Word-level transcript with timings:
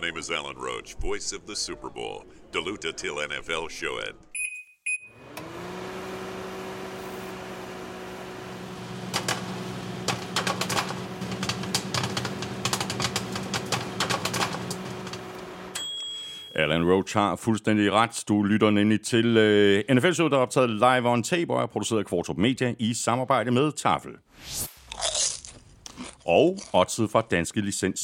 My 0.00 0.06
name 0.06 0.18
is 0.18 0.30
Alan 0.30 0.56
Roach, 0.56 0.94
voice 0.94 1.32
of 1.36 1.42
the 1.46 1.56
Super 1.56 1.88
Bowl. 1.88 2.24
Deluta 2.52 2.92
till 2.92 3.14
NFL 3.28 3.68
showet. 3.70 4.14
Alan 16.54 16.90
Roach 16.90 17.16
har 17.16 17.36
fuldstændig 17.36 17.92
ret. 17.92 18.24
Du 18.28 18.42
lytter 18.42 18.70
nemlig 18.70 19.00
til 19.02 19.36
øh, 19.36 19.84
uh, 19.88 19.96
NFL-showet, 19.96 20.32
der 20.32 20.38
er 20.38 20.42
optaget 20.42 20.70
live 20.70 21.08
on 21.08 21.22
tape 21.22 21.54
og 21.54 21.62
er 21.62 21.66
produceret 21.66 21.98
af 21.98 22.06
Kvartrup 22.06 22.36
Media 22.36 22.74
i 22.78 22.94
samarbejde 22.94 23.50
med 23.50 23.72
Tafel. 23.72 24.12
Og 26.24 26.58
oddset 26.72 27.10
fra 27.10 27.22
Danske 27.30 27.60
Licens 27.60 28.00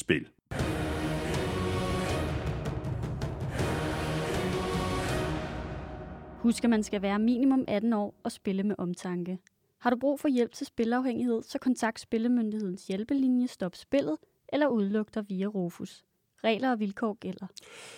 Husk, 6.46 6.64
at 6.64 6.70
man 6.70 6.82
skal 6.82 7.02
være 7.02 7.18
minimum 7.18 7.64
18 7.68 7.92
år 7.92 8.14
og 8.24 8.32
spille 8.32 8.62
med 8.62 8.74
omtanke. 8.78 9.38
Har 9.80 9.91
du 9.91 9.96
brug 9.96 10.20
for 10.20 10.28
hjælp 10.28 10.52
til 10.52 10.66
spilafhængighed, 10.66 11.42
så 11.42 11.59
kontakt 11.59 12.00
Spillemyndighedens 12.00 12.87
hjælpelinje 12.87 13.48
Stop 13.48 13.77
Spillet 13.77 14.16
eller 14.52 14.66
udluk 14.66 15.14
dig 15.14 15.24
via 15.28 15.46
Rufus. 15.46 16.04
Regler 16.45 16.70
og 16.70 16.80
vilkår 16.80 17.18
gælder. 17.20 17.46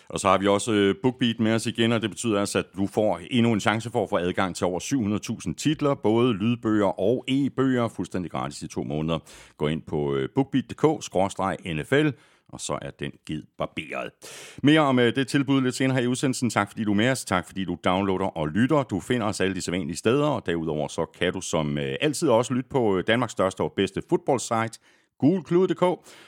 Og 0.09 0.21
så 0.21 0.29
har 0.29 0.39
vi 0.39 0.47
også 0.47 0.73
øh, 0.73 0.95
BookBeat 1.03 1.41
med 1.41 1.55
os 1.55 1.67
igen, 1.67 1.93
og 1.93 2.03
det 2.03 2.11
betyder 2.11 2.41
altså, 2.41 2.59
at 2.59 2.67
du 2.77 2.87
får 2.87 3.21
endnu 3.31 3.53
en 3.53 3.61
chance 3.61 3.91
for 3.91 4.03
at 4.03 4.11
få 4.11 4.17
adgang 4.17 4.57
til 4.57 4.67
over 4.67 4.81
700.000 5.49 5.55
titler, 5.55 5.95
både 5.95 6.35
lydbøger 6.35 7.01
og 7.01 7.25
e-bøger, 7.29 7.89
fuldstændig 7.89 8.31
gratis 8.31 8.63
i 8.63 8.69
to 8.69 8.83
måneder. 8.83 9.19
Gå 9.57 9.67
ind 9.67 9.83
på 9.83 10.15
øh, 10.15 10.29
bookbeat.dk-nfl, 10.35 12.11
og 12.49 12.61
så 12.61 12.79
er 12.83 12.91
den 12.91 13.13
ged 13.27 13.43
barberet. 13.59 14.11
Mere 14.63 14.81
om 14.81 14.99
øh, 14.99 15.15
det 15.17 15.29
tilbud 15.29 15.63
lidt 15.63 15.75
senere 15.75 15.97
her 15.97 16.05
i 16.05 16.07
udsendelsen. 16.07 16.51
Tak 16.51 16.69
fordi 16.69 16.85
du 16.85 16.91
er 16.91 16.97
med 16.97 17.11
os. 17.11 17.25
Tak 17.25 17.47
fordi 17.47 17.65
du 17.65 17.77
downloader 17.85 18.27
og 18.27 18.49
lytter. 18.49 18.83
Du 18.83 19.01
finder 19.01 19.27
os 19.27 19.41
alle 19.41 19.55
de 19.55 19.61
sædvanlige 19.61 19.97
steder, 19.97 20.27
og 20.27 20.47
derudover 20.47 20.89
så 20.89 21.07
kan 21.19 21.33
du 21.33 21.41
som 21.41 21.79
øh, 21.79 21.97
altid 22.01 22.29
også 22.29 22.55
lytte 22.55 22.71
på 22.71 22.99
øh, 22.99 23.05
Danmarks 23.07 23.33
største 23.33 23.61
og 23.61 23.73
bedste 23.77 24.03
fodboldsite, 24.09 24.79
gulklud.dk, 25.19 25.83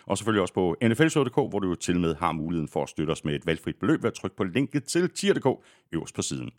og 0.06 0.18
selvfølgelig 0.18 0.42
også 0.42 0.54
på 0.54 0.76
nflshow.dk, 0.82 1.34
hvor 1.34 1.58
du 1.58 1.68
jo 1.68 1.74
til 1.74 2.00
med 2.00 2.14
har 2.14 2.32
muligheden 2.32 2.68
for 2.68 2.82
at 2.82 2.88
støtte 2.88 3.10
os 3.10 3.24
med 3.24 3.34
et 3.34 3.46
valgfrit 3.46 3.76
beløb 3.76 4.02
ved 4.02 4.10
at 4.10 4.14
trykke 4.14 4.36
på 4.36 4.44
linket 4.44 4.84
til 4.84 5.10
tier.dk 5.10 5.46
øverst 5.92 6.14
på 6.14 6.22
siden. 6.22 6.50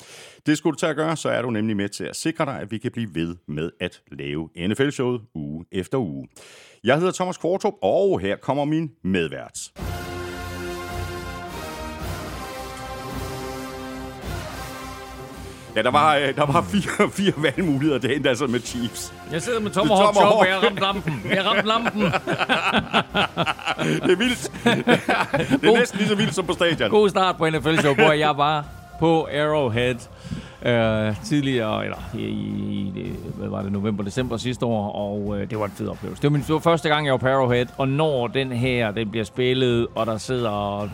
Det 0.46 0.58
skulle 0.58 0.72
du 0.72 0.80
tage 0.80 0.90
at 0.90 0.96
gøre, 0.96 1.18
så 1.18 1.30
er 1.30 1.42
du 1.42 1.50
nemlig 1.50 1.78
med 1.78 1.90
til 1.90 2.04
at 2.04 2.16
sikre 2.16 2.46
dig, 2.46 2.60
at 2.60 2.72
vi 2.72 2.78
kan 2.78 2.92
blive 2.92 3.16
ved 3.16 3.36
med 3.48 3.72
at 3.80 4.02
lave 4.12 4.50
NFL-showet 4.68 5.22
uge 5.36 5.66
efter 5.72 5.98
uge. 5.98 6.28
Jeg 6.84 6.98
hedder 6.98 7.12
Thomas 7.12 7.38
Kvartrup, 7.38 7.74
og 7.82 8.20
her 8.20 8.36
kommer 8.36 8.66
min 8.66 8.92
medvært. 9.04 9.91
Ja, 15.76 15.82
der 15.82 15.92
var, 15.92 16.16
øh, 16.16 16.36
der 16.36 16.46
var 16.46 16.62
fire, 16.62 17.10
fire 17.20 17.34
valgmuligheder, 17.38 18.00
det 18.00 18.16
endte 18.16 18.30
altså 18.30 18.48
med 18.48 18.60
Chiefs. 18.60 19.14
Jeg 19.32 19.42
sidder 19.42 19.60
med 19.60 19.72
Tomahawk 19.72 20.16
Chop, 20.16 20.34
og 20.34 20.48
jeg 20.48 20.56
har 20.56 20.62
ramt 20.68 20.80
lampen. 20.80 21.22
Jeg 21.30 21.44
har 21.44 21.50
ramt 21.52 21.66
lampen. 21.68 22.02
det 24.08 24.12
er 24.12 24.16
vildt. 24.16 24.52
Det 25.62 25.70
er 25.70 25.78
næsten 25.78 25.98
lige 25.98 26.10
så 26.10 26.16
vildt 26.16 26.36
som 26.36 26.46
på 26.46 26.54
stadion. 26.54 26.90
God 26.90 27.10
start 27.10 27.38
på 27.38 27.50
NFL-show, 27.50 27.94
hvor 27.94 28.12
jeg 28.12 28.38
var 28.38 28.66
på 29.02 29.28
Arrowhead 29.34 29.96
øh, 30.66 31.16
tidligere, 31.26 31.84
eller 31.84 31.98
i, 32.14 32.24
i, 32.24 33.14
hvad 33.38 33.50
var 33.50 33.62
det, 33.62 33.72
november, 33.72 34.04
december 34.04 34.38
sidste 34.38 34.66
år, 34.66 34.92
og 34.92 35.40
øh, 35.40 35.50
det 35.50 35.60
var 35.60 35.66
en 35.66 35.72
fed 35.72 35.88
oplevelse. 35.88 36.22
Det 36.22 36.30
var 36.30 36.32
min 36.32 36.42
det 36.42 36.54
var 36.54 36.60
første 36.60 36.90
gang, 36.90 37.06
jeg 37.06 37.12
var 37.12 37.18
på 37.18 37.28
Arrowhead, 37.28 37.66
og 37.78 37.88
når 37.88 38.28
den 38.28 38.52
her, 38.52 38.92
den 38.92 39.10
bliver 39.10 39.24
spillet, 39.24 39.88
og 39.96 40.06
der 40.06 40.18
sidder 40.18 40.90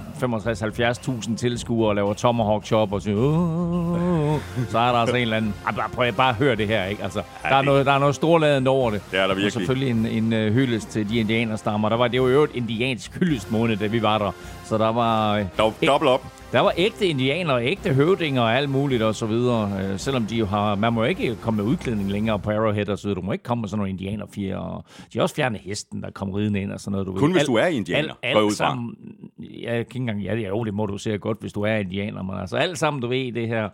65-70.000 1.32 1.36
tilskuere 1.38 1.90
og 1.90 1.96
laver 1.96 2.14
Tomahawk 2.14 2.66
Chop 2.66 2.94
og 2.94 3.02
siger, 3.02 3.18
uh, 3.18 4.40
så 4.70 4.80
er 4.80 4.92
der 4.92 5.00
altså 5.00 5.16
en 5.16 5.22
eller 5.22 5.38
anden, 5.38 5.54
ah, 5.66 5.76
bare, 5.76 5.90
prøv 5.90 6.12
bare 6.12 6.34
høre 6.34 6.56
det 6.56 6.68
her, 6.68 6.86
ikke? 6.86 7.04
Altså, 7.04 7.22
der, 7.44 7.56
er 7.56 7.62
noget, 7.62 7.86
der 7.86 7.92
er 7.92 8.00
noget 8.00 8.16
storladet 8.16 8.68
over 8.68 8.92
det. 8.92 9.02
Det 9.12 9.20
er 9.20 9.28
der 9.28 9.28
virkelig. 9.28 9.46
Og 9.46 9.52
selvfølgelig 9.52 9.90
en, 9.90 10.06
en 10.06 10.34
uh, 10.34 10.54
hyldest 10.54 10.90
til 10.90 11.10
de 11.10 11.20
indianerstammer. 11.20 11.90
Der 11.90 11.98
var, 11.98 12.08
det 12.08 12.22
var 12.22 12.28
jo 12.28 12.44
et 12.44 12.52
indiansk 12.54 13.20
hyldest 13.20 13.52
måned, 13.52 13.78
da 13.78 13.88
vi 13.88 14.02
var 14.02 14.18
der. 14.18 14.32
Så 14.66 14.78
der 14.78 14.92
var... 14.92 15.36
Der 15.36 15.64
var 15.64 15.74
dobbelt 15.88 16.12
op. 16.12 16.22
Der 16.52 16.60
var 16.60 16.74
ægte 16.78 17.08
indianere, 17.08 17.66
ægte 17.66 17.94
høvdinger 17.94 18.42
og 18.42 18.54
alt 18.54 18.70
muligt 18.70 19.02
og 19.04 19.16
så 19.16 19.26
videre. 19.26 19.72
Øh, 19.84 20.00
selvom 20.00 20.26
de 20.26 20.36
jo 20.36 20.46
har... 20.46 20.76
Man 20.76 20.94
må 20.94 21.04
ikke 21.04 21.36
komme 21.42 21.64
med 21.64 21.72
udklædning 21.72 22.12
længere 22.12 22.40
på 22.40 22.52
Arrowhead 22.52 22.90
og 22.90 22.98
så 22.98 23.08
videre. 23.08 23.16
Du 23.16 23.26
må 23.26 23.32
ikke 23.32 23.44
komme 23.44 23.62
med 23.62 23.70
sådan 23.70 23.78
nogle 23.78 23.90
indianerfjer. 23.90 24.58
Og 24.58 24.86
de 25.14 25.18
har 25.18 25.24
også 25.24 25.36
fjernet 25.36 25.62
hesten, 25.62 26.04
der 26.04 26.12
kom 26.12 26.32
ridende 26.32 26.62
ind 26.62 26.72
og 26.72 26.80
sådan 26.80 26.92
noget. 26.92 27.08
Du 27.08 27.14
Kun 27.14 27.30
ved. 27.30 27.40
hvis 27.40 27.46
du 27.46 27.56
er 27.56 27.66
indianer, 27.66 28.14
alt, 28.24 28.38
alt 28.38 28.54
sammen, 28.54 28.96
Jeg 29.40 29.72
kan 29.72 29.80
ikke 29.80 29.98
engang... 29.98 30.22
Ja, 30.22 30.36
jo, 30.36 30.64
det 30.64 30.74
må 30.74 30.86
du 30.86 30.98
se 30.98 31.18
godt, 31.18 31.38
hvis 31.42 31.54
du 31.54 31.62
er 31.62 31.76
indianer. 31.76 32.24
Men 32.24 32.36
altså 32.40 32.58
alt 32.58 32.78
sammen, 32.78 33.02
du 33.02 33.08
ved, 33.08 33.32
det 33.34 33.48
her 33.48 33.70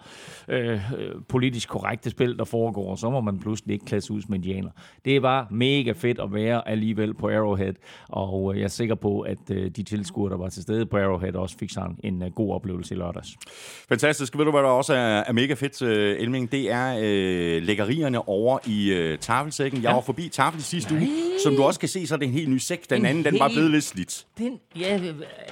øh, 0.47 0.79
politisk 1.29 1.69
korrekte 1.69 2.09
spil, 2.09 2.38
der 2.38 2.45
foregår, 2.45 2.95
så 2.95 3.09
må 3.09 3.22
man 3.22 3.40
pludselig 3.40 3.73
ikke 3.73 3.85
klæde 3.85 4.11
ud 4.11 4.22
som 4.22 4.34
indianer. 4.34 4.69
Det 5.05 5.22
var 5.22 5.47
mega 5.51 5.91
fedt 5.91 6.19
at 6.19 6.34
være 6.34 6.67
alligevel 6.67 7.13
på 7.13 7.29
Arrowhead. 7.29 7.73
Og 8.09 8.53
øh, 8.53 8.59
jeg 8.59 8.63
er 8.63 8.69
sikker 8.69 8.95
på, 8.95 9.19
at 9.22 9.51
øh, 9.51 9.69
de 9.69 9.84
tilskuere, 9.84 10.31
der 10.31 10.38
var 10.38 10.50
til 10.50 10.61
stede 10.61 10.85
på 10.85 10.97
Arrowhead, 10.97 11.35
også 11.35 11.57
fik 11.57 11.69
sådan 11.69 11.97
en 12.03 12.22
uh, 12.23 12.28
god 12.35 12.53
oplevelse 12.63 12.96
i 12.96 12.97
lørdags. 12.97 13.29
Fantastisk. 13.90 14.38
Ved 14.38 14.46
du, 14.46 14.51
hvad 14.51 14.62
der 14.62 14.69
også 14.69 14.94
er, 14.94 15.24
er 15.28 15.31
mega 15.31 15.53
fedt, 15.53 15.81
uh, 15.81 15.90
Elming? 16.24 16.51
Det 16.51 16.72
er 16.72 16.96
uh, 16.96 17.63
lækkerierne 17.63 18.28
over 18.28 18.59
i 18.66 19.12
uh, 19.12 19.19
tafelsækken. 19.19 19.81
Ja. 19.81 19.88
Jeg 19.88 19.96
var 19.96 20.01
forbi 20.01 20.29
tafel 20.29 20.63
sidste 20.63 20.94
Nej. 20.94 21.03
uge. 21.03 21.40
Som 21.44 21.56
du 21.56 21.63
også 21.63 21.79
kan 21.79 21.90
se, 21.90 22.07
så 22.07 22.13
er 22.13 22.19
det 22.19 22.25
en 22.28 22.34
helt 22.34 22.50
ny 22.50 22.57
sæk. 22.57 22.90
Den 22.90 23.00
en 23.00 23.06
anden, 23.06 23.25
den 23.25 23.40
var 23.40 23.47
blevet 23.47 23.72
lidt 23.72 23.84
slidt. 23.84 24.25
Den, 24.38 24.59
ja, 24.75 25.02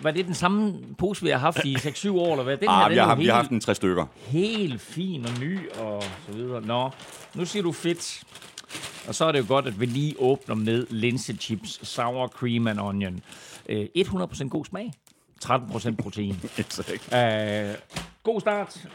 var 0.01 0.11
det 0.11 0.25
den 0.25 0.33
samme 0.33 0.73
pose, 0.97 1.23
vi 1.23 1.29
har 1.29 1.38
haft 1.38 1.66
i 1.66 1.75
6-7 1.88 2.09
år, 2.11 2.31
eller 2.31 2.44
hvad? 2.44 2.57
Den 2.57 2.67
ah, 2.69 2.81
her, 2.81 2.89
vi, 2.89 2.95
den 2.95 3.03
har, 3.03 3.16
helt, 3.16 3.19
vi 3.19 3.27
har 3.27 3.35
haft 3.35 3.51
en 3.51 3.59
tre 3.59 3.75
stykker. 3.75 4.05
Helt 4.16 4.81
fin 4.81 5.25
og 5.25 5.31
ny 5.41 5.69
og 5.79 6.03
så 6.27 6.33
videre. 6.33 6.61
Nå, 6.61 6.89
nu 7.35 7.45
siger 7.45 7.63
du 7.63 7.71
fedt. 7.71 8.23
Og 9.07 9.16
så 9.16 9.25
er 9.25 9.31
det 9.31 9.39
jo 9.39 9.45
godt, 9.47 9.67
at 9.67 9.79
vi 9.79 9.85
lige 9.85 10.16
åbner 10.19 10.55
med 10.55 10.85
linsechips, 10.89 11.88
sour 11.88 12.27
cream 12.27 12.67
and 12.67 12.79
onion. 12.79 13.21
Uh, 13.69 13.75
100% 13.97 14.47
god 14.47 14.66
smag. 14.66 14.91
13% 15.46 15.96
protein. 15.96 16.31
uh, 16.31 17.75
god 18.24 18.40
start. 18.40 18.88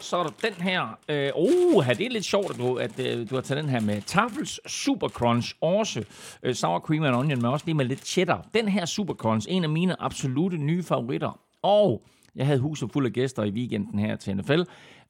Så 0.00 0.16
er 0.16 0.22
der 0.22 0.48
den 0.48 0.52
her. 0.52 0.82
Uh, 0.82 1.76
uh, 1.76 1.86
det 1.86 2.06
er 2.06 2.10
lidt 2.10 2.24
sjovt, 2.24 2.50
at 2.50 2.56
du, 2.58 2.74
at 2.74 2.90
uh, 2.98 3.30
du 3.30 3.34
har 3.34 3.42
taget 3.42 3.64
den 3.64 3.70
her 3.70 3.80
med 3.80 4.02
Tafels 4.02 4.60
Super 4.72 5.08
Crunch. 5.08 5.54
Også 5.60 6.04
uh, 6.46 6.52
sour 6.52 6.78
cream 6.78 7.02
and 7.02 7.16
onion, 7.16 7.38
men 7.38 7.50
også 7.50 7.66
lige 7.66 7.74
med 7.74 7.84
lidt 7.84 8.06
cheddar. 8.06 8.48
Den 8.54 8.68
her 8.68 8.84
Super 8.84 9.14
Crunch, 9.14 9.46
en 9.50 9.64
af 9.64 9.70
mine 9.70 10.02
absolute 10.02 10.56
nye 10.56 10.82
favoritter. 10.82 11.40
Og 11.62 12.02
jeg 12.36 12.46
havde 12.46 12.58
huset 12.58 12.92
fuld 12.92 13.06
af 13.06 13.12
gæster 13.12 13.44
i 13.44 13.50
weekenden 13.50 13.98
her 13.98 14.16
til 14.16 14.36
NFL. 14.36 14.62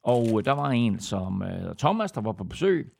Og 0.02 0.22
uh, 0.32 0.42
der 0.44 0.52
var 0.52 0.70
en 0.70 1.00
som 1.00 1.42
uh, 1.42 1.76
Thomas, 1.78 2.12
der 2.12 2.20
var 2.20 2.32
på 2.32 2.44
besøg. 2.44 2.92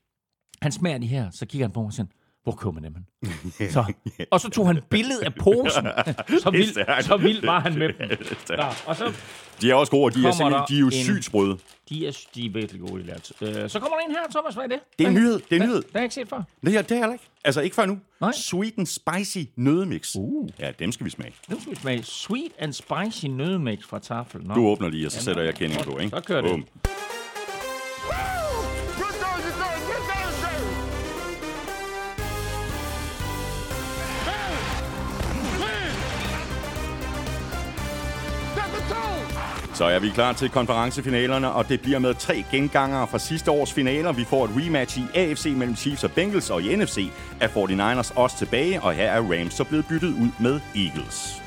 Han 0.63 0.73
smager 0.73 0.99
de 0.99 1.07
her, 1.07 1.31
så 1.31 1.47
kigger 1.47 1.67
han 1.67 1.73
på 1.73 1.81
mig 1.81 1.87
og 1.87 1.93
siger, 1.93 2.07
hvor 2.47 2.55
køber 2.55 2.73
man 2.73 2.84
dem? 2.84 3.05
Så, 3.75 3.93
og 4.31 4.41
så 4.41 4.51
tog 4.51 4.67
han 4.67 4.81
billede 4.91 5.25
af 5.25 5.34
posen. 5.34 5.87
Så 6.43 6.51
vild, 6.51 7.03
så 7.03 7.17
vild 7.17 7.45
var 7.45 7.61
han 7.61 7.79
med 7.79 7.89
dem. 7.89 8.09
Nå, 8.59 8.65
og 8.87 8.97
så 8.97 9.12
de 9.61 9.71
er 9.71 9.75
også 9.75 9.91
gode, 9.91 10.05
og 10.05 10.15
de 10.15 10.27
er, 10.27 10.33
simpelthen, 10.33 10.65
de 10.69 10.77
er 10.77 10.81
jo 10.81 10.91
sygt 10.91 11.25
sprøde. 11.25 11.59
De 11.89 12.07
er, 12.07 12.27
de 12.34 12.47
er 12.47 12.51
virkelig 12.51 12.81
gode, 12.81 13.03
de 13.03 13.07
der. 13.07 13.62
Øh, 13.62 13.71
så 13.71 13.81
kommer 13.81 13.97
der 13.97 14.05
en 14.09 14.11
her, 14.11 14.19
Thomas. 14.31 14.55
Hvad 14.55 14.65
er 14.65 14.69
det? 14.69 14.79
Det 14.99 15.05
er 15.05 15.09
en 15.09 15.15
nyhed. 15.15 15.33
Det 15.33 15.53
er 15.53 15.57
en 15.57 15.62
nyhed. 15.62 15.83
Det 15.83 15.91
har 15.93 16.01
jeg 16.01 16.05
ikke 16.05 16.15
set 16.15 16.29
før. 16.29 16.43
Det 16.65 16.77
er, 16.77 16.83
det 16.83 16.93
er 16.93 16.97
heller 16.97 17.12
ikke. 17.12 17.25
Altså, 17.45 17.61
ikke 17.61 17.77
før 17.77 17.87
nu. 17.87 17.99
Nej. 18.21 18.33
Sweet 18.33 18.75
and 18.78 18.87
spicy 18.87 19.39
nødemix. 19.57 20.17
Uh. 20.17 20.49
Ja, 20.59 20.71
dem 20.78 20.93
skal 20.93 21.07
vi 21.07 21.11
smage. 21.11 21.33
Dem 21.49 21.61
skal 21.61 21.71
vi 21.71 21.77
smage. 21.77 22.03
Sweet 22.03 22.53
and 22.59 22.73
spicy 22.73 23.27
nødemix 23.27 23.78
fra 23.84 23.99
Tafel. 23.99 24.41
Nå. 24.45 24.55
Du 24.55 24.67
åbner 24.67 24.89
lige, 24.89 25.07
og 25.07 25.13
så 25.13 25.23
sætter 25.23 25.43
jeg 25.43 25.55
kending 25.55 25.84
på, 25.84 25.99
ikke? 25.99 26.17
Så 26.17 26.23
kører 26.23 26.41
det. 26.41 26.51
Boom. 26.51 26.67
Så 39.77 39.84
er 39.84 39.99
vi 39.99 40.09
klar 40.11 40.33
til 40.33 40.51
konferencefinalerne, 40.51 41.53
og 41.53 41.69
det 41.69 41.81
bliver 41.81 41.99
med 41.99 42.15
tre 42.15 42.45
gengangere 42.51 43.07
fra 43.07 43.19
sidste 43.19 43.51
års 43.51 43.73
finaler. 43.73 44.13
Vi 44.13 44.25
får 44.25 44.45
et 44.45 44.51
rematch 44.57 44.99
i 44.99 45.03
AFC 45.15 45.47
mellem 45.57 45.77
Chiefs 45.77 46.05
og 46.05 46.11
Bengals, 46.11 46.51
og 46.51 46.63
i 46.63 46.77
NFC 46.77 47.11
er 47.41 47.49
49ers 47.49 48.19
også 48.19 48.39
tilbage, 48.39 48.83
og 48.83 48.93
her 48.93 49.11
er 49.11 49.21
Rams 49.21 49.55
så 49.55 49.65
blevet 49.65 49.87
byttet 49.87 50.09
ud 50.09 50.28
med 50.41 50.61
Eagles. 50.77 51.46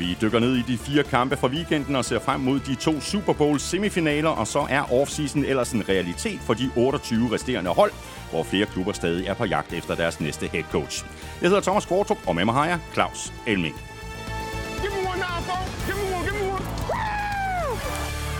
Vi 0.00 0.16
dykker 0.20 0.38
ned 0.38 0.56
i 0.56 0.62
de 0.62 0.78
fire 0.78 1.02
kampe 1.02 1.36
fra 1.36 1.48
weekenden 1.48 1.96
og 1.96 2.04
ser 2.04 2.18
frem 2.18 2.40
mod 2.40 2.60
de 2.60 2.74
to 2.74 3.00
Super 3.00 3.32
Bowl 3.32 3.58
semifinaler, 3.60 4.28
og 4.28 4.46
så 4.46 4.66
er 4.70 4.92
offseason 4.92 5.44
ellers 5.44 5.72
en 5.72 5.88
realitet 5.88 6.40
for 6.40 6.54
de 6.54 6.70
28 6.76 7.32
resterende 7.32 7.70
hold, 7.70 7.92
hvor 8.30 8.42
flere 8.42 8.66
klubber 8.66 8.92
stadig 8.92 9.26
er 9.26 9.34
på 9.34 9.44
jagt 9.44 9.72
efter 9.72 9.94
deres 9.94 10.20
næste 10.20 10.46
head 10.46 10.64
coach. 10.70 11.04
Jeg 11.40 11.48
hedder 11.48 11.62
Thomas 11.62 11.86
Kvartrup, 11.86 12.18
og 12.26 12.34
med 12.36 12.44
mig 12.44 12.54
har 12.54 12.66
jeg 12.66 12.80
Claus 12.92 13.32
Elming. 13.46 13.74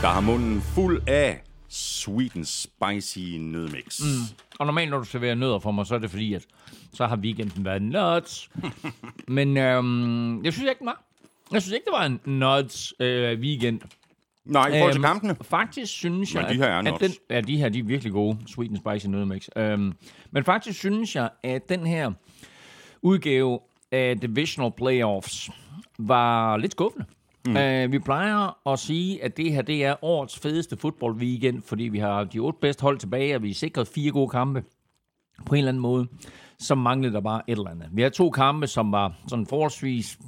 Der 0.03 0.09
har 0.09 0.21
munden 0.21 0.61
fuld 0.61 1.03
af 1.06 1.43
sweet 1.69 2.37
and 2.37 2.45
spicy 2.45 3.37
nødmix. 3.39 4.01
Mm. 4.01 4.37
Og 4.59 4.67
normalt, 4.67 4.91
når 4.91 4.99
du 4.99 5.05
serverer 5.05 5.35
nødder 5.35 5.59
for 5.59 5.71
mig, 5.71 5.87
så 5.87 5.95
er 5.95 5.99
det 5.99 6.11
fordi, 6.11 6.35
at 6.35 6.47
så 6.95 7.06
har 7.06 7.17
weekenden 7.17 7.65
været 7.65 7.83
nuts. 7.83 8.51
Men 9.39 9.56
øhm, 9.56 10.45
jeg 10.45 10.53
synes 10.53 10.69
ikke, 10.69 10.79
den 10.79 10.87
var. 10.87 11.10
Jeg 11.52 11.62
synes 11.62 11.75
ikke, 11.75 11.85
det 11.85 11.93
var 11.93 12.05
en 12.06 12.20
nuts 12.25 12.94
øh, 13.00 13.41
weekend. 13.41 13.81
Nej, 14.44 14.69
i 14.69 14.70
forhold 14.73 14.93
til 14.93 14.99
Øhm, 14.99 15.05
kampene. 15.05 15.37
Faktisk 15.43 15.93
synes 15.93 16.35
jeg, 16.35 16.43
Men 16.43 16.50
de 16.52 16.56
her 16.56 16.64
er 16.70 16.79
at, 16.79 16.87
at 16.87 16.93
nuts. 16.93 17.00
den, 17.00 17.12
ja, 17.37 17.41
de 17.41 17.56
her 17.56 17.69
de 17.69 17.79
er 17.79 17.82
virkelig 17.85 18.12
gode. 18.12 18.38
Sweet 18.47 18.70
and 18.70 18.79
spicy 18.79 19.06
nødmix. 19.06 19.49
Øhm, 19.56 19.93
men 20.31 20.44
faktisk 20.44 20.79
synes 20.79 21.17
jeg, 21.17 21.31
at 21.43 21.69
den 21.69 21.87
her 21.87 22.12
udgave 23.02 23.58
af 23.93 24.19
Divisional 24.20 24.73
Playoffs 24.76 25.50
var 25.99 26.56
lidt 26.56 26.73
skuffende. 26.73 27.05
Mm. 27.47 27.56
Uh, 27.56 27.93
vi 27.93 27.99
plejer 27.99 28.69
at 28.73 28.79
sige, 28.79 29.25
at 29.25 29.37
det 29.37 29.53
her 29.53 29.62
det 29.62 29.85
er 29.85 30.05
årets 30.05 30.38
fedeste 30.38 30.76
fodbold 30.76 31.14
weekend, 31.17 31.62
fordi 31.62 31.82
vi 31.85 31.99
har 31.99 32.25
de 32.25 32.38
otte 32.38 32.58
bedste 32.61 32.82
hold 32.82 32.99
tilbage, 32.99 33.35
og 33.37 33.43
vi 33.43 33.50
er 33.50 33.55
sikret 33.55 33.88
fire 33.88 34.11
gode 34.12 34.29
kampe 34.29 34.64
på 35.46 35.55
en 35.55 35.58
eller 35.58 35.69
anden 35.69 35.81
måde. 35.82 36.06
Så 36.58 36.75
manglede 36.75 37.12
der 37.14 37.20
bare 37.20 37.43
et 37.49 37.58
eller 37.58 37.70
andet. 37.70 37.88
Vi 37.93 38.03
havde 38.03 38.14
to 38.14 38.31
kampe, 38.31 38.67
som 38.67 38.93
var 38.93 39.12
sådan 39.29 39.46
forholdsvis 39.46 40.19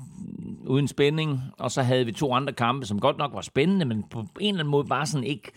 uden 0.72 0.88
spænding, 0.88 1.40
og 1.58 1.70
så 1.70 1.82
havde 1.82 2.06
vi 2.06 2.12
to 2.12 2.34
andre 2.34 2.52
kampe, 2.52 2.86
som 2.86 3.00
godt 3.00 3.18
nok 3.18 3.34
var 3.34 3.40
spændende, 3.40 3.84
men 3.84 4.02
på 4.10 4.18
en 4.18 4.26
eller 4.40 4.60
anden 4.60 4.70
måde 4.70 4.84
bare 4.84 5.06
sådan 5.06 5.26
ikke 5.26 5.50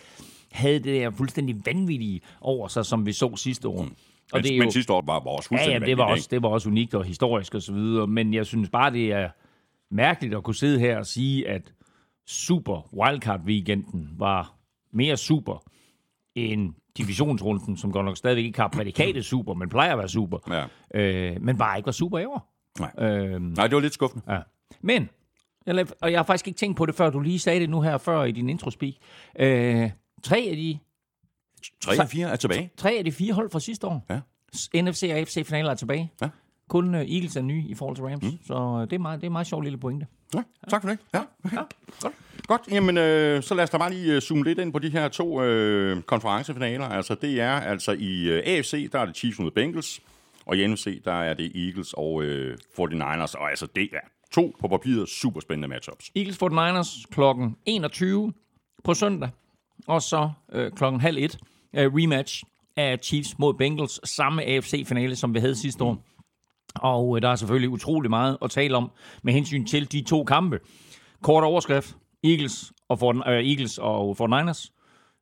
havde 0.51 0.79
det 0.79 0.85
der 1.01 1.09
fuldstændig 1.11 1.55
vanvittige 1.65 2.21
over 2.41 2.67
sig, 2.67 2.85
som 2.85 3.05
vi 3.05 3.11
så 3.11 3.35
sidste 3.35 3.67
år. 3.67 3.83
Mm. 3.83 3.95
Og 4.33 4.41
men, 4.43 4.59
men 4.59 4.71
sidste 4.71 4.93
år 4.93 5.03
var 5.05 5.19
vores 5.23 5.51
Ja, 5.51 5.55
fuldstændig 5.55 5.79
ja, 5.81 5.85
det 5.85 5.97
var, 5.97 6.03
også, 6.03 6.27
det 6.31 6.43
var 6.43 6.49
også 6.49 6.69
unikt 6.69 6.93
og 6.93 7.03
historisk 7.03 7.55
og 7.55 7.61
så 7.61 7.73
videre, 7.73 8.07
men 8.07 8.33
jeg 8.33 8.45
synes 8.45 8.69
bare, 8.69 8.91
det 8.91 9.11
er 9.11 9.29
mærkeligt 9.91 10.35
at 10.35 10.43
kunne 10.43 10.55
sidde 10.55 10.79
her 10.79 10.97
og 10.97 11.05
sige, 11.05 11.47
at 11.49 11.73
Super 12.27 12.87
Wildcard-weekenden 12.93 14.19
var 14.19 14.53
mere 14.93 15.17
super 15.17 15.63
end 16.35 16.73
divisionsrunden, 16.97 17.77
som 17.77 17.91
godt 17.91 18.05
nok 18.05 18.17
stadigvæk 18.17 18.45
ikke 18.45 18.59
har 18.59 18.67
prædikatet 18.67 19.25
super, 19.35 19.53
men 19.53 19.69
plejer 19.69 19.91
at 19.91 19.97
være 19.97 20.09
super? 20.09 20.65
Ja. 20.93 20.99
øh, 21.01 21.41
men 21.41 21.57
bare 21.57 21.77
ikke 21.77 21.85
var 21.85 21.91
super 21.91 22.19
i 22.19 22.25
år. 22.25 22.51
Nej. 22.79 23.09
Øh, 23.09 23.41
Nej, 23.41 23.67
det 23.67 23.75
var 23.75 23.81
lidt 23.81 23.93
skuffende. 23.93 24.23
ja. 24.33 24.39
Men, 24.85 25.09
lav- 25.67 25.95
og 26.01 26.11
jeg 26.11 26.19
har 26.19 26.23
faktisk 26.23 26.47
ikke 26.47 26.57
tænkt 26.57 26.77
på 26.77 26.85
det, 26.85 26.95
før 26.95 27.09
du 27.09 27.19
lige 27.19 27.39
sagde 27.39 27.59
det 27.59 27.69
nu 27.69 27.81
her 27.81 27.97
før 27.97 28.23
i 28.23 28.31
din 28.31 28.49
introspeak. 28.49 28.93
Øh, 29.39 29.89
tre 30.23 30.47
af 30.49 30.55
de 30.55 30.79
3 31.81 32.01
og 32.01 32.09
4 32.09 32.29
er 32.29 32.35
tilbage. 32.35 32.69
Tre 32.77 32.91
af 32.91 33.03
de 33.03 33.11
fire 33.11 33.33
hold 33.33 33.49
fra 33.49 33.59
sidste 33.59 33.87
år. 33.87 34.05
Ja. 34.09 34.19
NFC 34.81 35.03
og 35.11 35.17
AFC 35.17 35.45
finaler 35.45 35.71
er 35.71 35.75
tilbage. 35.75 36.11
Ja. 36.21 36.29
Kun 36.69 36.95
uh, 36.95 37.01
Eagles 37.01 37.35
er 37.35 37.41
nye 37.41 37.63
i 37.67 37.75
forhold 37.75 37.95
til 37.95 38.05
Rams. 38.05 38.23
Mm. 38.23 38.39
Så 38.47 38.53
uh, 38.53 38.81
det, 38.81 38.93
er 38.93 38.99
meget, 38.99 39.21
det 39.21 39.27
er 39.27 39.31
meget 39.31 39.47
sjov 39.47 39.61
lille 39.61 39.77
pointe. 39.77 40.07
Ja, 40.35 40.43
tak 40.69 40.81
for 40.81 40.89
det. 40.89 40.99
Ja, 41.13 41.21
okay. 41.43 41.55
Ja, 41.55 41.61
godt. 42.01 42.13
Godt, 42.47 42.61
jamen 42.71 42.97
øh, 42.97 43.43
så 43.43 43.55
lad 43.55 43.63
os 43.63 43.69
da 43.69 43.77
bare 43.77 43.93
lige 43.93 44.13
øh, 44.13 44.21
zoome 44.21 44.43
lidt 44.43 44.59
ind 44.59 44.73
på 44.73 44.79
de 44.79 44.89
her 44.89 45.07
to 45.07 45.41
øh, 45.41 46.01
konferencefinaler. 46.01 46.85
Altså 46.85 47.15
det 47.15 47.41
er 47.41 47.51
altså 47.51 47.91
i 47.91 48.29
øh, 48.29 48.43
AFC, 48.45 48.91
der 48.91 48.99
er 48.99 49.05
det 49.05 49.17
Chiefs 49.17 49.39
mod 49.39 49.51
Bengals, 49.51 50.01
og 50.45 50.57
i 50.57 50.67
NFC, 50.67 51.03
der 51.03 51.13
er 51.13 51.33
det 51.33 51.51
Eagles 51.55 51.93
og 51.97 52.23
øh, 52.23 52.57
49ers. 52.79 53.39
Og 53.39 53.49
altså 53.49 53.67
det 53.75 53.89
er 53.93 53.99
to 54.35 54.55
på 54.59 54.67
papiret 54.67 55.09
super 55.09 55.39
spændende 55.39 55.67
matchups. 55.67 56.11
Eagles 56.15 56.37
49ers 56.43 57.05
klokken 57.11 57.55
21 57.65 58.33
på 58.83 58.93
søndag. 58.93 59.29
Og 59.87 60.01
så 60.01 60.29
øh, 60.51 60.71
klokken 60.71 61.01
halv 61.01 61.17
et 61.17 61.37
øh, 61.75 61.93
rematch 61.93 62.43
af 62.75 62.99
Chiefs 63.03 63.39
mod 63.39 63.53
Bengals. 63.53 64.09
Samme 64.09 64.43
AFC-finale, 64.43 65.15
som 65.15 65.33
vi 65.33 65.39
havde 65.39 65.55
sidste 65.55 65.83
år. 65.83 66.03
Og 66.75 67.15
øh, 67.15 67.21
der 67.21 67.29
er 67.29 67.35
selvfølgelig 67.35 67.69
utrolig 67.69 68.09
meget 68.09 68.37
at 68.41 68.51
tale 68.51 68.77
om 68.77 68.91
med 69.23 69.33
hensyn 69.33 69.65
til 69.65 69.91
de 69.91 70.01
to 70.01 70.23
kampe. 70.23 70.59
Kort 71.21 71.43
overskrift. 71.43 71.97
Eagles 72.23 72.73
og, 72.89 72.99
for, 72.99 73.29
øh, 73.29 73.49
Eagles 73.49 73.77
og 73.77 74.15
49ers. 74.21 74.71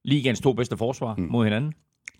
Ligaens 0.05 0.41
to 0.41 0.53
bedste 0.53 0.77
forsvar 0.77 1.15
mm. 1.15 1.27
mod 1.31 1.43
hinanden. 1.43 1.73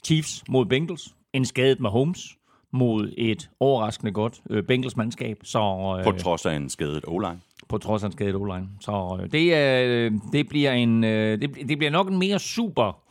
Chiefs 0.05 0.43
mod 0.49 0.65
Bengals. 0.65 1.15
En 1.33 1.45
skadet 1.45 1.79
Mahomes 1.79 2.37
mod 2.73 3.13
et 3.17 3.49
overraskende 3.59 4.11
godt 4.11 4.41
øh, 4.49 4.63
Bengals-mandskab. 4.63 5.37
Så, 5.43 5.59
øh, 5.99 6.03
På 6.03 6.11
trods 6.11 6.45
af 6.45 6.55
en 6.55 6.69
skadet 6.69 7.03
O-line. 7.07 7.39
på 7.69 7.77
trods 7.77 8.03
af 8.03 8.07
en 8.07 8.11
skadet 8.11 8.35
O-line. 8.35 8.67
Så 8.81 9.19
øh, 9.21 9.31
det, 9.31 9.55
øh, 9.57 10.11
det, 10.31 10.49
bliver 10.49 10.71
en, 10.71 11.03
øh, 11.03 11.41
det, 11.41 11.55
det 11.69 11.77
bliver 11.77 11.91
nok 11.91 12.07
en 12.09 12.19
mere 12.19 12.39
super 12.39 13.02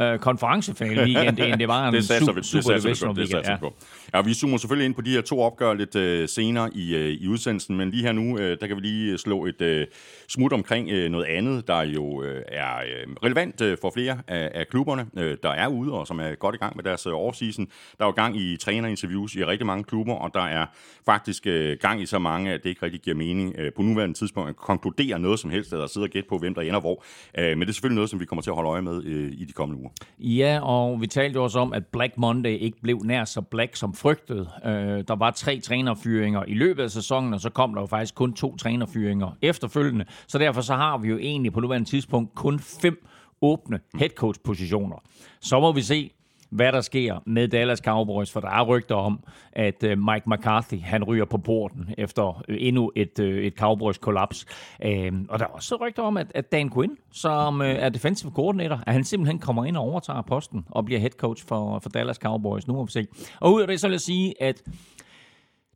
øh, 0.00 0.18
konferencefinale 0.18 1.02
weekend, 1.02 1.38
end 1.38 1.58
det 1.58 1.68
var 1.68 1.86
en 1.88 1.94
det 1.94 2.04
super, 2.04 2.32
vi, 2.32 2.40
det 2.40 2.46
super 2.46 2.74
vi 2.74 2.80
divisional. 2.80 3.16
Det 3.16 3.20
weekend. 3.20 3.30
satser 3.30 3.52
Ja. 3.52 3.56
vi 3.56 3.60
på. 3.60 3.74
Ja, 4.14 4.20
vi 4.20 4.34
zoomer 4.34 4.56
selvfølgelig 4.56 4.86
ind 4.86 4.94
på 4.94 5.00
de 5.00 5.10
her 5.10 5.20
to 5.20 5.40
opgør 5.40 5.74
lidt 5.74 5.96
øh, 5.96 6.28
senere 6.28 6.70
i, 6.74 6.96
øh, 6.96 7.08
i 7.08 7.28
udsendelsen, 7.28 7.76
men 7.76 7.90
lige 7.90 8.02
her 8.02 8.12
nu, 8.12 8.38
øh, 8.38 8.56
der 8.60 8.66
kan 8.66 8.76
vi 8.76 8.80
lige 8.80 9.18
slå 9.18 9.46
et 9.46 9.60
øh, 9.60 9.86
smut 10.28 10.52
omkring 10.52 10.90
øh, 10.90 11.10
noget 11.10 11.24
andet, 11.24 11.68
der 11.68 11.82
jo 11.82 12.22
øh, 12.22 12.42
er 12.48 12.76
øh, 12.76 13.14
relevant 13.24 13.60
øh, 13.60 13.78
for 13.80 13.90
flere 13.94 14.18
af, 14.28 14.50
af 14.54 14.68
klubberne, 14.68 15.06
øh, 15.16 15.36
der 15.42 15.50
er 15.50 15.68
ude 15.68 15.92
og 15.92 16.06
som 16.06 16.20
er 16.20 16.34
godt 16.34 16.54
i 16.54 16.58
gang 16.58 16.76
med 16.76 16.84
deres 16.84 17.06
øh, 17.06 17.12
offseason. 17.12 17.66
Der 17.98 18.04
er 18.04 18.08
jo 18.08 18.12
gang 18.12 18.36
i 18.36 18.56
trænerinterviews 18.56 19.34
i 19.34 19.44
rigtig 19.44 19.66
mange 19.66 19.84
klubber, 19.84 20.14
og 20.14 20.30
der 20.34 20.42
er 20.42 20.66
faktisk 21.04 21.46
øh, 21.46 21.76
gang 21.80 22.02
i 22.02 22.06
så 22.06 22.18
mange, 22.18 22.52
at 22.52 22.62
det 22.62 22.68
ikke 22.68 22.82
rigtig 22.82 23.00
giver 23.00 23.16
mening 23.16 23.54
øh, 23.58 23.72
på 23.76 23.82
nuværende 23.82 24.14
tidspunkt 24.14 24.48
at 24.48 24.56
konkludere 24.56 25.18
noget 25.18 25.38
som 25.38 25.50
helst, 25.50 25.72
eller 25.72 25.86
sidde 25.86 26.04
og 26.04 26.10
gætte 26.10 26.28
på, 26.28 26.38
hvem 26.38 26.54
der 26.54 26.62
ender 26.62 26.80
hvor. 26.80 27.04
Øh, 27.38 27.48
men 27.48 27.60
det 27.60 27.68
er 27.68 27.72
selvfølgelig 27.72 27.94
noget, 27.94 28.10
som 28.10 28.20
vi 28.20 28.24
kommer 28.24 28.42
til 28.42 28.50
at 28.50 28.54
holde 28.54 28.70
øje 28.70 28.82
med 28.82 29.04
øh, 29.04 29.32
i 29.32 29.44
de 29.44 29.52
kommende 29.52 29.80
uger. 29.80 29.87
Ja, 30.18 30.60
og 30.62 31.00
vi 31.00 31.06
talte 31.06 31.36
jo 31.36 31.44
også 31.44 31.58
om, 31.58 31.72
at 31.72 31.86
Black 31.86 32.12
Monday 32.16 32.58
ikke 32.58 32.80
blev 32.82 33.00
nær 33.04 33.24
så 33.24 33.40
black 33.40 33.76
som 33.76 33.94
frygtet. 33.94 34.48
Øh, 34.64 34.72
der 35.08 35.16
var 35.16 35.30
tre 35.30 35.60
trænerfyringer 35.60 36.44
i 36.48 36.54
løbet 36.54 36.82
af 36.82 36.90
sæsonen, 36.90 37.34
og 37.34 37.40
så 37.40 37.50
kom 37.50 37.74
der 37.74 37.80
jo 37.80 37.86
faktisk 37.86 38.14
kun 38.14 38.32
to 38.32 38.56
trænerfyringer 38.56 39.36
efterfølgende. 39.42 40.04
Så 40.26 40.38
derfor 40.38 40.60
så 40.60 40.74
har 40.74 40.98
vi 40.98 41.08
jo 41.08 41.18
egentlig 41.18 41.52
på 41.52 41.60
nuværende 41.60 41.88
tidspunkt 41.88 42.34
kun 42.34 42.58
fem 42.58 43.06
åbne 43.42 43.80
headcoach-positioner. 43.98 44.96
Så 45.40 45.60
må 45.60 45.72
vi 45.72 45.82
se, 45.82 46.10
hvad 46.50 46.72
der 46.72 46.80
sker 46.80 47.22
med 47.26 47.48
Dallas 47.48 47.78
Cowboys, 47.78 48.32
for 48.32 48.40
der 48.40 48.48
er 48.48 48.64
rygter 48.64 48.94
om, 48.94 49.24
at 49.52 49.84
øh, 49.84 49.98
Mike 49.98 50.22
McCarthy, 50.26 50.80
han 50.80 51.04
ryger 51.04 51.24
på 51.24 51.38
porten 51.38 51.94
efter 51.98 52.42
øh, 52.48 52.56
endnu 52.60 52.92
et, 52.96 53.18
øh, 53.18 53.44
et 53.44 53.54
Cowboys-kollaps. 53.54 54.46
Øh, 54.84 55.12
og 55.28 55.38
der 55.38 55.44
er 55.44 55.50
også 55.50 55.76
rygter 55.80 56.02
om, 56.02 56.16
at, 56.16 56.26
at 56.34 56.52
Dan 56.52 56.70
Quinn, 56.70 56.96
som 57.12 57.62
øh, 57.62 57.68
er 57.68 57.88
defensive 57.88 58.32
coordinator, 58.32 58.82
at 58.86 58.92
han 58.92 59.04
simpelthen 59.04 59.38
kommer 59.38 59.64
ind 59.64 59.76
og 59.76 59.84
overtager 59.84 60.22
posten 60.22 60.64
og 60.70 60.84
bliver 60.84 61.00
head 61.00 61.10
coach 61.10 61.46
for, 61.46 61.78
for 61.78 61.88
Dallas 61.88 62.16
Cowboys. 62.16 62.66
Nu 62.66 62.74
må 62.74 62.84
vi 62.84 62.90
se. 62.90 63.06
Og 63.40 63.52
ud 63.52 63.60
af 63.60 63.66
det, 63.66 63.80
så 63.80 63.86
vil 63.86 63.92
jeg 63.92 64.00
sige, 64.00 64.42
at 64.42 64.62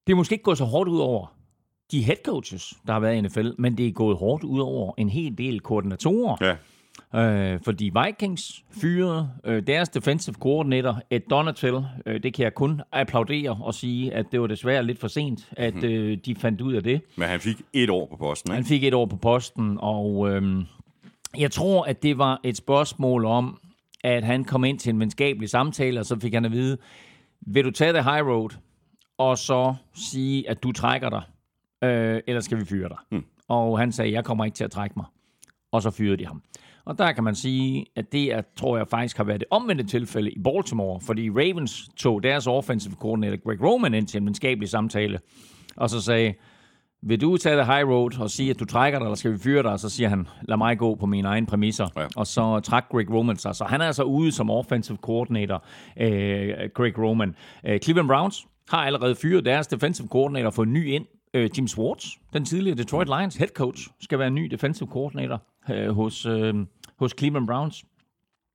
det 0.07 0.13
er 0.13 0.17
måske 0.17 0.33
ikke 0.33 0.45
gået 0.45 0.59
så 0.59 0.65
hårdt 0.65 0.89
ud 0.89 1.01
over 1.01 1.27
de 1.93 2.03
head 2.03 2.17
coaches, 2.25 2.75
der 2.87 2.93
har 2.93 3.01
været 3.01 3.17
i 3.17 3.21
NFL, 3.21 3.49
men 3.59 3.77
det 3.77 3.87
er 3.87 3.93
gået 3.93 4.17
hårdt 4.17 4.45
ud 4.45 4.61
over 4.61 4.93
en 4.99 5.09
hel 5.09 5.39
del 5.39 5.61
koordinatorer. 5.61 6.37
Ja, 6.41 6.57
Øh, 7.15 7.61
fordi 7.65 7.91
Vikings 8.05 8.65
fyrede 8.81 9.31
øh, 9.45 9.67
deres 9.67 9.89
defensive 9.89 10.35
coordinator, 10.35 11.01
Ed 11.11 11.21
Donatel. 11.31 11.85
Øh, 12.07 12.23
det 12.23 12.35
kan 12.35 12.45
jeg 12.45 12.55
kun 12.55 12.81
applaudere 12.93 13.59
og 13.63 13.75
sige, 13.75 14.15
at 14.15 14.27
det 14.33 14.41
var 14.41 14.47
desværre 14.47 14.83
lidt 14.83 14.99
for 14.99 15.09
sent, 15.09 15.49
at 15.53 15.85
øh, 15.85 16.19
de 16.27 16.35
fandt 16.35 16.61
ud 16.61 16.73
af 16.73 16.83
det. 16.83 17.01
men 17.17 17.29
han 17.29 17.41
fik 17.41 17.63
et 17.73 17.91
år 17.91 18.07
på 18.07 18.17
posten, 18.17 18.51
Han 18.51 18.59
ikke? 18.61 18.69
fik 18.69 18.85
et 18.85 18.95
år 18.95 19.07
på 19.07 19.17
posten, 19.17 19.79
og 19.81 20.31
øhm, 20.31 20.65
jeg 21.39 21.51
tror, 21.51 21.85
at 21.85 22.03
det 22.03 22.19
var 22.19 22.41
et 22.45 22.57
spørgsmål 22.57 23.25
om, 23.25 23.59
at 24.05 24.25
han 24.25 24.45
kom 24.45 24.65
ind 24.65 24.79
til 24.79 24.91
en 24.91 25.01
venskabelig 25.01 25.49
samtale, 25.49 26.01
og 26.01 26.07
så 26.07 26.21
fik 26.21 26.35
han 26.35 26.45
at 26.45 26.53
vide, 26.53 26.79
vil 27.41 27.65
du 27.65 27.71
tage 27.71 27.93
the 27.93 28.03
high 28.03 28.27
road, 28.27 28.51
og 29.19 29.39
så 29.39 29.75
sige, 29.95 30.51
at 30.51 30.63
du 30.63 30.73
trækker 30.73 31.11
dig, 31.11 31.23
øh, 31.89 32.21
eller 32.27 32.41
skal 32.41 32.59
vi 32.61 32.65
fyre 32.65 32.89
dig? 32.89 32.97
Hmm. 33.11 33.25
Og 33.49 33.79
han 33.79 33.93
sagde, 33.93 34.13
jeg 34.13 34.25
kommer 34.25 34.45
ikke 34.45 34.55
til 34.55 34.65
at 34.65 34.71
trække 34.71 34.95
mig. 34.97 35.07
Og 35.73 35.83
så 35.83 35.91
fyrede 35.91 36.17
de 36.17 36.27
ham. 36.27 36.43
Og 36.85 36.99
der 36.99 37.13
kan 37.13 37.25
man 37.25 37.35
sige, 37.35 37.87
at 37.97 38.13
det 38.13 38.33
er, 38.33 38.43
tror 38.57 38.77
jeg 38.77 38.89
faktisk 38.89 39.17
har 39.17 39.25
været 39.25 39.41
det 39.41 39.49
omvendte 39.51 39.85
tilfælde 39.85 40.31
i 40.31 40.39
Baltimore, 40.45 41.01
fordi 41.01 41.31
Ravens 41.31 41.89
tog 41.97 42.23
deres 42.23 42.47
offensive 42.47 42.95
coordinator 42.95 43.37
Greg 43.45 43.63
Roman 43.63 43.95
ind 43.95 44.07
til 44.07 44.21
en 44.21 44.27
venskabelig 44.27 44.69
samtale, 44.69 45.19
og 45.77 45.91
så 45.91 46.01
sagde, 46.01 46.35
vil 47.03 47.21
du 47.21 47.37
tage 47.37 47.57
the 47.57 47.65
high 47.65 47.89
road 47.89 48.21
og 48.21 48.31
sige, 48.31 48.51
at 48.51 48.61
du 48.61 48.65
trækker 48.65 48.99
dig, 48.99 49.07
eller 49.07 49.15
skal 49.15 49.33
vi 49.33 49.39
fyre 49.39 49.63
dig? 49.63 49.73
Og 49.73 49.81
så 49.81 49.89
siger 49.89 50.09
han, 50.09 50.29
lad 50.43 50.57
mig 50.57 50.79
gå 50.79 50.95
på 50.95 51.07
mine 51.07 51.29
egne 51.29 51.47
præmisser. 51.47 51.89
Ja. 51.97 52.07
Og 52.17 52.27
så 52.27 52.61
trak 52.61 52.89
Greg 52.91 53.11
Roman 53.11 53.37
sig. 53.37 53.55
Så 53.55 53.65
han 53.65 53.81
er 53.81 53.87
altså 53.87 54.03
ude 54.03 54.33
som 54.33 54.51
offensive 54.51 54.99
coordinator, 55.03 55.65
øh, 55.97 56.71
Greg 56.75 56.99
Roman. 56.99 57.35
Øh, 57.67 57.81
Cleveland 57.81 58.09
Browns 58.09 58.47
har 58.69 58.79
allerede 58.79 59.15
fyret 59.15 59.45
deres 59.45 59.67
defensive 59.67 60.09
coordinator 60.09 60.51
for 60.51 60.63
en 60.63 60.73
ny 60.73 60.87
ind. 60.87 61.07
Øh, 61.35 61.51
Jim 61.59 61.69
Swartz, 61.69 62.07
den 62.33 62.45
tidligere 62.45 62.77
Detroit 62.79 63.09
Lions 63.09 63.37
head 63.37 63.49
coach, 63.49 63.89
skal 64.01 64.19
være 64.19 64.31
ny 64.31 64.45
defensive 64.45 64.89
coordinator 64.89 65.43
øh, 65.71 65.89
hos, 65.89 66.27
øh, 66.27 66.55
hos 66.99 67.15
Cleveland 67.19 67.47
Browns. 67.47 67.85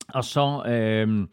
Og 0.07 0.23
så 0.23 0.63
øh, 0.67 1.27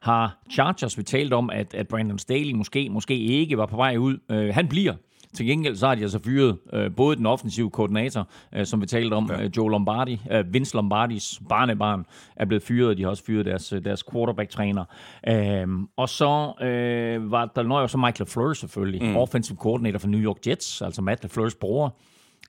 har 0.00 0.42
Chargers, 0.50 0.98
vi 0.98 1.02
talt 1.02 1.32
om, 1.32 1.50
at, 1.50 1.74
at 1.74 1.88
Brandon 1.88 2.18
Staley 2.18 2.52
måske, 2.52 2.90
måske 2.90 3.18
ikke 3.18 3.58
var 3.58 3.66
på 3.66 3.76
vej 3.76 3.96
ud. 3.96 4.18
Øh, 4.30 4.54
han 4.54 4.68
bliver. 4.68 4.94
Til 5.36 5.46
gengæld 5.46 5.76
så 5.76 5.86
har 5.86 5.94
de 5.94 6.02
altså 6.02 6.18
fyret 6.24 6.58
øh, 6.72 6.94
både 6.96 7.16
den 7.16 7.26
offensive 7.26 7.70
koordinator, 7.70 8.28
øh, 8.54 8.66
som 8.66 8.80
vi 8.80 8.86
talte 8.86 9.14
om, 9.14 9.30
ja. 9.30 9.42
øh, 9.42 9.50
Joe 9.56 9.70
Lombardi, 9.70 10.20
øh, 10.30 10.52
Vince 10.54 10.74
Lombardis 10.76 11.40
barnebarn, 11.48 12.06
er 12.36 12.44
blevet 12.44 12.62
fyret, 12.62 12.88
og 12.88 12.96
de 12.96 13.02
har 13.02 13.10
også 13.10 13.24
fyret 13.24 13.46
deres, 13.46 13.72
øh, 13.72 13.84
deres 13.84 14.04
quarterback-træner. 14.12 14.84
Øh, 15.28 15.66
og 15.96 16.08
så 16.08 16.52
øh, 16.62 17.30
var 17.30 17.46
der 17.56 17.62
nøj 17.62 17.82
også 17.82 17.98
Michael 17.98 18.16
LaFleur 18.18 18.52
selvfølgelig, 18.52 19.02
mm. 19.02 19.16
offensive 19.16 19.56
coordinator 19.58 19.98
for 19.98 20.08
New 20.08 20.20
York 20.20 20.46
Jets, 20.46 20.82
altså 20.82 21.02
Matt 21.02 21.22
LaFleurs 21.22 21.54
bror. 21.54 21.96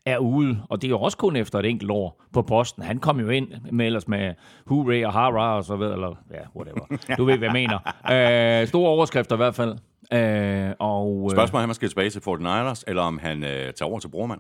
er 0.06 0.18
ude, 0.18 0.58
og 0.70 0.82
det 0.82 0.88
er 0.88 0.90
jo 0.90 1.00
også 1.00 1.18
kun 1.18 1.36
efter 1.36 1.60
et 1.60 1.66
enkelt 1.66 1.92
år 1.92 2.24
på 2.34 2.42
posten. 2.42 2.84
Han 2.84 2.98
kom 2.98 3.20
jo 3.20 3.30
ind 3.30 3.48
med 3.72 3.86
ellers 3.86 4.08
med 4.08 4.34
hooray 4.66 5.06
og 5.06 5.14
hara 5.14 5.58
og 5.58 5.64
så 5.64 5.76
videre, 5.76 5.94
eller 5.94 6.16
ja, 6.32 6.40
whatever. 6.56 6.98
Du 7.18 7.26
ved, 7.26 7.38
hvad 7.38 7.48
jeg 7.48 7.54
mener. 7.54 8.62
Øh, 8.62 8.68
store 8.68 8.90
overskrifter 8.90 9.36
i 9.36 9.38
hvert 9.38 9.56
fald. 9.56 9.78
Øh, 10.14 10.70
og, 10.80 11.24
øh, 11.26 11.32
Spørgsmålet 11.32 11.62
er, 11.62 11.64
om 11.64 11.70
han 11.70 11.74
skal 11.76 11.90
tilbage 11.90 12.10
til 12.10 12.20
49ers, 12.20 12.84
eller 12.88 13.02
om 13.02 13.20
han 13.20 13.44
øh, 13.44 13.50
tager 13.50 13.84
over 13.86 14.00
til 14.00 14.10
Brormand. 14.10 14.40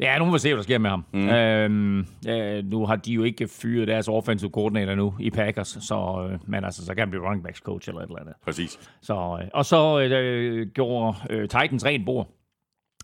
Ja, 0.00 0.18
nu 0.18 0.24
må 0.24 0.32
vi 0.32 0.38
se, 0.38 0.48
hvad 0.48 0.56
der 0.56 0.62
sker 0.62 0.78
med 0.78 0.90
ham. 0.90 1.04
Mm. 1.12 1.28
Øhm, 1.28 2.06
øh, 2.28 2.64
nu 2.64 2.86
har 2.86 2.96
de 2.96 3.12
jo 3.12 3.22
ikke 3.22 3.48
fyret 3.48 3.88
deres 3.88 4.08
offensive 4.08 4.50
coordinator 4.50 4.94
nu 4.94 5.14
i 5.20 5.30
Packers, 5.30 5.68
så, 5.80 6.28
øh, 6.30 6.38
men 6.46 6.64
altså, 6.64 6.84
så 6.86 6.94
kan 6.94 6.98
han 6.98 7.10
blive 7.10 7.24
running 7.26 7.44
backs 7.44 7.58
coach 7.58 7.88
eller 7.88 8.00
et 8.00 8.06
eller 8.06 8.20
andet. 8.20 8.34
Præcis. 8.44 8.78
Så, 9.02 9.38
øh, 9.42 9.48
og 9.54 9.64
så 9.64 10.00
øh, 10.00 10.66
gjorde 10.66 11.16
øh, 11.30 11.42
Titans 11.42 11.84
rent 11.84 12.06
bord 12.06 12.28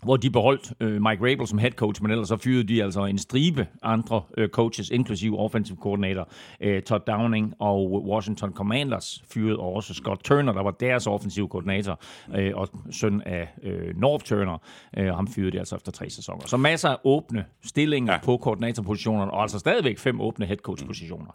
hvor 0.02 0.16
de 0.16 0.30
beholdt 0.30 0.72
øh, 0.80 0.92
Mike 0.92 1.30
Rabel 1.30 1.46
som 1.46 1.58
head 1.58 1.70
coach, 1.70 2.02
men 2.02 2.10
ellers 2.10 2.28
så 2.28 2.36
fyrede 2.36 2.64
de 2.64 2.82
altså 2.82 3.04
en 3.04 3.18
stribe 3.18 3.66
andre 3.82 4.22
øh, 4.36 4.48
coaches, 4.48 4.90
inklusive 4.90 5.38
offensive 5.38 5.78
coordinator 5.82 6.28
øh, 6.60 6.82
Todd 6.82 7.02
Downing 7.06 7.54
og 7.58 7.92
Washington 7.92 8.52
Commanders 8.52 9.24
fyrede 9.30 9.58
også 9.58 9.94
Scott 9.94 10.24
Turner, 10.24 10.52
der 10.52 10.62
var 10.62 10.70
deres 10.70 11.06
offensive 11.06 11.48
koordinator, 11.48 12.00
øh, 12.36 12.52
og 12.54 12.68
søn 12.90 13.22
af 13.26 13.48
øh, 13.62 13.96
North 13.96 14.24
Turner, 14.24 14.58
øh, 14.96 15.06
ham 15.06 15.28
fyrede 15.28 15.50
de 15.50 15.58
altså 15.58 15.76
efter 15.76 15.92
tre 15.92 16.10
sæsoner. 16.10 16.46
Så 16.46 16.56
masser 16.56 16.88
af 16.88 16.96
åbne 17.04 17.44
stillinger 17.64 18.12
ja. 18.12 18.18
på 18.24 18.36
koordinatorpositionerne, 18.36 19.30
og 19.30 19.42
altså 19.42 19.58
stadigvæk 19.58 19.98
fem 19.98 20.20
åbne 20.20 20.46
head 20.46 20.58
coach 20.58 20.86
positioner. 20.86 21.30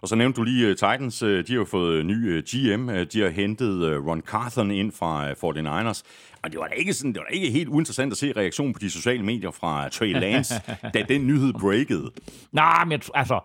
Og 0.00 0.08
så 0.08 0.16
nævnte 0.16 0.36
du 0.36 0.42
lige 0.42 0.70
uh, 0.70 0.74
Titans, 0.74 1.22
uh, 1.22 1.28
de 1.28 1.44
har 1.48 1.54
jo 1.54 1.64
fået 1.64 2.06
ny 2.06 2.38
uh, 2.38 2.42
GM, 2.44 2.88
de 3.12 3.20
har 3.20 3.28
hentet 3.28 3.96
uh, 3.96 4.06
Ron 4.06 4.20
Carthon 4.20 4.70
ind 4.70 4.92
fra 4.92 5.30
uh, 5.30 5.56
49ers, 5.56 6.02
og 6.42 6.52
det 6.52 6.60
var 6.60 6.66
da 6.66 6.74
ikke, 6.74 6.92
sådan, 6.92 7.12
det 7.12 7.20
var 7.20 7.24
da 7.24 7.34
ikke 7.34 7.50
helt 7.50 7.68
uinteressant 7.68 8.12
at 8.12 8.18
se 8.18 8.32
reaktionen 8.36 8.72
på 8.72 8.78
de 8.78 8.90
sociale 8.90 9.22
medier 9.22 9.50
fra 9.50 9.88
Trey 9.88 10.12
Lance, 10.12 10.54
da 10.94 11.02
den 11.08 11.26
nyhed 11.26 11.52
breakede. 11.52 12.10
Nej, 12.52 12.84
men 12.84 13.02
altså, 13.14 13.40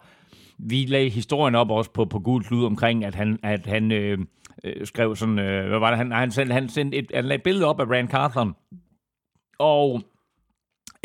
vi 0.57 0.85
lagde 0.85 1.09
historien 1.09 1.55
op 1.55 1.71
også 1.71 1.91
på, 1.91 2.05
på 2.05 2.19
Gul 2.19 2.43
Klud 2.43 2.65
omkring, 2.65 3.05
at 3.05 3.15
han, 3.15 3.39
at 3.43 3.65
han 3.65 3.91
øh, 3.91 4.17
øh, 4.63 4.87
skrev 4.87 5.15
sådan, 5.15 5.39
øh, 5.39 5.67
hvad 5.67 5.79
var 5.79 5.89
det, 5.89 5.97
han, 5.97 6.11
han, 6.11 6.31
sendte, 6.31 6.53
han, 6.53 6.69
sendte 6.69 6.97
et, 6.97 7.11
han 7.13 7.25
lagde 7.25 7.35
et 7.35 7.43
billede 7.43 7.65
op 7.65 7.79
af 7.79 7.85
Rand 7.85 8.09
Carthon, 8.09 8.55
og 9.59 10.01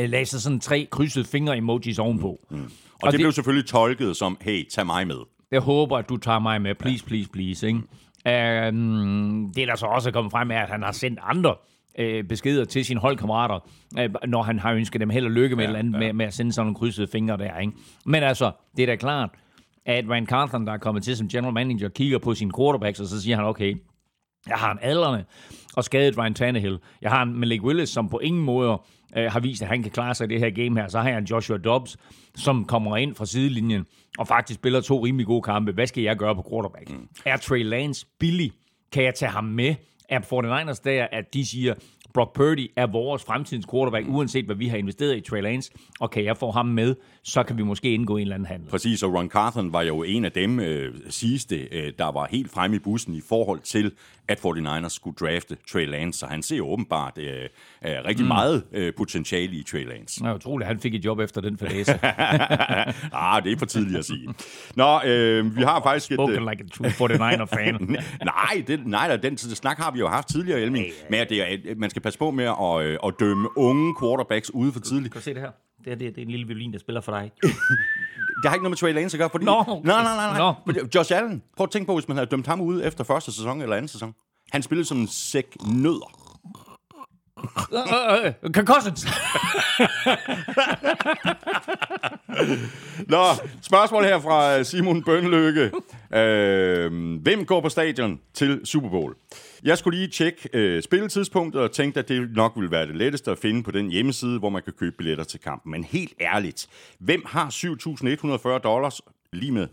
øh, 0.00 0.08
lagde 0.10 0.26
sig 0.26 0.40
sådan 0.40 0.60
tre 0.60 0.88
krydsede 0.90 1.24
fingre-emojis 1.24 1.98
ovenpå. 1.98 2.40
Mm. 2.50 2.56
Mm. 2.56 2.62
Og, 2.64 2.70
og 3.02 3.06
det, 3.06 3.12
det 3.12 3.24
blev 3.24 3.32
selvfølgelig 3.32 3.68
tolket 3.68 4.16
som, 4.16 4.36
hey, 4.40 4.68
tag 4.68 4.86
mig 4.86 5.06
med. 5.06 5.18
Jeg 5.50 5.60
håber, 5.60 5.98
at 5.98 6.08
du 6.08 6.16
tager 6.16 6.38
mig 6.38 6.62
med. 6.62 6.74
Please, 6.74 7.04
please, 7.04 7.30
please. 7.30 7.66
Ikke? 7.66 7.80
Um, 8.68 9.52
det, 9.54 9.68
der 9.68 9.76
så 9.76 9.86
også 9.86 10.08
er 10.08 10.12
kommet 10.12 10.32
frem, 10.32 10.50
er, 10.50 10.60
at 10.60 10.68
han 10.68 10.82
har 10.82 10.92
sendt 10.92 11.18
andre 11.22 11.54
øh, 11.98 12.24
beskeder 12.24 12.64
til 12.64 12.84
sine 12.84 13.00
holdkammerater, 13.00 13.68
øh, 13.98 14.10
når 14.26 14.42
han 14.42 14.58
har 14.58 14.72
ønsket 14.72 15.00
dem 15.00 15.10
held 15.10 15.24
og 15.24 15.30
lykke 15.30 15.56
med, 15.56 15.64
ja, 15.64 15.68
eller 15.68 15.78
andet, 15.78 15.92
ja. 15.92 15.98
med, 15.98 16.12
med 16.12 16.26
at 16.26 16.34
sende 16.34 16.52
sådan 16.52 16.66
nogle 16.66 16.74
krydsede 16.74 17.06
fingre 17.06 17.36
der. 17.36 17.58
Ikke? 17.58 17.72
Men 18.06 18.22
altså, 18.22 18.52
det 18.76 18.82
er 18.82 18.86
da 18.86 18.96
klart, 18.96 19.30
at 19.86 20.10
Rand 20.10 20.26
Carthon, 20.26 20.66
der 20.66 20.72
er 20.72 20.78
kommet 20.78 21.04
til 21.04 21.16
som 21.16 21.28
general 21.28 21.54
manager, 21.54 21.88
kigger 21.88 22.18
på 22.18 22.34
sine 22.34 22.52
quarterbacks, 22.58 23.00
og 23.00 23.06
så 23.06 23.22
siger 23.22 23.36
han, 23.36 23.44
okay, 23.44 23.76
jeg 24.48 24.56
har 24.56 24.72
en 24.72 24.78
aldrende 24.82 25.24
og 25.76 25.84
skadet 25.84 26.18
Ryan 26.18 26.34
Tannehill. 26.34 26.78
Jeg 27.02 27.10
har 27.10 27.22
en 27.22 27.34
Malik 27.34 27.62
Willis, 27.62 27.88
som 27.88 28.08
på 28.08 28.18
ingen 28.18 28.44
måde 28.44 28.78
øh, 29.16 29.32
har 29.32 29.40
vist, 29.40 29.62
at 29.62 29.68
han 29.68 29.82
kan 29.82 29.92
klare 29.92 30.14
sig 30.14 30.24
i 30.24 30.28
det 30.28 30.38
her 30.38 30.50
game 30.50 30.80
her. 30.80 30.88
Så 30.88 31.00
har 31.00 31.08
jeg 31.08 31.18
en 31.18 31.24
Joshua 31.24 31.56
Dobbs, 31.56 31.96
som 32.36 32.64
kommer 32.64 32.96
ind 32.96 33.14
fra 33.14 33.26
sidelinjen 33.26 33.86
og 34.18 34.28
faktisk 34.28 34.60
spiller 34.60 34.80
to 34.80 35.04
rimelig 35.04 35.26
gode 35.26 35.42
kampe. 35.42 35.72
Hvad 35.72 35.86
skal 35.86 36.02
jeg 36.02 36.16
gøre 36.16 36.34
på 36.34 36.46
quarterback? 36.50 36.90
Mm. 36.90 37.08
Er 37.24 37.36
Trey 37.36 37.64
Lance 37.64 38.06
billig? 38.18 38.52
Kan 38.92 39.04
jeg 39.04 39.14
tage 39.14 39.30
ham 39.30 39.44
med? 39.44 39.74
Er 40.10 40.20
49ers 40.20 40.80
der, 40.84 41.06
at 41.12 41.34
de 41.34 41.46
siger, 41.46 41.74
Brock 42.14 42.34
Purdy 42.34 42.70
er 42.76 42.86
vores 42.86 43.24
fremtidens 43.24 43.66
quarterback, 43.70 44.06
mm. 44.06 44.14
uanset 44.14 44.44
hvad 44.44 44.56
vi 44.56 44.68
har 44.68 44.76
investeret 44.76 45.16
i 45.16 45.20
Trey 45.20 45.42
Lance, 45.42 45.72
og 46.00 46.10
kan 46.10 46.24
jeg 46.24 46.36
få 46.36 46.50
ham 46.50 46.66
med, 46.66 46.94
så 47.22 47.42
kan 47.42 47.56
vi 47.58 47.62
måske 47.62 47.94
indgå 47.94 48.16
en 48.16 48.22
eller 48.22 48.34
anden 48.34 48.46
handel. 48.46 48.68
Præcis, 48.68 49.02
og 49.02 49.14
Ron 49.14 49.28
Carthon 49.28 49.72
var 49.72 49.82
jo 49.82 50.02
en 50.02 50.24
af 50.24 50.32
dem 50.32 50.60
øh, 50.60 50.94
sidste, 51.08 51.56
øh, 51.56 51.92
der 51.98 52.12
var 52.12 52.28
helt 52.30 52.50
fremme 52.50 52.76
i 52.76 52.78
bussen 52.78 53.14
i 53.14 53.20
forhold 53.28 53.60
til, 53.60 53.92
at 54.30 54.38
49ers 54.38 54.88
skulle 54.88 55.16
drafte 55.20 55.56
Trey 55.72 55.86
Lance, 55.86 56.18
så 56.18 56.26
han 56.26 56.42
ser 56.42 56.60
åbenbart 56.60 57.18
øh, 57.18 57.26
øh, 57.26 57.48
rigtig 58.04 58.24
mm. 58.24 58.28
meget 58.28 58.64
øh, 58.72 58.92
potentiale 58.96 59.52
i 59.56 59.62
Trey 59.62 59.88
Lance. 59.88 60.24
Er 60.24 60.34
utroligt, 60.34 60.68
han 60.68 60.80
fik 60.80 60.94
et 60.94 61.04
job 61.04 61.18
efter 61.18 61.40
den 61.40 61.58
fadese. 61.58 61.92
ah, 63.12 63.44
det 63.44 63.52
er 63.52 63.56
for 63.58 63.66
tidligt 63.66 63.98
at 63.98 64.04
sige. 64.04 64.34
Nå, 64.76 65.00
øh, 65.04 65.56
vi 65.56 65.62
har 65.62 65.82
faktisk 65.82 66.14
Spoken 66.14 66.36
et... 66.36 66.50
like 66.50 66.64
a 66.64 66.90
true 66.90 67.08
49er-fan. 67.08 67.96
nej, 68.24 68.64
det, 68.66 68.86
nej, 68.86 69.16
den 69.16 69.36
snak 69.36 69.78
har 69.78 69.90
vi 69.90 69.98
jo 69.98 70.08
haft 70.08 70.28
tidligere, 70.28 70.60
Elming, 70.60 70.86
med 71.10 71.18
at 71.18 71.28
det 71.30 71.52
er, 71.52 71.74
man 71.76 71.90
skal 71.90 72.02
passe 72.02 72.18
på 72.18 72.30
med 72.30 72.44
at, 72.44 72.82
øh, 72.82 72.98
at 73.06 73.14
dømme 73.20 73.58
unge 73.58 73.94
quarterbacks 74.00 74.50
ude 74.54 74.72
for 74.72 74.80
tidligt. 74.80 75.12
Kan 75.12 75.18
du 75.18 75.24
se 75.24 75.34
det 75.34 75.42
her? 75.42 75.69
Det, 75.84 75.92
er, 75.92 75.96
det, 75.96 76.14
det 76.14 76.18
er 76.18 76.22
en 76.22 76.30
lille 76.30 76.46
violin, 76.46 76.72
der 76.72 76.78
spiller 76.78 77.00
for 77.00 77.12
dig. 77.12 77.30
det 78.42 78.48
har 78.48 78.54
ikke 78.54 78.62
noget 78.62 78.70
med 78.70 78.76
Trey 78.76 78.94
Lance 78.94 79.16
at 79.16 79.18
gøre, 79.18 79.30
fordi... 79.30 79.44
No. 79.44 79.62
Nej, 79.64 79.74
nej, 79.84 80.02
nej, 80.02 80.38
nej. 80.38 80.38
No. 80.66 80.72
Josh 80.94 81.16
Allen, 81.16 81.42
prøv 81.56 81.64
at 81.64 81.70
tænke 81.70 81.86
på, 81.86 81.94
hvis 81.94 82.08
man 82.08 82.16
havde 82.16 82.30
dømt 82.30 82.46
ham 82.46 82.60
ude 82.60 82.84
efter 82.84 83.04
første 83.04 83.32
sæson 83.32 83.62
eller 83.62 83.76
anden 83.76 83.88
sæson. 83.88 84.14
Han 84.52 84.62
spillede 84.62 84.88
som 84.88 84.98
en 84.98 85.08
sæk 85.08 85.56
nødder. 85.66 86.16
Concussions. 88.52 89.06
Nå, 93.08 93.22
spørgsmål 93.62 94.04
her 94.04 94.20
fra 94.20 94.62
Simon 94.62 95.02
Bønlykke. 95.04 95.70
Øh, 96.14 96.92
hvem 97.22 97.46
går 97.46 97.60
på 97.60 97.68
stadion 97.68 98.20
til 98.34 98.60
Super 98.64 98.88
Bowl? 98.88 99.14
Jeg 99.62 99.78
skulle 99.78 99.98
lige 99.98 100.08
tjekke 100.08 100.48
øh, 100.52 100.82
spilletidspunktet 100.82 101.62
og 101.62 101.72
tænkte, 101.72 102.00
at 102.00 102.08
det 102.08 102.30
nok 102.36 102.52
ville 102.56 102.70
være 102.70 102.86
det 102.86 102.96
letteste 102.96 103.30
at 103.30 103.38
finde 103.38 103.62
på 103.62 103.70
den 103.70 103.90
hjemmeside, 103.90 104.38
hvor 104.38 104.48
man 104.50 104.62
kan 104.62 104.72
købe 104.72 104.96
billetter 104.96 105.24
til 105.24 105.40
kampen. 105.40 105.70
Men 105.70 105.84
helt 105.84 106.12
ærligt, 106.20 106.68
hvem 106.98 107.22
har 107.26 107.50
7.140 108.56 108.58
dollars 108.58 109.00
lige 109.32 109.52
med 109.52 109.68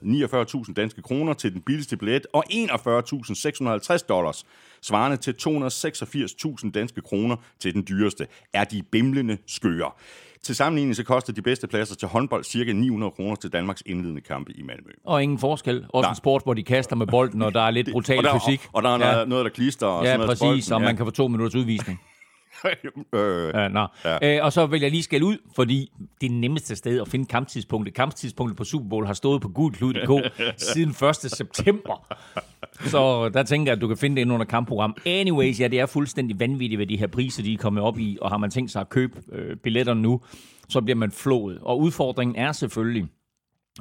49.000 0.65 0.73
danske 0.73 1.01
kroner 1.01 1.33
til 1.33 1.53
den 1.53 1.61
billigste 1.61 1.97
billet, 1.97 2.27
og 2.33 2.43
41.650 2.51 3.97
dollars, 4.09 4.45
svarende 4.81 5.17
til 5.17 5.35
286.000 5.41 6.71
danske 6.71 7.01
kroner 7.01 7.35
til 7.59 7.73
den 7.73 7.85
dyreste, 7.89 8.27
er 8.53 8.63
de 8.63 8.83
bimlende 8.91 9.37
skøre. 9.47 9.91
Til 10.47 10.55
sammenligning 10.55 10.95
så 10.95 11.03
koster 11.03 11.33
de 11.33 11.41
bedste 11.41 11.67
pladser 11.67 11.95
til 11.95 12.07
håndbold 12.07 12.43
cirka 12.43 12.73
900 12.73 13.11
kroner 13.11 13.35
til 13.35 13.53
Danmarks 13.53 13.83
indledende 13.85 14.21
kampe 14.21 14.51
i 14.51 14.61
Malmø. 14.61 14.91
Og 15.05 15.23
ingen 15.23 15.39
forskel. 15.39 15.85
Også 15.89 16.05
der. 16.05 16.09
en 16.09 16.15
sport, 16.15 16.43
hvor 16.43 16.53
de 16.53 16.63
kaster 16.63 16.95
med 16.95 17.07
bolden, 17.07 17.41
og 17.41 17.53
der 17.53 17.61
er 17.61 17.71
lidt 17.71 17.89
brutal 17.91 18.17
og 18.17 18.23
der, 18.23 18.39
fysik. 18.39 18.61
Og, 18.63 18.69
og 18.73 18.83
der 18.83 18.89
er 18.89 19.19
ja. 19.19 19.25
noget, 19.25 19.45
der 19.45 19.51
klister. 19.51 19.87
Og 19.87 20.05
ja, 20.05 20.11
sådan 20.11 20.27
præcis, 20.27 20.69
noget 20.69 20.71
og 20.71 20.81
man 20.81 20.97
kan 20.97 21.05
få 21.05 21.11
to 21.11 21.27
minutters 21.27 21.55
udvisning. 21.55 22.01
Øh, 23.13 23.51
ja, 23.53 23.67
nå. 23.67 23.87
Ja. 24.05 24.37
Øh, 24.37 24.45
og 24.45 24.53
så 24.53 24.65
vil 24.65 24.81
jeg 24.81 24.91
lige 24.91 25.03
skælde 25.03 25.25
ud, 25.25 25.37
fordi 25.55 25.91
det 26.21 26.31
nemmeste 26.31 26.75
sted 26.75 27.01
at 27.01 27.07
finde 27.07 27.25
kamptidspunktet. 27.25 27.93
Kamptidspunktet 27.93 28.57
på 28.57 28.63
Super 28.63 28.89
Bowl 28.89 29.05
har 29.05 29.13
stået 29.13 29.41
på 29.41 29.49
gulklud.dk 29.49 30.31
siden 30.73 30.89
1. 31.09 31.15
september. 31.15 32.15
Så 32.85 33.29
der 33.29 33.43
tænker 33.43 33.71
jeg, 33.71 33.75
at 33.75 33.81
du 33.81 33.87
kan 33.87 33.97
finde 33.97 34.15
det 34.15 34.21
ind 34.21 34.33
under 34.33 34.45
kampprogram. 34.45 34.95
Anyways, 35.05 35.59
ja, 35.59 35.67
det 35.67 35.79
er 35.79 35.85
fuldstændig 35.85 36.39
vanvittigt, 36.39 36.79
hvad 36.79 36.87
de 36.87 36.97
her 36.97 37.07
priser 37.07 37.43
de 37.43 37.53
er 37.53 37.57
kommet 37.57 37.83
op 37.83 37.99
i, 37.99 38.17
og 38.21 38.29
har 38.29 38.37
man 38.37 38.51
tænkt 38.51 38.71
sig 38.71 38.81
at 38.81 38.89
købe 38.89 39.21
øh, 39.31 39.55
billetter 39.57 39.93
nu, 39.93 40.21
så 40.69 40.81
bliver 40.81 40.95
man 40.95 41.11
flået. 41.11 41.59
Og 41.61 41.79
udfordringen 41.79 42.35
er 42.35 42.51
selvfølgelig, 42.51 43.07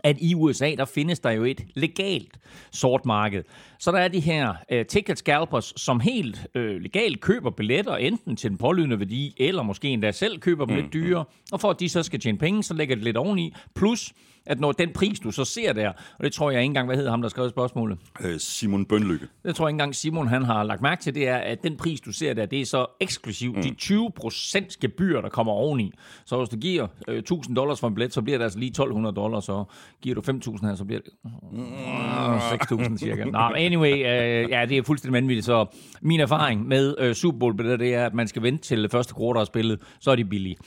at 0.05 0.17
i 0.21 0.35
USA, 0.35 0.75
der 0.75 0.85
findes 0.85 1.21
der 1.21 1.31
jo 1.31 1.45
et 1.45 1.65
legalt 1.75 2.39
sort 2.73 3.07
marked. 3.07 3.43
Så 3.79 3.93
der 3.93 3.99
er 3.99 4.09
de 4.09 4.21
her 4.21 4.55
uh, 4.73 4.87
ticket 4.89 5.19
scalpers, 5.19 5.73
som 5.77 6.01
helt 6.01 6.47
uh, 6.55 6.63
legalt 6.63 7.21
køber 7.21 7.51
billetter, 7.51 7.97
enten 7.97 8.37
til 8.37 8.51
den 8.51 8.59
pålydende 8.59 8.99
værdi, 8.99 9.35
eller 9.37 9.63
måske 9.63 9.89
endda 9.89 10.13
selv 10.13 10.39
køber 10.39 10.65
dem 10.65 10.77
mm. 10.77 10.83
lidt 10.83 10.93
dyre. 10.93 11.25
Og 11.53 11.61
for 11.61 11.71
at 11.71 11.81
de 11.81 11.89
så 11.89 12.03
skal 12.03 12.21
tjene 12.21 12.39
penge, 12.39 12.63
så 12.63 12.75
lægger 12.75 12.95
det 12.95 13.05
lidt 13.05 13.17
oveni. 13.17 13.55
Plus, 13.75 14.13
at 14.47 14.61
når 14.61 14.73
den 14.73 14.93
pris, 14.93 15.21
du 15.21 15.31
så 15.31 15.45
ser 15.45 15.73
der, 15.73 15.89
og 15.89 16.25
det 16.25 16.33
tror 16.33 16.51
jeg 16.51 16.61
ikke 16.61 16.67
engang, 16.71 16.87
hvad 16.87 16.97
hedder 16.97 17.11
ham, 17.11 17.23
der 17.23 17.29
skrev 17.29 17.51
spørgsmålet? 17.51 17.99
Øh, 18.21 18.39
Simon 18.39 18.85
Bønlykke. 18.85 19.27
Det 19.45 19.57
tror 19.57 19.67
jeg 19.67 19.71
ikke 19.71 19.75
engang, 19.75 19.95
Simon 19.95 20.29
han 20.29 20.43
har 20.43 20.63
lagt 20.63 20.83
mærke 20.83 21.03
til, 21.03 21.15
det 21.15 21.29
er, 21.29 21.37
at 21.37 21.63
den 21.63 21.77
pris, 21.77 22.01
du 22.01 22.13
ser 22.13 22.35
der, 22.35 22.47
det 22.47 22.61
er 22.61 22.67
så 22.67 22.87
eksklusiv 23.01 23.55
mm. 23.57 23.63
de 23.63 23.75
20 23.75 24.11
procent 24.17 24.81
gebyr, 24.81 25.21
der 25.21 25.29
kommer 25.29 25.53
oveni. 25.53 25.93
Så 26.25 26.39
hvis 26.39 26.49
du 26.49 26.57
giver 26.57 26.87
øh, 27.09 27.19
1000 27.19 27.57
dollars 27.57 27.81
for 27.81 27.89
en 27.89 27.95
billet, 27.95 28.15
så 28.15 28.23
bliver 28.23 28.39
det 28.39 28.45
altså 28.45 28.59
lige 28.59 28.69
1200 28.69 29.17
dollars, 29.17 29.45
så 29.45 29.65
giver 30.03 30.15
du 30.15 30.21
5000 30.21 30.69
her, 30.69 30.77
så 30.77 30.85
bliver 30.85 31.01
det 31.01 31.13
øh, 31.55 32.59
6000 32.59 32.99
cirka. 32.99 33.25
Nå, 33.25 33.39
anyway, 33.39 33.93
øh, 33.93 34.51
ja, 34.51 34.67
det 34.69 34.79
er 34.79 34.83
fuldstændig 34.83 35.13
vanvittigt, 35.13 35.47
så 35.47 35.67
min 36.03 36.21
erfaring 36.21 36.69
med 36.69 36.95
øh, 36.99 37.15
Super 37.15 37.39
Bowl, 37.39 37.79
det 37.79 37.95
er, 37.95 38.07
at 38.07 38.15
man 38.15 38.29
skal 38.29 38.43
vente 38.43 38.63
til 38.63 38.89
første 38.91 39.15
quarter 39.19 39.41
af 39.41 39.47
spillet, 39.47 39.81
så 40.01 40.11
er 40.11 40.17
de 40.17 40.25
billige. 40.25 40.57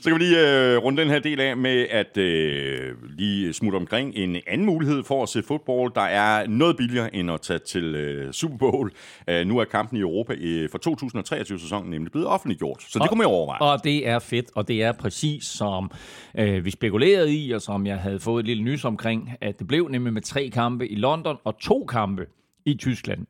så 0.00 0.10
kan 0.10 0.18
vi 0.18 0.24
lige 0.24 0.72
øh, 0.72 0.78
runde 0.78 1.02
den 1.02 1.10
her 1.10 1.18
del 1.18 1.40
af 1.40 1.56
med 1.56 1.86
at 1.90 2.16
øh, 2.16 2.94
lige 3.18 3.52
smutte 3.52 3.76
omkring 3.76 4.14
en 4.14 4.36
anden 4.46 4.66
mulighed 4.66 5.02
for 5.02 5.22
at 5.22 5.28
se 5.28 5.42
fodbold, 5.42 5.92
der 5.94 6.00
er 6.00 6.46
noget 6.46 6.76
billigere 6.76 7.14
end 7.14 7.30
at 7.30 7.40
tage 7.40 7.58
til 7.58 7.94
øh, 7.94 8.32
Super 8.32 8.56
Bowl. 8.56 8.92
Uh, 9.28 9.46
nu 9.46 9.58
er 9.58 9.64
kampen 9.64 9.98
i 9.98 10.00
Europa 10.00 10.34
øh, 10.38 10.70
for 10.70 10.78
2023-sæsonen 10.88 11.90
nemlig 11.90 12.12
blevet 12.12 12.28
offentliggjort, 12.28 12.82
så 12.82 12.98
det 12.98 13.08
kunne 13.08 13.18
man 13.18 13.26
overveje. 13.26 13.60
Og 13.60 13.84
det 13.84 14.08
er 14.08 14.18
fedt, 14.18 14.46
og 14.54 14.68
det 14.68 14.82
er 14.82 14.92
præcis 14.92 15.44
som 15.44 15.90
øh, 16.38 16.64
vi 16.64 16.70
spekulerede 16.70 17.34
i, 17.34 17.50
og 17.50 17.62
som 17.62 17.86
jeg 17.86 17.98
havde 17.98 18.20
fået 18.20 18.40
et 18.40 18.46
lille 18.46 18.62
nys 18.62 18.84
omkring, 18.84 19.30
at 19.40 19.58
det 19.58 19.66
blev 19.66 19.88
nemlig 19.88 20.12
med 20.12 20.22
tre 20.22 20.50
kampe 20.50 20.88
i 20.88 20.94
London 20.94 21.36
og 21.44 21.58
to 21.58 21.84
kampe 21.84 22.26
i 22.66 22.74
Tyskland. 22.74 23.26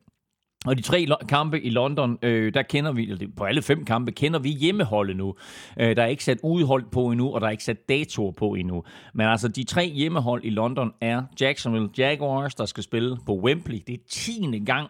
Og 0.65 0.77
de 0.77 0.81
tre 0.81 1.07
kampe 1.29 1.61
i 1.61 1.69
London, 1.69 2.17
øh, 2.21 2.53
der 2.53 2.61
kender 2.61 2.91
vi, 2.91 3.09
eller 3.11 3.27
på 3.37 3.43
alle 3.43 3.61
fem 3.61 3.85
kampe, 3.85 4.11
kender 4.11 4.39
vi 4.39 4.49
hjemmeholdet 4.49 5.15
nu. 5.15 5.35
Øh, 5.79 5.95
der 5.95 6.03
er 6.03 6.07
ikke 6.07 6.23
sat 6.23 6.37
udhold 6.43 6.83
på 6.91 7.11
endnu, 7.11 7.33
og 7.33 7.41
der 7.41 7.47
er 7.47 7.51
ikke 7.51 7.63
sat 7.63 7.89
datoer 7.89 8.31
på 8.31 8.53
endnu. 8.53 8.83
Men 9.13 9.27
altså, 9.27 9.47
de 9.47 9.63
tre 9.63 9.89
hjemmehold 9.89 10.45
i 10.45 10.49
London 10.49 10.91
er 11.01 11.23
Jacksonville 11.41 11.89
Jaguars, 11.97 12.55
der 12.55 12.65
skal 12.65 12.83
spille 12.83 13.17
på 13.25 13.39
Wembley. 13.39 13.79
Det 13.87 13.93
er 13.93 14.03
tiende 14.09 14.65
gang, 14.65 14.89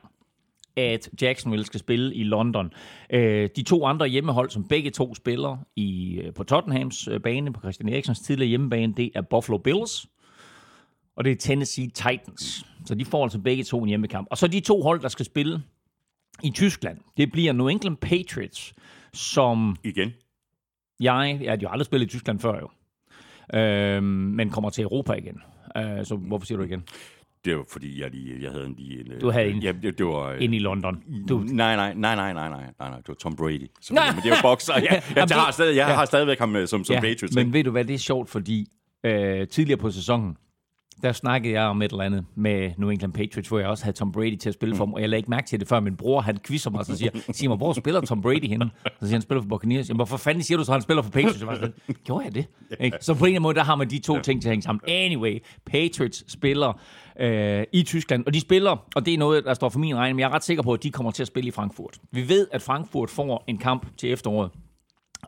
at 0.77 1.09
Jacksonville 1.21 1.65
skal 1.65 1.79
spille 1.79 2.15
i 2.15 2.23
London. 2.23 2.73
Øh, 3.09 3.49
de 3.55 3.63
to 3.63 3.85
andre 3.85 4.07
hjemmehold, 4.07 4.49
som 4.49 4.63
begge 4.63 4.89
to 4.89 5.15
spiller 5.15 5.57
i, 5.75 6.19
øh, 6.23 6.33
på 6.33 6.43
Tottenhams 6.43 7.07
øh, 7.07 7.19
bane, 7.19 7.53
på 7.53 7.59
Christian 7.59 7.89
Eriksens 7.89 8.19
tidligere 8.19 8.49
hjemmebane, 8.49 8.93
det 8.97 9.11
er 9.15 9.21
Buffalo 9.21 9.57
Bills, 9.57 10.05
og 11.15 11.23
det 11.23 11.31
er 11.31 11.35
Tennessee 11.35 11.87
Titans. 11.87 12.65
Så 12.85 12.95
de 12.95 13.05
får 13.05 13.23
altså 13.23 13.39
begge 13.39 13.63
to 13.63 13.81
en 13.83 13.87
hjemmekamp. 13.89 14.27
Og 14.31 14.37
så 14.37 14.47
de 14.47 14.59
to 14.59 14.81
hold, 14.81 15.01
der 15.01 15.07
skal 15.09 15.25
spille 15.25 15.61
i 16.43 16.49
Tyskland, 16.51 16.97
det 17.17 17.31
bliver 17.31 17.53
New 17.53 17.67
England 17.67 17.97
Patriots, 17.97 18.73
som 19.13 19.75
Igen. 19.83 20.11
jeg... 20.99 21.37
Ja, 21.41 21.45
de 21.45 21.49
har 21.49 21.57
jo 21.61 21.69
aldrig 21.69 21.85
spillet 21.85 22.05
i 22.07 22.09
Tyskland 22.09 22.39
før 22.39 22.59
jo. 22.59 22.69
Øhm, 23.59 24.03
men 24.05 24.49
kommer 24.49 24.69
til 24.69 24.83
Europa 24.83 25.13
igen. 25.13 25.41
Øh, 25.77 26.05
så 26.05 26.15
hvorfor 26.15 26.45
siger 26.45 26.57
du 26.57 26.63
igen? 26.63 26.83
Det 27.45 27.57
var 27.57 27.63
fordi, 27.71 28.01
jeg, 28.01 28.11
lige, 28.11 28.43
jeg 28.43 28.51
havde 28.51 28.65
en 28.65 28.75
lige 28.77 28.99
en... 28.99 29.19
Du 29.21 29.29
havde 29.31 29.47
en- 29.51 29.59
Ja, 29.63 29.71
det, 29.71 29.97
det 29.97 30.05
var... 30.05 30.29
øh, 30.31 30.43
Ind 30.43 30.55
i 30.55 30.59
London. 30.59 31.03
Du, 31.29 31.39
Nej, 31.39 31.75
nej, 31.75 31.93
nej, 31.93 32.15
nej, 32.15 32.33
nej, 32.33 32.49
nej, 32.49 32.59
nej, 32.79 32.89
nej, 32.89 32.97
det 32.97 33.07
var 33.07 33.13
Tom 33.13 33.35
Brady. 33.35 33.67
Nej. 33.91 34.11
Men 34.11 34.23
det 34.23 34.31
er 34.31 34.35
jo 34.35 34.41
bokser. 34.41 34.73
Jeg, 34.79 35.03
jeg, 35.15 35.29
jeg, 35.29 35.37
har, 35.37 35.51
stadig, 35.51 35.75
jeg 35.75 35.87
ja. 35.89 35.93
har 35.95 36.05
stadigvæk 36.05 36.39
ham 36.39 36.55
øh, 36.55 36.67
som, 36.67 36.83
som 36.83 36.93
ja, 36.93 36.99
Patriots. 36.99 37.35
men 37.35 37.45
ikke? 37.47 37.57
ved 37.57 37.63
du 37.63 37.71
hvad, 37.71 37.85
det 37.85 37.93
er 37.93 37.97
sjovt, 37.97 38.29
fordi 38.29 38.67
øh, 39.03 39.47
tidligere 39.47 39.77
på 39.79 39.91
sæsonen, 39.91 40.37
der 41.03 41.11
snakkede 41.11 41.53
jeg 41.53 41.63
om 41.63 41.81
et 41.81 41.91
eller 41.91 42.03
andet 42.03 42.25
med 42.35 42.71
New 42.77 42.89
England 42.89 43.13
Patriots, 43.13 43.49
hvor 43.49 43.59
jeg 43.59 43.67
også 43.67 43.83
havde 43.83 43.97
Tom 43.97 44.11
Brady 44.11 44.35
til 44.35 44.49
at 44.49 44.53
spille 44.53 44.75
for 44.75 44.85
mig, 44.85 44.95
og 44.95 45.01
jeg 45.01 45.09
lagde 45.09 45.19
ikke 45.19 45.29
mærke 45.29 45.47
til 45.47 45.59
det, 45.59 45.67
før 45.67 45.79
min 45.79 45.95
bror 45.95 46.21
han 46.21 46.37
quizzer 46.47 46.69
mig, 46.69 46.79
og 46.79 46.85
så 46.85 46.97
siger, 46.97 47.11
sig 47.31 47.49
mig, 47.49 47.57
hvor 47.57 47.73
spiller 47.73 48.01
Tom 48.01 48.21
Brady 48.21 48.47
henne? 48.47 48.69
Så 48.85 48.91
siger 48.99 49.07
han, 49.07 49.11
han 49.11 49.21
spiller 49.21 49.41
for 49.41 49.47
Buccaneers. 49.49 49.89
Jamen, 49.89 49.97
hvorfor 49.97 50.17
fanden 50.17 50.43
siger 50.43 50.57
du 50.57 50.63
så, 50.63 50.71
han 50.71 50.81
spiller 50.81 51.01
for 51.01 51.11
Patriots? 51.11 51.39
Jeg 51.39 51.47
var 51.47 51.55
sådan, 51.55 51.73
gjorde 52.03 52.25
jeg 52.25 52.35
det? 52.35 52.45
Ikke? 52.79 52.97
Så 53.01 53.13
på 53.13 53.17
en 53.17 53.23
eller 53.23 53.31
anden 53.31 53.43
måde, 53.43 53.55
der 53.55 53.63
har 53.63 53.75
man 53.75 53.89
de 53.89 53.99
to 53.99 54.19
ting 54.19 54.41
til 54.41 54.49
at 54.49 54.51
hænge 54.51 54.63
sammen. 54.63 54.81
Anyway, 54.87 55.39
Patriots 55.65 56.31
spiller 56.31 56.79
øh, 57.19 57.63
i 57.73 57.83
Tyskland, 57.83 58.25
og 58.25 58.33
de 58.33 58.39
spiller, 58.39 58.85
og 58.95 59.05
det 59.05 59.13
er 59.13 59.17
noget, 59.17 59.45
der 59.45 59.53
står 59.53 59.69
for 59.69 59.79
min 59.79 59.95
regning, 59.95 60.15
men 60.15 60.19
jeg 60.19 60.27
er 60.27 60.33
ret 60.33 60.43
sikker 60.43 60.63
på, 60.63 60.73
at 60.73 60.83
de 60.83 60.91
kommer 60.91 61.11
til 61.11 61.23
at 61.23 61.27
spille 61.27 61.47
i 61.47 61.51
Frankfurt. 61.51 61.97
Vi 62.11 62.29
ved, 62.29 62.47
at 62.51 62.61
Frankfurt 62.61 63.09
får 63.09 63.43
en 63.47 63.57
kamp 63.57 63.97
til 63.97 64.11
efteråret. 64.11 64.51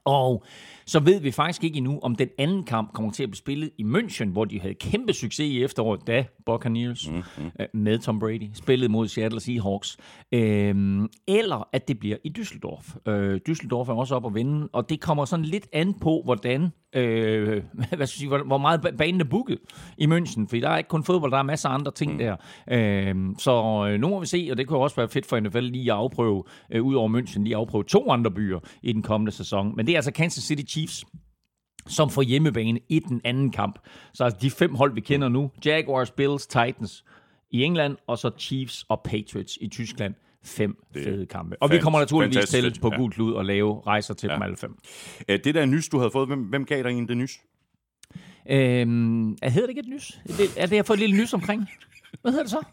Og 0.06 0.44
så 0.86 1.00
ved 1.00 1.20
vi 1.20 1.32
faktisk 1.32 1.64
ikke 1.64 1.78
endnu, 1.78 2.00
om 2.04 2.16
den 2.16 2.30
anden 2.38 2.64
kamp 2.64 2.94
kommer 2.94 3.12
til 3.12 3.24
at 3.24 3.30
blive 3.30 3.38
spillet 3.38 3.70
i 3.78 3.84
München, 3.84 4.30
hvor 4.30 4.46
de 4.46 4.60
havde 4.60 4.74
kæmpe 4.74 5.14
succes 5.14 5.46
i 5.46 5.64
efteråret, 5.64 6.08
da 6.08 6.26
Buccaneers 6.46 7.10
mm-hmm. 7.10 7.52
med 7.74 8.00
Tom 8.00 8.20
Brady 8.20 8.50
spillede 8.54 8.92
mod 8.92 9.08
Seattle 9.08 9.40
Seahawks. 9.40 9.98
Øhm, 10.32 11.10
eller 11.28 11.70
at 11.74 11.88
det 11.88 12.00
bliver 12.00 12.18
i 12.24 12.34
Düsseldorf. 12.38 13.12
Øh, 13.12 13.40
Düsseldorf 13.50 13.90
er 13.90 13.94
også 13.94 14.16
op 14.16 14.26
at 14.26 14.36
vinde, 14.36 14.70
og 14.74 14.90
det 14.90 15.02
kommer 15.02 15.26
sådan 15.26 15.46
lidt 15.46 15.68
an 15.74 15.94
på, 15.94 16.22
hvordan, 16.26 16.72
øh, 16.96 17.48
hvad 17.74 17.86
skal 17.86 18.00
jeg 18.00 18.08
sige, 18.08 18.28
hvor, 18.28 18.44
hvor 18.44 18.58
meget 18.58 18.86
ba- 18.86 18.96
banen 18.96 19.22
er 19.22 19.26
booket 19.26 19.58
i 19.98 20.06
München, 20.06 20.48
fordi 20.48 20.60
der 20.60 20.70
er 20.70 20.78
ikke 20.78 20.88
kun 20.88 21.04
fodbold, 21.04 21.32
der 21.32 21.38
er 21.38 21.44
masser 21.44 21.70
af 21.70 21.74
andre 21.74 21.92
ting 21.92 22.12
mm. 22.12 22.18
der. 22.18 22.36
Øhm, 22.72 23.36
så 23.40 23.88
øh, 23.90 24.00
nu 24.00 24.10
må 24.10 24.20
vi 24.20 24.26
se, 24.26 24.48
og 24.52 24.58
det 24.58 24.68
kunne 24.68 24.80
også 24.80 24.96
være 24.96 25.10
fedt 25.10 25.26
for 25.26 25.40
NFL 25.40 25.60
lige 25.60 25.92
at 25.92 25.98
afprøve, 25.98 26.44
øh, 26.72 26.84
ud 26.84 26.96
over 26.96 27.10
München, 27.10 27.44
lige 27.44 27.56
at 27.56 27.60
afprøve 27.60 27.84
to 27.84 28.12
andre 28.12 28.32
byer 28.32 28.60
i 28.84 28.94
den 28.94 29.02
kommende 29.02 29.32
sæson. 29.32 29.76
Men 29.76 29.88
det 29.88 29.94
er 29.94 29.98
altså 29.98 30.12
Kansas 30.12 30.44
City 30.44 30.73
Chiefs, 30.74 31.06
som 31.88 32.10
får 32.10 32.22
hjemmebane 32.22 32.80
i 32.90 33.00
den 33.00 33.22
anden 33.24 33.52
kamp. 33.52 33.80
Så 34.14 34.24
altså 34.24 34.40
de 34.42 34.52
fem 34.52 34.76
hold, 34.76 34.94
vi 34.94 35.02
kender 35.02 35.30
nu, 35.30 35.52
Jaguars, 35.66 36.12
Bills, 36.12 36.48
Titans 36.48 37.06
i 37.52 37.64
England, 37.64 37.98
og 38.08 38.18
så 38.18 38.32
Chiefs 38.40 38.86
og 38.90 39.02
Patriots 39.04 39.58
i 39.62 39.68
Tyskland. 39.68 40.14
Fem 40.46 40.78
fede 40.94 41.26
kampe. 41.26 41.56
Og 41.62 41.72
vi 41.72 41.80
kommer 41.80 42.00
naturligvis 42.00 42.50
til 42.50 42.80
på 42.82 42.90
ja. 42.92 42.98
gul 42.98 43.12
klud 43.12 43.34
og 43.34 43.46
lave 43.46 43.82
rejser 43.88 44.14
til 44.14 44.28
ja. 44.28 44.34
dem 44.34 44.42
alle 44.42 44.58
fem. 44.58 44.78
Øh, 45.30 45.40
Det 45.44 45.56
der 45.56 45.66
nys, 45.66 45.90
du 45.90 45.98
havde 45.98 46.12
fået, 46.12 46.28
hvem, 46.28 46.40
hvem 46.44 46.66
gav 46.66 46.78
dig 46.84 46.90
egentlig 46.90 47.08
det 47.10 47.18
nys? 47.18 47.40
Øhm, 48.50 49.32
er- 49.42 49.50
hedder 49.50 49.68
det 49.68 49.70
ikke 49.70 49.80
et 49.80 49.88
nys? 49.88 50.20
Er 50.30 50.34
det, 50.38 50.46
er 50.58 50.66
det, 50.66 50.72
jeg 50.72 50.78
har 50.78 50.84
fået 50.84 50.98
et 50.98 51.00
lille 51.10 51.18
nys 51.22 51.34
omkring? 51.34 51.68
Hvad 52.22 52.32
hedder 52.32 52.44
det 52.44 52.52
så? 52.52 52.64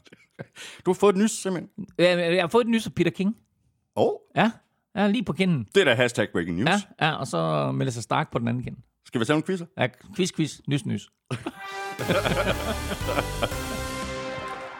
Du 0.87 0.91
har 0.91 0.95
fået 0.95 1.13
et 1.13 1.19
nys, 1.23 1.31
simpelthen. 1.31 1.71
Jeg, 1.99 2.19
jeg 2.35 2.43
har 2.43 2.49
fået 2.49 2.65
et 2.65 2.71
nys 2.71 2.87
af 2.87 2.95
Peter 2.95 3.11
King. 3.11 3.37
Åh, 3.97 4.07
oh, 4.07 4.13
Ja, 4.37 4.51
ja 4.97 5.09
lige 5.09 5.25
på 5.25 5.33
kinden. 5.33 5.67
det 5.75 5.81
er 5.81 5.85
da 5.85 5.95
hashtag 5.95 6.29
breaking 6.33 6.57
news. 6.57 6.69
Ja, 6.69 7.07
ja 7.07 7.13
og 7.13 7.27
så 7.27 7.73
melder 7.73 7.93
sig 7.93 8.03
Stark 8.03 8.33
på 8.33 8.39
den 8.39 8.49
anden 8.49 8.63
kind. 8.63 8.77
Skal 9.07 9.21
vi 9.21 9.25
tage 9.25 9.37
en 9.37 9.43
quizzer? 9.43 9.67
Ja, 9.79 9.87
quiz, 10.17 10.33
quiz, 10.37 10.61
nys, 10.69 10.87
nys. 10.87 11.11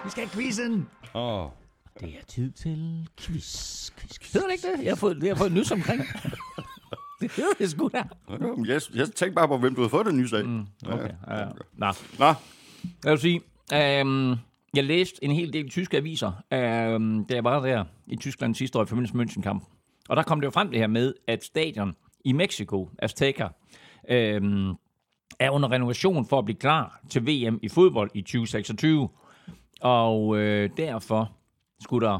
vi 0.05 0.11
skal 0.11 0.25
have 0.25 0.31
quizzen. 0.31 0.89
Åh. 1.15 1.45
Oh. 1.45 1.51
Det 2.01 2.09
er 2.09 2.25
tid 2.29 2.51
til 2.51 3.09
quiz, 3.21 3.91
quiz, 3.91 4.19
quiz. 4.19 4.33
Hedder 4.33 4.47
det 4.47 4.55
ikke 4.55 4.69
det? 4.69 4.85
Jeg 4.85 4.91
har 4.91 4.97
fået, 4.97 5.23
jeg 5.23 5.31
har 5.31 5.35
fået 5.35 5.51
et 5.51 5.57
nys 5.57 5.71
omkring. 5.71 6.01
det 7.21 7.33
hedder 7.33 7.53
det 7.59 7.71
sgu 7.71 7.91
da. 7.93 8.03
Jeg, 8.67 8.81
jeg 8.95 9.07
tænkte 9.07 9.31
bare 9.35 9.49
på, 9.49 9.59
hvem 9.59 9.75
du 9.75 9.81
havde 9.81 9.91
fået 9.91 10.07
det 10.07 10.15
nys 10.15 10.33
af. 10.33 10.45
Mm. 10.45 10.67
Okay, 10.87 11.11
ja, 11.29 11.39
ja. 11.39 11.47
Nå, 11.77 11.93
Nå, 12.19 12.35
jeg 13.05 13.13
vil 13.13 13.19
sige, 13.19 13.41
øhm, 13.73 14.31
jeg 14.75 14.85
læste 14.85 15.25
en 15.25 15.31
hel 15.31 15.53
del 15.53 15.71
tyske 15.71 15.97
aviser, 15.97 16.33
øhm, 16.53 17.25
da 17.25 17.35
jeg 17.35 17.45
var 17.45 17.61
der 17.61 17.85
i 18.07 18.17
Tyskland 18.17 18.55
sidste 18.55 18.79
år 18.79 18.83
i 18.83 18.87
forbindelse 18.87 19.17
med 19.17 19.27
München-kamp. 19.27 19.80
Og 20.11 20.17
der 20.17 20.23
kom 20.23 20.41
det 20.41 20.45
jo 20.47 20.51
frem 20.51 20.71
det 20.71 20.79
her 20.79 20.87
med, 20.87 21.15
at 21.27 21.45
stadion 21.45 21.97
i 22.25 22.33
Mexico, 22.33 22.91
Azteca, 22.99 23.49
øhm, 24.09 24.75
er 25.39 25.51
under 25.51 25.71
renovation 25.71 26.27
for 26.27 26.39
at 26.39 26.45
blive 26.45 26.59
klar 26.59 27.01
til 27.11 27.23
VM 27.27 27.59
i 27.63 27.69
fodbold 27.69 28.11
i 28.15 28.23
2026. 28.23 29.09
Og 29.81 30.37
øh, 30.37 30.71
derfor 30.77 31.33
skulle 31.83 32.07
der 32.07 32.19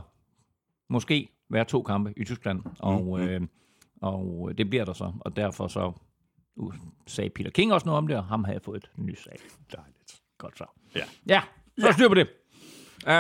måske 0.89 1.29
være 1.49 1.65
to 1.65 1.83
kampe 1.83 2.15
i 2.17 2.25
Tyskland, 2.25 2.63
og, 2.79 3.21
øh, 3.21 3.41
og 4.03 4.51
det 4.59 4.71
bliver 4.71 4.85
der 4.85 4.93
så. 4.93 5.13
Og 5.21 5.37
derfor 5.37 5.69
så 5.69 5.93
uh, 6.57 6.75
sagde 7.07 7.31
Peter 7.31 7.51
King 7.51 7.73
også 7.73 7.87
noget 7.87 7.99
om 7.99 8.07
det, 8.07 8.17
og 8.17 8.25
ham 8.25 8.45
havde 8.45 8.55
jeg 8.55 8.63
fået 8.63 8.85
et 8.85 8.91
nys 8.97 9.27
af. 9.27 9.37
dejligt. 9.73 10.21
Godt 10.39 10.59
så. 10.59 10.65
Ja. 10.95 11.05
Ja, 11.27 11.43
så 11.79 11.89
er 11.89 11.93
styr 11.93 12.09
på 12.09 12.15
det. 12.15 12.29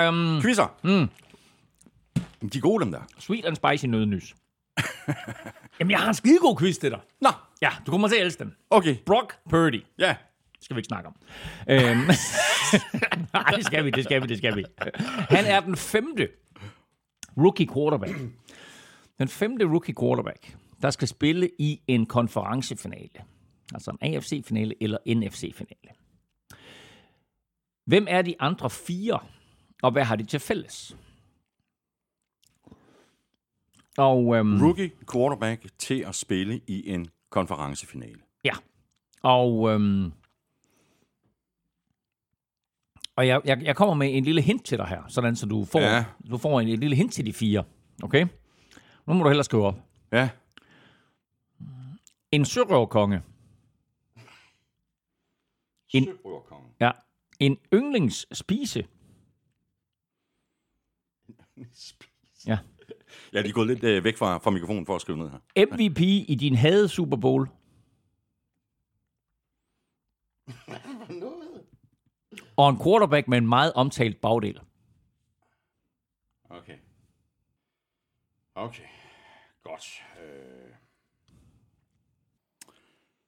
Um, 0.09 0.43
Quizzer. 0.43 0.75
Mm. 0.83 1.09
De 2.49 2.59
er 2.59 2.63
gode, 2.63 2.85
dem 2.85 2.93
der. 2.93 3.01
sweet 3.19 3.45
and 3.45 3.57
spicy 3.57 3.87
nødnys. 3.87 4.35
Jamen, 5.81 5.91
jeg 5.91 5.99
har 6.01 6.09
en 6.09 6.15
skidegod 6.15 6.57
quiz 6.59 6.79
til 6.79 6.91
dig. 6.91 7.01
Nå, 7.21 7.29
Ja, 7.63 7.71
du 7.87 7.91
kommer 7.91 8.09
til 8.09 8.17
at 8.17 8.23
elske 8.23 8.45
den. 8.45 8.55
okay. 8.71 8.97
Brock 9.07 9.37
Purdy. 9.51 9.83
Ja. 9.99 10.15
Det 10.57 10.65
skal 10.65 10.77
vi 10.77 10.79
ikke 10.79 10.87
snakke 10.89 11.09
om. 11.09 11.17
Øhm, 11.69 11.81
Nej, 13.35 13.51
det 13.57 13.65
skal 13.67 13.85
vi, 13.85 13.91
det 13.91 14.05
skal 14.05 14.23
vi, 14.23 14.27
det 14.27 14.39
skal 14.39 14.57
vi. 14.57 14.65
Han 15.31 15.45
er 15.45 15.61
den 15.61 15.77
femte 15.77 16.29
rookie 17.39 17.67
quarterback. 17.75 18.13
Den 19.19 19.29
femte 19.29 19.65
rookie 19.65 19.95
quarterback, 20.01 20.57
der 20.83 20.91
skal 20.91 21.09
spille 21.09 21.51
i 21.59 21.81
en 21.87 22.07
konferencefinale. 22.07 23.09
Altså 23.75 23.91
en 24.03 24.15
AFC-finale 24.15 24.75
eller 24.81 24.99
NFC-finale. 25.07 25.91
Hvem 27.87 28.07
er 28.09 28.23
de 28.23 28.35
andre 28.41 28.71
fire, 28.71 29.19
og 29.83 29.91
hvad 29.93 30.05
har 30.05 30.17
de 30.17 30.25
til 30.25 30.41
fælles? 30.41 30.97
Og, 33.99 34.37
øhm, 34.37 34.63
Rookie 34.63 34.91
quarterback 35.13 35.67
til 35.79 36.01
at 36.09 36.15
spille 36.15 36.61
i 36.67 36.91
en 36.91 37.09
konferencefinale. 37.31 38.21
Ja. 38.45 38.53
Og, 39.23 39.71
øhm, 39.71 40.13
og 43.17 43.27
jeg, 43.27 43.41
jeg, 43.45 43.63
jeg 43.63 43.77
kommer 43.77 43.95
med 43.95 44.17
en 44.17 44.25
lille 44.25 44.43
hint 44.43 44.65
til 44.65 44.79
dig 44.79 44.87
her, 44.87 45.03
sådan 45.09 45.37
så 45.37 45.47
du 45.47 45.65
får, 45.65 45.81
ja. 45.81 46.05
Du 46.31 46.39
får 46.39 46.61
en, 46.61 46.69
en 46.69 46.79
lille 46.81 46.97
hint 46.97 47.13
til 47.13 47.27
de 47.27 47.33
fire. 47.33 47.65
Okay? 48.03 48.27
Nu 49.07 49.15
må 49.15 49.23
du 49.25 49.29
hellere 49.29 49.45
skrive 49.45 49.67
op. 49.67 49.75
Ja. 50.13 50.31
En 52.33 52.45
sørøverkonge. 52.45 53.23
En- 55.93 56.05
Søbrødrekongen. 56.05 56.71
Ja. 56.81 56.91
En 57.41 57.59
yndlingsspise. 57.75 58.85
Ja. 61.29 61.65
Ja, 63.33 63.43
de 63.43 63.49
er 63.49 63.53
gået 63.53 63.67
lidt 63.67 63.85
øh, 63.85 64.05
væk 64.05 64.17
fra, 64.17 64.39
fra 64.39 64.51
mikrofonen 64.51 64.87
for 64.87 64.95
at 64.95 65.01
skrive 65.01 65.19
ned 65.19 65.31
her. 65.31 65.67
MVP 65.67 66.01
i 66.01 66.37
din 66.41 66.55
hade 66.55 66.89
Super 66.89 67.17
Bowl. 67.17 67.49
Og 72.57 72.71
en 72.71 72.79
quarterback 72.83 73.29
med 73.29 73.39
en 73.39 73.49
meget 73.49 73.73
omtalt 73.73 74.21
bagdel. 74.21 74.61
Okay. 76.51 76.77
Okay. 78.55 78.85
Godt. 79.63 80.03
Øh... 80.23 80.75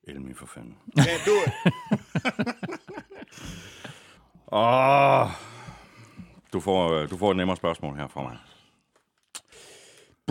Elmi 0.02 0.34
for 0.34 0.46
fanden. 0.46 0.78
Ja, 0.96 1.02
du... 1.26 1.32
Åh, 4.52 5.28
du, 6.52 6.60
får, 6.60 6.92
øh, 6.92 7.10
du 7.10 7.16
får 7.16 7.30
et 7.30 7.36
nemmere 7.36 7.56
spørgsmål 7.56 7.96
her 7.96 8.08
fra 8.08 8.22
mig. 8.22 8.38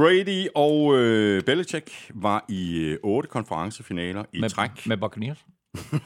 Brady 0.02 0.48
og 0.56 0.98
øh, 0.98 1.44
Belichick 1.44 2.12
var 2.14 2.46
i 2.50 2.78
øh, 2.78 3.00
otte 3.04 3.30
konferencefinaler 3.30 4.26
i 4.34 4.40
Med, 4.40 4.50
træk. 4.50 4.88
med 4.88 4.98
Buccaneers. 4.98 5.46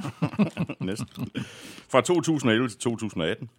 Næsten. 0.90 1.28
Fra 1.90 2.02
2011 2.02 2.70
til 2.70 2.80
2018. 2.80 3.50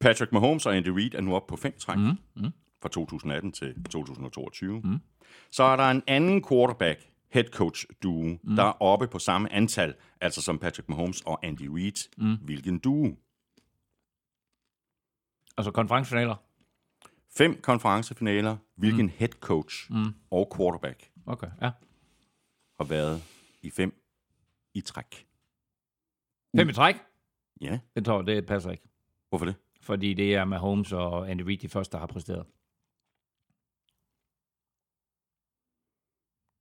Patrick 0.00 0.32
Mahomes 0.32 0.66
og 0.66 0.76
Andy 0.76 0.88
Reid 0.88 1.14
er 1.14 1.20
nu 1.20 1.34
oppe 1.34 1.50
på 1.50 1.56
fem 1.56 1.72
træk. 1.78 1.98
Mm, 1.98 2.18
mm. 2.36 2.50
fra 2.82 2.88
2018 2.88 3.52
til 3.52 3.74
2022. 3.90 4.80
Mm. 4.84 4.98
Så 5.50 5.62
er 5.62 5.76
der 5.76 5.90
en 5.90 6.02
anden 6.06 6.44
quarterback, 6.48 7.00
head 7.32 7.44
coach 7.44 7.86
duo, 8.02 8.22
mm. 8.22 8.56
der 8.56 8.64
er 8.64 8.82
oppe 8.82 9.08
på 9.08 9.18
samme 9.18 9.52
antal, 9.52 9.94
altså 10.20 10.42
som 10.42 10.58
Patrick 10.58 10.88
Mahomes 10.88 11.20
og 11.20 11.46
Andy 11.46 11.68
Reid. 11.70 12.08
Mm. 12.18 12.36
Hvilken 12.44 12.78
duo? 12.78 13.16
Altså 15.56 15.70
konferencefinaler. 15.70 16.36
Fem 17.36 17.60
konferencefinaler. 17.62 18.56
Hvilken 18.76 19.06
mm. 19.06 19.12
head 19.16 19.28
coach 19.28 19.92
mm. 19.92 20.14
og 20.30 20.52
quarterback 20.56 21.10
Okay, 21.26 21.46
ja. 21.62 21.70
har 22.80 22.84
været 22.84 23.22
i 23.62 23.70
fem 23.70 24.02
i 24.74 24.80
træk? 24.80 25.26
Fem 26.56 26.68
i 26.68 26.72
træk? 26.72 26.96
Ja, 27.60 27.80
Det 27.96 28.04
tror 28.04 28.16
jeg, 28.18 28.26
det 28.26 28.46
passer 28.46 28.70
ikke. 28.70 28.88
hvorfor 29.28 29.44
det? 29.46 29.54
Fordi 29.80 30.14
det 30.14 30.34
er 30.34 30.44
Mahomes 30.44 30.92
og 30.92 31.30
Andy 31.30 31.42
Reid 31.42 31.58
de 31.58 31.68
første, 31.68 31.92
der 31.92 31.98
har 31.98 32.06
præsteret. 32.06 32.46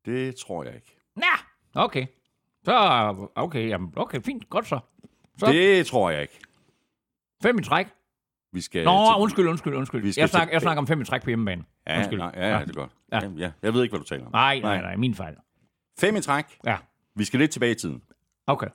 Det 0.06 0.36
tror 0.36 0.64
jeg 0.64 0.76
ikke. 0.76 0.98
Ja, 1.18 1.36
okay. 1.84 2.08
Så, 2.66 2.74
okay, 3.36 3.70
jamen, 3.70 3.94
okay, 3.96 4.22
fint, 4.22 4.50
godt 4.50 4.68
så. 4.68 4.80
Så 5.38 5.46
Det 5.46 5.86
tror 5.88 6.10
jeg 6.10 6.22
ikke. 6.22 6.40
fem 7.42 7.60
i 7.60 7.64
træk. 7.64 7.88
Vi 8.52 8.62
skal 8.62 8.84
Nå, 8.86 8.92
til- 8.92 9.22
undskyld, 9.22 9.48
undskyld, 9.48 9.74
undskyld. 9.76 10.02
Vi 10.02 10.12
skal 10.12 10.22
Jeg, 10.22 10.30
snak, 10.30 10.48
til- 10.48 10.52
jeg 10.52 10.62
snakker 10.62 10.82
om 10.82 10.88
fem 10.88 11.02
i 11.02 11.06
træk 11.06 11.24
på 11.24 11.30
hjemmebane. 11.30 11.64
Ja, 11.88 11.98
undskyld. 11.98 12.18
nej, 12.20 12.32
ja, 12.36 12.58
ja, 12.58 12.60
det 12.66 12.70
er 12.70 12.74
godt. 12.74 12.92
Ja. 13.12 13.20
Ja. 13.24 13.30
Ja, 13.38 13.52
jeg 13.62 13.74
ved 13.74 13.84
ikke, 13.84 13.92
hvad 13.92 14.00
du 14.00 14.06
taler 14.06 14.26
om. 14.26 14.32
Nej, 14.32 14.60
nej, 14.60 14.82
nej, 14.82 14.96
min 14.96 15.16
fejl. 15.16 15.36
Fem 16.00 16.16
i 16.16 16.22
træk. 16.22 16.46
Ja, 16.66 16.78
Vi 17.16 17.24
skal 17.24 17.40
lidt 17.40 17.52
tilbage 17.52 17.72
i 17.72 17.76
tiden. 17.76 18.02
okay. 18.48 18.68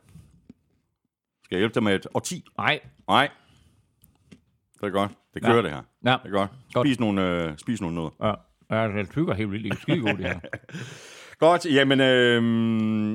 Skal 1.45 1.57
jeg 1.57 1.59
hjælpe 1.61 1.75
dig 1.75 1.83
med 1.83 1.95
et 1.95 2.07
årti? 2.15 2.45
Nej, 2.59 2.81
Nej. 3.09 3.29
Det 4.81 4.83
er 4.83 4.91
godt. 4.91 5.13
Det 5.35 5.43
kører 5.43 5.57
Ja. 5.57 5.63
det 5.63 5.71
her. 5.71 5.83
ja. 6.05 6.11
Det 6.13 6.21
er 6.25 6.31
godt. 6.31 6.51
Godt. 6.75 6.87
Spis 6.89 7.01
nogle, 7.01 7.23
øh, 7.45 7.59
spis 7.59 7.81
nogle 7.81 7.95
noget. 7.97 8.13
ja. 8.23 8.35
Ja, 8.71 8.89
det 8.89 9.11
tykker 9.11 9.35
helt 9.35 9.51
vildt. 9.51 9.65
Det 9.65 9.73
er 9.73 9.77
skide 9.83 10.01
godt, 10.01 10.19
det 10.19 10.27
her. 10.27 10.41
Godt, 11.39 11.67
jamen 11.67 12.01
øh, 12.01 12.37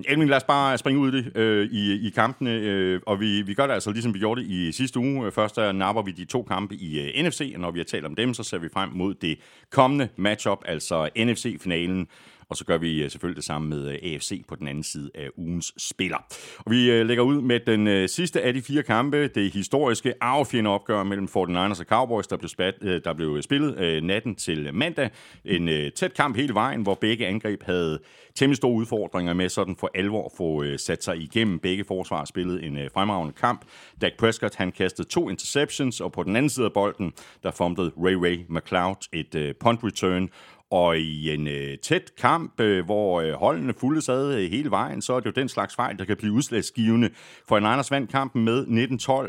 Elming, 0.07 0.29
lad 0.29 0.37
os 0.37 0.43
bare 0.43 0.77
springe 0.77 1.01
ud 1.01 1.13
i 1.13 1.17
det 1.17 1.37
øh, 1.37 1.69
i, 1.71 2.07
i 2.07 2.09
kampene, 2.09 2.51
øh, 2.51 3.01
og 3.05 3.19
vi, 3.19 3.41
vi 3.41 3.53
gør 3.53 3.67
det 3.67 3.73
altså 3.73 3.91
ligesom 3.91 4.13
vi 4.13 4.19
gjorde 4.19 4.41
det 4.41 4.49
i 4.49 4.71
sidste 4.71 4.99
uge. 4.99 5.31
Først 5.31 5.55
der 5.55 5.71
napper 5.71 6.01
vi 6.01 6.11
de 6.11 6.25
to 6.25 6.43
kampe 6.43 6.75
i 6.75 6.99
øh, 6.99 7.25
NFC, 7.25 7.51
og 7.55 7.61
når 7.61 7.71
vi 7.71 7.79
har 7.79 7.83
talt 7.83 8.05
om 8.05 8.15
dem, 8.15 8.33
så 8.33 8.43
ser 8.43 8.57
vi 8.57 8.69
frem 8.73 8.89
mod 8.93 9.13
det 9.13 9.39
kommende 9.71 10.09
matchup, 10.15 10.59
altså 10.65 11.09
NFC-finalen, 11.17 12.07
og 12.49 12.57
så 12.57 12.65
gør 12.65 12.77
vi 12.77 13.03
øh, 13.03 13.11
selvfølgelig 13.11 13.35
det 13.35 13.43
samme 13.43 13.69
med 13.69 13.87
øh, 13.87 14.13
AFC 14.13 14.45
på 14.47 14.55
den 14.55 14.67
anden 14.67 14.83
side 14.83 15.11
af 15.15 15.29
ugens 15.37 15.73
spiller. 15.77 16.17
Og 16.57 16.71
vi 16.71 16.91
øh, 16.91 17.05
lægger 17.05 17.23
ud 17.23 17.41
med 17.41 17.59
den 17.59 18.07
sidste 18.07 18.41
af 18.41 18.53
de 18.53 18.61
fire 18.61 18.83
kampe, 18.83 19.27
det 19.27 19.51
historiske 19.51 20.13
arvefjende 20.21 20.69
opgør 20.69 21.03
mellem 21.03 21.27
49ers 21.37 21.79
og 21.79 21.85
Cowboys, 21.85 22.27
der 22.27 22.37
blev, 22.37 22.49
spat, 22.49 22.73
der 22.81 23.13
blev 23.13 23.41
spillet 23.41 24.03
natten 24.03 24.35
til 24.35 24.73
mandag. 24.73 25.09
En 25.45 25.91
tæt 25.95 26.13
kamp 26.13 26.35
hele 26.35 26.53
vejen, 26.53 26.81
hvor 26.81 26.93
begge 26.93 27.27
angreb 27.27 27.63
havde 27.63 27.99
temmelig 28.35 28.57
store 28.57 28.73
udfordringer 28.73 29.33
med 29.33 29.49
sådan 29.49 29.75
for 29.75 29.91
alvor 29.95 30.25
at 30.25 30.31
få 30.37 30.77
sat 30.77 31.03
sig 31.03 31.17
igennem. 31.17 31.59
Begge 31.59 31.83
forsvar 31.83 32.25
spillede 32.25 32.63
en 32.63 32.77
fremragende 32.93 33.33
kamp. 33.33 33.65
Dak 34.01 34.11
Prescott 34.17 34.55
han 34.55 34.71
kastede 34.71 35.07
to 35.07 35.29
interceptions, 35.29 36.01
og 36.01 36.11
på 36.11 36.23
den 36.23 36.35
anden 36.35 36.49
side 36.49 36.65
af 36.65 36.73
bolden, 36.73 37.13
der 37.43 37.51
formede 37.51 37.91
Ray 37.97 38.13
Ray 38.13 38.45
McLeod 38.49 39.07
et 39.13 39.57
punt 39.59 39.83
return, 39.83 40.29
og 40.71 40.99
i 40.99 41.33
en 41.33 41.47
øh, 41.47 41.77
tæt 41.77 42.11
kamp, 42.17 42.59
øh, 42.59 42.85
hvor 42.85 43.21
øh, 43.21 43.33
holdene 43.33 43.73
fulde 43.73 44.01
sad 44.01 44.35
øh, 44.35 44.51
hele 44.51 44.71
vejen, 44.71 45.01
så 45.01 45.13
er 45.13 45.19
det 45.19 45.25
jo 45.25 45.31
den 45.31 45.49
slags 45.49 45.75
fejl, 45.75 45.99
der 45.99 46.05
kan 46.05 46.17
blive 46.17 46.33
udslagsgivende. 46.33 47.09
For 47.47 47.57
en 47.57 47.63
Niners 47.63 47.91
vandt 47.91 48.11
kampen 48.11 48.45
med 48.45 48.65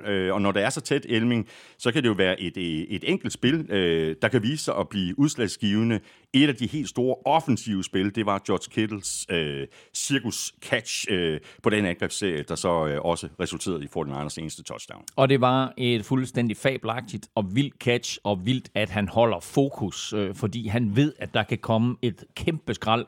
19-12, 0.04 0.10
øh, 0.10 0.34
og 0.34 0.42
når 0.42 0.52
det 0.52 0.62
er 0.62 0.70
så 0.70 0.80
tæt, 0.80 1.06
Elming, 1.08 1.48
så 1.78 1.92
kan 1.92 2.02
det 2.02 2.08
jo 2.08 2.14
være 2.14 2.40
et, 2.40 2.56
øh, 2.56 2.64
et 2.64 3.04
enkelt 3.06 3.32
spil, 3.32 3.66
øh, 3.70 4.16
der 4.22 4.28
kan 4.28 4.42
vise 4.42 4.64
sig 4.64 4.76
at 4.76 4.88
blive 4.88 5.18
udslagsgivende. 5.18 6.00
Et 6.32 6.48
af 6.48 6.54
de 6.54 6.66
helt 6.66 6.88
store 6.88 7.16
offensive 7.24 7.84
spil, 7.84 8.14
det 8.14 8.26
var 8.26 8.42
George 8.46 8.70
Kittles 8.70 9.26
øh, 9.30 9.66
circus 9.94 10.54
catch 10.62 11.06
øh, 11.10 11.40
på 11.62 11.70
den 11.70 11.84
angrebsserie, 11.86 12.42
der 12.42 12.54
så 12.54 12.86
øh, 12.86 13.00
også 13.00 13.28
resulterede 13.40 13.84
i 13.84 13.86
49ers 13.86 14.40
eneste 14.40 14.62
touchdown. 14.62 15.02
Og 15.16 15.28
det 15.28 15.40
var 15.40 15.72
et 15.76 16.04
fuldstændig 16.04 16.56
fabelagtigt 16.56 17.28
og 17.34 17.54
vildt 17.54 17.74
catch, 17.78 18.18
og 18.24 18.46
vildt, 18.46 18.70
at 18.74 18.90
han 18.90 19.08
holder 19.08 19.40
fokus, 19.40 20.12
øh, 20.12 20.34
fordi 20.34 20.66
han 20.66 20.96
ved, 20.96 21.12
at 21.18 21.34
der 21.34 21.42
kan 21.42 21.58
komme 21.58 21.96
et 22.02 22.24
kæmpe 22.34 22.74
skrald. 22.74 23.06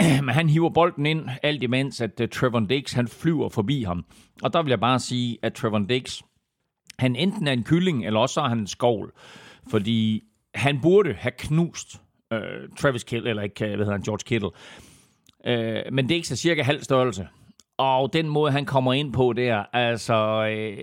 Men 0.24 0.28
han 0.28 0.48
hiver 0.48 0.70
bolden 0.70 1.06
ind, 1.06 1.28
alt 1.42 1.62
imens, 1.62 2.00
at 2.00 2.20
øh, 2.20 2.24
uh, 2.24 2.28
Trevor 2.28 2.60
Diggs, 2.60 2.92
han 2.92 3.08
flyver 3.08 3.48
forbi 3.48 3.82
ham. 3.82 4.04
Og 4.42 4.52
der 4.52 4.62
vil 4.62 4.70
jeg 4.70 4.80
bare 4.80 4.98
sige, 4.98 5.38
at 5.42 5.54
Trevor 5.54 5.78
Diggs, 5.88 6.22
han 6.98 7.16
enten 7.16 7.48
er 7.48 7.52
en 7.52 7.64
kylling, 7.64 8.06
eller 8.06 8.20
også 8.20 8.40
er 8.40 8.48
han 8.48 8.58
en 8.58 8.66
skovl. 8.66 9.12
Fordi 9.70 10.22
han 10.54 10.80
burde 10.80 11.14
have 11.14 11.32
knust 11.38 12.00
øh, 12.32 12.68
Travis 12.78 13.04
Kittle, 13.04 13.30
eller 13.30 13.42
ikke, 13.42 13.66
hvad 13.66 13.76
hedder 13.76 13.92
han, 13.92 14.02
George 14.02 14.24
Kittle. 14.26 14.50
Øh, 15.46 15.82
men 15.92 16.08
det 16.08 16.30
er 16.30 16.36
cirka 16.36 16.62
halv 16.62 16.82
størrelse. 16.82 17.28
Og 17.78 18.12
den 18.12 18.28
måde, 18.28 18.52
han 18.52 18.64
kommer 18.64 18.92
ind 18.92 19.12
på 19.12 19.32
der, 19.32 19.64
altså... 19.72 20.14
Øh, 20.50 20.78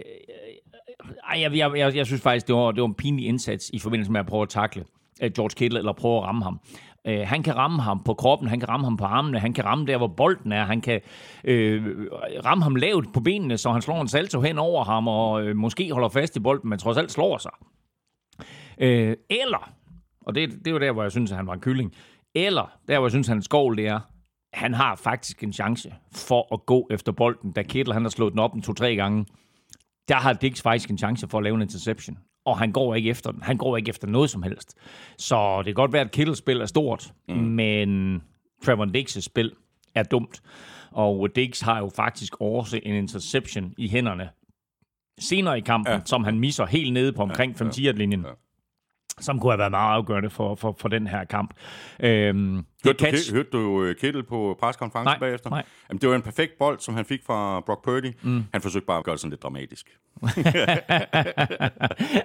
ej, 1.30 1.42
jeg, 1.42 1.58
jeg, 1.58 1.78
jeg, 1.78 1.96
jeg 1.96 2.06
synes 2.06 2.22
faktisk, 2.22 2.48
det 2.48 2.56
var, 2.56 2.72
det 2.72 2.82
var 2.82 2.88
en 2.88 2.96
pinlig 2.96 3.26
indsats 3.26 3.70
i 3.74 3.80
forbindelse 3.80 4.12
med 4.12 4.20
at 4.20 4.26
prøve 4.26 4.42
at 4.42 4.50
takle 4.50 4.86
øh, 5.22 5.32
George 5.32 5.56
Kittle, 5.56 5.80
eller 5.80 5.94
prøve 5.94 6.18
at 6.18 6.24
ramme 6.24 6.44
ham. 6.44 6.60
Øh, 7.08 7.28
han 7.28 7.44
kan 7.44 7.56
ramme 7.56 7.82
ham 7.82 8.04
på 8.04 8.14
kroppen, 8.14 8.48
han 8.48 8.60
kan 8.60 8.70
ramme 8.70 8.86
ham 8.86 8.98
på 8.98 9.06
armene, 9.06 9.40
han 9.40 9.54
kan 9.54 9.66
ramme 9.66 9.86
der, 9.86 9.98
hvor 9.98 10.08
bolden 10.08 10.52
er, 10.52 10.66
han 10.66 10.82
kan 10.82 11.02
øh, 11.44 12.08
ramme 12.46 12.64
ham 12.64 12.76
lavt 12.76 13.14
på 13.14 13.20
benene, 13.20 13.58
så 13.58 13.72
han 13.72 13.82
slår 13.82 14.02
en 14.02 14.08
salto 14.08 14.42
hen 14.42 14.58
over 14.58 14.84
ham, 14.84 15.08
og 15.08 15.44
øh, 15.44 15.56
måske 15.56 15.92
holder 15.92 16.10
fast 16.10 16.36
i 16.36 16.40
bolden, 16.40 16.70
men 16.70 16.80
trods 16.80 16.98
alt 16.98 17.12
slår 17.12 17.38
sig. 17.38 17.52
Øh, 18.78 19.16
eller, 19.30 19.74
og 20.26 20.36
det, 20.36 20.50
det 20.50 20.68
er 20.68 20.72
jo 20.72 20.80
der, 20.80 20.92
hvor 20.92 21.02
jeg 21.02 21.12
synes, 21.12 21.32
at 21.32 21.38
han 21.38 21.48
var 21.48 21.54
en 21.54 21.60
kylling, 21.60 21.94
eller 22.36 22.78
der, 22.88 23.00
hvor 23.00 23.08
jeg 23.08 23.12
synes, 23.12 23.28
at 23.28 23.30
han 23.30 23.38
er 23.38 23.40
en 23.40 23.44
skovl, 23.44 23.78
det 23.78 23.88
er, 23.88 24.00
han 24.54 24.74
har 24.74 24.96
faktisk 24.96 25.44
en 25.44 25.54
chance 25.54 25.94
for 26.12 26.54
at 26.54 26.66
gå 26.66 26.88
efter 26.92 27.12
bolden, 27.12 27.52
da 27.52 27.64
Kittle 27.64 27.94
han 27.94 28.04
har 28.04 28.10
slået 28.10 28.32
den 28.32 28.40
op 28.40 28.54
en 28.54 28.62
to-tre 28.62 28.96
gange. 28.96 29.26
Der 30.08 30.16
har 30.16 30.34
Dix 30.34 30.62
faktisk 30.62 30.90
en 30.90 30.98
chance 30.98 31.28
for 31.28 31.38
at 31.38 31.44
lave 31.44 31.56
en 31.56 31.62
interception. 31.62 32.18
Og 32.46 32.58
han 32.58 32.72
går 32.72 32.96
ikke 32.96 33.10
efter 33.10 33.32
den. 33.32 33.42
Han 33.42 33.58
går 33.58 33.78
ikke 33.78 33.90
efter 33.90 34.08
noget 34.08 34.30
som 34.30 34.44
helst. 34.44 34.78
Så 35.18 35.58
det 35.58 35.66
kan 35.66 35.74
godt 35.74 35.94
være, 35.94 36.02
at 36.02 36.12
Kittles 36.12 36.38
spil 36.38 36.62
er 36.62 36.66
stort, 36.66 37.14
mm. 37.30 37.36
men 37.36 38.22
Trevor 38.64 38.86
Dix' 38.86 39.22
spil 39.22 39.52
er 39.96 40.04
dumt. 40.04 40.42
Og 40.92 41.36
Dix 41.36 41.62
har 41.62 41.80
jo 41.80 41.90
faktisk 41.96 42.34
også 42.40 42.80
en 42.84 42.96
interception 42.96 43.74
i 43.78 43.90
hænderne 43.90 44.30
senere 45.20 45.58
i 45.58 45.62
kampen, 45.62 45.94
ja. 45.94 46.00
som 46.06 46.24
han 46.24 46.40
misser 46.40 46.66
helt 46.66 46.94
nede 46.94 47.14
på 47.14 47.22
omkring 47.22 47.52
ja, 47.52 47.58
5 47.58 47.72
ja, 47.84 47.92
linjen 47.92 48.22
ja 48.22 48.32
som 49.20 49.40
kunne 49.40 49.52
have 49.52 49.60
været 49.60 49.72
meget 49.72 49.96
afgørende 49.96 50.30
for, 50.30 50.56
for, 50.56 50.76
for 50.80 50.90
den 50.90 51.08
her 51.08 51.24
kamp. 51.24 51.54
Øhm, 52.00 52.66
Hørte 52.86 53.06
du, 53.06 53.06
Ke- 53.06 53.34
hørte 53.34 53.50
du 53.52 53.60
uh, 53.60 53.96
Kittle 53.96 54.24
på 54.24 54.58
preskonferencen 54.60 55.10
Nej, 55.10 55.20
bagefter? 55.20 55.50
nej. 55.50 55.64
Jamen, 55.90 56.02
det 56.02 56.10
var 56.10 56.16
en 56.16 56.22
perfekt 56.22 56.58
bold, 56.60 56.80
som 56.80 56.96
han 56.96 57.06
fik 57.06 57.20
fra 57.26 57.60
Brock 57.60 57.84
Purdy. 57.84 58.12
Mm. 58.22 58.44
Han 58.52 58.62
forsøgte 58.62 58.86
bare 58.86 58.98
at 58.98 59.04
gøre 59.04 59.14
det 59.14 59.20
sådan 59.20 59.30
lidt 59.30 59.44
dramatisk. 59.44 59.88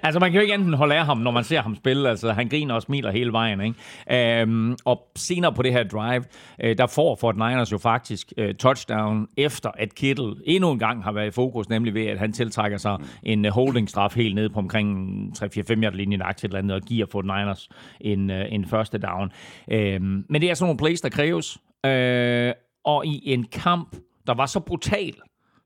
altså, 0.07 0.21
man 0.21 0.31
kan 0.31 0.35
jo 0.35 0.41
ikke 0.41 0.55
enten 0.55 0.75
holde 0.75 0.95
af 0.95 1.07
ham, 1.07 1.19
når 1.19 1.31
man 1.31 1.45
ser 1.45 1.63
ham 1.63 1.77
spille. 1.77 2.09
Altså, 2.09 2.33
han 2.33 2.49
griner 2.49 2.75
og 2.75 2.83
smiler 2.83 3.11
hele 3.11 3.33
vejen. 3.33 3.61
Ikke? 3.61 4.41
Øhm, 4.41 4.77
og 4.85 5.03
senere 5.17 5.53
på 5.53 5.63
det 5.63 5.73
her 5.73 5.85
drive, 5.85 6.25
øh, 6.61 6.79
der 6.79 6.87
får 6.87 7.17
Fort 7.21 7.37
Niners 7.37 7.73
jo 7.73 7.79
faktisk 7.79 8.33
øh, 8.37 8.55
touchdown, 8.55 9.29
efter 9.37 9.71
at 9.75 9.95
Kittle 9.95 10.35
endnu 10.45 10.71
en 10.71 10.79
gang 10.79 11.05
har 11.05 11.13
været 11.13 11.27
i 11.27 11.31
fokus, 11.31 11.69
nemlig 11.69 11.95
ved, 11.95 12.07
at 12.07 12.19
han 12.19 12.33
tiltrækker 12.33 12.79
sig 12.79 12.97
mm. 13.01 13.07
en 13.23 13.47
uh, 13.47 13.53
holdingstraf 13.53 14.15
helt 14.15 14.35
nede 14.35 14.51
på 14.51 14.59
omkring 14.59 15.09
3-4-5 15.39 15.83
yard 15.83 15.95
linjen 15.95 16.21
et 16.21 16.45
eller 16.45 16.59
andet, 16.59 16.77
og 16.77 16.83
giver 16.83 17.07
Fort 17.13 17.25
Niners 17.25 17.69
en, 18.01 18.31
uh, 18.31 18.37
en 18.49 18.67
første 18.67 18.99
down. 18.99 19.33
Øhm, 19.71 20.25
men 20.29 20.43
det 20.43 20.48
er 20.51 20.55
sådan 20.55 20.67
nogle 20.67 20.79
plays, 20.79 21.01
der 21.01 21.09
kræves. 21.09 21.59
Øh, 21.87 22.53
og 22.85 23.07
i 23.07 23.33
en 23.33 23.45
kamp, 23.45 23.97
der 24.27 24.35
var 24.35 24.47
så 24.47 24.61
brutal, 24.61 25.15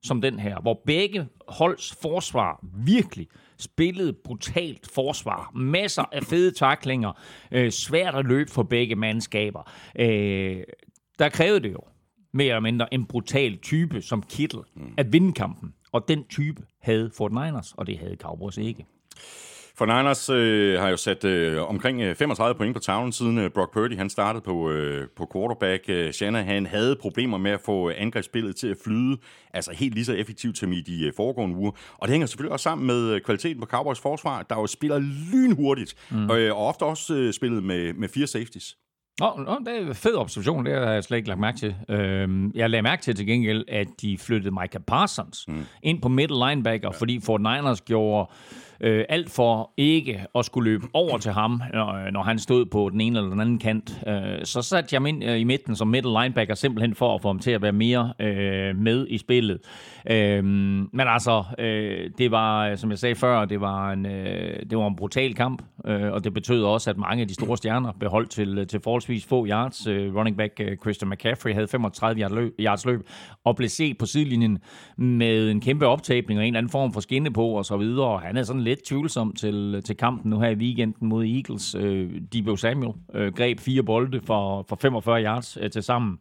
som 0.03 0.21
den 0.21 0.38
her, 0.38 0.61
hvor 0.61 0.83
begge 0.87 1.29
holds 1.49 1.97
forsvar 2.03 2.64
virkelig 2.85 3.29
spillede 3.59 4.12
brutalt 4.25 4.90
forsvar. 4.95 5.53
Masser 5.55 6.05
af 6.12 6.23
fede 6.23 6.51
taklinger, 6.51 7.12
øh, 7.53 7.71
svært 7.71 8.14
at 8.14 8.25
løbe 8.25 8.51
for 8.51 8.62
begge 8.62 8.97
mandskaber. 8.97 9.71
Øh, 9.99 10.62
der 11.18 11.29
krævede 11.29 11.61
det 11.61 11.73
jo 11.73 11.81
mere 12.33 12.47
eller 12.47 12.61
mindre 12.61 12.95
en 12.95 13.07
brutal 13.07 13.59
type 13.59 14.03
som 14.03 14.23
Kittle 14.23 14.62
at 14.99 15.12
vinde 15.12 15.33
kampen. 15.33 15.75
Og 15.92 16.09
den 16.09 16.25
type 16.29 16.62
havde 16.83 17.11
Fort 17.16 17.33
Niners, 17.33 17.73
og 17.73 17.87
det 17.87 17.99
havde 17.99 18.16
Cowboys 18.16 18.57
ikke. 18.59 18.87
For 19.83 19.87
Niners 19.87 20.29
øh, 20.29 20.81
har 20.81 20.88
jo 20.88 20.97
sat 20.97 21.25
øh, 21.25 21.68
omkring 21.68 22.01
øh, 22.01 22.16
35 22.16 22.55
point 22.55 22.75
på 22.75 22.81
tavlen, 22.81 23.12
siden 23.12 23.38
øh, 23.38 23.51
Brock 23.51 23.73
Purdy 23.73 23.97
han 23.97 24.11
startede 24.11 24.45
på, 24.45 24.71
øh, 24.71 25.09
på 25.16 25.31
quarterback. 25.33 25.85
Øh, 25.88 26.12
Shanahan 26.12 26.66
havde 26.66 26.97
problemer 26.97 27.38
med 27.38 27.51
at 27.51 27.61
få 27.61 27.90
angrebsspillet 27.90 28.57
til 28.57 28.68
at 28.68 28.77
flyde, 28.85 29.16
altså 29.55 29.73
helt 29.73 29.95
lige 29.95 30.05
så 30.05 30.12
effektivt 30.12 30.59
som 30.59 30.73
i 30.73 30.81
de 30.81 31.07
øh, 31.07 31.12
foregående 31.16 31.57
uger. 31.57 31.71
Og 31.99 32.09
det 32.09 32.12
hænger 32.12 32.27
selvfølgelig 32.27 32.53
også 32.53 32.64
sammen 32.64 32.87
med 32.87 33.09
øh, 33.09 33.21
kvaliteten 33.21 33.61
på 33.61 33.66
Cowboys 33.66 34.01
forsvar, 34.01 34.42
der 34.42 34.57
jo 34.57 34.66
spiller 34.66 34.99
lynhurtigt, 35.33 35.95
mm. 36.11 36.31
øh, 36.31 36.57
og 36.57 36.66
ofte 36.66 36.83
også 36.83 37.14
øh, 37.14 37.33
spillet 37.33 37.64
med, 37.64 37.95
med 37.95 38.09
fire 38.09 38.27
safeties. 38.27 38.77
Nå, 39.21 39.45
nå, 39.47 39.59
det 39.66 39.77
er 39.77 39.87
en 39.88 39.95
fed 39.95 40.14
observation, 40.14 40.66
det 40.66 40.75
har 40.75 40.92
jeg 40.92 41.05
slet 41.05 41.16
ikke 41.16 41.29
lagt 41.29 41.40
mærke 41.40 41.59
til. 41.59 41.75
Øhm, 41.88 42.53
jeg 42.55 42.71
lagde 42.71 42.83
mærke 42.83 43.03
til 43.03 43.14
til 43.14 43.27
gengæld, 43.27 43.64
at 43.68 43.87
de 44.01 44.18
flyttede 44.18 44.55
Micah 44.61 44.83
Parsons 44.87 45.45
mm. 45.49 45.64
ind 45.83 46.03
på 46.03 46.09
middle 46.09 46.49
linebacker, 46.49 46.90
ja. 46.92 46.99
fordi 46.99 47.21
Fort 47.21 47.40
Niners 47.40 47.81
gjorde 47.81 48.31
Øh, 48.83 49.05
alt 49.09 49.31
for 49.31 49.73
ikke 49.77 50.25
at 50.35 50.45
skulle 50.45 50.71
løbe 50.71 50.87
over 50.92 51.18
til 51.18 51.33
ham, 51.33 51.62
når, 51.73 52.07
øh, 52.07 52.12
når 52.12 52.23
han 52.23 52.38
stod 52.38 52.66
på 52.66 52.88
den 52.92 53.01
ene 53.01 53.18
eller 53.18 53.31
den 53.31 53.40
anden 53.40 53.59
kant. 53.59 54.03
Øh, 54.07 54.45
så 54.45 54.62
satte 54.62 54.88
jeg 54.92 54.99
ham 54.99 55.07
ind 55.07 55.25
øh, 55.25 55.40
i 55.40 55.45
midten 55.45 55.77
som 55.77 55.88
middle 55.88 56.21
linebacker, 56.21 56.55
simpelthen 56.55 56.95
for 56.95 57.14
at 57.14 57.23
få 57.23 57.29
ham 57.29 57.38
til 57.38 57.51
at 57.51 57.62
være 57.62 57.73
mere 57.73 58.12
øh, 58.21 58.77
med 58.77 59.07
i 59.09 59.18
spillet. 59.18 59.59
Øh, 60.11 60.45
men 60.45 61.01
altså, 61.01 61.45
øh, 61.59 62.11
det 62.18 62.31
var, 62.31 62.68
øh, 62.68 62.77
som 62.77 62.90
jeg 62.90 62.99
sagde 62.99 63.14
før, 63.14 63.45
det 63.45 63.61
var 63.61 63.92
en, 63.92 64.07
øh, 64.07 64.61
det 64.71 64.79
var 64.79 64.87
en 64.87 64.97
brutal 64.97 65.35
kamp, 65.35 65.62
øh, 65.87 66.12
og 66.12 66.25
det 66.25 66.35
betød 66.35 66.64
også, 66.64 66.90
at 66.90 66.97
mange 66.97 67.23
af 67.23 67.29
de 67.29 67.35
store 67.35 67.57
stjerner 67.57 67.92
beholdt 68.01 68.31
til, 68.31 68.59
øh, 68.59 68.66
til 68.66 68.81
forholdsvis 68.81 69.27
få 69.27 69.47
yards. 69.47 69.87
Øh, 69.87 70.14
running 70.14 70.37
back 70.37 70.53
øh, 70.61 70.77
Christian 70.77 71.11
McCaffrey 71.11 71.55
havde 71.55 71.68
35 71.68 72.21
yards 72.21 72.33
løb, 72.33 72.55
yards 72.61 72.87
løb 72.87 73.01
og 73.45 73.57
blev 73.57 73.68
set 73.68 73.99
på 73.99 74.07
sidelinjen 74.07 74.59
med 74.97 75.51
en 75.51 75.61
kæmpe 75.61 75.87
optabning 75.87 76.40
og 76.40 76.47
en 76.47 76.55
eller 76.55 76.59
anden 76.59 76.71
form 76.71 76.92
for 76.92 77.01
skinne 77.01 77.33
på 77.33 77.47
og 77.47 77.64
så 77.64 77.77
videre. 77.77 78.07
Og 78.07 78.21
han 78.21 78.37
er 78.37 78.42
sådan 78.42 78.62
lidt 78.62 78.72
tvivlsom 78.87 79.33
til, 79.33 79.83
til 79.85 79.97
kampen 79.97 80.31
nu 80.31 80.41
her 80.41 80.49
i 80.49 80.55
weekenden 80.55 81.09
mod 81.09 81.25
Eagles. 81.25 81.75
Øh, 81.75 82.11
Debo 82.33 82.57
Samuel 82.57 82.93
øh, 83.15 83.35
greb 83.35 83.61
fire 83.61 83.83
bolde 83.83 84.21
for, 84.21 84.67
for 84.69 84.77
45 84.77 85.25
yards 85.25 85.59
øh, 85.61 85.71
til 85.71 85.83
sammen. 85.83 86.19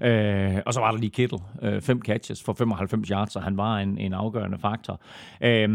Øh, 0.00 0.56
og 0.66 0.74
så 0.74 0.80
var 0.80 0.90
der 0.90 0.98
lige 0.98 1.10
Kittle, 1.10 1.38
øh, 1.62 1.80
fem 1.80 2.02
catches 2.02 2.42
for 2.42 2.52
95 2.52 3.08
yards, 3.08 3.32
så 3.32 3.40
han 3.40 3.56
var 3.56 3.78
en, 3.78 3.98
en 3.98 4.12
afgørende 4.12 4.58
faktor. 4.58 5.00
Øh, 5.40 5.68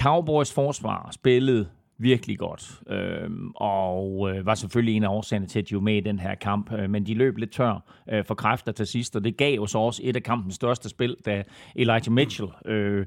Cowboys 0.00 0.52
forsvar 0.52 1.08
spillede 1.12 1.66
virkelig 1.98 2.38
godt, 2.38 2.80
øh, 2.90 3.30
og 3.54 4.30
øh, 4.30 4.46
var 4.46 4.54
selvfølgelig 4.54 4.96
en 4.96 5.04
af 5.04 5.08
årsagerne 5.08 5.46
til, 5.46 5.58
at 5.58 5.68
de 5.68 5.74
var 5.74 5.80
med 5.80 5.96
i 5.96 6.00
den 6.00 6.18
her 6.18 6.34
kamp, 6.34 6.72
øh, 6.72 6.90
men 6.90 7.06
de 7.06 7.14
løb 7.14 7.36
lidt 7.36 7.52
tør 7.52 7.82
øh, 8.12 8.24
for 8.24 8.34
kræfter 8.34 8.72
til 8.72 8.86
sidst, 8.86 9.16
og 9.16 9.24
det 9.24 9.36
gav 9.36 9.54
jo 9.54 9.66
så 9.66 9.78
også 9.78 10.00
et 10.04 10.16
af 10.16 10.22
kampens 10.22 10.54
største 10.54 10.88
spil, 10.88 11.16
da 11.26 11.42
Elijah 11.76 12.12
Mitchell 12.12 12.48
øh, 12.66 13.06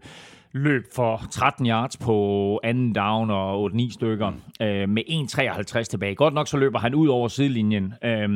løb 0.58 0.84
for 0.96 1.22
13 1.32 1.68
yards 1.68 1.98
på 1.98 2.60
anden 2.64 2.94
down 2.94 3.30
og 3.30 3.72
8-9 3.72 3.94
stykker 3.94 4.32
øh, 4.62 4.90
med 4.90 5.04
1.53 5.80 5.84
tilbage. 5.84 6.16
Godt 6.16 6.34
nok 6.34 6.48
så 6.48 6.58
løber 6.58 6.80
han 6.80 6.96
ud 6.96 7.08
over 7.08 7.28
sidelinjen, 7.28 7.94
øh, 8.04 8.30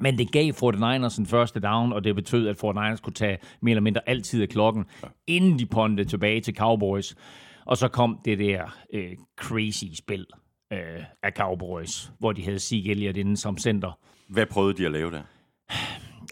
men 0.00 0.18
det 0.18 0.32
gav 0.32 0.52
49ers 0.52 1.18
en 1.18 1.26
første 1.26 1.60
down, 1.60 1.92
og 1.92 2.04
det 2.04 2.14
betød, 2.14 2.48
at 2.48 2.64
49ers 2.64 3.00
kunne 3.00 3.12
tage 3.14 3.38
mere 3.60 3.72
eller 3.72 3.82
mindre 3.82 4.00
altid 4.06 4.42
af 4.42 4.48
klokken, 4.48 4.84
inden 5.26 5.58
de 5.58 5.66
pondede 5.66 6.08
tilbage 6.08 6.40
til 6.40 6.56
Cowboys. 6.56 7.16
Og 7.64 7.76
så 7.76 7.88
kom 7.88 8.18
det 8.24 8.38
der 8.38 8.76
øh, 8.92 9.12
crazy 9.36 9.84
spil 9.94 10.26
øh, 10.72 10.78
af 11.22 11.32
Cowboys, 11.36 12.10
hvor 12.18 12.32
de 12.32 12.44
havde 12.44 12.58
Zeke 12.58 12.90
Elliott 12.90 13.16
inde 13.16 13.36
som 13.36 13.58
center. 13.58 13.98
Hvad 14.28 14.46
prøvede 14.46 14.78
de 14.78 14.86
at 14.86 14.92
lave 14.92 15.10
der? 15.10 15.22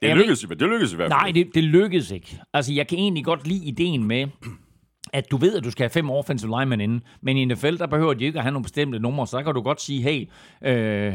Det 0.03 0.17
lykkedes, 0.17 0.41
det 0.41 0.61
lykkedes 0.61 0.93
i 0.93 0.97
hvert 0.97 1.13
fald. 1.13 1.21
Nej, 1.21 1.31
det, 1.31 1.55
det 1.55 1.65
lykkedes 1.65 2.11
ikke. 2.11 2.41
Altså, 2.53 2.73
jeg 2.73 2.89
kan 2.89 2.99
egentlig 2.99 3.25
godt 3.25 3.47
lide 3.47 3.65
ideen 3.65 4.05
med, 4.05 4.27
at 5.15 5.31
du 5.31 5.37
ved, 5.37 5.57
at 5.57 5.65
du 5.65 5.71
skal 5.71 5.83
have 5.83 5.91
fem 5.91 6.11
offensive 6.11 6.59
linemen 6.59 6.81
inde, 6.81 7.01
men 7.21 7.37
i 7.37 7.45
NFL, 7.45 7.77
der 7.77 7.87
behøver 7.87 8.15
de 8.15 8.25
ikke 8.25 8.39
at 8.39 8.43
have 8.43 8.53
nogle 8.53 8.63
bestemte 8.63 8.99
numre, 8.99 9.27
så 9.27 9.43
kan 9.43 9.55
du 9.55 9.61
godt 9.61 9.81
sige, 9.81 10.03
hey, 10.03 10.29
øh, 10.63 11.15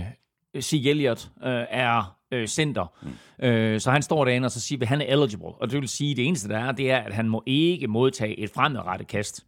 Zeke 0.62 0.90
Elliott 0.90 1.30
øh, 1.44 1.64
er 1.70 2.16
øh, 2.32 2.48
center. 2.48 2.94
Mm. 3.02 3.46
Øh, 3.46 3.80
så 3.80 3.92
han 3.92 4.02
står 4.02 4.26
derinde, 4.26 4.46
og 4.46 4.52
så 4.52 4.60
siger, 4.60 4.82
at 4.82 4.88
han 4.88 5.02
er 5.02 5.06
eligible. 5.06 5.48
Og 5.48 5.72
det 5.72 5.80
vil 5.80 5.90
sige, 5.90 6.12
at 6.12 6.18
det 6.18 6.28
eneste, 6.28 6.50
der 6.50 6.58
er, 6.58 6.72
det 6.72 6.92
er, 6.92 6.98
at 6.98 7.14
han 7.14 7.30
må 7.30 7.44
ikke 7.46 7.88
modtage 7.88 8.40
et 8.40 8.50
fremadrettet 8.50 9.08
kast. 9.08 9.46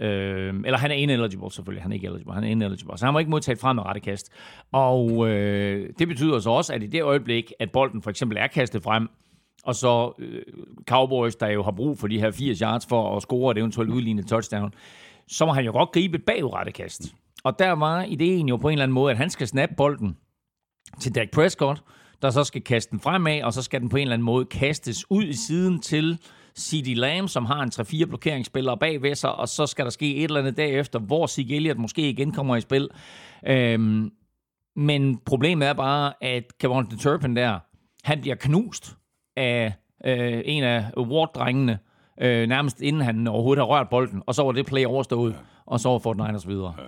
Øh, 0.00 0.54
eller 0.64 0.78
han 0.78 0.90
er 0.90 0.94
ineligible 0.94 1.50
selvfølgelig, 1.50 1.82
han 1.82 1.92
er 1.92 1.94
ikke 1.94 2.06
eligible, 2.06 2.34
han 2.34 2.44
er 2.44 2.48
ineligible. 2.48 2.98
Så 2.98 3.04
han 3.04 3.12
må 3.12 3.18
ikke 3.18 3.30
modtage 3.30 3.52
et 3.52 3.60
fremadrettet 3.60 4.02
kast. 4.02 4.32
Og 4.72 5.28
øh, 5.28 5.90
det 5.98 6.08
betyder 6.08 6.38
så 6.38 6.50
også, 6.50 6.72
at 6.74 6.82
i 6.82 6.86
det 6.86 7.02
øjeblik, 7.02 7.52
at 7.58 7.70
bolden 7.70 8.02
for 8.02 8.10
eksempel 8.10 8.38
er 8.38 8.46
kastet 8.46 8.82
frem, 8.82 9.08
og 9.66 9.74
så 9.74 10.12
øh, 10.18 10.42
Cowboys, 10.88 11.36
der 11.36 11.46
jo 11.46 11.62
har 11.62 11.70
brug 11.70 11.98
for 11.98 12.06
de 12.06 12.20
her 12.20 12.30
80 12.30 12.58
yards 12.58 12.86
for 12.86 13.16
at 13.16 13.22
score 13.22 13.52
et 13.52 13.58
eventuelt 13.58 13.90
udlignet 13.90 14.26
touchdown, 14.26 14.74
så 15.28 15.46
må 15.46 15.52
han 15.52 15.64
jo 15.64 15.72
godt 15.72 15.92
gribe 15.92 16.16
et 16.16 16.24
bagudrettet 16.24 16.74
kast. 16.74 17.14
Og 17.44 17.58
der 17.58 17.72
var 17.72 18.02
ideen 18.02 18.48
jo 18.48 18.56
på 18.56 18.68
en 18.68 18.72
eller 18.72 18.82
anden 18.82 18.94
måde, 18.94 19.10
at 19.10 19.18
han 19.18 19.30
skal 19.30 19.46
snappe 19.46 19.74
bolden 19.76 20.16
til 21.00 21.14
Dak 21.14 21.30
Prescott, 21.30 21.82
der 22.22 22.30
så 22.30 22.44
skal 22.44 22.62
kaste 22.62 22.90
den 22.90 23.00
fremad, 23.00 23.42
og 23.42 23.52
så 23.52 23.62
skal 23.62 23.80
den 23.80 23.88
på 23.88 23.96
en 23.96 24.02
eller 24.02 24.14
anden 24.14 24.26
måde 24.26 24.44
kastes 24.44 25.10
ud 25.10 25.24
i 25.24 25.32
siden 25.32 25.80
til 25.80 26.18
C.D. 26.58 26.94
Lamb, 26.94 27.28
som 27.28 27.44
har 27.44 27.62
en 27.62 27.70
3-4 27.74 28.04
blokeringsspillere 28.04 28.78
bag 28.78 29.02
ved 29.02 29.14
sig, 29.14 29.34
og 29.34 29.48
så 29.48 29.66
skal 29.66 29.84
der 29.84 29.90
ske 29.90 30.16
et 30.16 30.24
eller 30.24 30.40
andet 30.40 30.56
derefter, 30.56 30.98
hvor 30.98 31.26
Sig 31.26 31.50
Elliott 31.50 31.78
måske 31.78 32.10
igen 32.10 32.32
kommer 32.32 32.56
i 32.56 32.60
spil. 32.60 32.88
Øhm, 33.46 34.10
men 34.76 35.18
problemet 35.26 35.68
er 35.68 35.72
bare, 35.72 36.12
at 36.20 36.58
Kevin 36.60 36.98
Turpin 36.98 37.36
der, 37.36 37.58
han 38.04 38.20
bliver 38.20 38.36
knust 38.36 38.96
af 39.36 39.74
øh, 40.04 40.42
en 40.44 40.64
af 40.64 40.84
Ward-drengene, 40.96 41.78
øh, 42.20 42.48
nærmest 42.48 42.80
inden 42.80 43.02
han 43.02 43.26
overhovedet 43.26 43.60
har 43.60 43.66
rørt 43.66 43.88
bolden, 43.88 44.22
og 44.26 44.34
så 44.34 44.42
var 44.42 44.52
det 44.52 44.66
play 44.66 44.84
overstået, 44.84 45.32
ja. 45.32 45.38
og 45.66 45.80
så 45.80 45.88
var 45.88 45.98
Fort 45.98 46.16
Niners 46.16 46.48
videre. 46.48 46.74
Ja. 46.78 46.82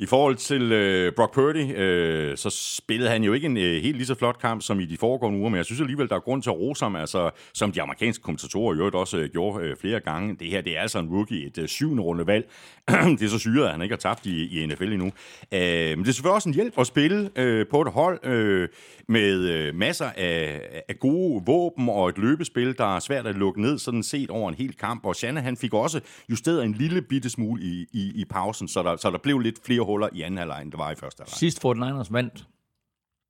I 0.00 0.06
forhold 0.06 0.36
til 0.36 0.72
øh, 0.72 1.12
Brock 1.12 1.34
Purdy, 1.34 1.78
øh, 1.78 2.36
så 2.36 2.50
spillede 2.50 3.10
han 3.10 3.24
jo 3.24 3.32
ikke 3.32 3.46
en 3.46 3.56
øh, 3.56 3.82
helt 3.82 3.96
lige 3.96 4.06
så 4.06 4.14
flot 4.14 4.38
kamp 4.38 4.62
som 4.62 4.80
i 4.80 4.84
de 4.84 4.96
foregående 4.96 5.38
uger, 5.38 5.48
men 5.48 5.56
jeg 5.56 5.64
synes 5.64 5.80
alligevel, 5.80 6.08
der 6.08 6.16
er 6.16 6.20
grund 6.20 6.42
til 6.42 6.50
at 6.50 6.56
rose 6.56 6.84
ham, 6.84 6.96
altså, 6.96 7.30
som 7.54 7.72
de 7.72 7.82
amerikanske 7.82 8.22
kommentatorer 8.22 8.74
i 8.74 8.76
øvrigt 8.76 8.96
også 8.96 9.18
øh, 9.18 9.28
gjorde 9.28 9.64
øh, 9.64 9.76
flere 9.76 10.00
gange. 10.00 10.36
Det 10.36 10.46
her, 10.46 10.60
det 10.60 10.76
er 10.76 10.80
altså 10.80 10.98
en 10.98 11.08
rookie, 11.08 11.46
et 11.46 11.58
øh, 11.58 11.68
syvende 11.68 12.02
runde 12.02 12.26
valg. 12.26 12.50
det 13.18 13.22
er 13.22 13.28
så 13.28 13.38
syret, 13.38 13.64
at 13.64 13.72
han 13.72 13.82
ikke 13.82 13.92
har 13.92 13.98
tabt 13.98 14.26
i, 14.26 14.62
i 14.62 14.66
NFL 14.66 14.92
endnu. 14.92 15.06
Øh, 15.06 15.60
men 15.60 15.98
det 15.98 16.08
er 16.08 16.12
selvfølgelig 16.12 16.34
også 16.34 16.48
en 16.48 16.54
hjælp 16.54 16.78
at 16.78 16.86
spille 16.86 17.30
øh, 17.36 17.66
på 17.70 17.82
et 17.82 17.92
hold 17.92 18.26
øh, 18.26 18.68
med 19.08 19.38
øh, 19.38 19.74
masser 19.74 20.10
af, 20.16 20.60
af 20.88 20.98
gode 20.98 21.42
våben 21.46 21.88
og 21.88 22.08
et 22.08 22.18
løbespil, 22.18 22.78
der 22.78 22.96
er 22.96 23.00
svært 23.00 23.26
at 23.26 23.34
lukke 23.34 23.60
ned, 23.60 23.78
sådan 23.78 24.02
set 24.02 24.30
over 24.30 24.48
en 24.48 24.54
hel 24.54 24.76
kamp. 24.76 25.04
Og 25.04 25.14
han 25.22 25.56
fik 25.56 25.74
også 25.74 26.00
justeret 26.30 26.64
en 26.64 26.74
lille 26.74 27.02
bitte 27.02 27.30
smule 27.30 27.62
i, 27.62 27.86
i, 27.92 28.12
i 28.14 28.24
pausen, 28.24 28.68
så 28.68 28.82
der, 28.82 28.96
så 28.96 29.10
der 29.10 29.18
blev 29.18 29.38
lidt 29.38 29.58
flere 29.64 29.87
huller 29.88 30.08
i 30.12 30.22
anden 30.22 30.38
halvleg, 30.38 30.62
end 30.62 30.72
der 30.72 30.78
var 30.78 30.90
i 30.90 30.94
første 30.94 31.20
halvleg. 31.20 31.36
Sidst 31.36 31.64
49ers 31.64 32.12
vandt 32.12 32.46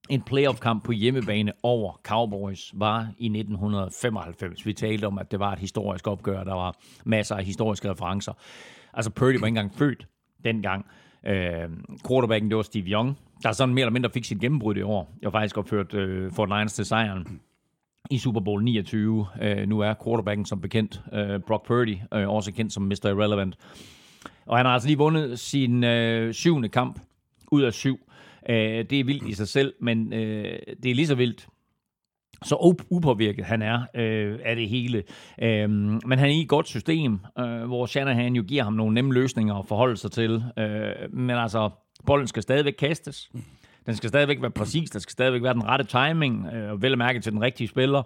en 0.09 0.23
playoff-kamp 0.23 0.85
på 0.85 0.93
hjemmebane 0.93 1.53
over 1.63 2.01
Cowboys 2.03 2.73
var 2.75 3.01
i 3.19 3.27
1995. 3.27 4.67
Vi 4.67 4.73
talte 4.73 5.05
om, 5.05 5.19
at 5.19 5.31
det 5.31 5.41
var 5.41 5.53
et 5.53 5.59
historisk 5.59 6.07
opgør. 6.07 6.45
Der 6.45 6.55
var 6.55 6.77
masser 7.05 7.37
af 7.37 7.45
historiske 7.45 7.91
referencer. 7.91 8.33
Altså, 8.95 9.11
Purdy 9.11 9.41
var 9.41 9.47
ikke 9.47 9.47
engang 9.47 9.75
født 9.75 10.07
dengang. 10.45 10.87
Øh, 11.27 11.69
quarterbacken, 12.09 12.51
det 12.51 12.57
var 12.57 12.63
Steve 12.63 12.87
Young, 12.87 13.19
der 13.43 13.53
sådan 13.53 13.75
mere 13.75 13.83
eller 13.83 13.93
mindre 13.93 14.11
fik 14.11 14.25
sit 14.25 14.41
gennembrud 14.41 14.77
i 14.77 14.83
år. 14.83 15.17
Jeg 15.23 15.27
har 15.27 15.31
faktisk 15.31 15.59
opført 15.59 15.95
øh, 15.95 16.33
Fort 16.33 16.49
Niners 16.49 16.73
til 16.73 16.85
sejren 16.85 17.41
i 18.11 18.19
Super 18.19 18.41
Bowl 18.41 18.65
29. 18.65 19.27
Øh, 19.43 19.69
nu 19.69 19.81
er 19.81 19.95
quarterbacken 20.05 20.47
som 20.47 20.61
bekendt 20.61 21.03
øh, 21.13 21.41
Brock 21.41 21.67
Purdy, 21.67 21.97
øh, 22.15 22.29
også 22.29 22.53
kendt 22.53 22.73
som 22.73 22.83
Mr. 22.83 23.07
Irrelevant. 23.07 23.57
Og 24.47 24.57
han 24.57 24.67
har 24.67 24.73
altså 24.73 24.89
lige 24.89 24.99
vundet 24.99 25.39
sin 25.39 25.85
øh, 25.85 26.35
syvende 26.35 26.69
kamp 26.69 27.01
ud 27.53 27.63
af 27.63 27.73
syv. 27.73 28.01
Øh, 28.49 28.85
det 28.91 29.01
er 29.01 29.05
vildt 29.05 29.29
i 29.29 29.35
sig 29.35 29.49
selv, 29.49 29.75
men 29.81 30.13
øh, 30.13 30.59
det 30.83 30.91
er 30.91 30.95
lige 30.95 31.07
så 31.07 31.15
vildt, 31.15 31.49
så 32.45 32.77
upåvirket 32.91 33.45
han 33.45 33.63
er 33.63 33.81
øh, 33.95 34.39
af 34.45 34.57
det 34.57 34.69
hele. 34.69 35.03
Øh, 35.43 35.71
men 35.71 36.19
han 36.19 36.29
er 36.29 36.33
i 36.33 36.41
et 36.41 36.49
godt 36.49 36.69
system, 36.69 37.21
øh, 37.39 37.65
hvor 37.65 37.87
Shanahan 37.87 38.37
jo 38.37 38.43
giver 38.43 38.65
ham 38.65 38.73
nogle 38.73 38.95
nemme 38.95 39.15
løsninger 39.15 39.55
at 39.55 39.67
forholde 39.67 39.97
sig 39.97 40.11
til. 40.11 40.45
Øh, 40.59 41.13
men 41.13 41.31
altså, 41.31 41.71
bolden 42.07 42.27
skal 42.27 42.43
stadigvæk 42.43 42.75
kastes. 42.79 43.31
Den 43.87 43.97
skal 43.97 44.09
stadigvæk 44.09 44.43
være 44.43 44.51
præcis, 44.51 44.91
der 44.91 44.99
skal 44.99 45.13
stadigvæk 45.13 45.43
være 45.43 45.55
den 45.55 45.65
rette 45.65 45.85
timing, 45.85 46.47
øh, 46.53 46.71
og 46.71 46.83
vel 46.83 46.93
at 46.93 46.99
mærke 46.99 47.21
til 47.21 47.33
den 47.33 47.41
rigtige 47.41 47.69
spiller. 47.69 48.03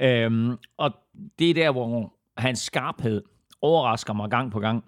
Øh, 0.00 0.56
og 0.76 0.92
det 1.38 1.50
er 1.50 1.54
der, 1.54 1.72
hvor 1.72 2.12
hans 2.36 2.58
skarphed 2.58 3.22
overrasker 3.62 4.12
mig 4.12 4.30
gang 4.30 4.52
på 4.52 4.60
gang. 4.60 4.84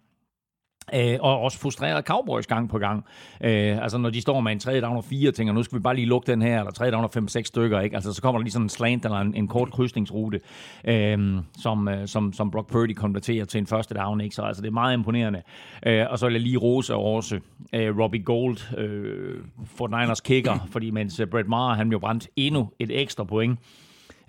Øh, 0.94 1.18
og 1.20 1.40
også 1.40 1.58
frustreret 1.58 2.04
Cowboys 2.04 2.46
gang 2.46 2.68
på 2.68 2.78
gang. 2.78 3.04
Øh, 3.40 3.82
altså 3.82 3.98
når 3.98 4.10
de 4.10 4.20
står 4.20 4.40
med 4.40 4.52
en 4.52 4.58
tredje 4.58 4.80
down 4.80 4.96
og 4.96 5.04
4, 5.04 5.32
tænker, 5.32 5.52
nu 5.52 5.62
skal 5.62 5.78
vi 5.78 5.82
bare 5.82 5.94
lige 5.94 6.06
lukke 6.06 6.32
den 6.32 6.42
her, 6.42 6.58
eller 6.58 6.72
tredje 6.72 6.92
down 6.92 7.04
og 7.04 7.10
fem, 7.10 7.28
seks 7.28 7.48
stykker, 7.48 7.80
ikke? 7.80 7.96
Altså 7.96 8.12
så 8.12 8.22
kommer 8.22 8.38
der 8.38 8.42
lige 8.42 8.52
sådan 8.52 8.64
en 8.64 8.68
slant 8.68 9.04
eller 9.04 9.18
en, 9.18 9.34
en 9.34 9.48
kort 9.48 9.70
krydsningsrute, 9.70 10.40
øh, 10.84 11.36
som, 11.58 11.88
øh, 11.88 12.08
som, 12.08 12.32
som 12.32 12.50
Brock 12.50 12.70
Purdy 12.70 12.94
konverterer 12.94 13.44
til 13.44 13.58
en 13.58 13.66
første 13.66 13.94
down, 13.94 14.20
ikke? 14.20 14.34
Så 14.34 14.42
altså 14.42 14.62
det 14.62 14.68
er 14.68 14.72
meget 14.72 14.94
imponerende. 14.94 15.42
Øh, 15.86 16.06
og 16.10 16.18
så 16.18 16.26
vil 16.26 16.32
jeg 16.32 16.42
lige 16.42 16.56
rose 16.56 16.94
også 16.94 17.40
øh, 17.72 17.98
Robbie 17.98 18.22
Gold, 18.22 18.78
øh, 18.78 19.36
for 19.64 19.88
Niners 20.00 20.20
kicker, 20.20 20.68
fordi 20.72 20.90
mens 20.90 21.20
øh, 21.20 21.26
Brett 21.26 21.48
Maher, 21.48 21.74
han 21.74 21.92
jo 21.92 21.98
brændt 21.98 22.28
endnu 22.36 22.68
et 22.78 23.00
ekstra 23.00 23.24
point. 23.24 23.58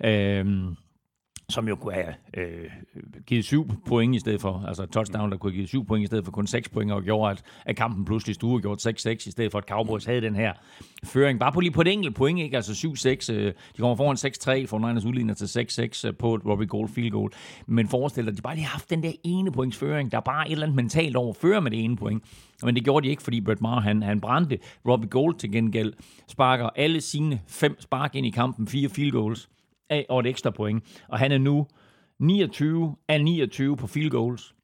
Øh, 0.04 0.46
som 1.50 1.68
jo 1.68 1.76
kunne 1.76 1.94
have 1.94 2.14
øh, 2.34 2.70
givet 3.26 3.44
syv 3.44 3.70
point 3.86 4.16
i 4.16 4.18
stedet 4.18 4.40
for, 4.40 4.64
altså 4.68 4.86
touchdown, 4.86 5.30
der 5.30 5.36
kunne 5.36 5.50
have 5.50 5.56
givet 5.56 5.68
syv 5.68 5.86
point 5.86 6.02
i 6.02 6.06
stedet 6.06 6.24
for 6.24 6.32
kun 6.32 6.46
seks 6.46 6.68
point, 6.68 6.92
og 6.92 7.02
gjorde, 7.02 7.30
at, 7.30 7.42
at 7.66 7.76
kampen 7.76 8.04
pludselig 8.04 8.34
stod 8.34 8.60
gjort 8.60 8.86
6-6, 8.86 9.10
i 9.10 9.30
stedet 9.30 9.52
for, 9.52 9.58
at 9.58 9.64
Cowboys 9.64 10.04
havde 10.04 10.20
den 10.20 10.34
her 10.34 10.52
føring. 11.04 11.40
Bare 11.40 11.52
på 11.52 11.60
lige 11.60 11.70
på 11.70 11.80
et 11.80 11.88
enkelt 11.88 12.14
point, 12.14 12.40
ikke? 12.40 12.56
Altså 12.56 12.72
7-6. 12.72 13.32
Øh, 13.32 13.46
de 13.76 13.78
kommer 13.78 13.96
foran 13.96 14.16
6-3, 14.62 14.66
for 14.66 14.78
Niners 14.78 15.04
udligner 15.04 15.34
til 15.34 15.44
6-6 15.44 16.08
øh, 16.08 16.14
på 16.14 16.34
et 16.34 16.46
Robbie 16.46 16.66
Gold 16.66 16.88
field 16.88 17.10
goal. 17.10 17.30
Men 17.66 17.88
forestil 17.88 18.24
dig, 18.24 18.30
at 18.30 18.36
de 18.36 18.42
bare 18.42 18.54
lige 18.54 18.64
har 18.64 18.72
haft 18.72 18.90
den 18.90 19.02
der 19.02 19.12
ene 19.24 19.52
points 19.52 19.76
føring. 19.76 20.12
Der 20.12 20.16
er 20.16 20.22
bare 20.22 20.46
et 20.46 20.52
eller 20.52 20.66
andet 20.66 20.76
mentalt 20.76 21.16
over 21.16 21.34
fører 21.34 21.60
med 21.60 21.70
det 21.70 21.84
ene 21.84 21.96
point. 21.96 22.22
Men 22.62 22.74
det 22.74 22.84
gjorde 22.84 23.04
de 23.04 23.10
ikke, 23.10 23.22
fordi 23.22 23.40
Brett 23.40 23.60
Maher, 23.60 23.80
han, 23.80 24.02
han 24.02 24.20
brændte. 24.20 24.58
Robbie 24.88 25.08
Gold 25.08 25.34
til 25.34 25.52
gengæld 25.52 25.92
sparker 26.28 26.68
alle 26.76 27.00
sine 27.00 27.40
fem 27.48 27.80
spark 27.80 28.14
ind 28.14 28.26
i 28.26 28.30
kampen, 28.30 28.68
fire 28.68 28.88
field 28.88 29.12
goals 29.12 29.48
af 29.90 30.06
og 30.08 30.20
et 30.20 30.26
ekstra 30.26 30.50
point. 30.50 31.02
Og 31.08 31.18
han 31.18 31.32
er 31.32 31.38
nu 31.38 31.66
29 32.18 32.96
af 33.08 33.24
29 33.24 33.76
på 33.76 33.86
field 33.86 34.10
goals. 34.10 34.54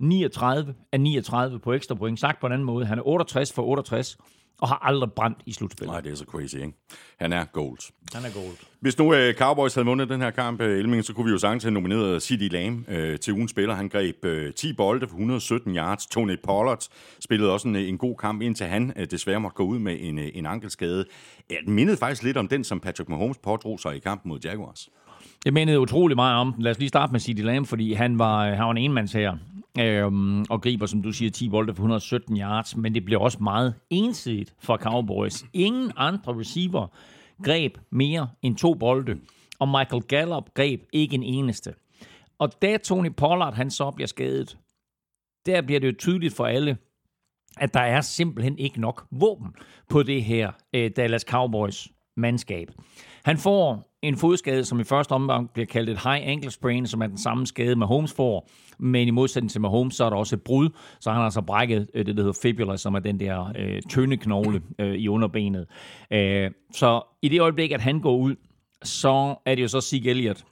39 0.00 0.74
af 0.92 1.00
39 1.00 1.60
på 1.60 1.72
ekstra 1.72 1.94
point. 1.94 2.20
Sagt 2.20 2.40
på 2.40 2.46
en 2.46 2.52
anden 2.52 2.66
måde, 2.66 2.86
han 2.86 2.98
er 2.98 3.02
68 3.06 3.52
for 3.52 3.62
68 3.62 4.18
og 4.60 4.68
har 4.68 4.78
aldrig 4.82 5.12
brændt 5.12 5.38
i 5.46 5.52
slutspillet. 5.52 5.92
Nej, 5.92 6.00
det 6.00 6.12
er 6.12 6.16
så 6.16 6.24
crazy, 6.24 6.54
ikke? 6.54 6.72
Han 7.20 7.32
er 7.32 7.44
gold. 7.44 7.78
Han 8.14 8.24
er 8.24 8.34
gold. 8.34 8.56
Hvis 8.80 8.98
nu 8.98 9.12
uh, 9.12 9.32
Cowboys 9.32 9.74
havde 9.74 9.86
vundet 9.86 10.08
den 10.08 10.20
her 10.20 10.30
kamp, 10.30 10.60
uh, 10.60 10.66
Elming, 10.66 11.04
så 11.04 11.12
kunne 11.12 11.26
vi 11.26 11.30
jo 11.30 11.38
sagtens 11.38 11.62
have 11.62 11.70
nomineret 11.70 12.22
City 12.22 12.48
Lamb 12.54 12.88
uh, 12.88 12.94
til 13.20 13.32
ugens 13.32 13.50
spiller. 13.50 13.74
Han 13.74 13.88
greb 13.88 14.16
uh, 14.24 14.54
10 14.56 14.72
bolde 14.72 15.06
for 15.06 15.14
117 15.14 15.76
yards. 15.76 16.06
Tony 16.06 16.38
Pollard 16.44 16.86
spillede 17.20 17.52
også 17.52 17.68
en, 17.68 17.76
en 17.76 17.98
god 17.98 18.16
kamp, 18.16 18.42
indtil 18.42 18.66
han 18.66 18.92
uh, 18.96 19.04
desværre 19.10 19.40
måtte 19.40 19.54
gå 19.54 19.62
ud 19.62 19.78
med 19.78 19.96
en, 20.00 20.18
uh, 20.18 20.24
en 20.34 20.46
ankelskade. 20.46 21.04
Den 21.66 21.74
mindede 21.74 21.96
faktisk 21.96 22.22
lidt 22.22 22.36
om 22.36 22.48
den, 22.48 22.64
som 22.64 22.80
Patrick 22.80 23.08
Mahomes 23.08 23.38
pådrog 23.38 23.80
sig 23.80 23.96
i 23.96 23.98
kampen 23.98 24.28
mod 24.28 24.40
Jaguars. 24.44 24.88
Jeg 25.44 25.52
mindede 25.52 25.80
utrolig 25.80 26.16
meget 26.16 26.36
om 26.36 26.52
den. 26.52 26.62
Lad 26.62 26.70
os 26.70 26.78
lige 26.78 26.88
starte 26.88 27.12
med 27.12 27.20
City 27.20 27.42
Lamb, 27.42 27.66
fordi 27.66 27.92
han 27.92 28.18
var, 28.18 28.44
han 28.44 28.64
var 28.64 28.70
en 28.70 28.76
enmands 28.76 29.12
her. 29.12 29.36
Øhm, 29.78 30.44
og 30.50 30.62
griber, 30.62 30.86
som 30.86 31.02
du 31.02 31.12
siger, 31.12 31.30
10 31.30 31.48
bolde 31.48 31.74
for 31.74 31.82
117 31.82 32.38
yards, 32.38 32.76
men 32.76 32.94
det 32.94 33.04
blev 33.04 33.20
også 33.20 33.38
meget 33.42 33.74
ensidigt 33.90 34.54
for 34.58 34.76
Cowboys. 34.76 35.44
Ingen 35.52 35.92
andre 35.96 36.38
receiver 36.38 36.86
greb 37.44 37.78
mere 37.90 38.28
end 38.42 38.56
to 38.56 38.74
bolde, 38.74 39.20
og 39.58 39.68
Michael 39.68 40.02
Gallup 40.02 40.54
greb 40.54 40.82
ikke 40.92 41.14
en 41.14 41.22
eneste. 41.22 41.74
Og 42.38 42.62
da 42.62 42.76
Tony 42.76 43.10
Pollard 43.16 43.54
han 43.54 43.70
så 43.70 43.90
bliver 43.90 44.08
skadet, 44.08 44.58
der 45.46 45.62
bliver 45.62 45.80
det 45.80 45.86
jo 45.86 45.94
tydeligt 45.98 46.34
for 46.34 46.46
alle, 46.46 46.76
at 47.56 47.74
der 47.74 47.80
er 47.80 48.00
simpelthen 48.00 48.58
ikke 48.58 48.80
nok 48.80 49.06
våben 49.10 49.54
på 49.88 50.02
det 50.02 50.24
her 50.24 50.52
øh, 50.72 50.90
Dallas 50.96 51.22
Cowboys 51.22 51.88
mandskab. 52.16 52.68
Han 53.24 53.38
får 53.38 53.91
en 54.02 54.16
fodskade, 54.16 54.64
som 54.64 54.80
i 54.80 54.84
første 54.84 55.12
omgang 55.12 55.50
bliver 55.50 55.66
kaldt 55.66 55.90
et 55.90 56.02
high 56.02 56.28
ankle 56.28 56.50
sprain, 56.50 56.86
som 56.86 57.02
er 57.02 57.06
den 57.06 57.18
samme 57.18 57.46
skade, 57.46 57.76
Mahomes 57.76 58.12
får. 58.12 58.48
Men 58.78 59.08
i 59.08 59.10
modsætning 59.10 59.50
til 59.50 59.60
Mahomes, 59.60 59.94
så 59.94 60.04
er 60.04 60.10
der 60.10 60.16
også 60.16 60.36
et 60.36 60.42
brud, 60.42 60.68
så 61.00 61.10
han 61.10 61.16
har 61.16 61.24
altså 61.24 61.42
brækket 61.42 61.88
øh, 61.94 62.06
det, 62.06 62.16
der 62.16 62.22
hedder 62.22 62.38
fibula, 62.42 62.76
som 62.76 62.94
er 62.94 62.98
den 62.98 63.20
der 63.20 63.52
øh, 63.58 63.82
tynde 63.82 64.16
knogle 64.16 64.62
øh, 64.78 64.94
i 64.94 65.08
underbenet. 65.08 65.66
Øh, 66.12 66.50
så 66.72 67.02
i 67.22 67.28
det 67.28 67.40
øjeblik, 67.40 67.72
at 67.72 67.80
han 67.80 68.00
går 68.00 68.16
ud, 68.16 68.36
så 68.82 69.34
er 69.46 69.54
det 69.54 69.62
jo 69.62 69.68
så 69.68 69.80
Sig 69.80 70.06
Elliott, 70.06 70.44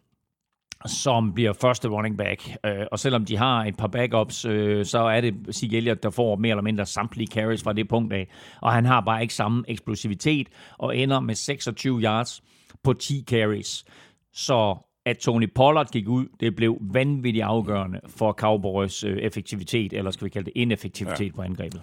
som 0.87 1.35
bliver 1.35 1.53
første 1.53 1.89
running 1.89 2.19
back. 2.19 2.57
Øh, 2.67 2.87
og 2.93 2.99
selvom 2.99 3.25
de 3.25 3.37
har 3.37 3.65
et 3.65 3.77
par 3.77 3.89
backups, 3.89 4.45
øh, 4.45 4.85
så 4.85 4.99
er 4.99 5.21
det 5.21 5.35
Sig 5.51 5.75
Elliott, 5.75 6.03
der 6.03 6.11
får 6.11 6.37
mere 6.37 6.51
eller 6.51 6.63
mindre 6.63 6.87
samtlige 6.87 7.27
carries 7.27 7.63
fra 7.63 7.73
det 7.73 7.89
punkt 7.89 8.13
af. 8.13 8.29
Og 8.61 8.73
han 8.73 8.85
har 8.85 9.01
bare 9.01 9.23
ikke 9.23 9.35
samme 9.35 9.65
eksplosivitet 9.69 10.49
og 10.79 10.97
ender 10.97 11.21
med 11.21 11.35
26 11.35 12.01
yards 12.01 12.43
på 12.85 12.93
10 12.93 13.25
carries. 13.29 13.85
Så 14.33 14.77
at 15.07 15.19
Tony 15.19 15.53
Pollard 15.55 15.91
gik 15.93 16.09
ud, 16.09 16.27
det 16.41 16.57
blev 16.57 16.79
vanvittigt 16.81 17.45
afgørende 17.45 18.01
for 18.07 18.33
Cowboys 18.33 19.05
øh, 19.05 19.19
effektivitet, 19.19 19.93
eller 19.93 20.11
skal 20.11 20.25
vi 20.25 20.31
kalde 20.31 20.47
det 20.47 20.53
ineffektivitet 20.57 21.27
ja. 21.27 21.33
på 21.37 21.43
angrebet. 21.43 21.81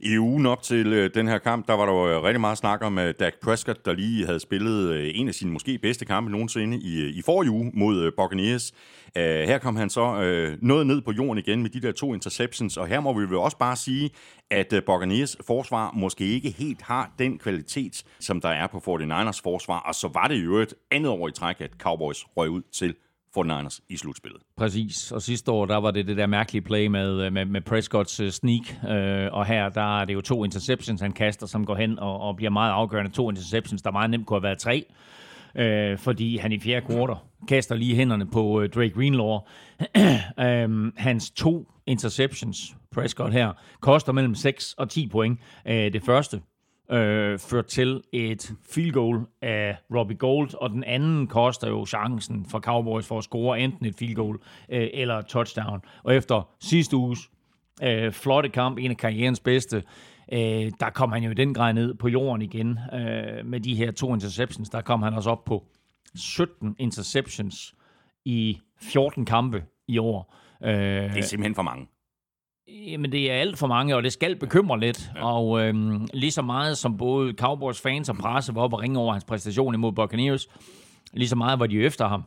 I 0.00 0.18
ugen 0.18 0.46
op 0.46 0.62
til 0.62 0.92
øh, 0.92 1.10
den 1.14 1.28
her 1.28 1.38
kamp, 1.38 1.66
der 1.68 1.74
var 1.74 1.86
der 1.86 1.92
jo 1.92 2.08
øh, 2.08 2.22
rigtig 2.22 2.40
meget 2.40 2.58
snak 2.58 2.82
om 2.82 2.98
øh, 2.98 3.14
Dak 3.20 3.32
Prescott, 3.42 3.84
der 3.84 3.92
lige 3.92 4.26
havde 4.26 4.40
spillet 4.40 4.90
øh, 4.90 5.10
en 5.14 5.28
af 5.28 5.34
sine 5.34 5.52
måske 5.52 5.78
bedste 5.78 6.04
kampe 6.04 6.30
nogensinde 6.30 6.78
i, 6.78 7.00
øh, 7.00 7.16
i 7.16 7.22
forrige 7.22 7.50
uge 7.50 7.70
mod 7.74 8.02
øh, 8.02 8.12
Buccaneers. 8.16 8.72
Øh, 9.16 9.24
her 9.24 9.58
kom 9.58 9.76
han 9.76 9.90
så 9.90 10.02
uh, 10.02 10.62
noget 10.68 10.86
ned 10.86 11.00
på 11.00 11.12
jorden 11.12 11.38
igen 11.38 11.62
med 11.62 11.70
de 11.70 11.80
der 11.80 11.92
to 11.92 12.14
interceptions, 12.14 12.76
og 12.76 12.86
her 12.86 13.00
må 13.00 13.12
vi 13.12 13.24
vel 13.24 13.36
også 13.36 13.58
bare 13.58 13.76
sige, 13.76 14.10
at 14.50 14.72
uh, 14.72 14.78
Buccaneers 14.86 15.36
forsvar 15.46 15.92
måske 15.94 16.24
ikke 16.24 16.50
helt 16.50 16.82
har 16.82 17.14
den 17.18 17.38
kvalitet, 17.38 18.04
som 18.20 18.40
der 18.40 18.48
er 18.48 18.66
på 18.66 18.78
49ers 18.78 19.40
forsvar, 19.42 19.78
og 19.78 19.94
så 19.94 20.08
var 20.14 20.28
det 20.28 20.44
jo 20.44 20.56
et 20.56 20.74
andet 20.90 21.12
år 21.12 21.28
i 21.28 21.32
træk, 21.32 21.60
at 21.60 21.70
Cowboys 21.78 22.24
røg 22.36 22.50
ud 22.50 22.62
til 22.72 22.94
49ers 23.38 23.80
i 23.88 23.96
slutspillet. 23.96 24.42
Præcis, 24.56 25.12
og 25.12 25.22
sidste 25.22 25.50
år, 25.52 25.66
der 25.66 25.76
var 25.76 25.90
det 25.90 26.06
det 26.06 26.16
der 26.16 26.26
mærkelige 26.26 26.62
play 26.62 26.86
med, 26.86 27.26
øh, 27.26 27.32
med, 27.32 27.44
med 27.44 27.60
Prescotts 27.60 28.20
uh, 28.20 28.28
sneak, 28.28 28.62
øh, 28.88 29.32
og 29.32 29.46
her, 29.46 29.68
der 29.68 30.00
er 30.00 30.04
det 30.04 30.14
jo 30.14 30.20
to 30.20 30.44
interceptions, 30.44 31.00
han 31.00 31.12
kaster, 31.12 31.46
som 31.46 31.66
går 31.66 31.74
hen 31.74 31.98
og, 31.98 32.20
og 32.20 32.36
bliver 32.36 32.50
meget 32.50 32.72
afgørende. 32.72 33.10
To 33.10 33.30
interceptions, 33.30 33.82
der 33.82 33.90
meget 33.90 34.10
nemt 34.10 34.26
kunne 34.26 34.36
have 34.36 34.42
været 34.42 34.58
tre, 34.58 34.84
øh, 35.56 35.98
fordi 35.98 36.36
han 36.36 36.52
i 36.52 36.60
fjerde 36.60 36.86
kvartal 36.86 37.16
kaster 37.48 37.74
lige 37.74 37.94
hænderne 37.94 38.26
på 38.26 38.60
øh, 38.60 38.68
Drake 38.68 38.90
Greenlaw. 38.94 39.38
um, 40.64 40.92
hans 40.96 41.30
to 41.30 41.68
interceptions, 41.86 42.76
Prescott 42.92 43.32
her, 43.32 43.52
koster 43.80 44.12
mellem 44.12 44.34
6 44.34 44.74
og 44.78 44.90
10 44.90 45.08
point. 45.08 45.40
Øh, 45.66 45.92
det 45.92 46.02
første, 46.02 46.40
øh, 46.90 47.38
ført 47.38 47.66
til 47.66 48.02
et 48.12 48.52
field 48.70 48.92
goal 48.92 49.20
af 49.42 49.76
Robbie 49.94 50.16
Gold, 50.16 50.54
og 50.54 50.70
den 50.70 50.84
anden 50.84 51.26
koster 51.26 51.68
jo 51.68 51.86
chancen 51.86 52.46
for 52.50 52.60
Cowboys 52.60 53.06
for 53.06 53.18
at 53.18 53.24
score 53.24 53.60
enten 53.60 53.86
et 53.86 53.94
field 53.94 54.14
goal 54.14 54.38
øh, 54.68 54.88
eller 54.92 55.18
et 55.18 55.26
touchdown. 55.26 55.80
Og 56.02 56.14
efter 56.14 56.48
sidste 56.60 56.96
uges 56.96 57.30
øh, 57.82 58.12
flotte 58.12 58.48
kamp, 58.48 58.78
en 58.78 58.90
af 58.90 58.96
karrierens 58.96 59.40
bedste, 59.40 59.82
øh, 60.32 60.72
der 60.80 60.90
kom 60.94 61.12
han 61.12 61.22
jo 61.22 61.30
i 61.30 61.34
den 61.34 61.54
grad 61.54 61.72
ned 61.72 61.94
på 61.94 62.08
jorden 62.08 62.42
igen 62.42 62.78
øh, 62.92 63.46
med 63.46 63.60
de 63.60 63.74
her 63.74 63.90
to 63.90 64.14
interceptions. 64.14 64.70
Der 64.70 64.80
kom 64.80 65.02
han 65.02 65.14
også 65.14 65.30
op 65.30 65.44
på 65.44 65.64
17 66.14 66.76
interceptions 66.78 67.74
i 68.24 68.60
14 68.82 69.24
kampe 69.24 69.64
i 69.88 69.98
år. 69.98 70.34
Øh, 70.64 70.70
det 70.70 71.18
er 71.18 71.22
simpelthen 71.22 71.54
for 71.54 71.62
mange. 71.62 71.86
Jamen, 72.68 73.12
det 73.12 73.30
er 73.30 73.34
alt 73.34 73.58
for 73.58 73.66
mange, 73.66 73.96
og 73.96 74.02
det 74.02 74.12
skal 74.12 74.36
bekymre 74.36 74.80
lidt. 74.80 75.10
Ja. 75.16 75.26
Og 75.26 75.60
øhm, 75.60 76.06
lige 76.14 76.30
så 76.30 76.42
meget 76.42 76.78
som 76.78 76.96
både 76.96 77.32
Cowboys 77.32 77.80
fans 77.80 78.08
og 78.08 78.16
presse 78.16 78.54
var 78.54 78.62
op 78.62 78.72
og 78.72 78.80
ringe 78.80 78.98
over 78.98 79.12
hans 79.12 79.24
præstation 79.24 79.74
imod 79.74 79.92
Buccaneers, 79.92 80.48
lige 81.12 81.28
så 81.28 81.36
meget 81.36 81.58
var 81.58 81.66
de 81.66 81.84
efter 81.84 82.08
ham 82.08 82.22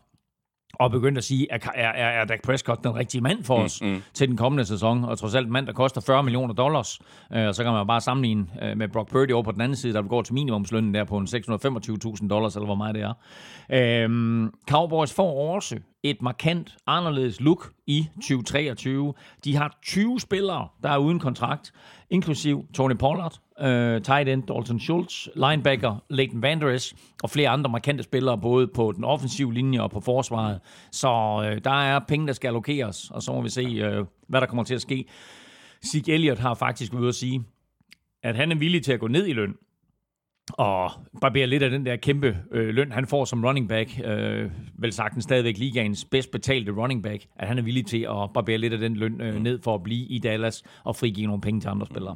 og 0.74 0.92
begyndte 0.92 1.20
at 1.20 1.24
sige, 1.24 1.48
er, 1.50 1.58
er, 1.76 1.90
er 1.92 2.26
Dak 2.26 2.42
Prescott 2.42 2.84
den 2.84 2.96
rigtige 2.96 3.22
mand 3.22 3.44
for 3.44 3.56
os 3.56 3.82
mm, 3.82 3.88
mm. 3.88 4.04
til 4.14 4.28
den 4.28 4.38
kommende 4.38 4.66
sæson? 4.66 5.04
Og 5.04 5.18
trods 5.18 5.36
alt 5.36 5.46
en 5.46 5.54
mand, 5.54 5.68
der 5.68 5.74
koster 5.74 6.02
40 6.02 6.24
millioner 6.24 6.54
dollars. 6.54 7.00
Øh, 7.34 7.48
og 7.48 7.56
så 7.56 7.64
kan 7.64 7.74
man 7.74 7.88
bare 7.88 8.02
sammenligne 8.02 8.46
øh, 8.62 8.78
med 8.78 8.88
Brock 8.88 9.10
Purdy 9.10 9.32
over 9.32 9.44
på 9.44 9.52
den 9.52 9.62
anden 9.62 9.76
side, 9.76 9.94
der 9.94 10.02
går 10.02 10.22
til 10.22 10.34
minimumslønnen 10.34 10.94
der 10.94 11.04
på 11.04 11.18
en 11.18 11.26
625.000 11.26 12.28
dollars, 12.28 12.56
eller 12.56 12.66
hvor 12.66 12.76
meget 12.76 12.96
det 12.96 13.04
er. 13.04 13.14
Øh, 14.06 14.50
Cowboys 14.70 15.14
får 15.14 15.54
også 15.56 15.78
et 16.04 16.22
markant 16.22 16.76
anderledes 16.88 17.42
look 17.42 17.72
i 17.88 18.08
2023. 18.16 19.14
De 19.44 19.56
har 19.56 19.78
20 19.84 20.20
spillere, 20.20 20.68
der 20.84 20.90
er 20.90 20.98
uden 20.98 21.20
kontrakt, 21.20 21.74
inklusiv 22.10 22.66
Tony 22.74 22.94
Pollard, 22.94 23.40
uh, 23.60 24.02
tight 24.02 24.28
end 24.28 24.44
Dalton 24.44 24.80
Schultz, 24.80 25.28
linebacker 25.36 26.04
Leighton 26.10 26.42
Vanderes 26.42 26.96
og 27.24 27.30
flere 27.30 27.50
andre 27.50 27.70
markante 27.70 28.04
spillere, 28.04 28.38
både 28.38 28.68
på 28.68 28.92
den 28.92 29.04
offensive 29.04 29.54
linje 29.54 29.82
og 29.82 29.92
på 29.92 30.00
forsvaret. 30.00 30.60
Så 30.92 31.10
uh, 31.38 31.64
der 31.64 31.82
er 31.82 32.00
penge, 32.08 32.28
der 32.28 32.34
skal 32.34 32.48
allokeres, 32.48 33.12
og 33.12 33.22
så 33.22 33.34
må 33.34 33.42
vi 33.42 33.50
se, 33.50 34.00
uh, 34.00 34.06
hvad 34.28 34.42
der 34.42 34.48
kommer 34.48 34.64
til 34.64 34.76
at 34.76 34.82
ske. 34.82 35.06
Sig 35.82 36.10
Elliott 36.10 36.40
har 36.40 36.54
faktisk 36.54 36.94
ude 36.94 37.08
at 37.08 37.16
sige, 37.16 37.44
at 38.24 38.36
han 38.36 38.52
er 38.52 38.56
villig 38.56 38.84
til 38.84 38.94
at 38.94 39.00
gå 39.00 39.08
ned 39.08 39.28
i 39.28 39.34
løn, 39.34 39.56
og 40.54 40.92
barberer 41.22 41.46
lidt 41.46 41.64
af 41.64 41.70
den 41.70 41.86
der 41.86 41.96
kæmpe 41.96 42.38
øh, 42.52 42.70
løn, 42.70 42.92
han 42.92 43.08
får 43.08 43.26
som 43.26 43.46
running 43.46 43.70
back, 43.70 44.02
øh, 44.06 44.52
vel 44.78 44.94
sagtens 44.94 45.24
stadigvæk 45.24 45.58
ligaens 45.58 46.06
bedst 46.06 46.32
betalte 46.32 46.72
running 46.72 47.04
back, 47.04 47.26
at 47.36 47.48
han 47.48 47.58
er 47.58 47.62
villig 47.62 47.86
til 47.86 48.02
at 48.02 48.34
barbere 48.34 48.58
lidt 48.58 48.74
af 48.74 48.80
den 48.80 48.96
løn 48.96 49.22
øh, 49.22 49.42
ned 49.42 49.60
for 49.64 49.76
at 49.76 49.84
blive 49.84 50.06
i 50.06 50.20
Dallas 50.20 50.64
og 50.84 50.96
frigive 50.96 51.28
nogle 51.28 51.42
penge 51.42 51.62
til 51.62 51.68
andre 51.68 51.86
spillere. 51.86 52.16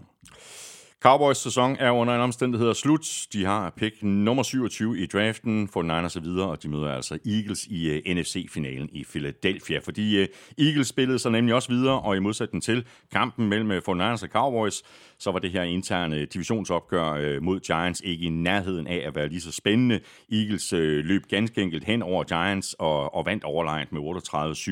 Cowboys 1.03 1.37
sæson 1.37 1.77
er 1.79 1.91
under 1.91 2.15
en 2.15 2.21
omstændighed 2.21 2.73
slut. 2.73 3.27
De 3.33 3.45
har 3.45 3.69
pick 3.69 4.03
nummer 4.03 4.43
27 4.43 4.99
i 4.99 5.05
draften, 5.05 5.67
for 5.67 5.81
Niners 5.81 6.15
og 6.15 6.23
videre, 6.23 6.49
og 6.49 6.63
de 6.63 6.69
møder 6.69 6.91
altså 6.91 7.17
Eagles 7.25 7.65
i 7.65 7.89
øh, 7.89 8.01
uh, 8.09 8.15
NFC-finalen 8.15 8.89
i 8.91 9.05
Philadelphia. 9.09 9.79
Fordi 9.79 10.21
uh, 10.21 10.27
Eagles 10.57 10.87
spillede 10.87 11.19
sig 11.19 11.31
nemlig 11.31 11.55
også 11.55 11.69
videre, 11.69 12.01
og 12.01 12.15
i 12.15 12.19
modsætning 12.19 12.63
til 12.63 12.85
kampen 13.11 13.49
mellem 13.49 13.71
uh, 13.71 13.77
for 13.85 13.93
Niners 13.93 14.23
og 14.23 14.29
Cowboys, 14.29 14.83
så 15.19 15.31
var 15.31 15.39
det 15.39 15.51
her 15.51 15.63
interne 15.63 16.25
divisionsopgør 16.25 17.35
uh, 17.35 17.43
mod 17.43 17.59
Giants 17.59 18.01
ikke 18.05 18.25
i 18.25 18.29
nærheden 18.29 18.87
af 18.87 19.03
at 19.07 19.15
være 19.15 19.27
lige 19.27 19.41
så 19.41 19.51
spændende. 19.51 19.99
Eagles 20.31 20.73
uh, 20.73 20.79
løb 20.79 21.23
ganske 21.29 21.61
enkelt 21.61 21.83
hen 21.83 22.01
over 22.01 22.23
Giants 22.23 22.75
og, 22.79 23.15
og 23.15 23.25
vandt 23.25 23.43
overlegnet 23.43 23.91
med 23.91 24.01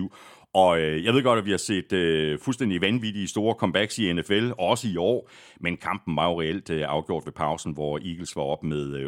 38-7. 0.09 0.38
Og 0.53 0.79
øh, 0.79 1.05
jeg 1.05 1.13
ved 1.13 1.23
godt, 1.23 1.39
at 1.39 1.45
vi 1.45 1.51
har 1.51 1.57
set 1.57 1.93
øh, 1.93 2.39
fuldstændig 2.39 2.81
vanvittige 2.81 3.27
store 3.27 3.55
comebacks 3.55 3.99
i 3.99 4.13
NFL, 4.13 4.51
også 4.57 4.87
i 4.87 4.97
år, 4.97 5.29
men 5.59 5.77
kampen 5.77 6.15
var 6.15 6.29
jo 6.29 6.41
reelt 6.41 6.69
øh, 6.69 6.85
afgjort 6.87 7.25
ved 7.25 7.33
pausen, 7.33 7.73
hvor 7.73 7.97
Eagles 7.97 8.35
var 8.35 8.41
op 8.41 8.63
med 8.63 8.95
øh, 8.95 9.05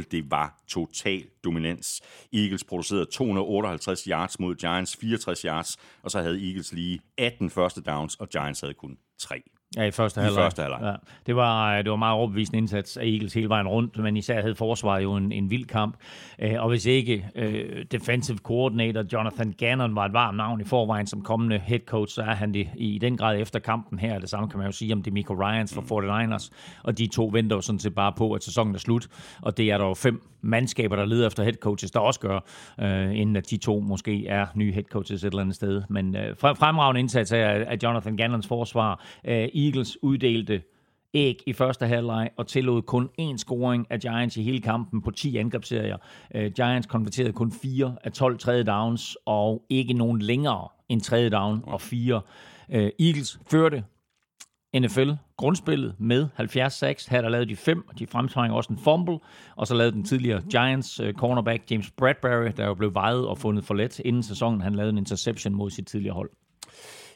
28-0. 0.00 0.04
Det 0.10 0.30
var 0.30 0.62
total 0.68 1.24
dominans. 1.44 2.02
Eagles 2.32 2.64
producerede 2.64 3.06
258 3.06 4.04
yards 4.04 4.40
mod 4.40 4.54
Giants, 4.54 4.96
64 4.96 5.40
yards, 5.42 5.76
og 6.02 6.10
så 6.10 6.20
havde 6.20 6.46
Eagles 6.48 6.72
lige 6.72 7.00
18 7.18 7.50
første 7.50 7.80
downs, 7.80 8.14
og 8.14 8.28
Giants 8.28 8.60
havde 8.60 8.74
kun 8.74 8.98
3. 9.18 9.42
Ja, 9.76 9.82
i 9.82 9.90
første 9.90 10.20
I 10.20 10.24
halvleg. 10.24 10.42
første 10.44 10.62
halvleg. 10.62 10.80
Ja. 10.82 10.92
Det, 11.26 11.36
var, 11.36 11.82
det 11.82 11.90
var 11.90 11.96
meget 11.96 12.14
overbevisende 12.14 12.58
indsats 12.58 12.96
af 12.96 13.04
Eagles 13.04 13.34
hele 13.34 13.48
vejen 13.48 13.68
rundt, 13.68 13.98
men 13.98 14.16
især 14.16 14.40
havde 14.40 14.54
forsvaret 14.54 15.02
jo 15.02 15.16
en, 15.16 15.32
en 15.32 15.50
vild 15.50 15.66
kamp. 15.66 15.96
Øh, 16.38 16.54
og 16.58 16.68
hvis 16.68 16.86
ikke 16.86 17.26
øh, 17.34 17.84
defensive 17.92 18.38
coordinator 18.38 19.04
Jonathan 19.12 19.54
Gannon 19.58 19.94
var 19.94 20.04
et 20.04 20.12
varmt 20.12 20.36
navn 20.36 20.60
i 20.60 20.64
forvejen 20.64 21.06
som 21.06 21.22
kommende 21.22 21.58
head 21.58 21.80
coach, 21.86 22.14
så 22.14 22.22
er 22.22 22.34
han 22.34 22.54
det 22.54 22.68
i 22.76 22.98
den 22.98 23.16
grad 23.16 23.38
efter 23.40 23.58
kampen 23.58 23.98
her. 23.98 24.18
Det 24.18 24.28
samme 24.30 24.48
kan 24.48 24.58
man 24.58 24.66
jo 24.66 24.72
sige 24.72 24.92
om 24.92 25.02
Demico 25.02 25.34
Ryans 25.34 25.74
for 25.74 25.82
49ers. 25.82 26.50
Og 26.82 26.98
de 26.98 27.06
to 27.06 27.30
venter 27.32 27.56
jo 27.56 27.60
sådan 27.62 27.78
set 27.78 27.94
bare 27.94 28.12
på, 28.12 28.32
at 28.32 28.44
sæsonen 28.44 28.74
er 28.74 28.78
slut. 28.78 29.08
Og 29.42 29.56
det 29.56 29.70
er 29.70 29.78
der 29.78 29.84
jo 29.84 29.94
fem 29.94 30.22
mandskaber, 30.48 30.96
der 30.96 31.04
leder 31.04 31.26
efter 31.26 31.42
head 31.42 31.54
coaches, 31.54 31.90
der 31.90 32.00
også 32.00 32.20
gør, 32.20 32.40
øh, 32.80 33.18
inden 33.18 33.36
at 33.36 33.50
de 33.50 33.56
to 33.56 33.80
måske 33.80 34.26
er 34.26 34.46
nye 34.54 34.72
head 34.72 34.84
coaches 34.84 35.24
et 35.24 35.26
eller 35.26 35.42
andet 35.42 35.54
sted. 35.54 35.82
Men 35.88 36.16
øh, 36.16 36.36
fremragende 36.36 37.00
indsats 37.00 37.32
af, 37.32 37.64
af 37.68 37.78
Jonathan 37.82 38.16
Gannons 38.16 38.46
forsvar. 38.46 39.04
Øh, 39.24 39.48
Eagles 39.54 40.02
uddelte 40.02 40.62
æg 41.14 41.42
i 41.46 41.52
første 41.52 41.86
halvleg 41.86 42.30
og 42.36 42.46
tillod 42.46 42.82
kun 42.82 43.08
én 43.20 43.36
scoring 43.36 43.86
af 43.90 44.00
Giants 44.00 44.36
i 44.36 44.42
hele 44.42 44.60
kampen 44.60 45.02
på 45.02 45.10
10 45.10 45.36
angrebsserier. 45.36 45.96
Uh, 46.34 46.46
Giants 46.56 46.86
konverterede 46.86 47.32
kun 47.32 47.52
4 47.52 47.96
af 48.04 48.12
12 48.12 48.38
tredje 48.38 48.62
downs 48.62 49.16
og 49.26 49.66
ikke 49.68 49.92
nogen 49.92 50.22
længere 50.22 50.68
end 50.88 51.00
tredje 51.00 51.30
down 51.30 51.60
og 51.66 51.80
4. 51.80 52.14
Uh, 52.14 52.74
øh, 52.76 52.90
Eagles 53.00 53.40
førte 53.50 53.84
NFL 54.76 55.10
grundspillet 55.36 55.94
med 55.98 56.28
70-6. 56.40 57.10
Her 57.10 57.20
der 57.20 57.28
lavede 57.28 57.48
de 57.48 57.56
fem, 57.56 57.88
og 57.88 57.98
de 57.98 58.06
fremtrænger 58.06 58.56
også 58.56 58.72
en 58.72 58.78
fumble, 58.78 59.18
og 59.56 59.66
så 59.66 59.74
lavede 59.74 59.92
den 59.92 60.04
tidligere 60.04 60.42
Giants 60.50 61.00
uh, 61.00 61.12
cornerback 61.12 61.70
James 61.70 61.90
Bradbury, 61.90 62.50
der 62.56 62.66
jo 62.66 62.74
blev 62.74 62.94
vejet 62.94 63.26
og 63.26 63.38
fundet 63.38 63.64
for 63.64 63.74
let 63.74 63.98
inden 64.04 64.22
sæsonen. 64.22 64.60
Han 64.60 64.74
lavede 64.74 64.90
en 64.90 64.98
interception 64.98 65.54
mod 65.54 65.70
sit 65.70 65.86
tidligere 65.86 66.14
hold. 66.14 66.30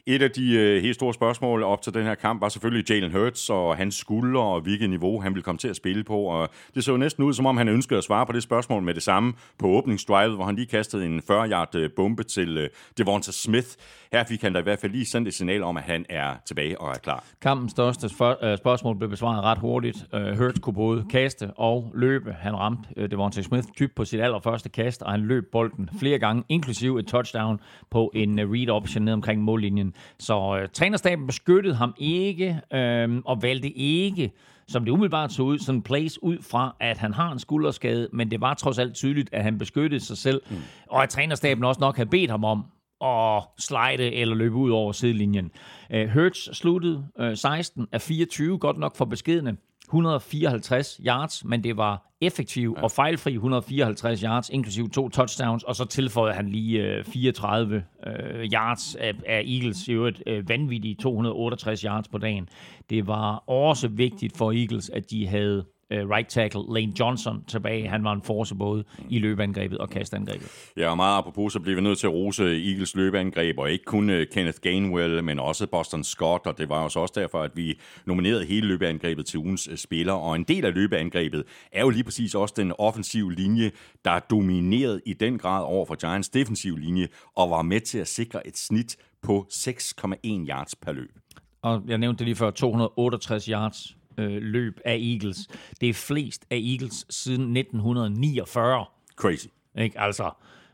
Et 0.07 0.23
af 0.23 0.31
de 0.31 0.55
øh, 0.55 0.83
helt 0.83 0.95
store 0.95 1.15
spørgsmål 1.15 1.63
op 1.63 1.83
til 1.83 1.95
den 1.95 2.03
her 2.03 2.15
kamp 2.15 2.41
var 2.41 2.49
selvfølgelig 2.49 2.91
Jalen 2.91 3.13
Hurts 3.13 3.51
og 3.51 3.77
hans 3.77 3.95
skulder 3.95 4.41
og 4.41 4.61
hvilket 4.61 4.91
niveau 4.91 5.21
han 5.21 5.35
ville 5.35 5.43
komme 5.43 5.59
til 5.59 5.69
at 5.69 5.77
spille 5.77 6.05
på. 6.05 6.19
Og 6.19 6.49
det 6.75 6.85
så 6.85 6.93
jo 6.93 6.97
næsten 6.97 7.25
ud, 7.25 7.35
som 7.35 7.47
om 7.47 7.57
han 7.57 7.69
ønskede 7.69 7.99
at 7.99 8.05
svare 8.05 8.27
på 8.27 8.33
det 8.33 8.43
spørgsmål 8.43 8.83
med 8.83 8.95
det 8.95 9.03
samme 9.03 9.33
på 9.59 9.67
åbningsdrivet, 9.67 10.35
hvor 10.35 10.45
han 10.45 10.57
lige 10.57 10.67
kastede 10.67 11.07
en 11.07 11.19
40-yard 11.31 11.75
øh, 11.75 11.91
bombe 11.97 12.23
til 12.23 12.59
øh, 12.59 12.69
Devonta 12.99 13.33
Smith. 13.33 13.69
Her 14.13 14.25
fik 14.25 14.43
han 14.43 14.53
da 14.53 14.59
i 14.59 14.63
hvert 14.63 14.79
fald 14.79 14.93
lige 14.93 15.07
sendt 15.07 15.29
et 15.29 15.35
signal 15.35 15.63
om, 15.63 15.77
at 15.77 15.83
han 15.83 16.07
er 16.09 16.35
tilbage 16.47 16.81
og 16.81 16.91
er 16.91 16.99
klar. 16.99 17.25
Kampens 17.43 17.71
største 17.71 18.07
øh, 18.43 18.59
spørgsmål 18.59 18.97
blev 18.97 19.11
besvaret 19.11 19.45
ret 19.45 19.59
hurtigt. 19.59 20.07
Øh, 20.15 20.39
Hurts 20.39 20.59
kunne 20.59 20.75
både 20.75 21.05
kaste 21.11 21.51
og 21.57 21.93
løbe. 21.95 22.33
Han 22.33 22.57
ramte 22.57 23.09
Devonta 23.09 23.43
Smith 23.43 23.69
typ 23.77 23.91
på 23.97 24.05
sit 24.05 24.21
allerførste 24.21 24.69
kast, 24.69 25.03
og 25.03 25.11
han 25.11 25.21
løb 25.21 25.45
bolden 25.53 25.91
flere 25.99 26.19
gange, 26.19 26.43
inklusive 26.49 27.01
et 27.01 27.07
touchdown 27.07 27.61
på 27.91 28.11
en 28.15 28.41
read 28.41 28.69
option 28.69 29.05
ned 29.05 29.13
omkring 29.13 29.43
mållinjen. 29.43 29.92
Så 30.19 30.59
øh, 30.63 30.69
trænerstaben 30.73 31.27
beskyttede 31.27 31.75
ham 31.75 31.95
ikke, 31.99 32.61
øh, 32.73 33.17
og 33.25 33.43
valgte 33.43 33.71
ikke, 33.71 34.33
som 34.69 34.85
det 34.85 34.93
umiddelbart 34.93 35.33
så 35.33 35.43
ud, 35.43 35.59
sådan 35.59 35.79
en 35.79 35.83
place 35.83 36.25
ud 36.25 36.39
fra, 36.43 36.77
at 36.81 36.99
han 36.99 37.13
har 37.13 37.33
en 37.33 37.39
skulderskade, 37.39 38.09
men 38.13 38.31
det 38.31 38.41
var 38.41 38.55
trods 38.55 38.79
alt 38.79 38.95
tydeligt, 38.95 39.29
at 39.33 39.43
han 39.43 39.59
beskyttede 39.59 40.05
sig 40.05 40.19
selv, 40.19 40.43
mm. 40.51 40.57
og 40.91 41.03
at 41.03 41.09
trænerstaben 41.09 41.65
også 41.65 41.81
nok 41.81 41.97
havde 41.97 42.09
bedt 42.09 42.31
ham 42.31 42.45
om 42.45 42.65
at 43.03 43.43
slide 43.59 44.13
eller 44.13 44.35
løbe 44.35 44.55
ud 44.55 44.71
over 44.71 44.93
sidelinjen. 44.93 45.51
Uh, 45.91 45.97
Hertz 45.97 46.49
sluttede 46.53 47.07
uh, 47.19 47.35
16 47.35 47.87
af 47.93 48.01
24, 48.01 48.59
godt 48.59 48.79
nok 48.79 48.97
for 48.97 49.05
beskedende, 49.05 49.57
154 49.93 51.01
yards, 51.07 51.45
men 51.45 51.65
det 51.65 51.77
var 51.77 52.13
effektiv 52.21 52.75
ja. 52.77 52.83
og 52.83 52.91
fejlfri 52.91 53.33
154 53.33 54.21
yards, 54.21 54.51
inklusive 54.51 54.89
to 54.89 55.09
touchdowns, 55.09 55.63
og 55.63 55.77
så 55.77 55.85
tilføjede 55.85 56.37
han 56.37 56.49
lige 56.49 56.83
øh, 56.83 57.05
34 57.05 57.85
øh, 58.07 58.13
yards 58.53 58.95
af, 58.95 59.13
af 59.27 59.45
Eagles, 59.47 59.89
i 59.89 59.93
øvrigt 59.93 60.23
øh, 60.27 60.49
vanvittige 60.49 60.95
268 60.95 61.81
yards 61.81 62.09
på 62.09 62.19
dagen. 62.19 62.49
Det 62.91 63.07
var 63.07 63.37
også 63.37 63.89
vigtigt 63.89 64.37
for 64.37 64.53
Eagles, 64.53 64.91
at 64.91 65.11
de 65.11 65.27
havde 65.27 65.65
uh, 65.93 66.11
right 66.11 66.29
tackle 66.29 66.63
Lane 66.69 66.93
Johnson 67.01 67.45
tilbage. 67.49 67.89
Han 67.89 68.05
var 68.05 68.13
en 68.13 68.23
force 68.23 68.55
både 68.55 68.85
i 69.09 69.19
løbeangrebet 69.19 69.79
og 69.79 69.91
kastangrebet. 69.91 70.49
Ja, 70.77 70.91
og 70.91 70.97
meget 70.97 71.19
apropos, 71.19 71.53
så 71.53 71.61
bliver 71.61 71.77
vi 71.77 71.83
nødt 71.83 71.99
til 71.99 72.07
at 72.07 72.13
rose 72.13 72.43
Eagles 72.45 72.97
løbeangreb, 72.97 73.59
og 73.59 73.71
ikke 73.71 73.85
kun 73.85 74.11
uh, 74.11 74.17
Kenneth 74.33 74.59
Gainwell, 74.61 75.25
men 75.25 75.39
også 75.39 75.67
Boston 75.67 76.05
Scott, 76.05 76.47
og 76.47 76.59
det 76.59 76.69
var 76.69 76.83
jo 76.83 76.89
så 76.89 77.01
også 77.01 77.15
derfor, 77.17 77.43
at 77.43 77.51
vi 77.55 77.79
nominerede 78.07 78.45
hele 78.45 78.67
løbeangrebet 78.67 79.27
til 79.27 79.39
ugens 79.39 79.69
uh, 79.69 79.77
spiller, 79.77 80.13
og 80.13 80.37
en 80.37 80.45
del 80.45 80.65
af 80.65 80.75
løbeangrebet 80.75 81.45
er 81.73 81.81
jo 81.81 81.91
lige 81.91 82.05
præcis 82.05 82.35
også 82.35 82.55
den 82.57 82.73
offensive 82.79 83.33
linje, 83.33 83.71
der 84.05 84.11
er 84.11 84.21
domineret 84.21 85.01
i 85.07 85.13
den 85.13 85.39
grad 85.39 85.65
over 85.65 85.87
for 85.87 85.95
Giants 85.95 86.29
defensive 86.29 86.81
linje, 86.81 87.09
og 87.37 87.51
var 87.51 87.63
med 87.63 87.81
til 87.81 87.99
at 87.99 88.09
sikre 88.09 88.47
et 88.47 88.59
snit 88.59 88.97
på 89.23 89.47
6,1 89.51 90.17
yards 90.25 90.75
per 90.75 90.93
løb. 90.93 91.19
Og 91.63 91.83
jeg 91.89 91.99
nævnte 91.99 92.19
det 92.19 92.27
lige 92.27 92.37
før, 92.37 92.51
268 92.51 93.45
yards 93.47 93.97
øh, 94.19 94.43
løb 94.43 94.81
af 94.85 94.97
Eagles. 94.97 95.49
Det 95.81 95.89
er 95.89 95.95
flest 95.95 96.47
af 96.51 96.57
Eagles 96.57 97.07
siden 97.11 97.57
1949. 97.57 98.85
Crazy. 99.17 99.47
Ikke? 99.79 100.01
Altså, 100.01 100.31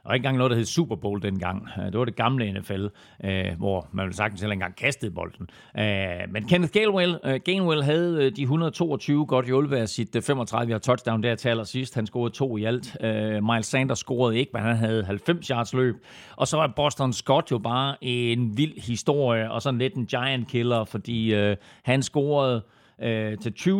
og 0.08 0.14
ikke 0.14 0.20
engang 0.20 0.36
noget, 0.36 0.50
der 0.50 0.56
hed 0.56 0.64
Super 0.64 0.96
Bowl 0.96 1.22
dengang. 1.22 1.68
Øh, 1.78 1.84
det 1.84 1.98
var 1.98 2.04
det 2.04 2.16
gamle 2.16 2.52
NFL, 2.52 2.86
øh, 3.24 3.46
hvor 3.58 3.88
man 3.92 4.04
ville 4.04 4.16
sagtens 4.16 4.40
heller 4.40 4.52
engang 4.52 4.76
kastede 4.76 5.10
bolden. 5.10 5.50
Øh, 5.78 6.32
men 6.32 6.48
Kenneth 6.48 6.72
Gainwell, 6.72 7.18
øh, 7.24 7.40
Gainwell 7.44 7.82
havde 7.82 8.24
øh, 8.24 8.36
de 8.36 8.42
122 8.42 9.26
godt 9.26 9.46
hjulpet 9.46 9.76
af 9.76 9.88
sit 9.88 10.16
øh, 10.16 10.22
35 10.22 10.78
touchdown 10.78 11.22
der 11.22 11.34
til 11.34 11.48
allersidst. 11.48 11.94
Han 11.94 12.06
scorede 12.06 12.34
to 12.34 12.56
i 12.56 12.64
alt. 12.64 12.96
Øh, 13.00 13.44
Miles 13.44 13.66
Sanders 13.66 13.98
scorede 13.98 14.38
ikke, 14.38 14.50
men 14.54 14.62
han 14.62 14.76
havde 14.76 15.04
90 15.04 15.46
yards 15.46 15.74
løb. 15.74 15.94
Og 16.36 16.48
så 16.48 16.56
var 16.56 16.72
Boston 16.76 17.12
Scott 17.12 17.50
jo 17.50 17.58
bare 17.58 17.96
en 18.00 18.56
vild 18.56 18.80
historie, 18.80 19.50
og 19.50 19.62
sådan 19.62 19.78
lidt 19.78 19.94
en 19.94 20.06
giant 20.06 20.48
killer, 20.48 20.84
fordi 20.84 21.34
øh, 21.34 21.56
han 21.82 22.02
scorede 22.02 22.62
øh, 23.02 23.38
til 23.38 23.54
20-0, 23.58 23.70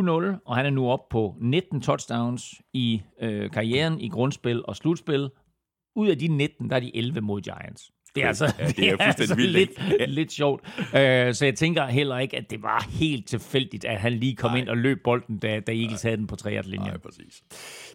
og 0.46 0.56
han 0.56 0.66
er 0.66 0.70
nu 0.70 0.90
op 0.90 1.08
på 1.08 1.34
19 1.40 1.80
touchdowns 1.80 2.54
i 2.72 3.02
øh, 3.20 3.50
karrieren 3.50 4.00
i 4.00 4.08
grundspil 4.08 4.62
og 4.64 4.76
slutspil. 4.76 5.30
Ud 5.96 6.08
af 6.08 6.18
de 6.18 6.28
19, 6.28 6.70
der 6.70 6.76
er 6.76 6.80
de 6.80 6.96
11 6.96 7.20
mod 7.20 7.40
Giants. 7.40 7.90
Det 8.14 8.24
er 8.24 8.28
altså, 8.28 8.54
ja, 8.58 8.66
det 8.66 8.88
er 8.88 8.96
det 8.96 9.00
er 9.00 9.04
altså 9.04 9.34
vildt, 9.34 9.56
lidt, 9.98 10.10
lidt 10.10 10.32
sjovt. 10.32 10.60
Uh, 10.78 10.84
så 11.32 11.38
jeg 11.42 11.54
tænker 11.54 11.86
heller 11.86 12.18
ikke, 12.18 12.36
at 12.36 12.50
det 12.50 12.62
var 12.62 12.86
helt 12.90 13.28
tilfældigt, 13.28 13.84
at 13.84 14.00
han 14.00 14.12
lige 14.12 14.36
kom 14.36 14.50
Nej. 14.50 14.60
ind 14.60 14.68
og 14.68 14.76
løb 14.76 14.98
bolden, 15.04 15.38
da, 15.38 15.60
da 15.60 15.72
Eagles 15.72 16.04
Nej. 16.04 16.10
havde 16.10 16.16
den 16.16 16.26
på 16.26 16.36
3 16.36 16.62
linjen 16.62 16.80
Nej, 16.80 16.96
præcis. 16.96 17.42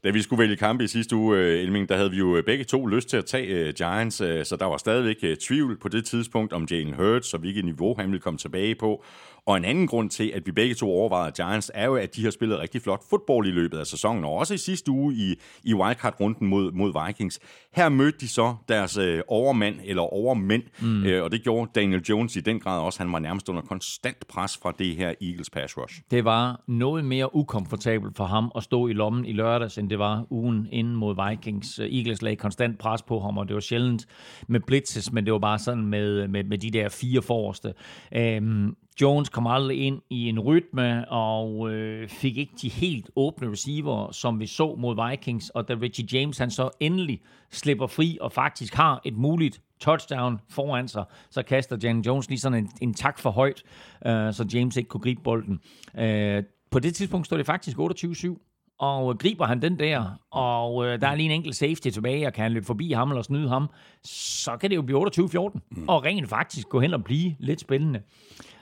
Da 0.03 0.09
vi 0.09 0.21
skulle 0.21 0.39
vælge 0.39 0.55
kampe 0.55 0.84
i 0.84 0.88
sidste 0.88 1.15
uge, 1.15 1.38
øh, 1.38 1.59
Elming, 1.59 1.89
der 1.89 1.97
havde 1.97 2.11
vi 2.11 2.17
jo 2.17 2.43
begge 2.45 2.63
to 2.63 2.86
lyst 2.86 3.09
til 3.09 3.17
at 3.17 3.26
tage 3.26 3.67
uh, 3.67 3.74
Giants, 3.74 4.21
uh, 4.21 4.28
så 4.43 4.55
der 4.59 4.65
var 4.65 4.78
stadigvæk 4.78 5.17
uh, 5.24 5.30
tvivl 5.41 5.80
på 5.80 5.89
det 5.89 6.05
tidspunkt 6.05 6.53
om 6.53 6.67
Jalen 6.71 6.93
Hurts 6.93 7.34
og 7.34 7.39
hvilket 7.39 7.65
niveau 7.65 7.95
han 7.97 8.11
ville 8.11 8.21
komme 8.21 8.38
tilbage 8.38 8.76
på. 8.76 9.03
Og 9.45 9.57
en 9.57 9.65
anden 9.65 9.87
grund 9.87 10.09
til, 10.09 10.31
at 10.35 10.45
vi 10.45 10.51
begge 10.51 10.75
to 10.75 10.89
overvejede 10.89 11.31
Giants, 11.31 11.71
er 11.73 11.85
jo, 11.85 11.95
at 11.95 12.15
de 12.15 12.23
har 12.23 12.31
spillet 12.31 12.59
rigtig 12.59 12.81
flot 12.81 13.03
fodbold 13.09 13.47
i 13.47 13.51
løbet 13.51 13.77
af 13.77 13.87
sæsonen, 13.87 14.23
og 14.23 14.33
også 14.33 14.53
i 14.53 14.57
sidste 14.57 14.91
uge 14.91 15.13
i, 15.13 15.35
i 15.63 15.73
wildcard-runden 15.73 16.47
mod, 16.47 16.71
mod 16.71 17.07
Vikings. 17.07 17.39
Her 17.73 17.89
mødte 17.89 18.17
de 18.19 18.27
så 18.27 18.55
deres 18.67 18.97
øh, 18.97 19.21
overmand, 19.27 19.75
eller 19.83 20.01
overmænd, 20.01 20.63
mm. 20.81 21.03
øh, 21.05 21.23
og 21.23 21.31
det 21.31 21.43
gjorde 21.43 21.71
Daniel 21.75 22.01
Jones 22.01 22.35
i 22.35 22.39
den 22.39 22.59
grad 22.59 22.81
også. 22.81 22.99
Han 22.99 23.13
var 23.13 23.19
nærmest 23.19 23.49
under 23.49 23.61
konstant 23.61 24.27
pres 24.27 24.59
fra 24.61 24.73
det 24.79 24.95
her 24.95 25.13
Eagles 25.21 25.49
pass 25.49 25.77
rush. 25.77 26.01
Det 26.11 26.25
var 26.25 26.61
noget 26.67 27.05
mere 27.05 27.35
ukomfortabelt 27.35 28.17
for 28.17 28.25
ham 28.25 28.51
at 28.55 28.63
stå 28.63 28.87
i 28.87 28.93
lommen 28.93 29.25
i 29.25 29.33
lørdags, 29.33 29.77
end 29.77 29.89
det 29.89 29.99
var 29.99 30.25
ugen 30.29 30.67
inden 30.71 30.95
mod 30.95 31.29
Vikings. 31.29 31.79
Eagles 31.79 32.21
lagde 32.21 32.35
konstant 32.35 32.79
pres 32.79 33.01
på 33.01 33.19
ham, 33.19 33.37
og 33.37 33.47
det 33.47 33.53
var 33.53 33.61
sjældent 33.61 34.05
med 34.47 34.59
blitzes, 34.59 35.11
men 35.11 35.25
det 35.25 35.33
var 35.33 35.39
bare 35.39 35.59
sådan 35.59 35.85
med, 35.85 36.27
med, 36.27 36.43
med 36.43 36.57
de 36.57 36.71
der 36.71 36.89
fire 36.89 37.21
forreste. 37.21 37.73
Øhm, 38.15 38.75
Jones 39.01 39.29
kom 39.29 39.47
aldrig 39.47 39.77
ind 39.77 40.01
i 40.09 40.29
en 40.29 40.39
rytme 40.39 41.09
og 41.11 41.71
øh, 41.71 42.09
fik 42.09 42.37
ikke 42.37 42.53
de 42.61 42.69
helt 42.69 43.09
åbne 43.15 43.51
receiver, 43.51 44.11
som 44.11 44.39
vi 44.39 44.45
så 44.45 44.75
mod 44.75 45.09
Vikings. 45.09 45.49
Og 45.49 45.67
da 45.67 45.73
Richie 45.81 46.19
James 46.19 46.37
han 46.37 46.51
så 46.51 46.69
endelig 46.79 47.21
slipper 47.51 47.87
fri 47.87 48.17
og 48.21 48.31
faktisk 48.31 48.73
har 48.73 49.01
et 49.05 49.17
muligt 49.17 49.61
touchdown 49.79 50.39
foran 50.49 50.87
sig, 50.87 51.03
så 51.29 51.43
kaster 51.43 51.77
Jan 51.83 52.01
Jones 52.01 52.29
lige 52.29 52.39
sådan 52.39 52.59
en, 52.59 52.69
en 52.81 52.93
tak 52.93 53.19
for 53.19 53.31
højt, 53.31 53.63
øh, 54.05 54.33
så 54.33 54.45
James 54.53 54.77
ikke 54.77 54.89
kunne 54.89 55.01
gribe 55.01 55.21
bolden. 55.23 55.59
Øh, 55.97 56.43
på 56.71 56.79
det 56.79 56.95
tidspunkt 56.95 57.25
står 57.25 57.37
det 57.37 57.45
faktisk 57.45 57.77
28-7 57.77 58.49
og 58.79 59.19
griber 59.19 59.45
han 59.45 59.61
den 59.61 59.79
der, 59.79 60.19
og 60.31 60.85
øh, 60.85 61.01
der 61.01 61.07
er 61.07 61.15
lige 61.15 61.25
en 61.25 61.31
enkelt 61.31 61.55
safety 61.55 61.89
tilbage, 61.89 62.27
og 62.27 62.33
kan 62.33 62.43
han 62.43 62.51
løbe 62.51 62.65
forbi 62.65 62.91
ham 62.91 63.09
eller 63.09 63.21
snyde 63.21 63.49
ham, 63.49 63.69
så 64.03 64.57
kan 64.57 64.69
det 64.69 64.75
jo 64.75 64.81
blive 64.81 65.07
28-14, 65.07 65.59
mm. 65.71 65.89
og 65.89 66.03
rent 66.03 66.29
faktisk 66.29 66.69
gå 66.69 66.79
hen 66.79 66.93
og 66.93 67.03
blive 67.03 67.35
lidt 67.39 67.61
spændende. 67.61 68.01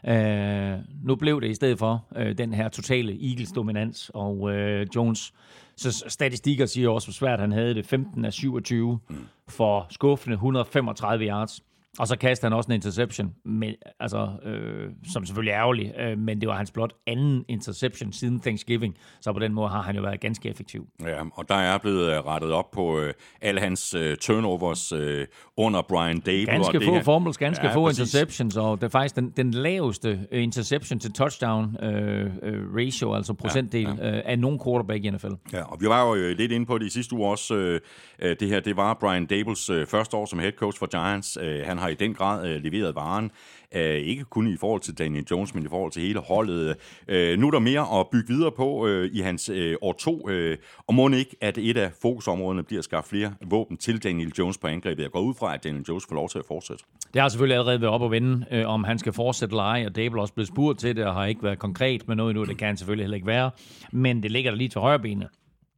Øh, 0.08 0.78
nu 1.04 1.16
blev 1.16 1.42
det 1.42 1.50
i 1.50 1.54
stedet 1.54 1.80
for 1.80 2.06
øh, 2.16 2.38
den 2.38 2.54
her 2.54 2.70
totale 2.70 3.30
Eagles-dominans, 3.30 4.12
og 4.14 4.52
øh, 4.52 4.88
Jones 4.96 5.34
så 5.76 6.04
statistikker 6.08 6.66
siger 6.66 6.90
også, 6.90 7.08
hvor 7.08 7.14
svært 7.14 7.40
han 7.40 7.52
havde 7.52 7.76
det. 7.76 7.86
15 7.86 8.26
af 8.26 8.34
27 8.34 9.00
mm. 9.10 9.16
for 9.48 9.88
skuffende 9.90 10.34
135 10.34 11.26
yards. 11.26 11.64
Og 12.00 12.08
så 12.08 12.18
kastede 12.18 12.50
han 12.50 12.58
også 12.58 12.68
en 12.68 12.74
interception, 12.76 13.34
men, 13.46 13.74
altså, 14.00 14.30
øh, 14.46 14.90
som 15.14 15.26
selvfølgelig 15.26 15.52
er 15.52 15.58
ærgerlig, 15.58 15.94
øh, 16.00 16.18
men 16.18 16.42
det 16.42 16.50
var 16.50 16.56
hans 16.56 16.72
blot 16.72 16.94
anden 17.08 17.46
interception 17.48 18.14
siden 18.14 18.40
Thanksgiving, 18.40 18.98
så 19.22 19.34
på 19.34 19.40
den 19.40 19.54
måde 19.54 19.70
har 19.70 19.82
han 19.82 19.96
jo 19.96 20.02
været 20.02 20.20
ganske 20.20 20.50
effektiv. 20.50 20.88
Ja, 21.02 21.22
og 21.34 21.50
der 21.50 21.56
er 21.56 21.78
blevet 21.78 22.12
øh, 22.14 22.26
rettet 22.26 22.52
op 22.52 22.72
på 22.72 23.00
øh, 23.00 23.14
alle 23.42 23.62
hans 23.62 23.94
øh, 23.94 24.18
turnovers 24.18 24.92
øh, 24.92 25.28
under 25.58 25.82
Brian 25.82 26.20
Dable. 26.20 26.46
Ganske 26.46 26.78
og 26.78 26.84
få 26.84 26.94
her, 26.94 27.04
fumbles, 27.04 27.38
ganske 27.38 27.68
Ja, 27.68 27.76
få 27.76 27.86
præcis. 27.86 28.14
interceptions, 28.14 28.58
og 28.58 28.78
det 28.78 28.84
er 28.84 28.90
faktisk 28.90 29.16
den, 29.16 29.34
den 29.38 29.52
laveste 29.52 30.20
øh, 30.32 30.44
interception 30.44 31.00
til 31.00 31.14
touchdown 31.14 31.84
øh, 31.84 32.26
øh, 32.44 32.76
ratio, 32.76 33.14
altså 33.14 33.34
procentdel 33.34 33.96
ja, 34.00 34.08
ja. 34.08 34.18
Øh, 34.18 34.22
af 34.26 34.40
nogen 34.40 34.60
quarterback 34.66 35.06
i 35.06 35.10
NFL. 35.10 35.28
Ja, 35.54 35.64
og 35.64 35.78
vi 35.82 35.88
var 35.88 36.16
jo 36.16 36.34
lidt 36.34 36.52
inde 36.52 36.66
på 36.66 36.78
det 36.78 36.86
i 36.86 36.90
sidste 36.90 37.16
uge 37.16 37.30
også. 37.30 37.56
Øh, 37.56 38.36
det 38.40 38.48
her, 38.48 38.60
det 38.60 38.78
var 38.78 38.94
Brian 38.94 39.26
Dables 39.26 39.70
øh, 39.70 39.88
første 39.88 40.18
år 40.18 40.26
som 40.26 40.40
head 40.40 40.52
coach 40.52 40.80
for 40.80 40.86
Giants. 40.86 41.38
Øh, 41.42 41.66
han 41.66 41.81
har 41.82 41.90
i 41.90 41.94
den 41.94 42.14
grad 42.14 42.50
øh, 42.50 42.64
leveret 42.64 42.96
varen. 42.96 43.32
Øh, 43.76 43.96
ikke 43.96 44.24
kun 44.24 44.48
i 44.48 44.58
forhold 44.58 44.82
til 44.82 44.98
Daniel 44.98 45.26
Jones, 45.32 45.56
men 45.56 45.66
i 45.66 45.68
forhold 45.70 45.92
til 45.92 46.02
hele 46.02 46.20
holdet. 46.20 46.76
Øh, 47.08 47.40
nu 47.40 47.48
er 47.48 47.52
der 47.52 47.60
mere 47.60 48.00
at 48.00 48.08
bygge 48.12 48.34
videre 48.34 48.52
på 48.52 48.88
øh, 48.88 49.10
i 49.14 49.20
hans 49.20 49.50
øh, 49.50 49.76
år 49.82 49.94
to. 49.94 50.30
Øh, 50.30 50.58
og 50.88 50.96
må 50.96 51.10
ikke, 51.10 51.36
at 51.42 51.58
et 51.58 51.78
af 51.78 51.92
fokusområderne 52.02 52.64
bliver 52.64 52.80
at 52.80 52.86
skaffe 52.86 53.10
flere 53.10 53.34
våben 53.46 53.78
til 53.78 54.04
Daniel 54.04 54.32
Jones 54.40 54.58
på 54.58 54.68
angrebet. 54.68 55.04
Jeg 55.04 55.12
går 55.12 55.22
ud 55.22 55.34
fra, 55.40 55.54
at 55.54 55.64
Daniel 55.64 55.84
Jones 55.90 56.06
får 56.10 56.16
lov 56.16 56.30
til 56.30 56.40
at 56.40 56.46
fortsætte. 56.48 56.84
Det 57.14 57.22
har 57.22 57.30
selvfølgelig 57.30 57.58
allerede 57.58 57.82
været 57.82 57.94
op 57.94 58.04
at 58.04 58.12
vende, 58.12 58.46
øh, 58.52 58.68
om 58.68 58.84
han 58.84 59.00
skal 59.00 59.14
fortsætte 59.14 59.54
eller 59.54 59.64
ej, 59.64 59.84
og 59.86 59.96
Dable 59.96 60.18
er 60.18 60.22
også 60.22 60.34
blevet 60.34 60.48
spurgt 60.48 60.80
til 60.80 60.96
det, 60.96 61.06
og 61.06 61.14
har 61.14 61.26
ikke 61.26 61.44
været 61.44 61.60
konkret 61.60 62.08
med 62.08 62.16
noget 62.16 62.30
endnu. 62.32 62.46
Det 62.46 62.58
kan 62.58 62.68
han 62.68 62.78
selvfølgelig 62.78 63.04
heller 63.04 63.16
ikke 63.16 63.28
være. 63.28 63.52
Men 63.92 64.24
det 64.24 64.32
ligger 64.32 64.52
der 64.52 64.58
lige 64.58 64.70
til 64.70 64.82
højre 64.82 65.00
benet 65.00 65.28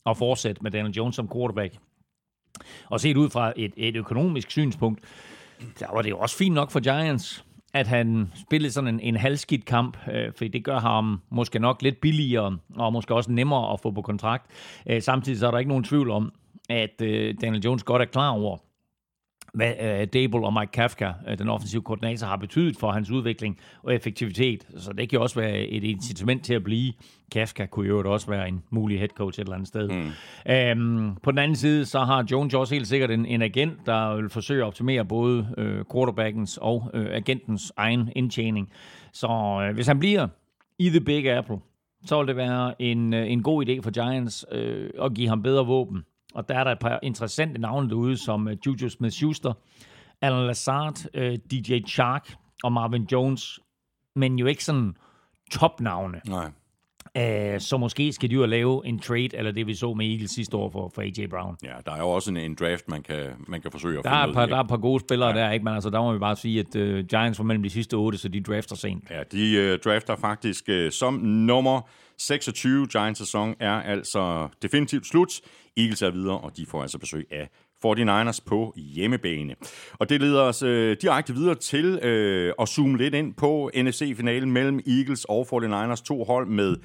at 0.06 0.18
fortsætte 0.18 0.64
med 0.64 0.72
Daniel 0.72 0.94
Jones 0.94 1.16
som 1.16 1.30
quarterback. 1.34 1.76
Og 2.90 3.00
set 3.00 3.18
ud 3.18 3.30
fra 3.30 3.54
et, 3.56 3.74
et 3.78 3.96
økonomisk 3.96 4.52
synspunkt, 4.52 5.00
der 5.80 5.94
var 5.94 6.02
det 6.02 6.10
jo 6.10 6.18
også 6.18 6.38
fint 6.38 6.56
nok 6.56 6.72
for 6.72 6.80
Giants, 6.80 7.46
at 7.74 7.88
han 7.88 8.32
spillede 8.36 8.72
sådan 8.72 8.88
en, 8.88 9.00
en 9.00 9.16
halvskidt 9.16 9.66
kamp, 9.66 9.98
øh, 10.12 10.32
for 10.38 10.46
det 10.46 10.64
gør 10.64 10.80
ham 10.80 11.22
måske 11.30 11.60
nok 11.60 11.82
lidt 11.82 12.02
billigere, 12.02 12.58
og 12.76 12.94
måske 12.94 13.16
også 13.16 13.32
nemmere 13.32 13.74
at 13.74 13.80
få 13.80 13.92
på 13.92 14.02
kontrakt. 14.02 14.46
Øh, 14.90 15.02
samtidig 15.02 15.40
så 15.40 15.48
er 15.48 15.52
der 15.52 15.58
ikke 15.58 15.70
nogen 15.70 15.84
tvivl 15.84 16.10
om, 16.10 16.34
at 16.70 17.02
øh, 17.02 17.36
Daniel 17.42 17.64
Jones 17.64 17.84
godt 17.84 18.02
er 18.02 18.06
klar 18.06 18.30
over, 18.30 18.58
hvad 19.54 19.74
øh, 19.82 20.08
Dable 20.08 20.46
og 20.46 20.54
Mike 20.54 20.72
Kafka, 20.72 21.12
øh, 21.28 21.38
den 21.38 21.50
offensive 21.50 21.82
koordinator, 21.82 22.28
har 22.28 22.38
betydet 22.38 22.78
for 22.78 22.92
hans 22.92 23.12
udvikling 23.12 23.60
og 23.84 23.96
effektivitet. 23.96 24.68
Så 24.78 24.94
det 24.94 25.10
kan 25.10 25.20
også 25.20 25.40
være 25.40 25.60
et 25.60 25.84
incitament 25.84 26.46
til 26.46 26.54
at 26.54 26.64
blive. 26.64 26.94
Kafka 27.32 27.66
kunne 27.66 27.88
jo 27.88 28.14
også 28.14 28.28
være 28.28 28.48
en 28.48 28.64
mulig 28.70 29.00
head 29.00 29.10
coach 29.10 29.40
et 29.40 29.44
eller 29.44 29.56
andet 29.56 29.68
sted. 29.68 29.90
Mm. 29.90 30.52
Øhm, 30.52 31.16
på 31.24 31.32
den 31.32 31.40
anden 31.40 31.56
side, 31.56 31.86
så 31.86 32.00
har 32.00 32.26
Jones 32.32 32.54
jo 32.54 32.60
også 32.60 32.76
helt 32.76 32.88
sikkert 32.88 33.12
en, 33.12 33.26
en 33.26 33.42
agent, 33.42 33.74
der 33.86 34.16
vil 34.16 34.30
forsøge 34.30 34.62
at 34.62 34.68
optimere 34.68 35.06
både 35.06 35.48
øh, 35.58 35.86
quarterbackens 35.94 36.58
og 36.58 36.92
øh, 36.94 37.08
agentens 37.12 37.74
egen 37.78 38.10
indtjening. 38.16 38.70
Så 39.12 39.28
øh, 39.68 39.74
hvis 39.74 39.88
han 39.88 40.00
bliver 40.00 40.28
i 40.80 40.90
The 40.90 41.02
Big 41.02 41.32
Apple, 41.32 41.58
så 42.06 42.20
vil 42.20 42.28
det 42.28 42.36
være 42.36 42.82
en, 42.82 43.14
øh, 43.14 43.32
en 43.32 43.44
god 43.44 43.66
idé 43.66 43.82
for 43.82 43.92
Giants 43.92 44.46
øh, 44.52 44.90
at 45.02 45.14
give 45.14 45.28
ham 45.28 45.44
bedre 45.44 45.66
våben. 45.66 46.04
Og 46.34 46.50
der 46.50 46.56
er 46.56 46.64
der 46.64 46.72
et 46.72 46.80
par 46.80 47.00
interessante 47.04 47.62
navne 47.62 47.90
derude, 47.90 48.18
som 48.18 48.48
uh, 48.48 48.54
Juju 48.66 48.90
Smith-Schuster, 48.90 49.54
Alan 50.22 50.48
Lazard, 50.48 50.96
uh, 51.18 51.22
DJ 51.52 51.80
Chark 51.88 52.34
og 52.64 52.72
Marvin 52.74 53.08
Jones, 53.12 53.60
men 54.16 54.40
jo 54.40 54.46
ikke 54.46 54.64
sådan 54.64 54.96
topnavne. 55.52 56.22
Nej. 56.28 56.50
Uh, 57.18 57.60
så 57.60 57.78
måske 57.78 58.14
skal 58.14 58.30
de 58.30 58.36
jo 58.36 58.46
lave 58.46 58.88
en 58.88 59.00
trade, 59.00 59.30
eller 59.34 59.52
det 59.52 59.68
vi 59.68 59.74
så 59.76 59.94
med 59.94 60.06
Eagles 60.06 60.32
sidste 60.32 60.58
år 60.58 60.70
for, 60.70 60.92
for 60.96 61.02
AJ 61.02 61.28
Brown. 61.30 61.58
Ja, 61.64 61.74
der 61.86 61.92
er 61.92 61.98
jo 61.98 62.10
også 62.10 62.32
en, 62.32 62.38
en 62.38 62.56
draft, 62.56 62.90
man 62.90 63.04
kan, 63.04 63.26
man 63.48 63.62
kan 63.62 63.72
forsøge 63.72 64.00
at 64.00 64.04
Der 64.04 64.10
finde 64.10 64.22
er, 64.22 64.26
ud 64.26 64.30
et 64.30 64.36
par, 64.36 64.42
af. 64.42 64.48
der 64.48 64.56
er 64.56 64.62
et 64.62 64.68
par 64.68 64.78
gode 64.78 65.00
spillere 65.00 65.30
ja. 65.30 65.44
der, 65.44 65.52
ikke? 65.52 65.66
men 65.66 65.74
altså, 65.74 65.90
der 65.90 66.02
må 66.02 66.14
vi 66.14 66.20
bare 66.20 66.36
sige, 66.36 66.60
at 66.60 66.76
uh, 66.76 67.06
Giants 67.06 67.40
var 67.40 67.46
mellem 67.46 67.64
de 67.64 67.70
sidste 67.70 67.94
otte, 67.94 68.18
så 68.18 68.28
de 68.28 68.42
drafter 68.42 68.76
sent. 68.76 69.10
Ja, 69.10 69.24
de 69.32 69.52
øh, 69.54 69.80
drafter 69.80 70.16
faktisk 70.16 70.64
øh, 70.70 70.92
som 70.92 71.14
nummer 71.24 71.82
26. 72.18 72.88
Giants 72.88 73.20
sæson 73.20 73.56
er 73.60 73.74
altså 73.74 74.48
definitivt 74.62 75.08
slut. 75.08 75.42
Eagles 75.78 76.02
er 76.02 76.12
videre, 76.12 76.38
og 76.38 76.58
de 76.58 76.66
får 76.66 76.82
altså 76.82 76.98
besøg 76.98 77.28
af 77.32 77.50
49ers 77.86 78.40
på 78.46 78.74
hjemmebane. 78.78 79.56
Og 79.94 80.10
det 80.10 80.22
leder 80.22 80.42
os 80.42 80.64
øh, 80.64 80.98
direkte 81.02 81.34
videre 81.34 81.56
til 81.56 81.86
øh, 81.86 82.54
at 82.60 82.70
zoome 82.70 82.98
lidt 82.98 83.14
ind 83.14 83.34
på 83.34 83.72
NFC-finalen 83.76 84.52
mellem 84.52 84.80
Eagles 84.88 85.26
og 85.30 85.48
49ers. 85.54 86.04
To 86.04 86.24
hold 86.24 86.48
med 86.48 86.76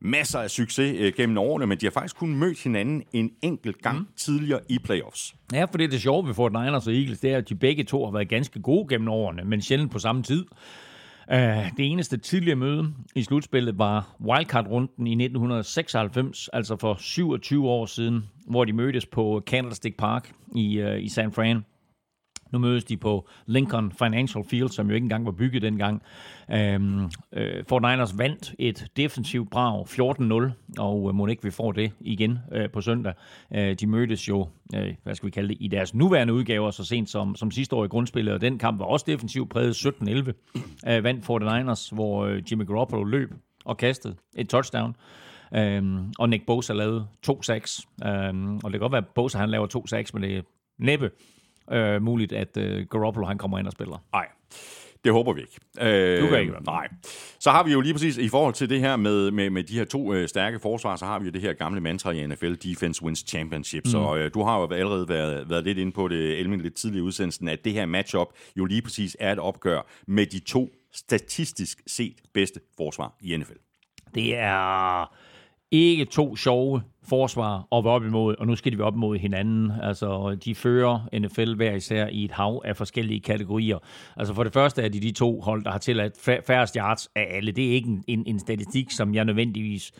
masser 0.00 0.38
af 0.38 0.50
succes 0.50 0.96
øh, 0.98 1.12
gennem 1.16 1.38
årene, 1.38 1.66
men 1.66 1.78
de 1.78 1.86
har 1.86 1.90
faktisk 1.90 2.16
kun 2.16 2.34
mødt 2.34 2.62
hinanden 2.62 3.02
en 3.12 3.30
enkelt 3.42 3.82
gang 3.82 3.98
mm. 3.98 4.06
tidligere 4.16 4.60
i 4.68 4.78
playoffs. 4.78 5.34
Ja, 5.52 5.64
for 5.64 5.78
det 5.78 5.84
er 5.84 5.88
det 5.88 6.02
sjove 6.02 6.26
ved 6.26 6.34
Fort 6.34 6.52
Niners 6.52 6.86
og 6.86 6.94
Eagles, 6.94 7.20
det 7.20 7.32
er, 7.32 7.36
at 7.36 7.48
de 7.48 7.54
begge 7.54 7.84
to 7.84 8.04
har 8.04 8.12
været 8.12 8.28
ganske 8.28 8.62
gode 8.62 8.88
gennem 8.88 9.08
årene, 9.08 9.44
men 9.44 9.62
sjældent 9.62 9.92
på 9.92 9.98
samme 9.98 10.22
tid. 10.22 10.44
Øh, 11.32 11.76
det 11.76 11.86
eneste 11.92 12.16
tidligere 12.16 12.56
møde 12.56 12.94
i 13.14 13.22
slutspillet 13.22 13.78
var 13.78 14.16
wildcard-runden 14.20 15.06
i 15.06 15.12
1996, 15.12 16.48
altså 16.52 16.76
for 16.76 16.96
27 16.98 17.68
år 17.68 17.86
siden, 17.86 18.24
hvor 18.46 18.64
de 18.64 18.72
mødtes 18.72 19.06
på 19.06 19.42
Candlestick 19.46 19.96
Park 19.96 20.32
i, 20.54 20.82
uh, 20.82 21.02
i 21.02 21.08
San 21.08 21.32
Fran. 21.32 21.64
Nu 22.52 22.58
mødes 22.58 22.84
de 22.84 22.96
på 22.96 23.28
Lincoln 23.46 23.92
Financial 23.92 24.44
Field, 24.44 24.68
som 24.68 24.88
jo 24.88 24.94
ikke 24.94 25.04
engang 25.04 25.26
var 25.26 25.32
bygget 25.32 25.62
dengang. 25.62 26.02
Øhm, 26.52 27.04
øh, 27.32 27.64
49ers 27.72 28.18
vandt 28.18 28.54
et 28.58 28.86
defensivt 28.96 29.50
brag 29.50 29.86
14-0, 29.86 30.78
og 30.78 31.08
øh, 31.08 31.14
må 31.14 31.26
ikke 31.26 31.42
vi 31.42 31.50
får 31.50 31.72
det 31.72 31.92
igen 32.00 32.38
øh, 32.52 32.70
på 32.70 32.80
søndag. 32.80 33.14
Øh, 33.54 33.74
de 33.74 33.86
mødtes 33.86 34.28
jo, 34.28 34.48
øh, 34.74 34.94
hvad 35.02 35.14
skal 35.14 35.26
vi 35.26 35.30
kalde 35.30 35.48
det, 35.48 35.56
i 35.60 35.68
deres 35.68 35.94
nuværende 35.94 36.34
udgaver, 36.34 36.70
så 36.70 36.84
sent 36.84 37.10
som, 37.10 37.36
som 37.36 37.50
sidste 37.50 37.76
år 37.76 37.84
i 37.84 37.88
grundspillet, 37.88 38.34
og 38.34 38.40
den 38.40 38.58
kamp 38.58 38.80
var 38.80 38.86
også 38.86 39.04
defensivt 39.08 39.50
præget 39.50 39.86
17-11. 39.86 40.90
Øh, 40.90 41.04
vandt 41.04 41.24
49ers, 41.24 41.94
hvor 41.94 42.24
øh, 42.24 42.42
Jimmy 42.50 42.66
Garoppolo 42.66 43.04
løb 43.04 43.34
og 43.64 43.76
kastede 43.76 44.14
et 44.36 44.48
touchdown. 44.48 44.96
Øhm, 45.54 46.12
og 46.18 46.28
Nick 46.28 46.46
Bosa 46.46 46.72
lavede 46.72 47.06
to 47.22 47.42
sacks. 47.42 47.80
Øhm, 48.06 48.56
og 48.56 48.62
det 48.64 48.72
kan 48.72 48.80
godt 48.80 48.92
være, 48.92 49.02
at 49.02 49.14
Bosa 49.14 49.38
han 49.38 49.50
laver 49.50 49.66
to 49.66 49.86
sacks, 49.86 50.14
men 50.14 50.22
det 50.22 50.36
er 50.36 50.42
næppe 50.78 51.10
øh, 51.72 52.02
muligt, 52.02 52.32
at 52.32 52.56
øh, 52.56 52.86
Garoppolo 52.86 53.26
han 53.26 53.38
kommer 53.38 53.58
ind 53.58 53.66
og 53.66 53.72
spiller. 53.72 54.04
Nej, 54.12 54.26
det 55.04 55.12
håber 55.12 55.32
vi 55.32 55.40
ikke. 55.40 55.58
Øh, 55.80 56.22
Du 56.22 56.28
kan 56.28 56.40
ikke 56.40 56.52
være. 56.52 56.62
Nej. 56.62 56.88
Så 57.40 57.50
har 57.50 57.62
vi 57.62 57.72
jo 57.72 57.80
lige 57.80 57.94
præcis, 57.94 58.16
i 58.16 58.28
forhold 58.28 58.54
til 58.54 58.70
det 58.70 58.80
her 58.80 58.96
med, 58.96 59.30
med, 59.30 59.50
med 59.50 59.62
de 59.62 59.74
her 59.74 59.84
to 59.84 60.14
øh, 60.14 60.28
stærke 60.28 60.58
forsvar, 60.58 60.96
så 60.96 61.04
har 61.04 61.18
vi 61.18 61.24
jo 61.24 61.30
det 61.30 61.40
her 61.40 61.52
gamle 61.52 61.80
mantra 61.80 62.10
i 62.10 62.26
NFL, 62.26 62.54
Defense 62.54 63.02
Wins 63.02 63.24
Championship. 63.28 63.84
Mm. 63.84 63.90
Så 63.90 64.16
øh, 64.16 64.30
du 64.34 64.42
har 64.42 64.58
jo 64.58 64.70
allerede 64.72 65.08
været, 65.08 65.50
været 65.50 65.64
lidt 65.64 65.78
inde 65.78 65.92
på 65.92 66.08
det, 66.08 66.38
Elmin, 66.40 66.60
lidt 66.60 66.74
tidligere 66.74 67.04
i 67.04 67.06
udsendelsen, 67.06 67.48
at 67.48 67.64
det 67.64 67.72
her 67.72 67.86
matchup 67.86 68.28
jo 68.56 68.64
lige 68.64 68.82
præcis 68.82 69.16
er 69.20 69.32
et 69.32 69.38
opgør 69.38 69.86
med 70.06 70.26
de 70.26 70.38
to 70.38 70.68
statistisk 70.92 71.82
set 71.86 72.16
bedste 72.34 72.60
forsvar 72.76 73.14
i 73.20 73.36
NFL. 73.36 73.52
Det 74.14 74.36
er 74.36 75.14
ikke 75.70 76.04
to 76.04 76.36
sjove 76.36 76.82
forsvar 77.08 77.68
at 77.72 77.84
være 77.84 77.92
op 77.92 78.04
imod, 78.04 78.34
og 78.38 78.46
nu 78.46 78.56
skal 78.56 78.72
de 78.72 78.78
være 78.78 78.86
op 78.86 78.94
imod 78.94 79.18
hinanden. 79.18 79.72
Altså, 79.82 80.38
de 80.44 80.54
fører 80.54 81.18
NFL 81.18 81.54
hver 81.54 81.74
især 81.74 82.06
i 82.06 82.24
et 82.24 82.32
hav 82.32 82.62
af 82.64 82.76
forskellige 82.76 83.20
kategorier. 83.20 83.78
Altså, 84.16 84.34
for 84.34 84.44
det 84.44 84.52
første 84.52 84.82
er 84.82 84.88
de 84.88 85.00
de 85.00 85.12
to 85.12 85.40
hold, 85.40 85.64
der 85.64 85.70
har 85.70 85.78
tilladt 85.78 86.42
færrest 86.46 86.74
yards 86.74 87.08
af 87.16 87.26
alle. 87.30 87.52
Det 87.52 87.68
er 87.68 87.72
ikke 87.72 87.88
en, 87.88 88.04
en, 88.06 88.24
en 88.26 88.38
statistik, 88.38 88.90
som 88.90 89.14
jeg 89.14 89.24
nødvendigvis 89.24 89.92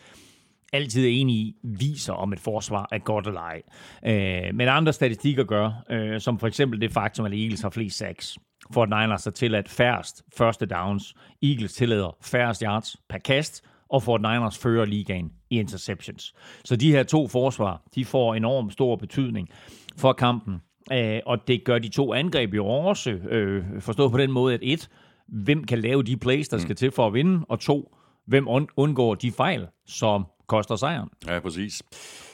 altid 0.73 1.05
er 1.05 1.09
enig 1.09 1.35
i, 1.35 1.55
viser 1.63 2.13
om 2.13 2.33
et 2.33 2.39
forsvar 2.39 2.87
er 2.91 2.97
godt 2.97 3.27
eller 3.27 3.41
ej. 3.41 3.61
Øh, 4.05 4.55
men 4.55 4.67
andre 4.67 4.93
statistikker 4.93 5.43
gør, 5.43 5.83
øh, 5.89 6.21
som 6.21 6.39
for 6.39 6.47
eksempel 6.47 6.81
det 6.81 6.91
faktum, 6.91 7.25
at 7.25 7.33
Eagles 7.33 7.61
har 7.61 7.69
flest 7.69 7.97
sacks. 7.97 8.37
Fort 8.73 8.89
Niners 8.89 9.23
har 9.23 9.31
tilladt 9.31 9.69
færrest 9.69 10.23
første 10.37 10.65
downs. 10.65 11.13
Eagles 11.43 11.73
tillader 11.73 12.17
færrest 12.21 12.61
yards 12.61 12.95
per 13.09 13.17
kast, 13.17 13.63
og 13.89 14.03
Fort 14.03 14.21
Niners 14.21 14.57
fører 14.57 14.85
ligaen 14.85 15.31
i 15.49 15.59
interceptions. 15.59 16.33
Så 16.65 16.75
de 16.75 16.91
her 16.91 17.03
to 17.03 17.27
forsvar, 17.27 17.81
de 17.95 18.05
får 18.05 18.35
enormt 18.35 18.73
stor 18.73 18.95
betydning 18.95 19.49
for 19.97 20.13
kampen. 20.13 20.61
Øh, 20.93 21.19
og 21.25 21.47
det 21.47 21.63
gør 21.63 21.79
de 21.79 21.89
to 21.89 22.13
angreb 22.13 22.53
jo 22.53 22.65
også, 22.67 23.09
øh, 23.09 23.63
forstået 23.79 24.11
på 24.11 24.17
den 24.17 24.31
måde, 24.31 24.53
at 24.53 24.59
et, 24.63 24.89
hvem 25.27 25.63
kan 25.63 25.79
lave 25.79 26.03
de 26.03 26.17
plays, 26.17 26.47
der 26.47 26.57
skal 26.57 26.75
til 26.75 26.91
for 26.91 27.07
at 27.07 27.13
vinde, 27.13 27.45
og 27.49 27.59
to, 27.59 27.95
hvem 28.27 28.47
und- 28.47 28.73
undgår 28.77 29.15
de 29.15 29.31
fejl, 29.31 29.67
som 29.87 30.25
koster 30.47 30.75
sejren. 30.75 31.09
Ja, 31.27 31.39
præcis. 31.39 31.81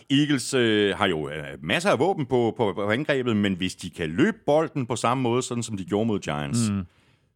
Eagles 0.10 0.54
øh, 0.54 0.96
har 0.96 1.08
jo 1.08 1.30
øh, 1.30 1.44
masser 1.62 1.90
af 1.90 2.00
våben 2.00 2.26
på, 2.26 2.54
på, 2.58 2.74
på 2.74 2.90
angrebet, 2.90 3.38
men 3.38 3.54
hvis 3.54 3.76
de 3.76 3.90
kan 3.90 4.10
løbe 4.10 4.38
bolden 4.46 4.86
på 4.86 4.96
samme 4.96 5.24
måde, 5.24 5.42
sådan 5.42 5.64
som 5.64 5.78
de 5.78 5.86
gjorde 5.86 6.06
mod 6.06 6.20
Giants, 6.20 6.70
mm 6.70 6.86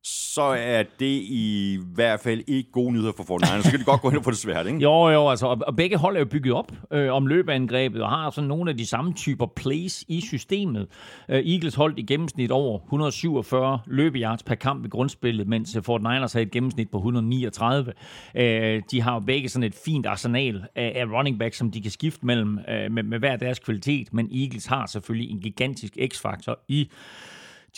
så 0.04 0.42
er 0.42 0.84
det 1.00 1.22
i 1.30 1.80
hvert 1.94 2.20
fald 2.20 2.44
ikke 2.48 2.72
gode 2.72 2.94
nyheder 2.94 3.12
for 3.18 3.24
Fortnite. 3.24 3.64
Så 3.64 3.70
kan 3.70 3.80
de 3.80 3.86
godt 3.86 4.02
gå 4.02 4.10
ind 4.10 4.18
og 4.18 4.24
få 4.24 4.32
det 4.32 4.38
svært, 4.38 4.68
ikke? 4.68 4.80
Jo, 4.80 5.10
jo, 5.10 5.30
altså, 5.30 5.48
og, 5.68 5.76
begge 5.76 5.98
hold 5.98 6.16
er 6.16 6.20
jo 6.20 6.26
bygget 6.26 6.54
op 6.54 6.72
øh, 6.94 7.14
om 7.14 7.28
løbeangrebet, 7.28 8.02
og 8.02 8.10
har 8.10 8.30
sådan 8.30 8.48
nogle 8.48 8.72
af 8.72 8.78
de 8.78 8.86
samme 8.86 9.14
typer 9.14 9.46
plays 9.56 10.06
i 10.08 10.22
systemet. 10.22 10.88
Øh, 11.30 11.38
Eagles 11.38 11.76
holdt 11.76 12.00
i 12.00 12.02
gennemsnit 12.02 12.52
over 12.52 12.80
147 12.80 13.80
løbeyards 13.86 14.44
per 14.44 14.56
kamp 14.56 14.86
i 14.86 14.88
grundspillet, 14.90 15.48
mens 15.48 15.76
øh, 15.76 15.84
Fort 15.84 16.02
Niners 16.02 16.34
havde 16.34 16.46
et 16.46 16.52
gennemsnit 16.52 16.92
på 16.92 16.98
139. 16.98 17.94
Øh, 18.36 18.82
de 18.92 19.02
har 19.02 19.14
jo 19.14 19.20
begge 19.20 19.50
sådan 19.50 19.64
et 19.64 19.76
fint 19.86 20.06
arsenal 20.06 20.64
af, 20.76 20.94
af 20.96 21.06
running 21.06 21.40
backs, 21.40 21.58
som 21.58 21.72
de 21.72 21.82
kan 21.82 21.92
skifte 21.92 22.26
mellem 22.26 22.60
øh, 22.70 22.92
med, 22.92 23.04
med 23.04 23.20
hver 23.20 23.36
deres 23.36 23.60
kvalitet, 23.60 24.14
men 24.14 24.30
Eagles 24.34 24.66
har 24.66 24.86
selvfølgelig 24.86 25.32
en 25.32 25.40
gigantisk 25.40 25.98
x-faktor 26.08 26.60
i 26.68 26.90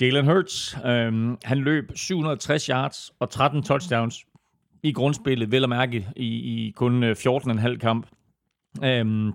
Jalen 0.01 0.25
Hurts, 0.25 0.77
øhm, 0.85 1.37
han 1.43 1.57
løb 1.57 1.91
760 1.95 2.65
yards 2.65 3.11
og 3.19 3.29
13 3.29 3.63
touchdowns 3.63 4.25
i 4.83 4.91
grundspillet, 4.91 5.51
vel 5.51 5.63
at 5.63 5.69
mærke 5.69 6.07
i, 6.15 6.25
i 6.25 6.71
kun 6.75 7.03
14,5 7.03 7.77
kamp. 7.77 8.07
Øhm, 8.83 9.33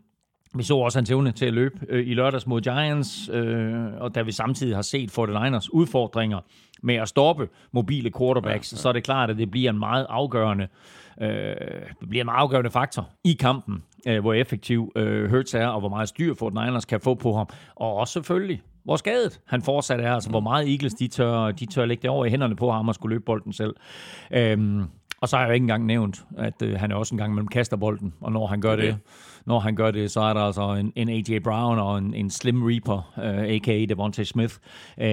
vi 0.55 0.63
så 0.63 0.77
også 0.77 0.99
hans 0.99 1.11
evne 1.11 1.33
til 1.33 1.47
at 1.47 1.53
løbe 1.53 1.87
øh, 1.89 2.07
i 2.07 2.15
lørdags 2.15 2.47
mod 2.47 2.61
Giants, 2.61 3.31
øh, 3.33 3.87
og 3.99 4.15
da 4.15 4.23
vi 4.23 4.33
samtidig 4.33 4.75
har 4.75 4.83
set 4.83 5.19
49ers 5.19 5.69
udfordringer 5.73 6.41
med 6.83 6.95
at 6.95 7.09
stoppe 7.09 7.49
mobile 7.73 8.13
quarterbacks, 8.19 8.73
ja, 8.73 8.77
ja. 8.77 8.81
så 8.81 8.89
er 8.89 8.93
det 8.93 9.05
klart, 9.05 9.31
at 9.31 9.37
det 9.37 9.51
bliver 9.51 9.71
en 9.71 9.79
meget 9.79 10.07
afgørende 10.09 10.69
øh, 11.21 11.29
det 12.01 12.09
bliver 12.09 12.23
en 12.23 12.27
meget 12.27 12.41
afgørende 12.41 12.71
faktor 12.71 13.11
i 13.25 13.33
kampen, 13.33 13.83
øh, 14.09 14.21
hvor 14.21 14.35
effektiv 14.35 14.93
øh, 14.97 15.31
Hurts 15.31 15.55
er, 15.55 15.67
og 15.67 15.81
hvor 15.81 15.89
meget 15.89 16.09
styr 16.09 16.35
49ers 16.35 16.87
kan 16.89 17.01
få 17.01 17.15
på 17.15 17.37
ham. 17.37 17.47
Og 17.75 17.95
også 17.95 18.13
selvfølgelig, 18.13 18.63
hvor 18.87 18.97
skadet 18.97 19.41
han 19.47 19.63
fortsat 19.63 20.01
er, 20.01 20.15
altså 20.15 20.31
hvor 20.31 20.41
meget 20.41 20.71
Eagles 20.73 20.95
de 20.95 21.09
tør, 21.09 21.51
de 21.51 21.67
tør 21.67 21.85
lægge 21.85 22.03
det 22.03 22.11
over 22.11 22.25
i 22.25 22.31
hænderne 22.31 22.57
på 22.57 22.73
ham 22.73 22.89
og 22.89 22.95
skulle 22.95 23.15
løbe 23.15 23.25
bolden 23.25 23.53
selv. 23.53 23.75
Øh, 24.31 24.83
og 25.21 25.29
så 25.29 25.37
har 25.37 25.43
jeg 25.43 25.49
jo 25.49 25.55
ikke 25.55 25.65
engang 25.65 25.87
nævnt, 25.87 26.25
at 26.39 26.63
øh, 26.63 26.79
han 26.79 26.93
er 26.93 26.97
også 26.97 27.15
en 27.15 27.19
gang 27.19 27.35
mellem 27.35 27.49
kaster 27.49 27.77
bolden, 27.77 28.15
og 28.21 28.33
når 28.33 28.47
han 28.47 28.61
gør 28.61 28.73
okay. 28.73 28.87
det, 28.87 28.97
når 29.47 29.59
han 29.59 29.77
gør 29.77 29.91
det, 29.91 30.11
så 30.11 30.21
er 30.21 30.35
der 30.35 30.41
altså 30.41 30.75
en, 30.75 30.93
en 30.97 31.09
A.J. 31.09 31.39
Brown 31.45 31.79
og 31.79 31.99
en, 31.99 32.15
en 32.15 32.31
Slim 32.31 32.63
Reaper, 32.63 33.13
uh, 33.17 33.25
a.k.a. 33.25 33.85
Devontae 33.89 34.25
Smith. 34.25 34.55
Uh, 34.97 35.05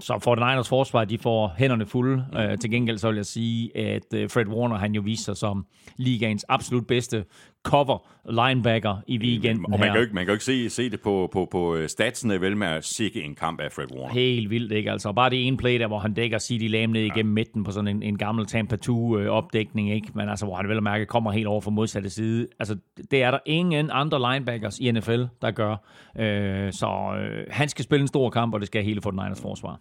så 0.00 0.18
for 0.22 0.34
den 0.34 0.44
Niners 0.44 0.68
forsvar, 0.68 1.04
de 1.04 1.18
får 1.18 1.54
hænderne 1.58 1.86
fulde. 1.86 2.24
Uh, 2.32 2.58
til 2.58 2.70
gengæld 2.70 2.98
så 2.98 3.08
vil 3.08 3.16
jeg 3.16 3.26
sige, 3.26 3.76
at 3.76 4.04
uh, 4.14 4.30
Fred 4.30 4.46
Warner, 4.46 4.76
han 4.76 4.94
jo 4.94 5.02
viser 5.04 5.24
sig 5.24 5.36
som 5.36 5.66
ligaens 5.96 6.44
absolut 6.48 6.86
bedste 6.86 7.24
cover 7.62 7.98
linebacker 8.30 8.96
i 9.06 9.18
weekenden 9.18 9.64
Og 9.72 9.80
man 9.80 9.88
kan 9.88 9.96
jo 9.96 10.00
ikke, 10.00 10.14
man 10.14 10.24
kan 10.24 10.28
jo 10.28 10.34
ikke 10.34 10.44
se, 10.44 10.70
se 10.70 10.90
det 10.90 11.00
på, 11.00 11.28
på, 11.32 11.48
på 11.50 11.76
statsene, 11.86 12.40
vel 12.40 12.56
med 12.56 12.66
at 12.66 12.84
sikke 12.84 13.22
en 13.22 13.34
kamp 13.34 13.60
af 13.60 13.72
Fred 13.72 13.92
Warner. 13.92 14.14
Helt 14.14 14.50
vildt, 14.50 14.72
ikke? 14.72 14.90
Altså 14.90 15.12
bare 15.12 15.30
det 15.30 15.46
ene 15.46 15.56
play 15.56 15.80
der, 15.80 15.86
hvor 15.86 15.98
han 15.98 16.14
dækker 16.14 16.38
CD 16.38 16.70
Lamb 16.70 16.92
ned 16.92 17.02
igennem 17.02 17.32
ja. 17.32 17.40
midten 17.40 17.64
på 17.64 17.70
sådan 17.70 17.88
en, 17.88 18.02
en 18.02 18.18
gammel 18.18 18.46
Tampa 18.46 18.76
2-opdækning, 18.86 19.92
ikke? 19.92 20.08
Men 20.14 20.28
altså, 20.28 20.46
hvor 20.46 20.56
han 20.56 20.68
vel 20.68 20.76
at 20.76 20.82
mærke 20.82 21.06
kommer 21.06 21.32
helt 21.32 21.46
over 21.46 21.60
fra 21.60 21.70
modsatte 21.70 22.10
side. 22.10 22.46
Altså, 22.58 22.76
det 23.10 23.22
er 23.22 23.30
der 23.30 23.38
ingen 23.46 23.90
andre 23.92 24.32
linebackers 24.32 24.78
i 24.78 24.92
NFL, 24.92 25.22
der 25.42 25.50
gør. 25.50 25.76
Øh, 26.18 26.72
så 26.72 27.16
øh, 27.20 27.46
han 27.50 27.68
skal 27.68 27.84
spille 27.84 28.02
en 28.02 28.08
stor 28.08 28.30
kamp, 28.30 28.54
og 28.54 28.60
det 28.60 28.66
skal 28.66 28.84
hele 28.84 29.00
49ers 29.06 29.42
forsvar. 29.42 29.80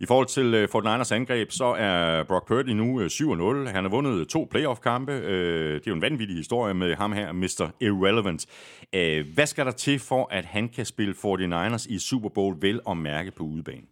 I 0.00 0.06
forhold 0.06 0.26
til 0.26 0.54
uh, 0.54 0.84
49ers 0.84 1.14
angreb, 1.14 1.50
så 1.50 1.64
er 1.64 2.22
Brock 2.22 2.48
Purdy 2.48 2.68
nu 2.68 3.00
uh, 3.00 3.06
7-0. 3.06 3.70
Han 3.70 3.84
har 3.84 3.88
vundet 3.88 4.28
to 4.28 4.48
playoff-kampe. 4.50 5.12
Det 5.12 5.76
er 5.76 5.80
jo 5.86 5.94
en 5.94 6.02
vanvittig 6.02 6.36
historie 6.36 6.74
med 6.74 6.94
ham 6.94 7.05
her, 7.12 7.32
Mr. 7.32 7.70
Irrelevant. 7.80 8.46
Øh, 8.92 9.26
hvad 9.34 9.46
skal 9.46 9.66
der 9.66 9.72
til 9.72 9.98
for, 9.98 10.28
at 10.30 10.44
han 10.44 10.68
kan 10.68 10.84
spille 10.84 11.14
49ers 11.24 11.86
i 11.92 11.98
Super 11.98 12.28
Bowl 12.28 12.56
vel 12.60 12.80
og 12.86 12.96
mærke 12.96 13.30
på 13.30 13.44
udebane? 13.44 13.86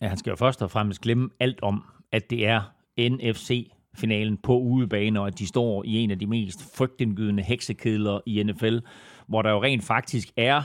Ja, 0.00 0.08
han 0.08 0.18
skal 0.18 0.30
jo 0.30 0.36
først 0.36 0.62
og 0.62 0.70
fremmest 0.70 1.00
glemme 1.00 1.30
alt 1.40 1.62
om, 1.62 1.84
at 2.12 2.30
det 2.30 2.46
er 2.46 2.62
NFC 2.98 3.70
finalen 3.96 4.36
på 4.36 4.58
udebane, 4.58 5.20
og 5.20 5.26
at 5.26 5.38
de 5.38 5.46
står 5.46 5.84
i 5.84 5.96
en 5.96 6.10
af 6.10 6.18
de 6.18 6.26
mest 6.26 6.76
frygtindgydende 6.76 7.42
heksekedler 7.42 8.20
i 8.26 8.42
NFL, 8.42 8.78
hvor 9.26 9.42
der 9.42 9.50
jo 9.50 9.62
rent 9.62 9.84
faktisk 9.84 10.28
er 10.36 10.62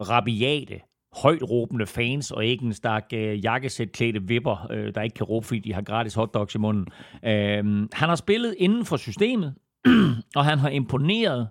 rabiate, 0.00 0.80
højt 1.12 1.42
råbende 1.42 1.86
fans, 1.86 2.30
og 2.30 2.46
ikke 2.46 2.64
en 2.64 2.72
stak 2.72 3.04
øh, 3.14 3.44
jakkesætklædte 3.44 4.22
vipper, 4.22 4.66
øh, 4.70 4.94
der 4.94 5.02
ikke 5.02 5.14
kan 5.14 5.24
råbe, 5.24 5.46
fordi 5.46 5.60
de 5.60 5.72
har 5.72 5.82
gratis 5.82 6.14
hotdogs 6.14 6.54
i 6.54 6.58
munden. 6.58 6.86
Øh, 7.24 7.88
han 7.92 8.08
har 8.08 8.16
spillet 8.16 8.54
inden 8.58 8.84
for 8.84 8.96
systemet, 8.96 9.54
og 10.36 10.44
han 10.44 10.58
har 10.58 10.68
imponeret 10.68 11.48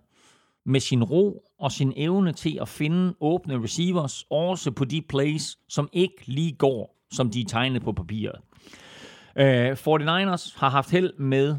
med 0.65 0.79
sin 0.79 1.03
ro 1.03 1.43
og 1.59 1.71
sin 1.71 1.93
evne 1.95 2.34
til 2.34 2.57
at 2.61 2.67
finde 2.67 3.13
åbne 3.19 3.63
receivers, 3.63 4.25
også 4.29 4.71
på 4.71 4.86
de 4.86 5.01
plays, 5.01 5.57
som 5.69 5.89
ikke 5.93 6.23
lige 6.25 6.51
går, 6.51 7.05
som 7.11 7.31
de 7.31 7.41
er 7.41 7.45
tegnet 7.45 7.81
på 7.81 7.91
papiret. 7.91 8.39
Uh, 9.36 9.71
49ers 9.71 10.59
har 10.59 10.69
haft 10.69 10.91
held 10.91 11.13
med 11.17 11.55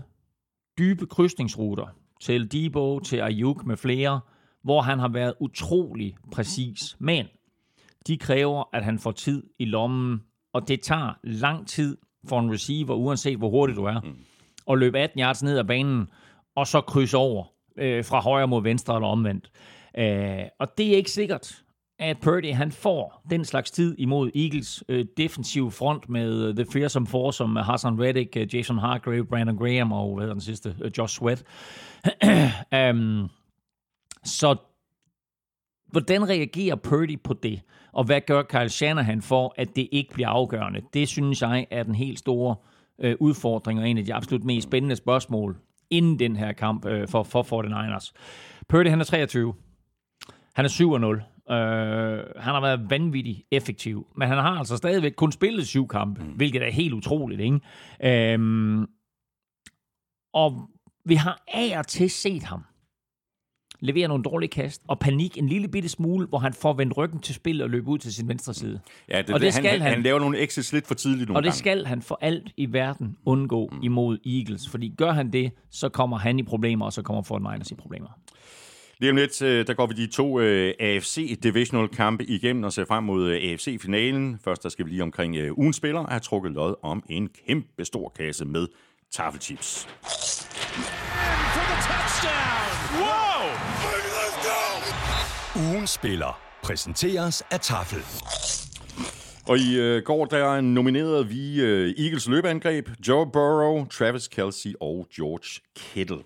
dybe 0.79 1.07
krydsningsruter 1.07 1.87
til 2.21 2.53
Debo, 2.53 3.01
til 3.01 3.17
Ayuk 3.17 3.67
med 3.67 3.77
flere, 3.77 4.21
hvor 4.63 4.83
han 4.83 4.99
har 4.99 5.09
været 5.09 5.35
utrolig 5.41 6.17
præcis. 6.33 6.97
Men 6.99 7.27
de 8.07 8.19
kræver, 8.19 8.65
at 8.73 8.85
han 8.85 8.99
får 8.99 9.13
tid 9.13 9.43
i 9.59 9.65
lommen, 9.65 10.23
og 10.53 10.69
det 10.69 10.81
tager 10.81 11.13
lang 11.23 11.69
tid 11.69 11.97
for 12.29 12.41
en 12.41 12.53
receiver, 12.53 12.95
uanset 12.95 13.39
hvor 13.39 13.51
hurtig 13.51 13.77
du 13.77 13.85
er, 13.85 14.01
mm. 14.01 14.17
at 14.71 14.79
løbe 14.79 14.99
18 14.99 15.21
yards 15.21 15.43
ned 15.43 15.59
ad 15.59 15.65
banen, 15.65 16.09
og 16.57 16.67
så 16.67 16.81
krydse 16.81 17.17
over 17.17 17.45
øh, 17.79 18.05
fra 18.05 18.21
højre 18.21 18.49
mod 18.49 18.63
venstre 18.63 18.95
eller 18.95 19.09
omvendt. 19.09 19.51
Øh, 19.99 20.45
og 20.59 20.79
det 20.79 20.93
er 20.93 20.97
ikke 20.97 21.11
sikkert, 21.11 21.65
at 21.99 22.19
Purdy 22.21 22.53
han 22.53 22.73
får 22.73 23.23
den 23.31 23.45
slags 23.45 23.71
tid 23.71 23.95
imod 23.99 24.31
Eagles 24.35 24.85
øh, 24.89 25.05
defensive 25.17 25.71
front 25.71 26.09
med 26.09 26.49
øh, 26.49 26.55
The 26.55 26.67
Fearsome 26.73 27.07
Four, 27.07 27.31
som 27.31 27.57
Hassan 27.57 28.01
Reddick, 28.01 28.37
øh, 28.37 28.55
Jason 28.55 28.79
Hargrave, 28.79 29.27
Brandon 29.27 29.57
Graham 29.57 29.93
og 29.93 30.17
hvad 30.17 30.29
den 30.29 30.41
sidste, 30.41 30.77
øh, 30.83 30.91
Josh 30.99 31.19
Sweat. 31.19 31.45
um, 32.91 33.31
så 34.25 34.57
hvordan 35.91 36.29
reagerer 36.29 36.77
Purdy 36.77 37.23
på 37.23 37.35
det? 37.35 37.61
Og 37.93 38.05
hvad 38.05 38.21
gør 38.21 38.43
Kyle 38.43 38.69
Shanahan 38.69 39.23
for, 39.23 39.55
at 39.57 39.77
det 39.77 39.89
ikke 39.93 40.15
bliver 40.15 40.29
afgørende? 40.29 40.81
Det 40.95 41.09
synes 41.09 41.43
jeg 41.43 41.67
er 41.71 41.83
den 41.83 41.95
helt 41.95 42.19
store 42.19 42.57
øh, 42.99 43.17
udfordring 43.21 43.81
og 43.81 43.89
en 43.89 43.99
af 43.99 44.05
de 44.05 44.15
absolut 44.15 44.45
mest 44.45 44.69
spændende 44.69 44.97
spørgsmål 44.97 45.57
inden 45.97 46.19
den 46.19 46.37
her 46.37 46.53
kamp 46.53 46.85
uh, 46.85 47.09
for, 47.09 47.23
for 47.23 47.43
49ers. 47.43 48.13
Purdy 48.69 48.89
han 48.89 49.01
er 49.01 49.05
23. 49.05 49.55
Han 50.55 50.65
er 50.65 50.69
7-0. 50.69 51.53
Øh, 51.53 52.25
han 52.37 52.55
har 52.55 52.61
været 52.61 52.91
vanvittig 52.91 53.45
effektiv, 53.51 54.07
men 54.17 54.29
han 54.29 54.39
har 54.39 54.59
altså 54.59 54.77
stadigvæk 54.77 55.13
kun 55.17 55.33
spillet 55.33 55.67
syv 55.67 55.89
kampe, 55.89 56.25
mm. 56.25 56.31
hvilket 56.31 56.63
er 56.63 56.71
helt 56.71 56.95
utroligt, 56.95 57.41
ikke? 57.41 58.35
Øh, 58.35 58.89
og 60.35 60.69
vi 61.05 61.15
har 61.15 61.43
af 61.49 61.79
og 61.79 61.87
til 61.87 62.11
set 62.11 62.43
ham 62.43 62.65
levere 63.85 64.09
nogle 64.09 64.25
dårlige 64.25 64.51
kast, 64.51 64.83
og 64.89 64.99
panik 64.99 65.39
en 65.39 65.49
lille 65.49 65.69
bitte 65.69 65.89
smule, 65.89 66.27
hvor 66.27 66.39
han 66.39 66.53
får 66.53 66.73
vendt 66.73 66.97
ryggen 66.97 67.21
til 67.21 67.35
spil 67.35 67.63
og 67.63 67.71
løbe 67.71 67.89
ud 67.89 67.99
til 67.99 68.15
sin 68.15 68.29
venstre 68.29 68.55
side. 68.55 68.81
Ja, 69.09 69.23
det, 69.23 69.31
og 69.35 69.41
det, 69.41 69.55
skal 69.55 69.71
han, 69.71 69.81
han, 69.81 69.93
han 69.93 70.03
laver 70.03 70.19
nogle 70.19 70.43
exits 70.43 70.73
lidt 70.73 70.87
for 70.87 70.95
tidligt 70.95 71.29
nogle 71.29 71.39
Og 71.39 71.43
det 71.43 71.49
gange. 71.49 71.59
skal 71.59 71.87
han 71.87 72.03
for 72.03 72.19
alt 72.21 72.53
i 72.57 72.73
verden 72.73 73.17
undgå 73.27 73.69
mm. 73.73 73.79
imod 73.83 74.19
Eagles, 74.27 74.69
fordi 74.69 74.95
gør 74.99 75.13
han 75.13 75.33
det, 75.33 75.53
så 75.71 75.89
kommer 75.89 76.19
han 76.19 76.39
i 76.39 76.43
problemer, 76.43 76.85
og 76.87 76.93
så 76.93 77.03
kommer 77.03 77.23
Fort 77.23 77.43
Niners 77.43 77.71
i 77.71 77.75
problemer. 77.75 78.09
Lige 78.99 79.11
om 79.11 79.17
lidt, 79.17 79.43
øh, 79.43 79.67
der 79.67 79.75
går 79.75 79.87
vi 79.87 79.95
de 79.95 80.07
to 80.07 80.41
øh, 80.41 80.75
AFC 80.81 81.41
Divisional 81.43 81.89
kampe 81.89 82.25
igennem 82.25 82.65
og 82.65 82.73
ser 82.73 82.85
frem 82.85 83.05
mod 83.05 83.31
øh, 83.31 83.51
AFC-finalen. 83.51 84.39
Først 84.45 84.63
der 84.63 84.69
skal 84.69 84.85
vi 84.85 84.91
lige 84.91 85.03
omkring 85.03 85.59
ugens 85.59 85.77
spiller 85.77 86.01
og 86.01 86.09
have 86.09 86.21
trukket 86.21 86.53
lod 86.53 86.75
om 86.83 87.03
en 87.09 87.29
kæmpe 87.47 87.85
stor 87.85 88.13
kasse 88.17 88.45
med 88.45 88.67
taffelchips. 89.13 89.89
Wow! 92.25 92.64
Ugens 95.85 95.91
spiller 95.91 96.41
præsenteres 96.63 97.43
af 97.51 97.61
Tafel. 97.61 98.03
Og 99.49 99.59
i 99.59 99.79
øh, 99.81 100.03
går 100.03 100.25
der 100.25 100.61
nominerede 100.61 101.29
vi 101.29 101.61
øh, 101.61 101.95
Eagles 101.99 102.29
løbeangreb, 102.29 102.89
Joe 103.09 103.31
Burrow, 103.33 103.87
Travis 103.87 104.29
Kelsey 104.29 104.75
og 104.81 105.07
George 105.17 105.61
Kittle. 105.77 106.19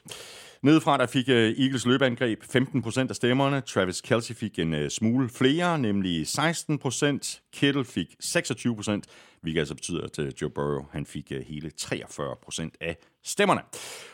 Nedefra 0.63 0.99
der 0.99 1.07
fik 1.07 1.29
øh, 1.29 1.51
Eagles 1.59 1.87
løbeangreb 1.87 2.43
15% 2.43 3.07
af 3.09 3.17
stemmerne. 3.17 3.61
Travis 3.61 4.01
Kelsey 4.01 4.35
fik 4.35 4.59
en 4.59 4.75
øh, 4.75 4.91
smule 4.91 5.29
flere, 5.29 5.79
nemlig 5.79 6.23
16%. 6.23 7.41
Kittle 7.53 7.85
fik 7.85 8.17
26%, 8.25 9.01
hvilket 9.41 9.59
altså 9.59 9.75
betyder, 9.75 10.01
at 10.01 10.19
øh, 10.19 10.33
Joe 10.43 10.51
Burrow 10.51 10.85
han 10.93 11.07
fik 11.07 11.33
øh, 11.33 11.45
hele 11.47 11.71
43% 11.81 12.69
af 12.81 12.97
stemmerne. 13.29 13.61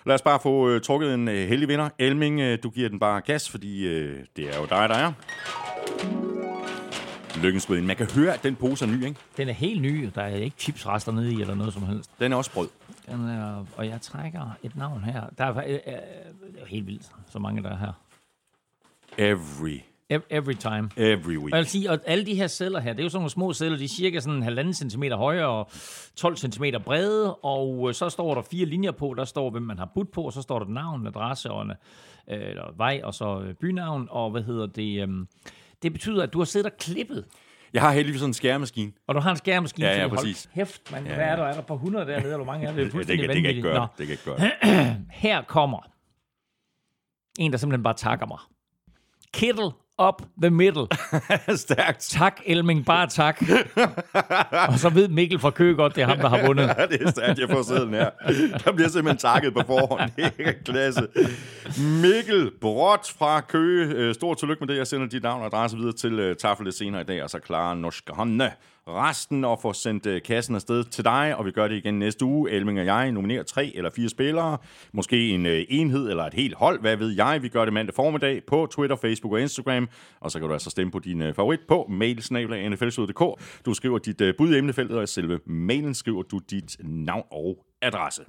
Lad 0.07 0.15
os 0.15 0.23
bare 0.23 0.41
få 0.41 0.75
uh, 0.75 0.81
trukket 0.81 1.15
en 1.15 1.29
uh, 1.29 1.35
heldig 1.35 1.69
vinder. 1.69 1.89
Elming, 1.99 2.41
uh, 2.41 2.55
du 2.63 2.71
giver 2.71 2.89
den 2.89 2.99
bare 2.99 3.21
gas, 3.21 3.51
fordi 3.51 3.87
uh, 3.87 4.17
det 4.37 4.55
er 4.55 4.59
jo 4.59 4.65
dig, 4.65 4.89
der 4.89 4.95
er. 4.95 5.13
Lykkens 7.43 7.69
Man 7.69 7.97
kan 7.97 8.11
høre, 8.11 8.35
at 8.35 8.43
den 8.43 8.57
pose 8.57 8.85
er 8.85 8.89
ny, 8.89 9.05
ikke? 9.05 9.21
Den 9.37 9.49
er 9.49 9.53
helt 9.53 9.83
ny. 9.83 10.11
Der 10.15 10.23
er 10.23 10.37
ikke 10.37 10.57
chipsrester 10.59 11.13
nede 11.13 11.33
i, 11.33 11.41
eller 11.41 11.55
noget 11.55 11.73
som 11.73 11.83
helst. 11.83 12.11
Den 12.21 12.33
er 12.33 12.37
også 12.37 12.53
brød. 12.53 12.69
Den 13.07 13.29
er, 13.29 13.65
og 13.77 13.87
jeg 13.87 14.01
trækker 14.01 14.57
et 14.63 14.77
navn 14.77 15.05
her. 15.05 15.23
Der 15.39 15.45
er, 15.45 15.57
øh, 15.59 15.65
det 15.65 16.63
er 16.63 16.67
helt 16.67 16.87
vildt, 16.87 17.07
så 17.31 17.39
mange 17.39 17.63
der 17.63 17.71
er 17.71 17.77
her. 17.77 17.93
Every 19.19 19.94
Every 20.11 20.55
time. 20.55 20.91
Every 20.97 21.37
week. 21.37 21.43
Og 21.43 21.51
jeg 21.51 21.59
vil 21.59 21.67
sige, 21.67 21.91
at 21.91 22.01
alle 22.07 22.27
de 22.27 22.35
her 22.35 22.47
celler 22.47 22.81
her, 22.81 22.93
det 22.93 23.01
er 23.01 23.05
jo 23.05 23.09
sådan 23.09 23.21
nogle 23.21 23.31
små 23.31 23.53
celler, 23.53 23.79
de 23.79 23.85
er 23.85 23.89
cirka 23.89 24.21
sådan 24.21 24.43
halvanden 24.43 24.75
centimeter 24.75 25.17
høje 25.17 25.45
og 25.45 25.71
12 26.17 26.37
centimeter 26.37 26.79
brede, 26.79 27.35
og 27.35 27.89
øh, 27.89 27.95
så 27.95 28.09
står 28.09 28.35
der 28.35 28.43
fire 28.43 28.67
linjer 28.67 28.91
på, 28.91 29.15
der 29.17 29.25
står, 29.25 29.51
hvem 29.51 29.63
man 29.63 29.79
har 29.79 29.91
budt 29.95 30.13
på, 30.13 30.23
og 30.23 30.33
så 30.33 30.43
står 30.43 30.59
der 30.59 30.67
navn, 30.67 31.07
adresse 31.07 31.51
og 31.51 31.67
øh, 31.67 31.77
eller 32.29 32.77
vej, 32.77 33.01
og 33.05 33.15
så 33.15 33.55
bynavn, 33.61 34.09
og 34.11 34.31
hvad 34.31 34.43
hedder 34.43 34.67
det, 34.67 35.03
øhm, 35.03 35.29
det 35.83 35.93
betyder, 35.93 36.23
at 36.23 36.33
du 36.33 36.39
har 36.39 36.45
siddet 36.45 36.73
og 36.73 36.79
klippet 36.79 37.25
jeg 37.75 37.83
har 37.83 37.93
heldigvis 37.93 38.21
sådan 38.21 38.31
en 38.31 38.35
skærmaskine. 38.35 38.93
Og 39.07 39.15
du 39.15 39.21
har 39.21 39.31
en 39.31 39.37
skærmaskine? 39.37 39.89
Ja, 39.89 40.01
ja, 40.03 40.09
præcis. 40.09 40.45
Hold 40.45 40.55
hæft, 40.55 40.93
man. 40.93 41.07
Ja, 41.07 41.15
Hvad 41.15 41.25
er 41.25 41.37
der? 41.37 41.45
Er 41.45 41.55
der 41.55 41.63
på 41.63 41.75
100 41.75 42.07
dernede, 42.07 42.25
eller 42.25 42.37
hvor 42.37 42.45
mange 42.45 42.67
er 42.67 42.73
det? 42.73 42.93
Det, 42.93 43.09
det, 43.09 43.09
det, 43.09 43.29
det 43.29 43.43
kan 43.43 43.51
ikke 43.51 43.63
gøre 43.63 43.89
det. 43.99 44.07
kan 44.07 44.13
ikke 44.13 44.25
gøre 44.25 44.97
Her 45.25 45.43
kommer 45.43 45.79
en, 47.39 47.53
der 47.53 47.59
simpelthen 47.59 47.83
bare 47.83 47.95
takker 47.95 48.27
mig. 48.27 48.39
Kittle 49.33 49.71
up 50.03 50.23
the 50.43 50.51
middle. 50.51 50.87
Stærkt. 51.57 52.01
Tak, 52.01 52.41
Elming, 52.47 52.87
bare 52.87 53.07
tak. 53.07 53.43
og 54.69 54.79
så 54.79 54.91
ved 54.95 55.09
Mikkel 55.09 55.39
fra 55.39 55.51
Køge 55.51 55.75
godt, 55.75 55.95
det 55.97 56.03
er 56.03 56.07
ham, 56.07 56.19
der 56.19 56.29
har 56.29 56.43
vundet. 56.47 56.75
Ja, 56.79 56.87
det 56.87 57.03
er 57.03 57.11
stærkt, 57.11 57.39
jeg 57.39 57.49
får 57.51 57.63
sæden 57.63 57.95
her. 57.95 58.11
Der 58.65 58.73
bliver 58.73 58.89
simpelthen 58.89 59.17
takket 59.19 59.55
på 59.55 59.61
forhånd. 59.67 60.11
Det 60.17 60.33
er 60.39 60.53
klasse. 60.65 61.09
Mikkel 62.03 62.51
Brot 62.61 63.07
fra 63.19 63.41
Køge. 63.41 63.87
Øh, 63.95 64.15
Stort 64.15 64.39
tillykke 64.39 64.61
med 64.61 64.69
det. 64.69 64.79
Jeg 64.79 64.87
sender 64.87 65.07
dit 65.07 65.23
navn 65.23 65.41
og 65.41 65.47
adresse 65.47 65.77
videre 65.77 65.93
til 65.93 66.31
uh, 66.31 66.37
Tafel 66.37 66.73
senere 66.73 67.01
i 67.01 67.05
dag, 67.05 67.23
og 67.23 67.31
så 67.31 67.39
klarer 67.39 67.75
Norske 67.75 68.13
Hånde 68.13 68.51
resten 68.89 69.45
og 69.45 69.59
får 69.63 69.73
sendt 69.73 70.07
uh, 70.07 70.17
kassen 70.25 70.55
afsted 70.55 70.85
til 70.85 71.05
dig, 71.05 71.37
og 71.37 71.47
vi 71.47 71.51
gør 71.51 71.69
det 71.69 71.77
igen 71.77 71.99
næste 71.99 72.25
uge. 72.25 72.51
Elming 72.51 72.81
og 72.81 72.87
jeg 72.87 73.13
nominerer 73.13 73.43
tre 73.43 73.73
eller 73.75 73.91
fire 73.91 74.09
spillere, 74.09 74.59
måske 74.93 75.29
en 75.29 75.47
øh, 75.47 75.65
enhed 75.69 76.11
eller 76.11 76.25
et 76.25 76.35
helt 76.35 76.55
hold, 76.55 76.81
hvad 76.81 76.97
ved 76.97 77.11
jeg. 77.11 77.43
Vi 77.43 77.49
gør 77.49 77.65
det 77.65 77.75
mandag 77.75 77.95
formiddag 77.95 78.43
på 78.47 78.69
Twitter, 78.71 78.97
Facebook 78.97 79.33
og 79.33 79.41
Instagram, 79.41 79.89
og 80.21 80.31
så 80.31 80.39
kan 80.39 80.49
du 80.49 80.53
altså 80.53 80.71
stemme 80.71 80.91
på 80.91 80.99
din 80.99 81.23
øh, 81.23 81.35
favorit 81.35 81.61
på 81.69 81.87
mailsnabla.nflsud.dk. 81.91 83.41
Du 83.67 83.75
skriver 83.75 83.99
dit 83.99 84.23
bud 84.39 84.55
i 84.55 84.59
emnefeltet, 84.59 84.97
og 84.97 85.05
i 85.05 85.07
selve 85.07 85.41
mailen 85.47 85.95
skriver 85.95 86.23
du 86.23 86.39
dit 86.51 86.77
navn 86.85 87.25
og 87.31 87.65
adresse. 87.83 88.23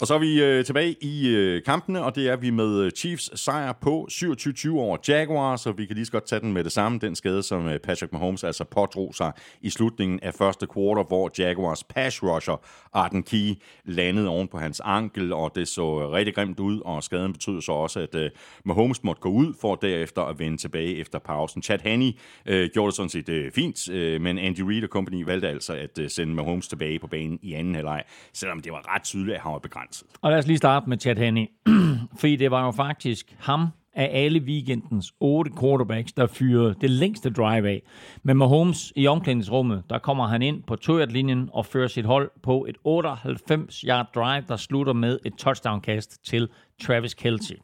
Og 0.00 0.06
så 0.06 0.14
er 0.14 0.18
vi 0.18 0.42
øh, 0.42 0.64
tilbage 0.64 0.96
i 1.00 1.28
øh, 1.28 1.62
kampene, 1.62 2.04
og 2.04 2.14
det 2.14 2.28
er 2.28 2.36
vi 2.36 2.50
med 2.50 2.80
øh, 2.80 2.90
Chiefs 2.90 3.40
sejr 3.40 3.72
på 3.72 4.08
27-20 4.10 4.70
over 4.70 4.96
Jaguars, 5.08 5.60
så 5.60 5.72
vi 5.72 5.86
kan 5.86 5.94
lige 5.96 6.06
så 6.06 6.12
godt 6.12 6.26
tage 6.26 6.40
den 6.40 6.52
med 6.52 6.64
det 6.64 6.72
samme. 6.72 6.98
Den 6.98 7.14
skade, 7.14 7.42
som 7.42 7.66
øh, 7.66 7.78
Patrick 7.78 8.12
Mahomes 8.12 8.44
altså 8.44 8.64
pådrog 8.64 9.14
sig 9.14 9.32
i 9.60 9.70
slutningen 9.70 10.20
af 10.22 10.34
første 10.34 10.66
kvartal, 10.66 11.04
hvor 11.08 11.30
Jaguars 11.38 11.84
pass 11.84 12.22
rusher 12.22 12.64
Arden 12.92 13.22
Key 13.22 13.54
landede 13.84 14.28
oven 14.28 14.48
på 14.48 14.58
hans 14.58 14.80
ankel, 14.84 15.32
og 15.32 15.52
det 15.54 15.68
så 15.68 15.82
øh, 15.82 16.10
rigtig 16.10 16.34
grimt 16.34 16.60
ud, 16.60 16.80
og 16.84 17.02
skaden 17.02 17.32
betød 17.32 17.60
så 17.60 17.72
også, 17.72 18.00
at 18.00 18.14
øh, 18.14 18.30
Mahomes 18.64 19.04
måtte 19.04 19.20
gå 19.20 19.28
ud 19.28 19.54
for 19.60 19.74
derefter 19.74 20.22
at 20.22 20.38
vende 20.38 20.56
tilbage 20.56 20.96
efter 20.96 21.18
pausen. 21.18 21.62
Chad 21.62 21.78
Hanney 21.82 22.12
øh, 22.46 22.70
gjorde 22.72 22.90
det 22.90 22.96
sådan 22.96 23.10
set 23.10 23.28
øh, 23.28 23.52
fint, 23.52 23.90
øh, 23.90 24.20
men 24.20 24.38
Andy 24.38 24.60
Reid 24.60 24.82
og 24.82 24.88
company 24.88 25.24
valgte 25.24 25.48
altså 25.48 25.72
at 25.72 25.98
øh, 25.98 26.10
sende 26.10 26.34
Mahomes 26.34 26.68
tilbage 26.68 26.98
på 26.98 27.06
banen 27.06 27.38
i 27.42 27.52
anden 27.52 27.74
halvleg, 27.74 28.02
selvom 28.32 28.60
det 28.60 28.72
var 28.72 28.94
ret 28.94 29.02
tydeligt, 29.02 29.34
at 29.34 29.42
han 29.42 29.52
var 29.52 29.58
begrænset. 29.58 29.87
Og 30.20 30.30
lad 30.30 30.38
os 30.38 30.46
lige 30.46 30.58
starte 30.58 30.88
med 30.88 31.00
Chad 31.00 31.16
Henney. 31.16 31.46
Fordi 32.20 32.36
det 32.36 32.50
var 32.50 32.64
jo 32.64 32.70
faktisk 32.70 33.36
ham 33.38 33.66
af 33.98 34.10
alle 34.12 34.40
weekendens 34.40 35.12
otte 35.20 35.50
quarterbacks, 35.60 36.12
der 36.12 36.26
fyrede 36.26 36.74
det 36.80 36.90
længste 36.90 37.30
drive 37.30 37.68
af. 37.68 37.82
Men 38.22 38.36
Mahomes 38.36 38.92
i 38.96 39.06
omklædningsrummet, 39.06 39.82
der 39.90 39.98
kommer 39.98 40.26
han 40.26 40.42
ind 40.42 40.62
på 40.62 40.76
linjen 41.08 41.48
og 41.52 41.66
fører 41.66 41.88
sit 41.88 42.04
hold 42.04 42.30
på 42.42 42.66
et 42.68 42.76
98-yard 42.88 44.06
drive, 44.14 44.44
der 44.48 44.56
slutter 44.56 44.92
med 44.92 45.18
et 45.24 45.34
touchdown-kast 45.34 46.24
til 46.24 46.48
Travis 46.82 47.14
Kelce. 47.14 47.56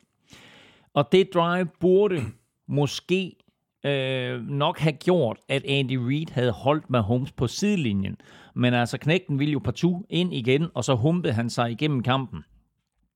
Og 0.94 1.12
det 1.12 1.28
drive 1.34 1.68
burde 1.80 2.22
måske 2.68 3.36
øh, 3.84 4.48
nok 4.48 4.78
have 4.78 4.92
gjort, 4.92 5.38
at 5.48 5.64
Andy 5.64 5.96
Reid 5.96 6.26
havde 6.32 6.52
holdt 6.52 6.90
Mahomes 6.90 7.32
på 7.32 7.46
sidelinjen. 7.46 8.16
Men 8.54 8.74
altså, 8.74 8.98
knægten 8.98 9.38
ville 9.38 9.52
jo 9.52 9.58
partout 9.58 10.02
ind 10.10 10.34
igen, 10.34 10.66
og 10.74 10.84
så 10.84 10.94
humpede 10.94 11.32
han 11.32 11.50
sig 11.50 11.70
igennem 11.70 12.02
kampen. 12.02 12.44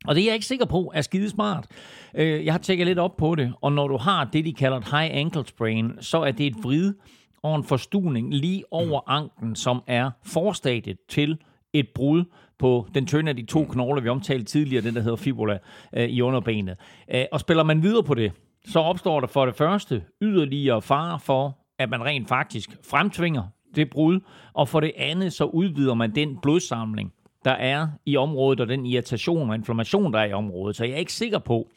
Og 0.06 0.14
det 0.14 0.20
er 0.20 0.26
jeg 0.26 0.34
ikke 0.34 0.46
sikker 0.46 0.66
på 0.66 0.92
er 0.94 1.00
skide 1.00 1.30
smart. 1.30 1.66
Øh, 2.14 2.44
jeg 2.44 2.54
har 2.54 2.58
tjekket 2.58 2.86
lidt 2.86 2.98
op 2.98 3.16
på 3.16 3.34
det, 3.34 3.52
og 3.60 3.72
når 3.72 3.88
du 3.88 3.96
har 3.96 4.24
det, 4.24 4.44
de 4.44 4.52
kalder 4.52 4.76
et 4.76 4.90
high 4.90 5.10
ankle 5.16 5.46
sprain, 5.46 5.92
så 6.00 6.18
er 6.22 6.32
det 6.32 6.46
et 6.46 6.56
vrid 6.62 6.94
og 7.42 7.56
en 7.56 7.64
forstuning 7.64 8.34
lige 8.34 8.64
over 8.70 9.00
anklen, 9.06 9.56
som 9.56 9.82
er 9.86 10.10
forstadiet 10.24 10.96
til 11.08 11.38
et 11.72 11.88
brud 11.94 12.24
på 12.58 12.88
den 12.94 13.06
tynde 13.06 13.28
af 13.28 13.36
de 13.36 13.46
to 13.46 13.64
knogler, 13.64 14.02
vi 14.02 14.08
omtalte 14.08 14.44
tidligere, 14.44 14.84
den 14.84 14.94
der 14.94 15.00
hedder 15.00 15.16
fibula 15.16 15.58
øh, 15.92 16.08
i 16.08 16.20
underbenet. 16.20 16.76
Øh, 17.14 17.24
og 17.32 17.40
spiller 17.40 17.62
man 17.62 17.82
videre 17.82 18.02
på 18.02 18.14
det, 18.14 18.32
så 18.68 18.80
opstår 18.80 19.20
der 19.20 19.26
for 19.26 19.46
det 19.46 19.54
første 19.54 20.04
yderligere 20.22 20.82
fare 20.82 21.20
for, 21.20 21.58
at 21.78 21.90
man 21.90 22.04
rent 22.04 22.28
faktisk 22.28 22.76
fremtvinger 22.90 23.42
det 23.74 23.90
brud, 23.90 24.20
og 24.52 24.68
for 24.68 24.80
det 24.80 24.92
andet 24.96 25.32
så 25.32 25.44
udvider 25.44 25.94
man 25.94 26.14
den 26.14 26.38
blodsamling, 26.42 27.12
der 27.44 27.50
er 27.50 27.88
i 28.06 28.16
området, 28.16 28.60
og 28.60 28.68
den 28.68 28.86
irritation 28.86 29.50
og 29.50 29.54
inflammation, 29.54 30.12
der 30.12 30.18
er 30.18 30.24
i 30.24 30.32
området. 30.32 30.76
Så 30.76 30.84
jeg 30.84 30.92
er 30.92 30.96
ikke 30.96 31.12
sikker 31.12 31.38
på, 31.38 31.68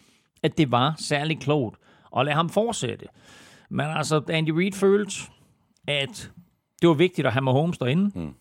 at 0.44 0.58
det 0.58 0.72
var 0.72 0.94
særlig 0.98 1.40
klogt 1.40 1.78
at 2.18 2.26
lade 2.26 2.36
ham 2.36 2.50
fortsætte. 2.50 3.06
Men 3.70 3.86
altså, 3.86 4.22
Andy 4.30 4.50
Reid 4.50 4.74
følte, 4.74 5.16
at 5.88 6.32
det 6.82 6.90
var 6.90 6.96
vigtigt 6.96 7.28
at 7.28 7.34
have 7.34 7.44
Mahomes 7.44 7.78
derinde. 7.78 8.20
Mm. 8.20 8.34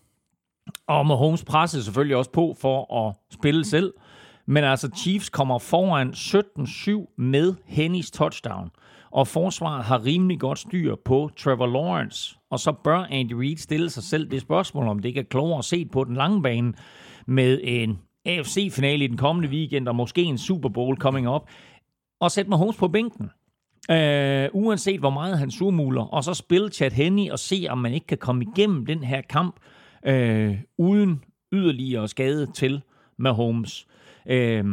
Og 0.87 1.05
Mahomes 1.05 1.43
pressede 1.43 1.83
selvfølgelig 1.83 2.17
også 2.17 2.31
på 2.31 2.55
for 2.61 3.07
at 3.07 3.15
spille 3.33 3.65
selv. 3.65 3.93
Men 4.45 4.63
altså, 4.63 4.89
Chiefs 4.97 5.29
kommer 5.29 5.59
foran 5.59 6.09
17-7 6.09 7.15
med 7.17 7.55
Hennys 7.65 8.11
touchdown. 8.11 8.69
Og 9.11 9.27
forsvaret 9.27 9.83
har 9.83 10.05
rimelig 10.05 10.39
godt 10.39 10.59
styr 10.59 10.95
på 11.05 11.29
Trevor 11.37 11.67
Lawrence. 11.67 12.37
Og 12.49 12.59
så 12.59 12.71
bør 12.71 12.97
Andy 12.97 13.33
Reid 13.33 13.57
stille 13.57 13.89
sig 13.89 14.03
selv 14.03 14.31
det 14.31 14.41
spørgsmål, 14.41 14.87
om 14.87 14.99
det 14.99 15.09
ikke 15.09 15.19
er 15.19 15.23
klogere 15.23 15.57
at 15.57 15.65
se 15.65 15.85
på 15.85 16.03
den 16.03 16.15
lange 16.15 16.41
bane 16.41 16.73
med 17.25 17.59
en 17.63 17.99
AFC-finale 18.25 19.03
i 19.03 19.07
den 19.07 19.17
kommende 19.17 19.49
weekend, 19.49 19.87
og 19.87 19.95
måske 19.95 20.21
en 20.21 20.37
Super 20.37 20.69
Bowl 20.69 20.97
coming 20.97 21.29
up, 21.29 21.41
og 22.19 22.31
sætte 22.31 22.49
Mahomes 22.49 22.77
på 22.77 22.87
bænken. 22.87 23.29
Øh, 23.91 24.49
uanset 24.53 24.99
hvor 24.99 25.09
meget 25.09 25.39
han 25.39 25.51
surmuler, 25.51 26.03
og 26.03 26.23
så 26.23 26.33
spille 26.33 26.69
Chad 26.69 26.91
Henney 26.91 27.29
og 27.29 27.39
se, 27.39 27.65
om 27.69 27.77
man 27.77 27.93
ikke 27.93 28.07
kan 28.07 28.17
komme 28.17 28.45
igennem 28.45 28.85
den 28.85 29.03
her 29.03 29.21
kamp 29.21 29.55
øh, 30.05 30.57
uden 30.77 31.23
yderligere 31.53 32.07
skade 32.07 32.51
til 32.53 32.81
Mahomes. 33.17 33.87
Øh, 34.25 34.65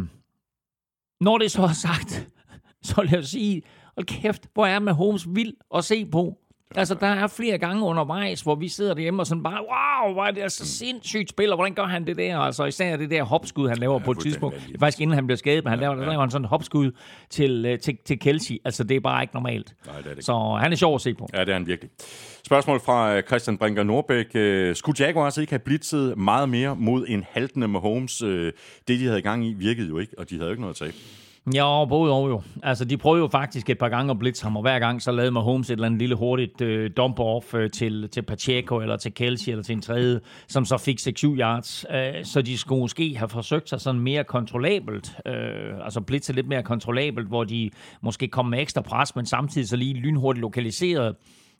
når 1.20 1.38
det 1.38 1.50
så 1.50 1.62
er 1.62 1.72
sagt, 1.72 2.28
så 2.82 3.02
lad 3.02 3.18
os 3.18 3.28
sige, 3.28 3.62
hold 3.96 4.06
kæft, 4.06 4.48
hvor 4.54 4.66
er 4.66 4.78
Mahomes 4.78 5.26
vild 5.34 5.54
at 5.74 5.84
se 5.84 6.06
på. 6.06 6.38
Altså, 6.76 6.94
der 6.94 7.06
er 7.06 7.26
flere 7.26 7.58
gange 7.58 7.82
undervejs, 7.82 8.40
hvor 8.40 8.54
vi 8.54 8.68
sidder 8.68 8.94
derhjemme 8.94 9.22
og 9.22 9.26
sådan 9.26 9.42
bare, 9.42 9.60
wow, 9.60 10.12
hvor 10.12 10.24
er 10.24 10.30
det 10.30 10.40
altså 10.40 10.66
sindssygt 10.66 11.30
spil, 11.30 11.50
og 11.50 11.56
hvordan 11.56 11.74
gør 11.74 11.84
han 11.84 12.06
det 12.06 12.16
der? 12.16 12.38
Altså, 12.38 12.64
især 12.64 12.96
det 12.96 13.10
der 13.10 13.22
hopskud, 13.22 13.68
han 13.68 13.78
laver 13.78 13.92
ja, 13.92 14.04
på 14.04 14.10
et 14.10 14.18
tidspunkt. 14.18 14.56
Det 14.66 14.74
er 14.74 14.78
faktisk 14.78 15.00
inden 15.00 15.14
han 15.14 15.26
bliver 15.26 15.36
skadet, 15.36 15.64
men 15.64 15.70
han 15.70 15.78
laver, 15.80 15.94
ja, 15.94 16.00
ja. 16.00 16.08
laver 16.08 16.20
han 16.20 16.30
sådan 16.30 16.44
et 16.44 16.48
hopskud 16.48 16.92
til, 17.30 17.66
øh, 17.66 17.78
til, 17.78 17.98
til 18.04 18.18
Kelsey. 18.18 18.56
Altså, 18.64 18.84
det 18.84 18.96
er 18.96 19.00
bare 19.00 19.22
ikke 19.22 19.34
normalt. 19.34 19.74
Nej, 19.86 19.96
det 19.96 20.10
er 20.10 20.14
det 20.14 20.24
Så 20.24 20.58
han 20.60 20.72
er 20.72 20.76
sjov 20.76 20.94
at 20.94 21.00
se 21.00 21.14
på. 21.14 21.28
Ja, 21.34 21.40
det 21.40 21.48
er 21.48 21.52
han 21.52 21.66
virkelig. 21.66 21.90
Spørgsmål 22.46 22.80
fra 22.80 23.16
øh, 23.16 23.22
Christian 23.22 23.58
Brinker 23.58 23.82
Nordbæk. 23.82 24.26
Øh, 24.34 24.76
skulle 24.76 25.04
Jaguars 25.04 25.38
ikke 25.38 25.52
have 25.52 25.58
blitzet 25.58 26.18
meget 26.18 26.48
mere 26.48 26.76
mod 26.76 27.04
en 27.08 27.24
haltende 27.30 27.68
Mahomes? 27.68 28.18
Det, 28.18 28.54
de 28.88 29.04
havde 29.04 29.18
i 29.18 29.22
gang 29.22 29.46
i, 29.46 29.54
virkede 29.54 29.88
jo 29.88 29.98
ikke, 29.98 30.18
og 30.18 30.30
de 30.30 30.34
havde 30.34 30.46
jo 30.46 30.50
ikke 30.50 30.62
noget 30.62 30.74
at 30.74 30.78
tage. 30.78 30.92
Ja, 31.54 31.84
både 31.84 32.12
og 32.12 32.28
jo. 32.28 32.42
Altså, 32.62 32.84
de 32.84 32.96
prøvede 32.96 33.22
jo 33.22 33.28
faktisk 33.28 33.70
et 33.70 33.78
par 33.78 33.88
gange 33.88 34.10
at 34.10 34.18
blitze 34.18 34.42
ham, 34.42 34.56
og 34.56 34.62
hver 34.62 34.78
gang 34.78 35.02
så 35.02 35.12
lavede 35.12 35.30
Mahomes 35.30 35.70
et 35.70 35.72
eller 35.72 35.86
andet 35.86 35.98
lille 35.98 36.14
hurtigt 36.14 36.60
øh, 36.60 36.90
dump-off 37.00 37.56
øh, 37.56 37.70
til, 37.70 38.08
til 38.08 38.22
Pacheco, 38.22 38.80
eller 38.80 38.96
til 38.96 39.14
Kelsey, 39.14 39.50
eller 39.50 39.62
til 39.62 39.72
en 39.72 39.82
tredje, 39.82 40.20
som 40.48 40.64
så 40.64 40.76
fik 40.76 40.98
6-7 41.00 41.26
yards. 41.26 41.86
Øh, 41.90 42.24
så 42.24 42.42
de 42.42 42.58
skulle 42.58 42.80
måske 42.80 43.16
have 43.16 43.28
forsøgt 43.28 43.68
sig 43.68 43.80
sådan 43.80 44.00
mere 44.00 44.24
kontrollabelt, 44.24 45.16
øh, 45.26 45.84
altså 45.84 46.00
blitze 46.00 46.32
lidt 46.32 46.48
mere 46.48 46.62
kontrollabelt, 46.62 47.28
hvor 47.28 47.44
de 47.44 47.70
måske 48.02 48.28
kom 48.28 48.46
med 48.46 48.60
ekstra 48.60 48.80
pres, 48.80 49.16
men 49.16 49.26
samtidig 49.26 49.68
så 49.68 49.76
lige 49.76 49.94
lynhurtigt 49.94 50.40
lokaliseret 50.40 51.14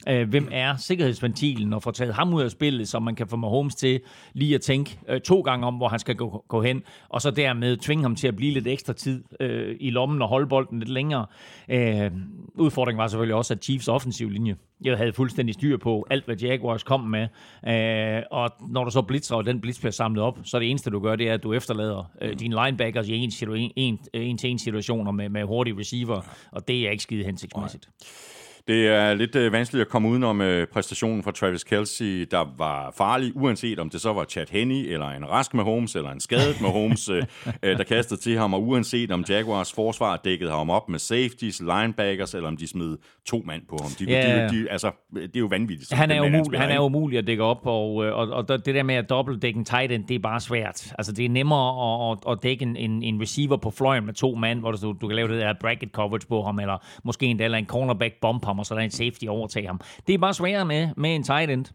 øh, 0.09 0.29
hvem 0.29 0.49
er 0.53 0.77
sikkerhedsventilen, 0.77 1.73
og 1.73 1.83
få 1.83 1.91
taget 1.91 2.15
ham 2.15 2.35
ud 2.35 2.43
af 2.43 2.51
spillet, 2.51 2.89
så 2.89 2.99
man 2.99 3.15
kan 3.15 3.29
få 3.29 3.37
Mahomes 3.37 3.75
til 3.75 4.01
lige 4.33 4.55
at 4.55 4.61
tænke 4.61 4.99
øh, 5.09 5.21
to 5.21 5.41
gange 5.41 5.67
om, 5.67 5.75
hvor 5.75 5.89
han 5.89 5.99
skal 5.99 6.17
gå, 6.17 6.45
gå 6.49 6.63
hen, 6.63 6.83
og 7.09 7.23
så 7.23 7.31
dermed 7.31 7.77
tvinge 7.77 8.03
ham 8.03 8.17
til 8.17 8.29
at 8.29 8.37
blive 8.37 8.53
lidt 8.53 8.67
ekstra 8.67 8.93
tid 8.93 9.25
øh, 9.41 9.77
i 9.81 9.91
lommen 9.91 10.23
og 10.23 10.29
holde 10.29 10.47
bolden 10.47 10.79
lidt 10.79 10.91
længere. 10.91 11.27
Øh, 11.69 12.11
udfordringen 12.55 12.99
var 12.99 13.07
selvfølgelig 13.07 13.35
også, 13.35 13.55
at 13.55 13.65
Chiefs 13.65 13.89
offensiv 13.89 14.31
linje 14.31 14.57
jeg 14.85 14.97
havde 14.97 15.13
fuldstændig 15.13 15.55
styr 15.55 15.77
på 15.77 16.07
alt, 16.11 16.25
hvad 16.25 16.37
Jaguars 16.37 16.83
kom 16.83 17.01
med. 17.01 17.29
Øh, 17.69 18.23
og 18.31 18.51
når 18.69 18.85
du 18.85 18.91
så 18.91 19.03
blitzer, 19.03 19.37
og 19.37 19.47
den 19.47 19.61
blitz 19.61 19.79
bliver 19.79 19.93
samlet 19.93 20.23
op, 20.23 20.39
så 20.45 20.59
det 20.59 20.71
eneste, 20.71 20.91
du 20.91 21.01
gør, 21.01 21.17
det 21.17 21.29
er, 21.29 21.35
at 21.35 21.43
du 21.43 21.53
efterlader 21.53 22.11
øh, 22.21 22.39
dine 22.39 22.65
linebackers 22.65 23.09
i 23.09 23.15
en, 23.15 23.33
en, 23.43 23.73
en, 23.77 23.99
en 24.13 24.39
til 24.39 24.51
en 24.51 24.59
situationer 24.59 25.13
med, 25.13 25.29
med 25.29 25.45
hurtige 25.45 25.79
receiver, 25.79 26.21
og 26.51 26.69
det 26.69 26.87
er 26.87 26.91
ikke 26.91 27.03
skide 27.03 27.25
hensigtsmæssigt. 27.25 27.89
Nej. 28.01 28.38
Det 28.69 28.89
er 28.89 29.15
lidt 29.15 29.37
øh, 29.37 29.53
vanskeligt 29.53 29.81
at 29.83 29.89
komme 29.89 30.09
udenom 30.09 30.41
øh, 30.41 30.67
præstationen 30.67 31.23
fra 31.23 31.31
Travis 31.31 31.65
Kelsey, 31.65 32.29
der 32.31 32.55
var 32.59 32.95
farlig, 32.99 33.33
uanset 33.37 33.79
om 33.79 33.91
det 33.91 34.01
så 34.01 34.13
var 34.13 34.25
Chad 34.25 34.47
Henney, 34.51 34.93
eller 34.93 35.07
en 35.09 35.31
rask 35.31 35.55
med 35.55 35.65
Holmes, 35.65 35.97
eller 35.97 36.11
en 36.11 36.21
skadet 36.21 36.61
med 36.61 36.71
Holmes, 36.71 37.09
øh, 37.09 37.23
øh, 37.63 37.79
der 37.79 37.85
kastede 37.85 38.21
til 38.21 38.39
ham, 38.39 38.55
og 38.55 38.63
uanset 38.63 39.11
om 39.11 39.25
Jaguars 39.29 39.73
forsvar 39.73 40.17
dækkede 40.17 40.51
ham 40.51 40.71
op 40.71 40.89
med 40.89 40.99
safeties, 40.99 41.61
linebackers, 41.61 42.35
eller 42.35 42.49
om 42.49 42.57
de 42.57 42.67
smed 42.67 42.97
to 43.27 43.43
mand 43.47 43.63
på 43.69 43.77
ham. 43.83 43.91
De, 43.99 44.05
yeah. 44.05 44.51
de, 44.51 44.63
de, 44.63 44.71
altså, 44.71 44.91
det 45.15 45.37
er 45.37 45.41
jo 45.41 45.47
vanvittigt. 45.47 45.93
Han 45.93 46.11
er, 46.11 46.21
umulig, 46.21 46.61
han, 46.61 46.69
han 46.69 46.77
er 46.77 46.81
umulig 46.81 47.19
at 47.19 47.27
dække 47.27 47.43
op, 47.43 47.61
og, 47.65 48.05
øh, 48.05 48.17
og, 48.17 48.29
og 48.29 48.49
det 48.49 48.75
der 48.75 48.83
med 48.83 48.95
at 48.95 49.11
dobbeltdække 49.11 49.59
en 49.59 49.65
tight 49.65 49.93
end, 49.93 50.05
det 50.05 50.15
er 50.15 50.19
bare 50.19 50.41
svært. 50.41 50.93
Altså, 50.99 51.13
det 51.13 51.25
er 51.25 51.29
nemmere 51.29 52.11
at, 52.13 52.19
at 52.31 52.39
dække 52.43 52.63
en, 52.63 52.77
en, 52.77 53.03
en 53.03 53.21
receiver 53.21 53.57
på 53.57 53.71
fløjen 53.71 54.07
med 54.07 54.15
to 54.15 54.35
mand, 54.35 54.61
hvor 54.61 54.73
du, 54.73 54.97
du 55.01 55.07
kan 55.09 55.17
lave 55.17 55.29
det 55.29 55.41
der 55.41 55.55
bracket 55.61 55.91
coverage 55.93 56.27
på 56.29 56.43
ham, 56.43 56.59
eller 56.59 56.85
måske 57.05 57.27
en, 57.27 57.41
eller 57.41 57.59
en 57.59 57.67
cornerback 57.67 58.15
bump 58.21 58.45
ham, 58.45 58.58
og 58.59 58.67
så 58.67 58.75
der 58.75 58.81
en 58.81 58.91
safety 58.91 59.25
overtage 59.25 59.67
ham. 59.67 59.81
Det 60.07 60.15
er 60.15 60.19
bare 60.19 60.35
sværere 60.35 60.65
med, 60.65 60.89
med 60.97 61.15
en 61.15 61.23
tight 61.23 61.51
end. 61.51 61.67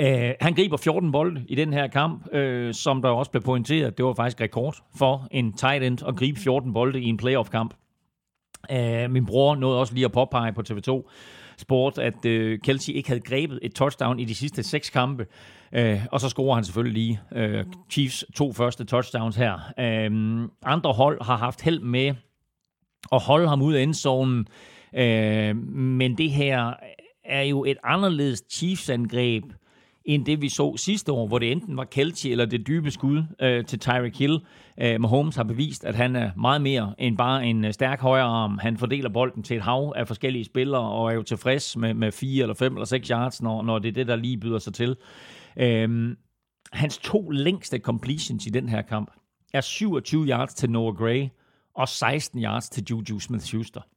Uh, 0.00 0.34
han 0.40 0.54
griber 0.54 0.76
14 0.76 1.12
bolde 1.12 1.44
i 1.48 1.54
den 1.54 1.72
her 1.72 1.86
kamp, 1.86 2.34
uh, 2.34 2.72
som 2.72 3.02
der 3.02 3.08
også 3.08 3.30
blev 3.30 3.42
pointeret. 3.42 3.96
Det 3.96 4.04
var 4.04 4.14
faktisk 4.14 4.40
rekord 4.40 4.76
for 4.98 5.28
en 5.30 5.52
tight 5.52 5.84
end 5.84 5.98
at 6.08 6.16
gribe 6.16 6.40
14 6.40 6.72
bolde 6.72 7.00
i 7.00 7.04
en 7.04 7.16
playoff-kamp. 7.16 7.74
Uh, 8.72 9.10
min 9.10 9.26
bror 9.26 9.54
nåede 9.54 9.80
også 9.80 9.94
lige 9.94 10.04
at 10.04 10.12
påpege 10.12 10.52
på 10.52 10.62
TV2 10.70 11.10
Sport, 11.58 11.98
at 11.98 12.14
uh, 12.14 12.58
Kelsey 12.64 12.92
ikke 12.92 13.08
havde 13.08 13.20
grebet 13.20 13.58
et 13.62 13.74
touchdown 13.74 14.20
i 14.20 14.24
de 14.24 14.34
sidste 14.34 14.62
seks 14.62 14.90
kampe. 14.90 15.26
Uh, 15.78 16.04
og 16.12 16.20
så 16.20 16.28
scorer 16.28 16.54
han 16.54 16.64
selvfølgelig 16.64 16.94
lige 16.94 17.20
uh, 17.36 17.64
Chiefs 17.90 18.24
to 18.36 18.52
første 18.52 18.84
touchdowns 18.84 19.36
her. 19.36 19.54
Uh, 19.78 20.48
andre 20.62 20.92
hold 20.92 21.24
har 21.24 21.36
haft 21.36 21.62
held 21.62 21.80
med 21.80 22.14
at 23.12 23.22
holde 23.22 23.48
ham 23.48 23.62
ud 23.62 23.74
af 23.74 23.82
endzonen. 23.82 24.46
Øh, 24.96 25.56
men 25.72 26.18
det 26.18 26.30
her 26.30 26.72
er 27.24 27.42
jo 27.42 27.64
et 27.64 27.76
anderledes 27.84 28.42
Chiefs-angreb, 28.50 29.44
end 30.04 30.24
det 30.24 30.42
vi 30.42 30.48
så 30.48 30.76
sidste 30.76 31.12
år, 31.12 31.26
hvor 31.26 31.38
det 31.38 31.52
enten 31.52 31.76
var 31.76 31.84
Kelce 31.84 32.30
eller 32.30 32.44
det 32.44 32.66
dybe 32.66 32.90
skud 32.90 33.22
øh, 33.40 33.64
til 33.64 33.78
Tyreek 33.78 34.18
Hill. 34.18 34.40
Øh, 34.80 35.00
Mahomes 35.00 35.36
har 35.36 35.42
bevist, 35.44 35.84
at 35.84 35.94
han 35.94 36.16
er 36.16 36.30
meget 36.36 36.62
mere 36.62 36.94
end 36.98 37.16
bare 37.16 37.46
en 37.46 37.64
øh, 37.64 37.72
stærk 37.72 38.00
højre 38.00 38.24
arm. 38.24 38.58
Han 38.58 38.76
fordeler 38.76 39.08
bolden 39.08 39.42
til 39.42 39.56
et 39.56 39.62
hav 39.62 39.92
af 39.96 40.06
forskellige 40.06 40.44
spillere, 40.44 40.90
og 40.90 41.10
er 41.10 41.14
jo 41.14 41.22
tilfreds 41.22 41.76
med, 41.76 41.94
med 41.94 42.12
fire 42.12 42.42
eller 42.42 42.54
fem 42.54 42.74
eller 42.74 42.86
seks 42.86 43.08
yards, 43.08 43.42
når, 43.42 43.62
når 43.62 43.78
det 43.78 43.88
er 43.88 43.92
det, 43.92 44.06
der 44.06 44.16
lige 44.16 44.36
byder 44.36 44.58
sig 44.58 44.74
til. 44.74 44.96
Øh, 45.56 46.16
hans 46.72 46.98
to 46.98 47.30
længste 47.30 47.78
completions 47.78 48.46
i 48.46 48.50
den 48.50 48.68
her 48.68 48.82
kamp 48.82 49.10
er 49.52 49.60
27 49.60 50.26
yards 50.26 50.54
til 50.54 50.70
Noah 50.70 50.94
Gray 50.94 51.28
og 51.74 51.88
16 51.88 52.42
yards 52.42 52.68
til 52.68 52.84
Juju 52.90 53.18
Smith-Schuster. 53.18 53.93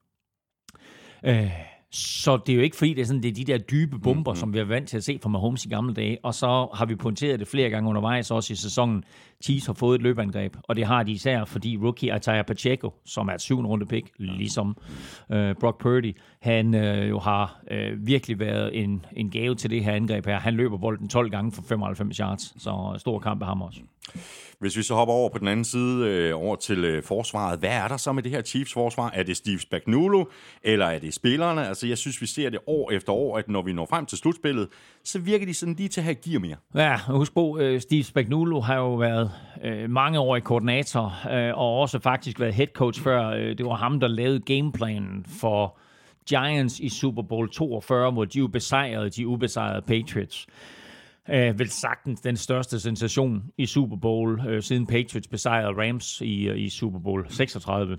Øh, 1.23 1.51
så 1.91 2.37
det 2.37 2.53
er 2.53 2.55
jo 2.55 2.61
ikke 2.61 2.75
fordi, 2.75 2.93
det 2.93 3.01
er, 3.01 3.05
sådan, 3.05 3.23
det 3.23 3.29
er 3.29 3.33
de 3.33 3.43
der 3.43 3.57
dybe 3.57 3.99
bomber, 3.99 4.31
mm-hmm. 4.31 4.39
som 4.39 4.53
vi 4.53 4.59
er 4.59 4.63
vant 4.63 4.89
til 4.89 4.97
at 4.97 5.03
se 5.03 5.19
fra 5.21 5.29
Mahomes 5.29 5.65
i 5.65 5.69
gamle 5.69 5.93
dage. 5.93 6.17
Og 6.23 6.33
så 6.33 6.67
har 6.73 6.85
vi 6.85 6.95
pointeret 6.95 7.39
det 7.39 7.47
flere 7.47 7.69
gange 7.69 7.89
undervejs, 7.89 8.31
også 8.31 8.53
i 8.53 8.55
sæsonen. 8.55 9.03
Chiefs 9.43 9.65
har 9.65 9.73
fået 9.73 9.95
et 9.95 10.01
løbeangreb, 10.01 10.55
og 10.63 10.75
det 10.75 10.85
har 10.85 11.03
de 11.03 11.11
især, 11.11 11.45
fordi 11.45 11.77
rookie 11.77 12.13
Ataya 12.13 12.41
Pacheco, 12.41 12.93
som 13.05 13.27
er 13.27 13.33
et 13.33 13.41
syvende 13.41 13.69
runde 13.69 13.85
pick, 13.85 14.09
ligesom 14.17 14.77
øh, 15.31 15.55
Brock 15.59 15.81
Purdy, 15.81 16.17
han 16.41 16.75
øh, 16.75 17.09
jo 17.09 17.19
har 17.19 17.61
øh, 17.71 18.07
virkelig 18.07 18.39
været 18.39 18.83
en, 18.83 19.05
en 19.11 19.29
gave 19.29 19.55
til 19.55 19.69
det 19.69 19.83
her 19.83 19.93
angreb 19.93 20.25
her. 20.25 20.39
Han 20.39 20.53
løber 20.53 20.77
bolden 20.77 21.09
12 21.09 21.29
gange 21.29 21.51
for 21.51 21.61
95 21.61 22.17
yards, 22.17 22.63
så 22.63 22.95
stor 22.97 23.19
kamp 23.19 23.41
af 23.41 23.47
ham 23.47 23.61
også. 23.61 23.79
Hvis 24.59 24.77
vi 24.77 24.83
så 24.83 24.95
hopper 24.95 25.13
over 25.13 25.29
på 25.29 25.37
den 25.37 25.47
anden 25.47 25.65
side, 25.65 26.07
øh, 26.07 26.35
over 26.35 26.55
til 26.55 26.83
øh, 26.83 27.03
forsvaret, 27.03 27.59
hvad 27.59 27.69
er 27.69 27.87
der 27.87 27.97
så 27.97 28.11
med 28.11 28.23
det 28.23 28.31
her 28.31 28.41
Chiefs 28.41 28.73
forsvar? 28.73 29.11
Er 29.13 29.23
det 29.23 29.37
Steve 29.37 29.59
Spagnuolo, 29.59 30.25
eller 30.63 30.85
er 30.85 30.99
det 30.99 31.13
spillerne? 31.13 31.67
Altså, 31.67 31.87
jeg 31.87 31.97
synes, 31.97 32.21
vi 32.21 32.25
ser 32.25 32.49
det 32.49 32.59
år 32.67 32.91
efter 32.91 33.13
år, 33.13 33.37
at 33.37 33.49
når 33.49 33.61
vi 33.61 33.73
når 33.73 33.85
frem 33.85 34.05
til 34.05 34.17
slutspillet, 34.17 34.67
så 35.03 35.19
virker 35.19 35.45
de 35.45 35.53
sådan 35.53 35.73
lige 35.73 35.89
til 35.89 36.01
at 36.01 36.03
have 36.03 36.15
gear 36.15 36.39
mere. 36.39 36.55
Ja, 36.75 36.99
husk 37.07 37.33
på, 37.33 37.59
øh, 37.59 37.81
Steve 37.81 38.03
Spagnuolo 38.03 38.59
har 38.59 38.75
jo 38.75 38.95
været 38.95 39.31
øh, 39.63 39.89
mange 39.89 40.19
år 40.19 40.35
i 40.35 40.39
koordinator, 40.39 41.15
øh, 41.31 41.57
og 41.57 41.79
også 41.79 41.99
faktisk 41.99 42.39
været 42.39 42.53
head 42.53 42.67
coach 42.67 43.01
før. 43.01 43.29
Øh, 43.29 43.57
det 43.57 43.65
var 43.65 43.75
ham, 43.75 43.99
der 43.99 44.07
lavede 44.07 44.39
gameplanen 44.39 45.25
for 45.39 45.77
Giants 46.29 46.79
i 46.79 46.89
Super 46.89 47.21
Bowl 47.21 47.49
42, 47.49 48.11
hvor 48.11 48.25
de 48.25 48.39
jo 48.39 48.47
besejrede 48.47 49.09
de 49.09 49.27
ubesejrede 49.27 49.81
Patriots 49.81 50.47
øh, 51.29 51.59
vel 51.59 51.69
sagtens 51.69 52.21
den 52.21 52.37
største 52.37 52.79
sensation 52.79 53.43
i 53.57 53.65
Super 53.65 53.95
Bowl, 53.95 54.41
øh, 54.47 54.61
siden 54.61 54.87
Patriots 54.87 55.27
besejrede 55.27 55.87
Rams 55.87 56.21
i, 56.21 56.47
øh, 56.47 56.59
i 56.59 56.69
Super 56.69 56.99
Bowl 56.99 57.25
36. 57.29 57.97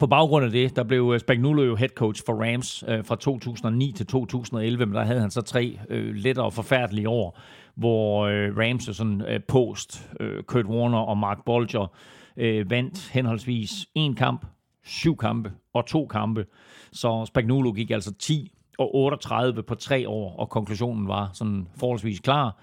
På 0.00 0.06
baggrund 0.06 0.44
af 0.44 0.50
det, 0.50 0.76
der 0.76 0.84
blev 0.84 1.10
øh, 1.14 1.20
Spagnuolo 1.20 1.62
jo 1.62 1.76
head 1.76 1.88
coach 1.88 2.22
for 2.26 2.44
Rams 2.44 2.84
øh, 2.88 3.04
fra 3.04 3.16
2009 3.16 3.92
til 3.92 4.06
2011, 4.06 4.86
men 4.86 4.94
der 4.94 5.04
havde 5.04 5.20
han 5.20 5.30
så 5.30 5.42
tre 5.42 5.78
øh, 5.88 6.14
lettere 6.14 6.44
og 6.44 6.52
forfærdelige 6.52 7.08
år, 7.08 7.38
hvor 7.74 8.26
øh, 8.26 8.56
Rams 8.56 8.88
og 8.88 8.94
sådan 8.94 9.22
øh, 9.22 9.40
post, 9.48 10.10
øh, 10.20 10.42
Kurt 10.42 10.66
Warner 10.66 10.98
og 10.98 11.18
Mark 11.18 11.38
Bolger 11.46 11.92
øh, 12.36 12.70
vandt 12.70 13.10
henholdsvis 13.12 13.86
en 13.94 14.14
kamp, 14.14 14.46
syv 14.84 15.16
kampe 15.16 15.52
og 15.74 15.86
to 15.86 16.06
kampe. 16.06 16.46
Så 16.92 17.24
Spagnuolo 17.26 17.72
gik 17.72 17.90
altså 17.90 18.14
10 18.14 18.52
og 18.80 18.94
38 18.94 19.62
på 19.62 19.74
tre 19.74 20.08
år, 20.08 20.36
og 20.36 20.48
konklusionen 20.48 21.08
var 21.08 21.30
sådan 21.32 21.66
forholdsvis 21.76 22.20
klar. 22.20 22.56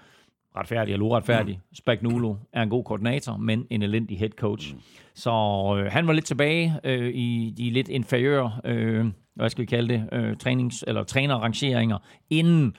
Retfærdig 0.56 0.92
eller 0.92 1.06
uretfærdig. 1.06 1.54
Mm. 1.54 1.74
Spagnuolo 1.74 2.34
er 2.52 2.62
en 2.62 2.70
god 2.70 2.84
koordinator, 2.84 3.36
men 3.36 3.66
en 3.70 3.82
elendig 3.82 4.18
head 4.18 4.30
coach. 4.30 4.74
Mm. 4.74 4.80
Så 5.14 5.30
øh, 5.78 5.92
han 5.92 6.06
var 6.06 6.12
lidt 6.12 6.24
tilbage 6.24 6.80
øh, 6.84 7.14
i 7.14 7.54
de 7.56 7.70
lidt 7.70 7.88
inferiøre, 7.88 8.52
øh, 8.64 9.06
hvad 9.34 9.50
skal 9.50 9.62
vi 9.62 9.66
kalde 9.66 9.94
det, 9.94 10.08
øh, 10.12 10.36
trænings- 10.42 10.82
eller 10.86 11.02
trænerrangeringer, 11.02 11.98
inden 12.30 12.76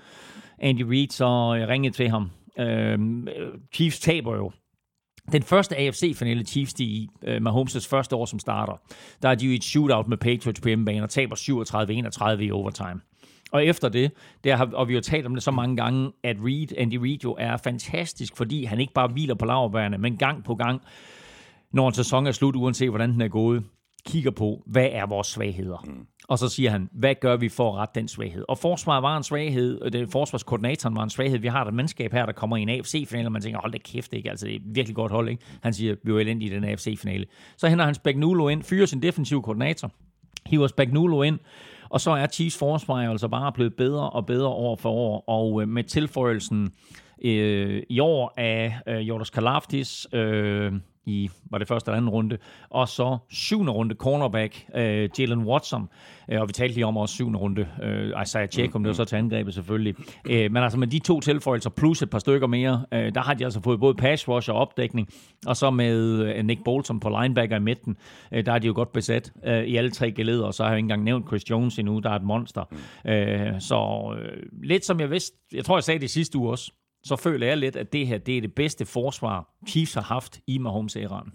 Andy 0.59 0.81
Reid 0.81 1.09
så 1.09 1.25
øh, 1.59 1.67
ringede 1.67 1.95
til 1.95 2.09
ham. 2.09 2.31
Øh, 2.59 2.99
Chiefs 3.73 3.99
taber 3.99 4.35
jo 4.35 4.51
den 5.31 5.43
første 5.43 5.77
AFC-finale 5.77 6.45
Chiefs 6.45 6.73
de 6.73 6.83
i 6.83 7.07
uh, 7.27 7.35
Mahomes' 7.35 7.89
første 7.89 8.15
år 8.15 8.25
som 8.25 8.39
starter, 8.39 8.73
der 9.21 9.29
er 9.29 9.35
de 9.35 9.45
jo 9.45 9.51
i 9.51 9.55
et 9.55 9.63
shootout 9.63 10.07
med 10.07 10.17
Patriots 10.17 10.61
på 10.61 10.67
hjemmebane 10.67 11.03
og 11.03 11.09
taber 11.09 11.35
37-31 12.37 12.41
i 12.41 12.51
overtime. 12.51 13.01
Og 13.51 13.65
efter 13.65 13.89
det, 13.89 14.11
der 14.43 14.55
har, 14.55 14.69
og 14.73 14.87
vi 14.87 14.93
har 14.93 15.01
talt 15.01 15.25
om 15.25 15.33
det 15.33 15.43
så 15.43 15.51
mange 15.51 15.75
gange, 15.75 16.11
at 16.23 16.37
Reed, 16.45 16.67
Andy 16.77 16.95
Reid 16.95 17.17
jo 17.23 17.35
er 17.39 17.57
fantastisk, 17.57 18.37
fordi 18.37 18.63
han 18.63 18.79
ikke 18.79 18.93
bare 18.93 19.07
hviler 19.07 19.35
på 19.35 19.45
laverbærene, 19.45 19.97
men 19.97 20.17
gang 20.17 20.43
på 20.43 20.55
gang, 20.55 20.81
når 21.71 21.87
en 21.87 21.93
sæson 21.93 22.27
er 22.27 22.31
slut, 22.31 22.55
uanset 22.55 22.89
hvordan 22.89 23.13
den 23.13 23.21
er 23.21 23.27
gået, 23.27 23.63
kigger 24.05 24.31
på, 24.31 24.63
hvad 24.65 24.87
er 24.91 25.05
vores 25.05 25.27
svagheder? 25.27 25.83
Mm. 25.87 26.05
Og 26.27 26.39
så 26.39 26.49
siger 26.49 26.69
han, 26.69 26.89
hvad 26.91 27.15
gør 27.21 27.37
vi 27.37 27.49
for 27.49 27.71
at 27.71 27.77
rette 27.77 27.99
den 27.99 28.07
svaghed? 28.07 28.45
Og 28.47 28.57
forsvaret 28.57 29.03
var 29.03 29.17
en 29.17 29.23
svaghed, 29.23 29.81
og 29.81 29.93
det, 29.93 30.11
forsvarskoordinatoren 30.11 30.95
var 30.95 31.03
en 31.03 31.09
svaghed. 31.09 31.39
Vi 31.39 31.47
har 31.47 31.65
et 31.65 31.73
mandskab 31.73 32.13
her, 32.13 32.25
der 32.25 32.33
kommer 32.33 32.57
i 32.57 32.61
en 32.61 32.69
AFC-finale, 32.69 33.27
og 33.27 33.31
man 33.31 33.41
tænker, 33.41 33.59
hold 33.59 33.71
da 33.71 33.77
kæft, 33.77 34.13
ikke? 34.13 34.29
Altså, 34.29 34.45
det 34.45 34.55
er 34.55 34.59
virkelig 34.65 34.95
godt 34.95 35.11
hold, 35.11 35.29
ikke? 35.29 35.43
Han 35.61 35.73
siger, 35.73 35.95
vi 36.03 36.11
er 36.11 36.17
elendige 36.17 36.51
i 36.51 36.55
den 36.55 36.63
AFC-finale. 36.63 37.25
Så 37.57 37.67
henter 37.67 37.85
han 37.85 37.93
Spagnuolo 37.93 38.47
ind, 38.47 38.63
fyrer 38.63 38.85
sin 38.85 39.01
defensive 39.01 39.41
koordinator, 39.41 39.91
hiver 40.45 40.67
Spagnuolo 40.67 41.21
ind, 41.21 41.39
og 41.89 42.01
så 42.01 42.11
er 42.11 42.27
Chiefs 42.27 42.57
forsvar 42.57 42.95
altså 42.95 43.27
bare 43.27 43.51
blevet 43.51 43.75
bedre 43.75 44.09
og 44.09 44.25
bedre 44.25 44.47
år 44.47 44.75
for 44.75 44.89
år, 44.89 45.23
og 45.27 45.61
øh, 45.61 45.67
med 45.67 45.83
tilføjelsen 45.83 46.73
øh, 47.21 47.83
i 47.89 47.99
år 47.99 48.33
af 48.37 48.79
øh, 48.87 49.07
Jordas 49.07 49.29
Kalafdis, 49.29 50.07
øh, 50.13 50.73
i, 51.09 51.29
var 51.51 51.57
det 51.57 51.67
første 51.67 51.89
eller 51.89 51.97
anden 51.97 52.09
runde, 52.09 52.37
og 52.69 52.87
så 52.87 53.17
syvende 53.29 53.71
runde 53.71 53.95
cornerback, 53.95 54.65
øh, 54.75 55.09
Jalen 55.19 55.43
Watson, 55.43 55.89
øh, 56.31 56.41
og 56.41 56.47
vi 56.47 56.53
talte 56.53 56.75
lige 56.75 56.85
om 56.85 56.97
også 56.97 57.15
syvende 57.15 57.39
runde, 57.39 57.67
øh, 57.83 58.21
Isaiah 58.23 58.49
Jacob, 58.57 58.75
mm, 58.75 58.83
det 58.83 58.87
var 58.87 58.93
så 58.93 59.05
til 59.05 59.15
angrebet 59.15 59.53
selvfølgelig. 59.53 59.95
Øh, 60.29 60.51
men 60.51 60.63
altså 60.63 60.79
med 60.79 60.87
de 60.87 60.99
to 60.99 61.19
tilføjelser, 61.19 61.69
plus 61.69 62.01
et 62.01 62.09
par 62.09 62.19
stykker 62.19 62.47
mere, 62.47 62.85
øh, 62.91 63.15
der 63.15 63.21
har 63.21 63.33
de 63.33 63.43
altså 63.43 63.61
fået 63.61 63.79
både 63.79 63.95
pass 63.95 64.27
rush 64.27 64.49
og 64.49 64.55
opdækning, 64.55 65.09
og 65.45 65.57
så 65.57 65.69
med 65.69 65.97
øh, 66.19 66.45
Nick 66.45 66.63
Bolton 66.63 66.99
på 66.99 67.09
linebacker 67.21 67.55
i 67.55 67.59
midten, 67.59 67.97
øh, 68.31 68.45
der 68.45 68.51
er 68.51 68.59
de 68.59 68.67
jo 68.67 68.73
godt 68.75 68.91
besat 68.91 69.31
øh, 69.45 69.63
i 69.63 69.75
alle 69.75 69.91
tre 69.91 70.11
geleder, 70.11 70.45
og 70.45 70.53
så 70.53 70.63
har 70.63 70.69
jeg 70.69 70.77
ikke 70.77 70.85
engang 70.85 71.03
nævnt 71.03 71.27
Chris 71.27 71.49
Jones 71.49 71.79
endnu, 71.79 71.99
der 71.99 72.09
er 72.09 72.15
et 72.15 72.23
monster. 72.23 72.63
Mm. 72.71 73.09
Øh, 73.09 73.61
så 73.61 74.13
øh, 74.19 74.43
lidt 74.63 74.85
som 74.85 74.99
jeg 74.99 75.11
vidste, 75.11 75.37
jeg 75.53 75.65
tror 75.65 75.77
jeg 75.77 75.83
sagde 75.83 75.99
det 75.99 76.09
sidste 76.09 76.37
uge 76.37 76.49
også, 76.49 76.71
så 77.03 77.15
føler 77.15 77.47
jeg 77.47 77.57
lidt, 77.57 77.75
at 77.75 77.93
det 77.93 78.07
her 78.07 78.17
det 78.17 78.37
er 78.37 78.41
det 78.41 78.55
bedste 78.55 78.85
forsvar, 78.85 79.49
Chiefs 79.67 79.93
har 79.93 80.01
haft 80.01 80.39
i 80.47 80.57
Mahomes-æraen. 80.57 81.33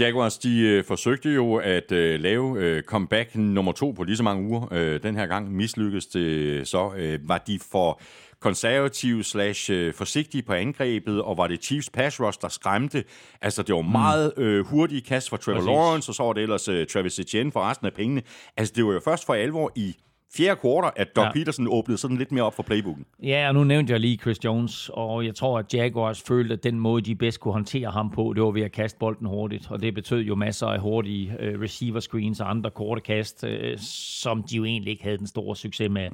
Jaguars, 0.00 0.38
de 0.38 0.60
øh, 0.60 0.84
forsøgte 0.84 1.34
jo 1.34 1.54
at 1.54 1.92
øh, 1.92 2.20
lave 2.20 2.62
øh, 2.62 2.82
comeback 2.82 3.36
nummer 3.36 3.72
to 3.72 3.90
på 3.90 4.04
lige 4.04 4.16
så 4.16 4.22
mange 4.22 4.48
uger. 4.48 4.72
Øh, 4.72 5.02
den 5.02 5.16
her 5.16 5.26
gang 5.26 5.52
mislykkedes 5.52 6.06
det 6.06 6.68
så. 6.68 6.92
Øh, 6.96 7.28
var 7.28 7.38
de 7.38 7.58
for 7.72 8.00
konservative 8.40 9.24
slash 9.24 9.70
øh, 9.72 9.94
forsigtige 9.94 10.42
på 10.42 10.52
angrebet, 10.52 11.22
og 11.22 11.36
var 11.36 11.46
det 11.46 11.64
Chiefs 11.64 11.90
pass 11.90 12.20
rush, 12.20 12.38
der 12.42 12.48
skræmte. 12.48 13.04
Altså, 13.40 13.62
det 13.62 13.74
var 13.74 13.82
mm. 13.82 13.90
meget 13.90 14.32
øh, 14.36 14.66
hurtige 14.66 15.00
kast 15.00 15.30
fra 15.30 15.36
Trevor 15.36 15.58
Præcis. 15.58 15.66
Lawrence, 15.66 16.10
og 16.10 16.14
så 16.14 16.22
var 16.22 16.32
det 16.32 16.42
ellers 16.42 16.68
øh, 16.68 16.86
Travis 16.86 17.18
Etienne 17.18 17.52
for 17.52 17.60
resten 17.60 17.86
af 17.86 17.92
pengene. 17.92 18.22
Altså, 18.56 18.74
det 18.76 18.86
var 18.86 18.92
jo 18.92 19.00
først 19.04 19.26
for 19.26 19.34
alvor 19.34 19.72
i 19.76 19.96
fjerde 20.36 20.60
kvartal, 20.60 20.90
at 20.96 21.16
Doug 21.16 21.24
ja. 21.24 21.32
Peterson 21.32 21.68
åbnede 21.68 21.98
sådan 21.98 22.16
lidt 22.16 22.32
mere 22.32 22.44
op 22.44 22.54
for 22.54 22.62
playbooken. 22.62 23.04
Ja, 23.22 23.48
og 23.48 23.54
nu 23.54 23.64
nævnte 23.64 23.92
jeg 23.92 24.00
lige 24.00 24.16
Chris 24.16 24.44
Jones, 24.44 24.90
og 24.92 25.26
jeg 25.26 25.34
tror, 25.34 25.58
at 25.58 25.74
Jaguars 25.74 26.22
følte, 26.22 26.52
at 26.52 26.64
den 26.64 26.80
måde, 26.80 27.02
de 27.02 27.14
bedst 27.14 27.40
kunne 27.40 27.52
håndtere 27.52 27.90
ham 27.90 28.10
på, 28.10 28.32
det 28.36 28.42
var 28.42 28.50
ved 28.50 28.62
at 28.62 28.72
kaste 28.72 28.98
bolden 28.98 29.26
hurtigt, 29.26 29.70
og 29.70 29.82
det 29.82 29.94
betød 29.94 30.20
jo 30.20 30.34
masser 30.34 30.66
af 30.66 30.80
hurtige 30.80 31.32
uh, 31.40 31.60
receiver 31.62 32.00
screens 32.00 32.40
og 32.40 32.50
andre 32.50 32.70
korte 32.70 33.00
kast, 33.00 33.44
uh, 33.44 33.50
som 33.78 34.42
de 34.42 34.56
jo 34.56 34.64
egentlig 34.64 34.90
ikke 34.90 35.04
havde 35.04 35.18
den 35.18 35.26
store 35.26 35.56
succes 35.56 35.90
med. 35.90 36.08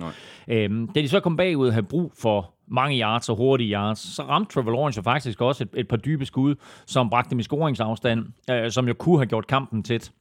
Um, 0.67 0.89
da 0.95 1.01
de 1.01 1.09
så 1.09 1.21
kom 1.21 1.37
bagud 1.37 1.67
og 1.67 1.73
havde 1.73 1.87
brug 1.87 2.13
for 2.19 2.55
mange 2.69 3.01
yards 3.01 3.29
og 3.29 3.37
hurtige 3.37 3.73
yards, 3.73 4.15
så 4.15 4.23
ramte 4.23 4.55
Trevor 4.55 4.71
Lawrence 4.71 4.99
jo 4.99 5.03
faktisk 5.03 5.41
også 5.41 5.65
et, 5.65 5.81
et 5.81 5.89
par 5.89 5.97
dybe 5.97 6.27
skud, 6.27 6.55
som 6.87 7.11
bragte 7.11 7.31
dem 7.31 7.39
i 7.39 7.43
scoringsafstand, 7.43 8.21
uh, 8.51 8.71
som 8.71 8.89
jo 8.89 8.95
kunne 8.95 9.19
have 9.19 9.27
gjort 9.27 9.47
kampen 9.47 9.83
tæt. 9.83 10.13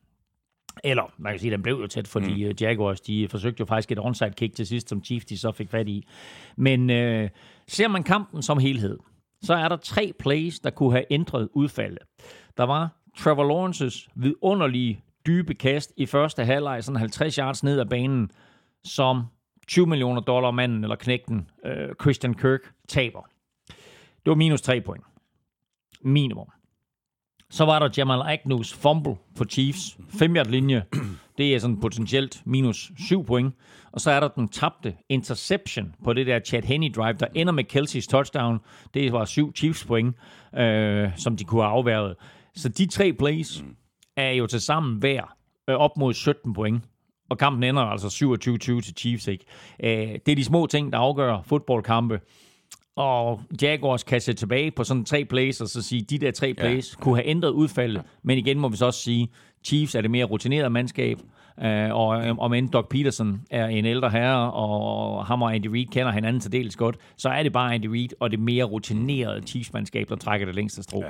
Eller, 0.83 1.13
man 1.17 1.33
kan 1.33 1.39
sige, 1.39 1.51
den 1.51 1.61
blev 1.63 1.79
jo 1.81 1.87
tæt, 1.87 2.07
fordi 2.07 2.43
mm. 2.43 2.49
Øh, 2.49 2.61
Jaguars, 2.61 3.01
de 3.01 3.27
forsøgte 3.27 3.59
jo 3.59 3.65
faktisk 3.65 3.91
et 3.91 3.99
onside 3.99 4.31
kick 4.31 4.55
til 4.55 4.67
sidst, 4.67 4.89
som 4.89 5.03
Chiefs 5.03 5.25
de 5.25 5.37
så 5.37 5.51
fik 5.51 5.69
fat 5.69 5.87
i. 5.87 6.07
Men 6.55 6.89
øh, 6.89 7.29
ser 7.67 7.87
man 7.87 8.03
kampen 8.03 8.41
som 8.41 8.57
helhed, 8.57 8.99
så 9.41 9.53
er 9.53 9.69
der 9.69 9.77
tre 9.77 10.13
plays, 10.19 10.59
der 10.59 10.69
kunne 10.69 10.91
have 10.91 11.05
ændret 11.09 11.49
udfaldet. 11.53 12.03
Der 12.57 12.63
var 12.63 12.89
Trevor 13.17 13.43
Lawrences 13.43 14.09
vidunderlige 14.15 15.03
dybe 15.27 15.53
kast 15.53 15.93
i 15.97 16.05
første 16.05 16.45
halvleg, 16.45 16.83
sådan 16.83 16.99
50 16.99 17.35
yards 17.35 17.63
ned 17.63 17.79
ad 17.79 17.85
banen, 17.85 18.31
som 18.83 19.23
20 19.67 19.87
millioner 19.87 20.21
dollar 20.21 20.51
manden 20.51 20.83
eller 20.83 20.95
knægten 20.95 21.49
øh, 21.65 21.89
Christian 22.01 22.33
Kirk 22.33 22.73
taber. 22.87 23.21
Det 23.97 24.29
var 24.29 24.35
minus 24.35 24.61
3 24.61 24.81
point. 24.81 25.03
Minimum. 26.01 26.47
Så 27.53 27.65
var 27.65 27.79
der 27.79 27.89
Jamal 27.97 28.21
Agnews 28.21 28.73
fumble 28.73 29.15
på 29.35 29.45
Chiefs. 29.45 29.97
5 30.09 30.35
linje. 30.49 30.83
Det 31.37 31.55
er 31.55 31.59
sådan 31.59 31.79
potentielt 31.79 32.41
minus 32.45 32.91
7 33.07 33.25
point. 33.25 33.53
Og 33.91 34.01
så 34.01 34.11
er 34.11 34.19
der 34.19 34.27
den 34.27 34.47
tabte 34.47 34.95
interception 35.09 35.95
på 36.03 36.13
det 36.13 36.27
der 36.27 36.39
Chad 36.39 36.61
Henney 36.61 36.89
drive, 36.95 37.13
der 37.13 37.27
ender 37.35 37.53
med 37.53 37.63
Kelseys 37.63 38.07
touchdown. 38.07 38.59
Det 38.93 39.13
var 39.13 39.25
7 39.25 39.55
Chiefs 39.55 39.85
point, 39.85 40.15
øh, 40.57 41.09
som 41.17 41.37
de 41.37 41.43
kunne 41.43 41.61
have 41.61 41.71
afværget. 41.71 42.15
Så 42.55 42.69
de 42.69 42.85
tre 42.85 43.13
plays 43.13 43.63
er 44.17 44.31
jo 44.31 44.47
til 44.47 44.61
sammen 44.61 44.97
hver 44.97 45.35
øh, 45.67 45.75
op 45.75 45.97
mod 45.97 46.13
17 46.13 46.53
point. 46.53 46.83
Og 47.29 47.37
kampen 47.37 47.63
ender 47.63 47.81
altså 47.81 48.07
27-20 48.07 48.81
til 48.81 48.95
Chiefs, 48.97 49.27
ikke? 49.27 49.45
Øh, 49.83 50.19
det 50.25 50.31
er 50.31 50.35
de 50.35 50.43
små 50.43 50.67
ting, 50.67 50.93
der 50.93 50.99
afgør 50.99 51.41
fodboldkampe. 51.45 52.19
Og 52.95 53.41
Jaguars 53.61 54.03
kan 54.03 54.21
se 54.21 54.33
tilbage 54.33 54.71
på 54.71 54.83
sådan 54.83 55.05
tre 55.05 55.25
plays, 55.25 55.61
og 55.61 55.67
så 55.67 55.81
sige, 55.81 56.01
de 56.01 56.17
der 56.17 56.31
tre 56.31 56.53
plays 56.53 56.95
ja. 56.97 57.03
kunne 57.03 57.15
have 57.15 57.27
ændret 57.27 57.49
udfaldet. 57.49 58.03
Men 58.23 58.37
igen 58.37 58.59
må 58.59 58.69
vi 58.69 58.77
så 58.77 58.85
også 58.85 58.99
sige, 58.99 59.29
Chiefs 59.63 59.95
er 59.95 60.01
det 60.01 60.11
mere 60.11 60.25
rutinerede 60.25 60.69
mandskab, 60.69 61.17
øh, 61.63 61.93
og 61.93 62.07
om 62.39 62.53
end 62.53 62.69
Doc 62.69 62.85
Peterson 62.89 63.41
er 63.51 63.67
en 63.67 63.85
ældre 63.85 64.09
herre, 64.09 64.51
og 64.51 65.25
ham 65.25 65.41
og 65.41 65.55
Andy 65.55 65.67
Reid 65.67 65.85
kender 65.85 66.11
hinanden 66.11 66.39
til 66.39 66.51
dels 66.51 66.75
godt, 66.75 66.97
så 67.17 67.29
er 67.29 67.43
det 67.43 67.53
bare 67.53 67.73
Andy 67.73 67.85
Reid 67.85 68.09
og 68.19 68.31
det 68.31 68.39
mere 68.39 68.63
rutinerede 68.63 69.41
Chiefs-mandskab, 69.41 70.09
der 70.09 70.15
trækker 70.15 70.45
det 70.45 70.55
længste 70.55 70.83
strå. 70.83 71.03
Ja. 71.03 71.09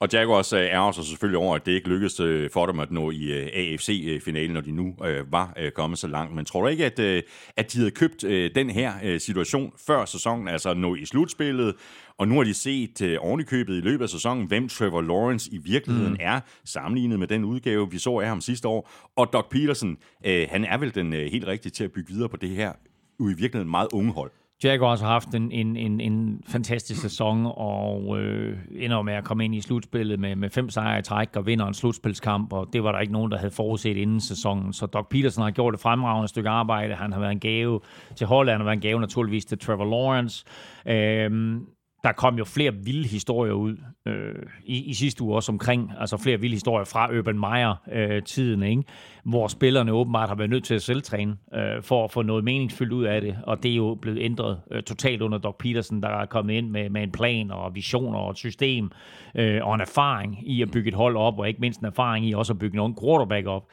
Og 0.00 0.08
Jaguars 0.12 0.52
øh, 0.52 0.60
ærger 0.60 0.92
sig 0.92 1.04
selvfølgelig 1.04 1.38
over, 1.38 1.56
at 1.56 1.66
det 1.66 1.72
ikke 1.72 1.88
lykkedes 1.88 2.20
øh, 2.20 2.50
for 2.50 2.66
dem 2.66 2.80
at 2.80 2.90
nå 2.90 3.10
i 3.10 3.32
øh, 3.32 3.48
AFC-finalen, 3.54 4.50
når 4.50 4.60
de 4.60 4.70
nu 4.72 4.94
var 5.30 5.70
kommet 5.74 5.98
så 5.98 6.08
langt. 6.08 6.34
Men 6.34 6.44
tror 6.44 6.60
du 6.60 6.66
ikke, 6.66 6.84
at, 6.84 7.24
at 7.56 7.72
de 7.72 7.78
havde 7.78 7.90
købt 7.90 8.22
den 8.54 8.70
her 8.70 9.18
situation 9.18 9.72
før 9.86 10.04
sæsonen, 10.04 10.48
altså 10.48 10.74
nå 10.74 10.94
i 10.94 11.04
slutspillet, 11.04 11.74
og 12.18 12.28
nu 12.28 12.36
har 12.36 12.44
de 12.44 12.54
set 12.54 13.18
ovenikøbet 13.18 13.76
i 13.76 13.80
løbet 13.80 14.02
af 14.04 14.08
sæsonen, 14.08 14.46
hvem 14.46 14.68
Trevor 14.68 15.00
Lawrence 15.00 15.50
i 15.52 15.58
virkeligheden 15.58 16.12
mm. 16.12 16.20
er, 16.20 16.40
sammenlignet 16.64 17.18
med 17.18 17.26
den 17.26 17.44
udgave, 17.44 17.90
vi 17.90 17.98
så 17.98 18.18
af 18.18 18.28
ham 18.28 18.40
sidste 18.40 18.68
år. 18.68 18.90
Og 19.16 19.32
Doc 19.32 19.44
Peterson, 19.50 19.96
han 20.24 20.64
er 20.64 20.78
vel 20.78 20.94
den 20.94 21.12
helt 21.12 21.46
rigtige 21.46 21.72
til 21.72 21.84
at 21.84 21.92
bygge 21.92 22.12
videre 22.12 22.28
på 22.28 22.36
det 22.36 22.50
her, 22.50 22.72
jo 23.20 23.28
i 23.28 23.34
virkeligheden 23.34 23.70
meget 23.70 23.88
unge 23.92 24.12
hold. 24.12 24.30
Jaguars 24.64 25.00
har 25.00 25.08
haft 25.08 25.34
en, 25.34 25.52
en, 25.52 25.76
en, 25.76 26.00
en 26.00 26.42
fantastisk 26.46 27.00
sæson, 27.00 27.46
og 27.56 28.18
øh, 28.18 28.58
ender 28.72 29.02
med 29.02 29.14
at 29.14 29.24
komme 29.24 29.44
ind 29.44 29.54
i 29.54 29.60
slutspillet 29.60 30.20
med, 30.20 30.36
med 30.36 30.50
fem 30.50 30.70
sejre 30.70 30.98
i 30.98 31.02
træk 31.02 31.36
og 31.36 31.46
vinder 31.46 31.66
en 31.66 31.74
slutspilskamp, 31.74 32.52
og 32.52 32.68
det 32.72 32.84
var 32.84 32.92
der 32.92 32.98
ikke 32.98 33.12
nogen, 33.12 33.30
der 33.30 33.38
havde 33.38 33.50
forudset 33.50 33.96
inden 33.96 34.20
sæsonen. 34.20 34.72
Så 34.72 34.86
Doc 34.86 35.06
Peterson 35.10 35.44
har 35.44 35.50
gjort 35.50 35.74
et 35.74 35.80
fremragende 35.80 36.28
stykke 36.28 36.48
arbejde. 36.48 36.94
Han 36.94 37.12
har 37.12 37.20
været 37.20 37.32
en 37.32 37.40
gave 37.40 37.80
til 38.16 38.26
Holland, 38.26 38.56
han 38.56 38.66
været 38.66 38.76
en 38.76 38.80
gave 38.80 39.00
naturligvis 39.00 39.44
til 39.44 39.58
Trevor 39.58 39.84
Lawrence. 39.84 40.44
Øh, 40.86 41.60
der 42.04 42.12
kom 42.12 42.38
jo 42.38 42.44
flere 42.44 42.74
vilde 42.74 43.08
historier 43.08 43.52
ud 43.52 43.76
øh, 44.06 44.34
i, 44.64 44.84
i 44.84 44.94
sidste 44.94 45.22
uge 45.22 45.34
også 45.34 45.52
omkring, 45.52 45.92
altså 45.98 46.16
flere 46.16 46.40
vilde 46.40 46.54
historier 46.54 46.84
fra 46.84 47.18
Urban 47.18 47.38
Meyer-tiden, 47.38 48.62
øh, 48.62 48.68
ikke? 48.68 48.82
hvor 49.24 49.48
spillerne 49.48 49.92
åbenbart 49.92 50.28
har 50.28 50.36
været 50.36 50.50
nødt 50.50 50.64
til 50.64 50.74
at 50.74 50.82
selvtræne 50.82 51.36
øh, 51.54 51.82
for 51.82 52.04
at 52.04 52.10
få 52.10 52.22
noget 52.22 52.44
meningsfyldt 52.44 52.92
ud 52.92 53.04
af 53.04 53.20
det, 53.20 53.36
og 53.42 53.62
det 53.62 53.70
er 53.70 53.76
jo 53.76 53.98
blevet 54.02 54.18
ændret 54.20 54.60
øh, 54.70 54.82
totalt 54.82 55.22
under 55.22 55.38
Doc 55.38 55.56
Peterson, 55.58 56.02
der 56.02 56.08
er 56.08 56.26
kommet 56.26 56.54
ind 56.54 56.70
med, 56.70 56.90
med 56.90 57.02
en 57.02 57.12
plan 57.12 57.50
og 57.50 57.74
visioner 57.74 58.18
og 58.18 58.30
et 58.30 58.36
system 58.36 58.90
øh, 59.34 59.64
og 59.64 59.74
en 59.74 59.80
erfaring 59.80 60.50
i 60.50 60.62
at 60.62 60.70
bygge 60.70 60.88
et 60.88 60.94
hold 60.94 61.16
op, 61.16 61.38
og 61.38 61.48
ikke 61.48 61.60
mindst 61.60 61.80
en 61.80 61.86
erfaring 61.86 62.26
i 62.26 62.34
også 62.34 62.52
at 62.52 62.58
bygge 62.58 62.84
en 62.84 62.96
quarterback 63.02 63.46
op. 63.46 63.68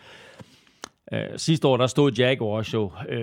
Uh, 1.11 1.19
sidste 1.37 1.67
år, 1.67 1.77
der 1.77 1.87
stod 1.87 2.11
Jaguars 2.11 2.73
jo 2.73 2.83
uh, 2.85 3.15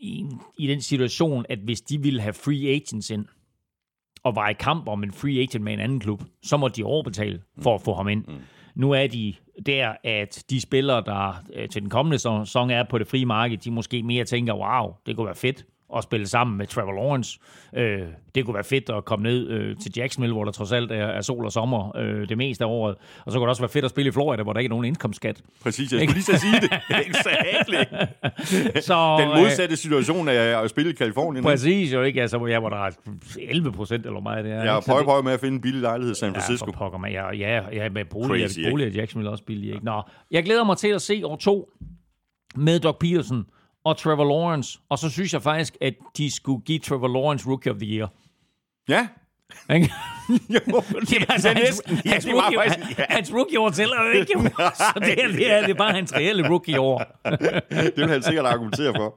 i, 0.00 0.24
i 0.58 0.66
den 0.66 0.80
situation, 0.80 1.46
at 1.48 1.58
hvis 1.58 1.80
de 1.80 2.02
ville 2.02 2.20
have 2.20 2.32
free 2.32 2.68
agents 2.68 3.10
ind, 3.10 3.26
og 4.26 4.36
var 4.36 4.48
i 4.48 4.52
kamp 4.52 4.88
om 4.88 5.02
en 5.02 5.12
free 5.12 5.40
agent 5.40 5.64
med 5.64 5.72
en 5.72 5.80
anden 5.80 6.00
klub, 6.00 6.22
så 6.42 6.56
må 6.56 6.68
de 6.68 6.84
overbetale 6.84 7.42
for 7.62 7.74
at 7.74 7.80
få 7.80 7.94
ham 7.94 8.08
ind. 8.08 8.24
Mm. 8.28 8.34
Nu 8.74 8.92
er 8.92 9.06
de 9.06 9.34
der, 9.66 9.92
at 10.04 10.44
de 10.50 10.60
spillere, 10.60 11.02
der 11.06 11.44
øh, 11.54 11.68
til 11.68 11.82
den 11.82 11.90
kommende 11.90 12.18
sæson 12.18 12.70
er 12.70 12.84
på 12.90 12.98
det 12.98 13.06
frie 13.06 13.26
marked, 13.26 13.58
de 13.58 13.70
måske 13.70 14.02
mere 14.02 14.24
tænker, 14.24 14.54
wow, 14.54 14.94
det 15.06 15.16
kunne 15.16 15.26
være 15.26 15.34
fedt 15.34 15.66
at 15.96 16.02
spille 16.02 16.26
sammen 16.26 16.58
med 16.58 16.66
Trevor 16.66 16.92
Lawrence. 16.92 17.38
Øh, 17.76 18.00
det 18.34 18.44
kunne 18.44 18.54
være 18.54 18.64
fedt 18.64 18.90
at 18.90 19.04
komme 19.04 19.22
ned 19.22 19.48
øh, 19.48 19.76
til 19.82 19.92
Jacksonville, 19.96 20.34
hvor 20.34 20.44
der 20.44 20.52
trods 20.52 20.72
alt 20.72 20.92
er, 20.92 21.06
er 21.06 21.20
sol 21.20 21.44
og 21.44 21.52
sommer 21.52 21.96
øh, 21.96 22.28
det 22.28 22.38
meste 22.38 22.64
af 22.64 22.68
året. 22.68 22.96
Og 23.24 23.32
så 23.32 23.38
kunne 23.38 23.42
det 23.42 23.48
også 23.48 23.62
være 23.62 23.68
fedt 23.68 23.84
at 23.84 23.90
spille 23.90 24.08
i 24.08 24.12
Florida, 24.12 24.42
hvor 24.42 24.52
der 24.52 24.60
ikke 24.60 24.68
er 24.68 24.70
nogen 24.70 24.84
indkomstskat. 24.84 25.42
Præcis, 25.62 25.92
jeg 25.92 26.00
skulle 26.00 26.12
lige 26.12 26.22
så 26.22 26.38
sige 26.38 26.60
det. 26.60 26.70
så, 28.84 29.16
Den 29.20 29.28
modsatte 29.28 29.72
øh, 29.72 29.78
situation 29.78 30.28
er 30.28 30.58
at 30.58 30.70
spille 30.70 30.90
i 30.90 30.94
Kalifornien. 30.94 31.44
Præcis, 31.44 31.92
jo 31.92 32.02
ikke? 32.02 32.22
Altså, 32.22 32.46
ja, 32.46 32.60
hvor 32.60 32.68
der 32.68 32.76
er 32.76 32.90
11 33.40 33.72
procent 33.72 34.06
eller 34.06 34.20
meget. 34.20 34.44
Det 34.44 34.52
er, 34.52 34.62
jeg 34.62 34.82
prøver, 34.86 35.02
prøver 35.04 35.22
med 35.22 35.32
at 35.32 35.40
finde 35.40 35.54
en 35.54 35.60
billig 35.60 35.80
lejlighed 35.80 36.14
i 36.14 36.18
San 36.18 36.32
Francisco. 36.34 36.66
Ja, 36.66 36.72
for 36.72 36.78
pokker 36.78 36.98
mig. 36.98 37.12
Ja, 37.12 37.34
ja, 37.34 37.60
ja 37.72 37.88
med 37.88 38.04
bolig, 38.04 38.42
Crazy, 38.42 38.70
bolig 38.70 38.94
i 38.94 38.96
Jacksonville 38.96 39.30
også 39.30 39.44
billig. 39.44 39.72
Ikke? 39.72 39.84
Nå, 39.84 40.02
jeg 40.30 40.44
glæder 40.44 40.64
mig 40.64 40.76
til 40.76 40.88
at 40.88 41.02
se 41.02 41.26
år 41.26 41.36
to 41.36 41.68
med 42.56 42.80
Doc 42.80 42.96
Peterson 43.00 43.46
og 43.86 43.96
Trevor 43.96 44.24
Lawrence. 44.24 44.78
Og 44.88 44.98
så 44.98 45.10
synes 45.10 45.32
jeg 45.32 45.42
faktisk, 45.42 45.76
at 45.80 45.94
de 46.16 46.30
skulle 46.30 46.62
give 46.62 46.78
Trevor 46.78 47.08
Lawrence 47.08 47.48
Rookie 47.48 47.72
of 47.72 47.78
the 47.78 47.86
Year. 47.86 48.08
Ja, 48.88 49.08
jo, 50.54 50.82
det 51.00 51.22
er 51.22 51.32
altså 51.32 51.48
hans, 51.48 51.82
ja, 52.04 52.10
hans, 52.10 52.26
rookie, 52.28 52.58
faktisk, 52.58 52.98
ja. 52.98 53.04
hans 53.08 53.32
rookie-år 53.32 53.70
tæller 53.70 53.96
jo 54.04 54.20
ikke, 54.20 54.32
så 54.78 54.92
det 55.00 55.24
er, 55.24 55.28
det, 55.28 55.52
er, 55.52 55.60
det 55.60 55.70
er 55.70 55.74
bare 55.74 55.92
hans 55.92 56.14
reelle 56.14 56.48
rookie-år. 56.48 57.20
det 57.70 57.96
vil 57.96 58.08
han 58.08 58.22
sikkert 58.22 58.46
argumentere 58.46 58.94
for. 58.96 59.16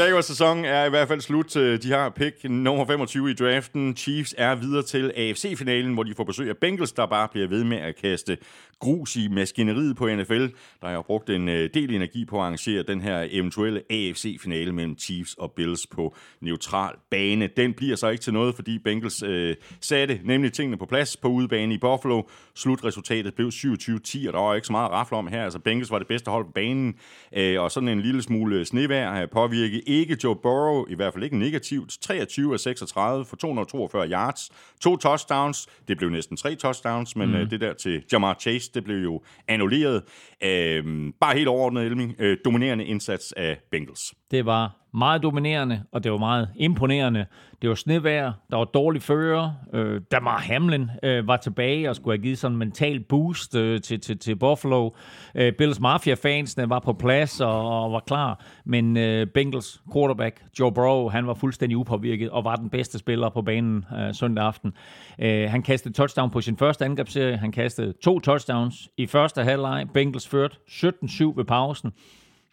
Jaguars 0.00 0.24
sæson 0.24 0.64
er 0.64 0.84
i 0.84 0.90
hvert 0.90 1.08
fald 1.08 1.20
slut. 1.20 1.54
De 1.54 1.90
har 1.90 2.08
pick 2.08 2.44
nummer 2.44 2.86
25 2.86 3.30
i 3.30 3.34
draften. 3.34 3.96
Chiefs 3.96 4.34
er 4.38 4.54
videre 4.54 4.82
til 4.82 5.12
AFC-finalen, 5.16 5.94
hvor 5.94 6.02
de 6.02 6.14
får 6.16 6.24
besøg 6.24 6.48
af 6.48 6.56
Bengals, 6.56 6.92
der 6.92 7.06
bare 7.06 7.28
bliver 7.28 7.48
ved 7.48 7.64
med 7.64 7.78
at 7.78 7.96
kaste 7.96 8.36
grus 8.80 9.16
i 9.16 9.28
maskineriet 9.28 9.96
på 9.96 10.06
NFL, 10.06 10.46
der 10.80 10.88
har 10.88 11.02
brugt 11.02 11.30
en 11.30 11.48
øh, 11.48 11.70
del 11.74 11.94
energi 11.94 12.24
på 12.24 12.36
at 12.36 12.42
arrangere 12.42 12.82
den 12.82 13.00
her 13.00 13.26
eventuelle 13.30 13.82
AFC-finale 13.90 14.72
mellem 14.72 14.98
Chiefs 14.98 15.34
og 15.34 15.52
Bills 15.52 15.86
på 15.86 16.16
neutral 16.40 16.94
bane. 17.10 17.46
Den 17.46 17.72
bliver 17.74 17.96
så 17.96 18.08
ikke 18.08 18.22
til 18.22 18.32
noget, 18.32 18.54
fordi 18.54 18.78
Bengals 18.78 19.22
øh, 19.22 19.43
satte 19.80 20.20
nemlig 20.24 20.52
tingene 20.52 20.76
på 20.76 20.86
plads 20.86 21.16
på 21.16 21.28
udebane 21.28 21.74
i 21.74 21.78
Buffalo. 21.78 22.22
Slutresultatet 22.54 23.34
blev 23.34 23.48
27-10, 23.48 24.26
og 24.26 24.32
der 24.32 24.38
var 24.38 24.54
ikke 24.54 24.66
så 24.66 24.72
meget 24.72 25.00
at 25.00 25.12
om 25.12 25.26
her. 25.26 25.44
Altså 25.44 25.58
Bengals 25.58 25.90
var 25.90 25.98
det 25.98 26.08
bedste 26.08 26.30
hold 26.30 26.44
på 26.44 26.50
banen, 26.50 26.94
øh, 27.36 27.60
og 27.60 27.70
sådan 27.70 27.88
en 27.88 28.00
lille 28.00 28.22
smule 28.22 28.64
snevær 28.64 29.26
påvirket 29.26 29.82
ikke 29.86 30.16
Joe 30.24 30.36
Burrow, 30.36 30.84
i 30.88 30.94
hvert 30.94 31.12
fald 31.12 31.24
ikke 31.24 31.38
negativt. 31.38 31.98
23 32.00 32.52
af 32.52 32.60
36 32.60 33.24
for 33.24 33.36
242 33.36 34.08
yards, 34.08 34.50
to 34.80 34.96
touchdowns. 34.96 35.66
Det 35.88 35.98
blev 35.98 36.10
næsten 36.10 36.36
tre 36.36 36.54
touchdowns, 36.54 37.16
men 37.16 37.28
mm. 37.28 37.48
det 37.48 37.60
der 37.60 37.72
til 37.72 38.04
Jamar 38.12 38.36
Chase, 38.40 38.70
det 38.74 38.84
blev 38.84 39.02
jo 39.02 39.22
annulleret. 39.48 40.02
Øh, 40.42 41.12
bare 41.20 41.34
helt 41.34 41.48
overordnet, 41.48 41.86
Elming. 41.86 42.14
Øh, 42.18 42.38
dominerende 42.44 42.84
indsats 42.84 43.32
af 43.32 43.58
Bengals. 43.70 44.14
Det 44.30 44.46
var 44.46 44.83
meget 44.94 45.22
dominerende, 45.22 45.82
og 45.92 46.04
det 46.04 46.12
var 46.12 46.18
meget 46.18 46.48
imponerende. 46.56 47.26
Det 47.62 47.68
var 47.68 47.74
snevejr, 47.74 48.32
der 48.50 48.56
var 48.56 48.64
dårlig 48.64 49.02
fører. 49.02 49.52
Øh, 49.72 50.00
Damar 50.10 50.38
Hamlin 50.38 50.90
øh, 51.02 51.28
var 51.28 51.36
tilbage 51.36 51.90
og 51.90 51.96
skulle 51.96 52.18
have 52.18 52.22
givet 52.22 52.38
sådan 52.38 52.54
en 52.54 52.58
mental 52.58 53.00
boost 53.00 53.56
øh, 53.56 53.80
til, 53.80 54.00
til, 54.00 54.18
til 54.18 54.36
Buffalo. 54.36 54.90
Øh, 55.34 55.52
Bills 55.52 55.80
Mafia-fansene 55.80 56.70
var 56.70 56.78
på 56.78 56.92
plads 56.92 57.40
og, 57.40 57.82
og 57.82 57.92
var 57.92 58.00
klar, 58.06 58.44
men 58.64 58.96
øh, 58.96 59.26
Bengals 59.26 59.82
quarterback 59.92 60.44
Joe 60.60 60.72
Burrow, 60.72 61.08
han 61.08 61.26
var 61.26 61.34
fuldstændig 61.34 61.78
upåvirket 61.78 62.30
og 62.30 62.44
var 62.44 62.56
den 62.56 62.70
bedste 62.70 62.98
spiller 62.98 63.28
på 63.28 63.42
banen 63.42 63.84
øh, 63.98 64.14
søndag 64.14 64.44
aften. 64.44 64.72
Øh, 65.18 65.50
han 65.50 65.62
kastede 65.62 65.94
touchdown 65.94 66.30
på 66.30 66.40
sin 66.40 66.56
første 66.56 66.84
angrebsserie. 66.84 67.36
Han 67.36 67.52
kastede 67.52 67.92
to 68.02 68.20
touchdowns 68.20 68.88
i 68.96 69.06
første 69.06 69.44
halvleg. 69.44 69.86
Bengals 69.94 70.28
førte 70.28 70.56
17-7 70.68 71.24
ved 71.36 71.44
pausen. 71.44 71.92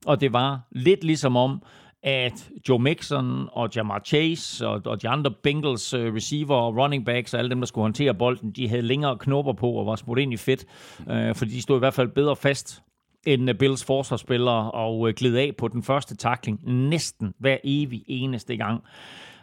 Og 0.05 0.21
det 0.21 0.33
var 0.33 0.59
lidt 0.71 1.03
ligesom 1.03 1.35
om, 1.35 1.61
at 2.03 2.49
Joe 2.69 2.79
Mixon 2.79 3.47
og 3.51 3.69
Jamar 3.75 4.01
Chase 4.05 4.67
og, 4.67 4.81
og 4.85 5.01
de 5.01 5.09
andre 5.09 5.31
Bengals 5.43 5.93
uh, 5.93 6.01
receiver 6.01 6.55
og 6.55 6.77
running 6.77 7.05
backs 7.05 7.33
og 7.33 7.39
alle 7.39 7.49
dem, 7.49 7.59
der 7.59 7.65
skulle 7.65 7.83
håndtere 7.83 8.13
bolden, 8.13 8.51
de 8.51 8.67
havde 8.67 8.81
længere 8.81 9.17
knopper 9.17 9.53
på 9.53 9.71
og 9.71 9.85
var 9.85 9.95
smurt 9.95 10.19
ind 10.19 10.33
i 10.33 10.37
fedt, 10.37 10.65
uh, 10.99 11.35
fordi 11.35 11.51
de 11.51 11.61
stod 11.61 11.77
i 11.77 11.79
hvert 11.79 11.93
fald 11.93 12.07
bedre 12.07 12.35
fast 12.35 12.83
end 13.25 13.49
uh, 13.49 13.55
Bills 13.55 13.83
forsvarsspillere 13.83 14.71
og 14.71 14.99
uh, 14.99 15.09
gled 15.09 15.35
af 15.35 15.51
på 15.57 15.67
den 15.67 15.83
første 15.83 16.15
takling 16.15 16.59
næsten 16.65 17.33
hver 17.39 17.57
evig 17.63 18.03
eneste 18.07 18.57
gang. 18.57 18.83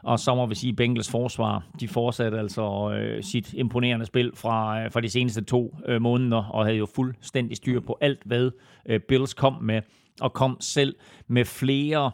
Og 0.02 0.18
så 0.18 0.34
må 0.34 0.46
vi 0.46 0.54
sige, 0.54 0.72
Bengals 0.72 1.10
forsvar, 1.10 1.66
de 1.80 1.88
fortsatte 1.88 2.38
altså 2.38 2.90
øh, 2.90 3.22
sit 3.22 3.52
imponerende 3.52 4.06
spil 4.06 4.32
fra, 4.34 4.80
øh, 4.80 4.92
fra 4.92 5.00
de 5.00 5.08
seneste 5.08 5.44
to 5.44 5.76
øh, 5.86 6.02
måneder, 6.02 6.44
og 6.44 6.64
havde 6.64 6.78
jo 6.78 6.86
fuldstændig 6.94 7.56
styr 7.56 7.80
på 7.80 7.98
alt, 8.00 8.22
hvad 8.24 8.50
øh, 8.86 9.00
Bills 9.00 9.34
kom 9.34 9.52
med, 9.62 9.82
og 10.20 10.32
kom 10.32 10.56
selv 10.60 10.96
med 11.28 11.44
flere 11.44 12.10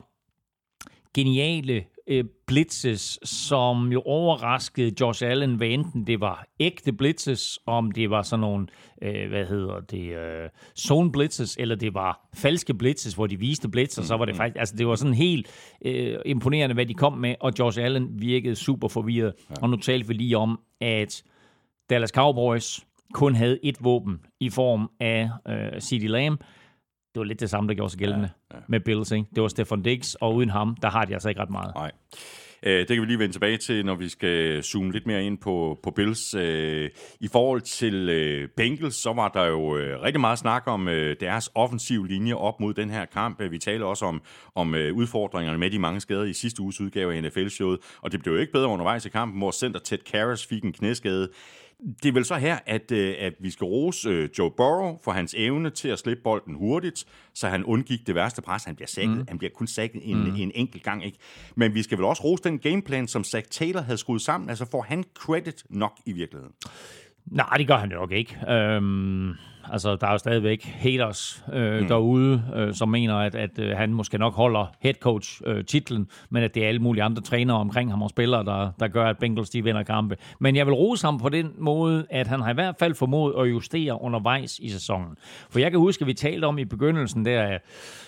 geniale 1.15 1.85
øh, 2.07 2.25
blitzes, 2.47 3.19
som 3.25 3.93
jo 3.93 4.03
overraskede 4.05 4.93
Josh 5.01 5.25
Allen, 5.27 5.55
hvad 5.55 5.69
enten 5.69 6.07
det 6.07 6.21
var 6.21 6.47
ægte 6.61 6.93
blitzes, 6.93 7.59
om 7.67 7.91
det 7.91 8.11
var 8.11 8.23
sådan 8.23 8.41
nogle, 8.41 8.67
øh, 9.03 9.29
hvad 9.29 9.47
hedder 9.47 9.81
det, 9.81 10.17
øh, 10.17 10.49
zone 10.79 11.12
blitzes, 11.12 11.57
eller 11.61 11.75
det 11.75 11.95
var 11.95 12.29
falske 12.35 12.75
blitzes, 12.75 13.15
hvor 13.15 13.27
de 13.27 13.39
viste 13.39 13.69
blitzer, 13.69 14.03
mm, 14.03 14.07
så 14.07 14.17
var 14.17 14.25
det 14.25 14.35
mm. 14.35 14.37
faktisk, 14.37 14.59
altså 14.59 14.77
det 14.77 14.87
var 14.87 14.95
sådan 14.95 15.15
helt 15.15 15.75
øh, 15.85 16.19
imponerende, 16.27 16.75
hvad 16.75 16.87
de 16.87 16.95
kom 16.95 17.12
med, 17.12 17.35
og 17.41 17.53
Josh 17.59 17.81
Allen 17.83 18.09
virkede 18.21 18.57
super 18.57 18.89
forvirret. 18.89 19.33
Ja. 19.51 19.55
Og 19.62 19.71
nu 19.71 19.77
talte 19.77 20.09
vi 20.09 20.15
lige 20.15 20.39
om, 20.39 20.61
at 20.81 21.23
Dallas 21.91 22.11
Cowboys 22.11 22.81
kun 23.15 23.35
havde 23.35 23.59
et 23.62 23.85
våben 23.85 24.21
i 24.41 24.51
form 24.51 24.91
af 25.01 25.31
øh, 25.49 25.81
C.D. 25.81 26.09
Lamb. 26.09 26.41
Det 27.15 27.21
var 27.21 27.25
lidt 27.25 27.41
det 27.41 27.51
samme, 27.51 27.69
der 27.69 27.75
gjorde 27.75 27.91
sig 27.91 27.99
gældende 27.99 28.31
ja, 28.53 28.57
ja. 28.57 28.62
med 28.69 28.81
Bills. 28.81 29.11
Ikke? 29.11 29.27
Det 29.35 29.43
var 29.43 29.49
Stefan 29.49 29.83
Diggs, 29.83 30.15
og 30.15 30.35
uden 30.35 30.51
ham, 30.51 30.77
der 30.83 30.91
har 30.91 31.05
de 31.05 31.12
altså 31.12 31.29
ikke 31.29 31.41
ret 31.41 31.51
meget. 31.51 31.75
Nej. 31.75 31.91
Øh, 32.67 32.79
det 32.79 32.89
kan 32.89 33.01
vi 33.01 33.07
lige 33.07 33.19
vende 33.19 33.35
tilbage 33.35 33.57
til, 33.57 33.85
når 33.85 33.95
vi 33.95 34.09
skal 34.09 34.62
zoome 34.62 34.93
lidt 34.93 35.07
mere 35.07 35.25
ind 35.25 35.39
på, 35.39 35.79
på 35.83 35.91
Bills. 35.91 36.35
Øh, 36.35 36.91
I 37.21 37.29
forhold 37.29 37.61
til 37.61 38.09
øh, 38.09 38.49
Bengals, 38.57 38.95
så 38.95 39.12
var 39.12 39.29
der 39.29 39.47
jo 39.47 39.77
rigtig 39.77 40.21
meget 40.21 40.39
snak 40.39 40.62
om 40.67 40.87
deres 41.21 41.51
offensiv 41.55 42.05
linje 42.05 42.35
op 42.35 42.61
mod 42.61 42.75
den 42.75 42.91
her 42.91 43.05
kamp. 43.05 43.43
Vi 43.51 43.59
taler 43.59 43.87
også 43.87 44.05
om, 44.05 44.23
om 44.55 44.75
udfordringerne 44.75 45.59
med 45.59 45.71
de 45.71 45.79
mange 45.79 46.01
skader 46.01 46.25
i 46.25 46.33
sidste 46.33 46.62
uges 46.62 46.81
udgave 46.81 47.15
af 47.15 47.23
NFL-showet, 47.23 47.79
og 48.03 48.12
det 48.12 48.23
blev 48.23 48.35
jo 48.35 48.41
ikke 48.41 48.53
bedre 48.53 48.69
undervejs 48.69 49.07
i 49.07 49.09
kampen, 49.09 49.39
hvor 49.39 49.51
center 49.51 49.81
Ted 49.81 49.99
Karras 49.99 50.47
fik 50.47 50.65
en 50.65 50.73
knæskade. 50.73 51.29
Det 52.03 52.09
er 52.09 52.12
vel 52.12 52.25
så 52.25 52.35
her, 52.35 52.59
at, 52.66 52.91
øh, 52.93 53.14
at 53.18 53.35
vi 53.41 53.51
skal 53.51 53.64
rose 53.64 54.09
øh, 54.09 54.29
Joe 54.39 54.51
Burrow 54.51 54.99
for 55.05 55.12
hans 55.12 55.35
evne 55.39 55.70
til 55.70 55.89
at 55.89 55.99
slippe 55.99 56.22
bolden 56.22 56.55
hurtigt, 56.55 57.05
så 57.35 57.49
han 57.49 57.64
undgik 57.64 58.07
det 58.07 58.14
værste 58.14 58.43
pres. 58.43 58.64
Han 58.64 58.77
bliver 58.77 58.89
sækket. 58.89 59.16
Mm. 59.16 59.25
Han 59.29 59.39
bliver 59.39 59.51
kun 59.51 59.66
sækket 59.66 60.03
en, 60.05 60.25
mm. 60.25 60.37
en 60.37 60.53
enkelt 60.55 60.83
gang. 60.83 61.05
Ikke? 61.05 61.18
Men 61.55 61.75
vi 61.75 61.83
skal 61.83 61.99
vel 61.99 62.05
også 62.05 62.25
rose 62.25 62.43
den 62.45 62.59
gameplan, 62.59 63.09
som 63.09 63.25
Zach 63.25 63.49
Taylor 63.51 63.81
havde 63.81 63.99
skruet 63.99 64.22
sammen. 64.22 64.51
Altså 64.51 64.70
får 64.70 64.83
han 64.83 65.05
credit 65.14 65.64
nok 65.70 65.99
i 66.07 66.12
virkeligheden? 66.12 66.55
Nej, 67.27 67.57
det 67.57 67.66
gør 67.66 67.77
han 67.77 67.89
nok 67.89 68.12
ikke. 68.12 68.51
Øhm, 68.53 69.35
altså, 69.73 69.97
der 69.97 70.07
er 70.07 70.12
jo 70.12 70.19
stadigvæk 70.19 70.65
haters 70.65 71.45
øh, 71.53 71.81
mm. 71.81 71.89
derude, 71.89 72.43
øh, 72.55 72.75
som 72.75 72.89
mener, 72.89 73.15
at, 73.15 73.35
at 73.35 73.59
øh, 73.59 73.77
han 73.77 73.95
måske 73.95 74.19
nok 74.19 74.35
holder 74.35 74.67
head 74.81 74.95
coach 74.95 75.41
øh, 75.47 75.65
titlen, 75.65 76.09
men 76.31 76.43
at 76.43 76.55
det 76.55 76.65
er 76.65 76.69
alle 76.69 76.81
mulige 76.81 77.03
andre 77.03 77.23
trænere 77.23 77.57
omkring 77.57 77.91
ham 77.91 78.03
og 78.03 78.11
spillere, 78.11 78.45
der, 78.45 78.71
der 78.81 78.89
gør, 78.89 79.07
at 79.07 79.19
Bengals 79.19 79.51
de 79.51 79.65
vinder 79.65 79.83
kampe. 79.83 80.17
Men 80.41 80.57
jeg 80.57 80.67
vil 80.67 80.75
rose 80.75 81.07
ham 81.07 81.19
på 81.19 81.29
den 81.29 81.53
måde, 81.59 82.07
at 82.11 82.27
han 82.27 82.41
har 82.41 82.51
i 82.51 82.55
hvert 82.55 82.77
fald 82.79 82.95
formået 82.95 83.35
at 83.39 83.51
justere 83.51 84.03
undervejs 84.03 84.59
i 84.59 84.69
sæsonen. 84.69 85.17
For 85.51 85.59
jeg 85.59 85.71
kan 85.71 85.81
huske, 85.81 86.03
at 86.03 86.07
vi 86.07 86.15
talte 86.15 86.45
om 86.45 86.59
i 86.59 86.65
begyndelsen 86.65 87.25
der 87.25 87.43
af 87.43 87.61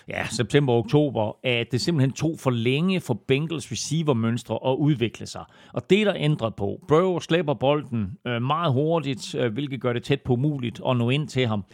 ja, 0.09 0.27
september-oktober, 0.27 1.37
at 1.43 1.73
det 1.73 1.81
simpelthen 1.81 2.13
tog 2.13 2.37
for 2.39 2.51
længe 2.51 3.01
for 3.01 3.15
Bengals 3.29 3.73
receiver-mønstre 3.73 4.59
at 4.67 4.75
udvikle 4.75 5.27
sig. 5.27 5.45
Og 5.73 5.91
det 5.91 6.01
er 6.01 6.05
der 6.05 6.15
ændret 6.17 6.55
på. 6.55 6.81
Burrow 6.89 7.19
slæber 7.19 7.55
bolden 7.55 8.19
øh, 8.27 8.43
meget 8.43 8.73
hurtigt, 8.73 9.35
øh, 9.35 9.53
hvilket 9.53 9.81
gør 9.81 9.93
det 9.93 10.03
tæt 10.03 10.21
på 10.21 10.37
muligt 10.37 10.81
at 10.89 10.97
nå 10.97 11.11
ind 11.11 11.29
til 11.29 11.46
ham. 11.49 11.65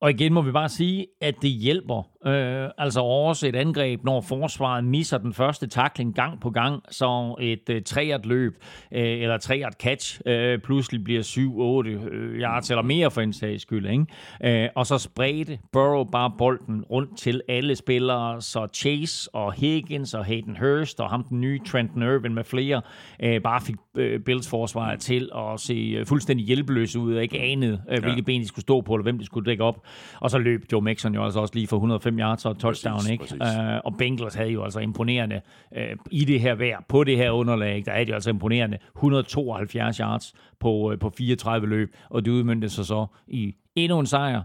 Og 0.00 0.10
igen 0.10 0.32
må 0.32 0.42
vi 0.42 0.52
bare 0.52 0.68
sige, 0.68 1.06
at 1.20 1.34
det 1.42 1.50
hjælper 1.50 2.02
øh, 2.26 2.68
altså 2.78 3.00
også 3.00 3.48
et 3.48 3.56
angreb, 3.56 4.04
når 4.04 4.20
forsvaret 4.20 4.84
misser 4.84 5.18
den 5.18 5.32
første 5.32 5.66
takling 5.66 6.14
gang 6.14 6.40
på 6.40 6.50
gang, 6.50 6.82
så 6.90 7.36
et 7.40 7.70
øh, 7.70 7.82
træert 7.82 8.26
løb 8.26 8.52
øh, 8.92 9.02
eller 9.02 9.38
træert 9.38 9.74
catch 9.82 10.20
øh, 10.26 10.58
pludselig 10.58 11.04
bliver 11.04 11.22
7-8 11.22 11.88
øh, 11.88 12.40
yards 12.40 12.70
eller 12.70 12.82
mere 12.82 13.10
for 13.10 13.20
en 13.20 13.32
sags 13.32 13.62
skyld. 13.62 13.86
Ikke? 13.86 14.64
Øh, 14.64 14.68
og 14.76 14.86
så 14.86 14.98
spredte 14.98 15.58
Burrow 15.72 16.04
bare 16.04 16.32
bolden 16.38 16.84
rundt 16.84 17.18
til 17.18 17.42
alle 17.48 17.76
spillere, 17.76 18.40
så 18.40 18.68
Chase 18.74 19.34
og 19.34 19.52
Higgins 19.52 20.14
og 20.14 20.24
Hayden 20.24 20.56
Hurst 20.56 21.00
og 21.00 21.10
ham 21.10 21.24
den 21.24 21.40
nye 21.40 21.60
Trenton 21.66 22.02
Irvin 22.02 22.34
med 22.34 22.44
flere 22.44 22.82
øh, 23.22 23.40
bare 23.40 23.60
fik 23.60 23.76
øh, 23.96 24.20
Bills 24.20 24.48
forsvaret 24.48 25.00
til 25.00 25.30
at 25.36 25.60
se 25.60 25.74
øh, 25.74 26.06
fuldstændig 26.06 26.46
hjælpeløse 26.46 26.98
ud 26.98 27.14
og 27.14 27.22
ikke 27.22 27.40
anede, 27.40 27.82
øh, 27.90 28.00
hvilke 28.00 28.16
ja. 28.16 28.22
ben 28.22 28.40
de 28.40 28.48
skulle 28.48 28.62
stå 28.62 28.80
på 28.80 28.94
eller 28.94 29.02
hvem 29.02 29.18
de 29.18 29.26
skulle 29.26 29.50
dække 29.50 29.64
op. 29.64 29.86
Og 30.20 30.30
så 30.30 30.38
løb 30.38 30.64
Joe 30.72 30.82
Mixon 30.82 31.14
jo 31.14 31.24
altså 31.24 31.40
også 31.40 31.54
lige 31.54 31.66
for 31.66 31.76
105 31.76 32.09
yards 32.18 32.44
og 32.44 32.58
touchdown, 32.58 32.96
præcis, 32.96 33.10
ikke? 33.10 33.24
Præcis. 33.24 33.40
Uh, 33.40 33.76
og 33.84 33.96
Bengals 33.98 34.34
havde 34.34 34.50
jo 34.50 34.64
altså 34.64 34.80
imponerende 34.80 35.40
uh, 35.76 35.82
i 36.10 36.24
det 36.24 36.40
her 36.40 36.54
vejr, 36.54 36.84
på 36.88 37.04
det 37.04 37.16
her 37.16 37.30
underlag, 37.30 37.82
der 37.86 37.92
er 37.92 38.04
de 38.04 38.14
altså 38.14 38.30
imponerende 38.30 38.78
172 38.96 39.96
yards 39.96 40.34
på, 40.60 40.72
uh, 40.72 40.98
på 40.98 41.10
34 41.10 41.68
løb, 41.68 41.94
og 42.10 42.24
det 42.24 42.30
udmyndte 42.30 42.68
sig 42.68 42.86
så 42.86 43.06
i 43.26 43.54
endnu 43.76 44.00
en 44.00 44.06
sejr, 44.06 44.42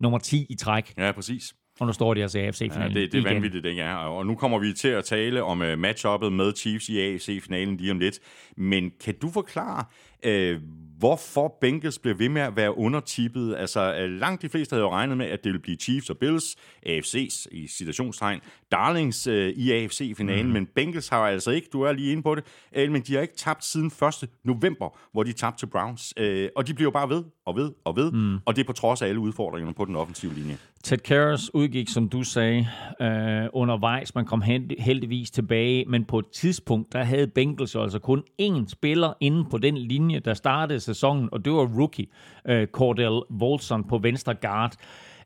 nummer 0.00 0.18
10 0.18 0.46
i 0.50 0.54
træk. 0.54 0.94
Ja, 0.98 1.12
præcis. 1.12 1.54
Og 1.80 1.86
nu 1.86 1.92
står 1.92 2.14
de 2.14 2.22
altså 2.22 2.38
i 2.38 2.42
AFC-finalen 2.42 2.96
ja, 2.96 3.00
det, 3.00 3.12
det 3.12 3.18
er 3.18 3.22
igen. 3.22 3.34
vanvittigt, 3.34 3.66
ikke? 3.66 3.82
Ja. 3.82 4.08
Og 4.08 4.26
nu 4.26 4.34
kommer 4.34 4.58
vi 4.58 4.72
til 4.72 4.88
at 4.88 5.04
tale 5.04 5.42
om 5.42 5.60
uh, 5.60 5.78
matchuppet 5.78 6.32
med 6.32 6.52
Chiefs 6.56 6.88
i 6.88 7.00
AFC-finalen 7.00 7.76
lige 7.76 7.90
om 7.90 7.98
lidt. 7.98 8.18
Men 8.56 8.92
kan 9.04 9.14
du 9.22 9.30
forklare, 9.30 9.84
uh, 10.26 10.60
hvorfor 10.98 11.56
Bengals 11.60 11.98
bliver 11.98 12.16
ved 12.16 12.28
med 12.28 12.42
at 12.42 12.56
være 12.56 12.78
undertippet. 12.78 13.56
Altså, 13.56 13.94
øh, 13.94 14.10
langt 14.10 14.42
de 14.42 14.48
fleste 14.48 14.74
havde 14.74 14.82
jo 14.82 14.90
regnet 14.90 15.16
med, 15.16 15.26
at 15.26 15.44
det 15.44 15.52
ville 15.52 15.62
blive 15.62 15.76
Chiefs 15.76 16.10
og 16.10 16.18
Bills, 16.18 16.56
AFC's 16.86 17.46
i 17.52 17.66
situationstegn, 17.66 18.40
Darlings 18.72 19.26
øh, 19.26 19.48
i 19.48 19.72
AFC-finalen, 19.72 20.46
mm. 20.46 20.52
men 20.52 20.66
Bengals 20.66 21.08
har 21.08 21.18
altså 21.18 21.50
ikke, 21.50 21.68
du 21.72 21.82
er 21.82 21.92
lige 21.92 22.12
inde 22.12 22.22
på 22.22 22.34
det, 22.34 22.44
øh, 22.76 22.92
men 22.92 23.02
de 23.02 23.14
har 23.14 23.20
ikke 23.20 23.36
tabt 23.36 23.64
siden 23.64 23.86
1. 24.22 24.28
november, 24.44 24.98
hvor 25.12 25.22
de 25.22 25.32
tabte 25.32 25.60
til 25.60 25.66
Browns. 25.66 26.14
Øh, 26.16 26.48
og 26.56 26.66
de 26.66 26.74
bliver 26.74 26.86
jo 26.86 26.90
bare 26.90 27.08
ved 27.08 27.24
og 27.46 27.56
ved 27.56 27.72
og 27.84 27.96
ved, 27.96 28.12
mm. 28.12 28.38
og 28.46 28.56
det 28.56 28.62
er 28.62 28.66
på 28.66 28.72
trods 28.72 29.02
af 29.02 29.08
alle 29.08 29.20
udfordringerne 29.20 29.74
på 29.74 29.84
den 29.84 29.96
offensive 29.96 30.34
linje. 30.34 30.56
Ted 30.84 30.98
Karras 30.98 31.54
udgik, 31.54 31.88
som 31.88 32.08
du 32.08 32.22
sagde, 32.22 32.68
øh, 33.00 33.48
undervejs. 33.52 34.14
Man 34.14 34.24
kom 34.24 34.42
heldigvis 34.78 35.30
tilbage, 35.30 35.84
men 35.84 36.04
på 36.04 36.18
et 36.18 36.30
tidspunkt, 36.32 36.92
der 36.92 37.04
havde 37.04 37.26
Bengals 37.26 37.76
altså 37.76 37.98
kun 37.98 38.22
én 38.42 38.68
spiller 38.68 39.12
inde 39.20 39.44
på 39.50 39.58
den 39.58 39.76
linje, 39.76 40.18
der 40.18 40.34
startede 40.34 40.80
sæsonen, 40.84 41.28
og 41.32 41.44
det 41.44 41.52
var 41.52 41.78
rookie 41.78 42.06
øh, 42.48 42.66
Cordell 42.66 43.20
Volson 43.30 43.84
på 43.84 43.98
venstre 43.98 44.34
guard. 44.34 44.76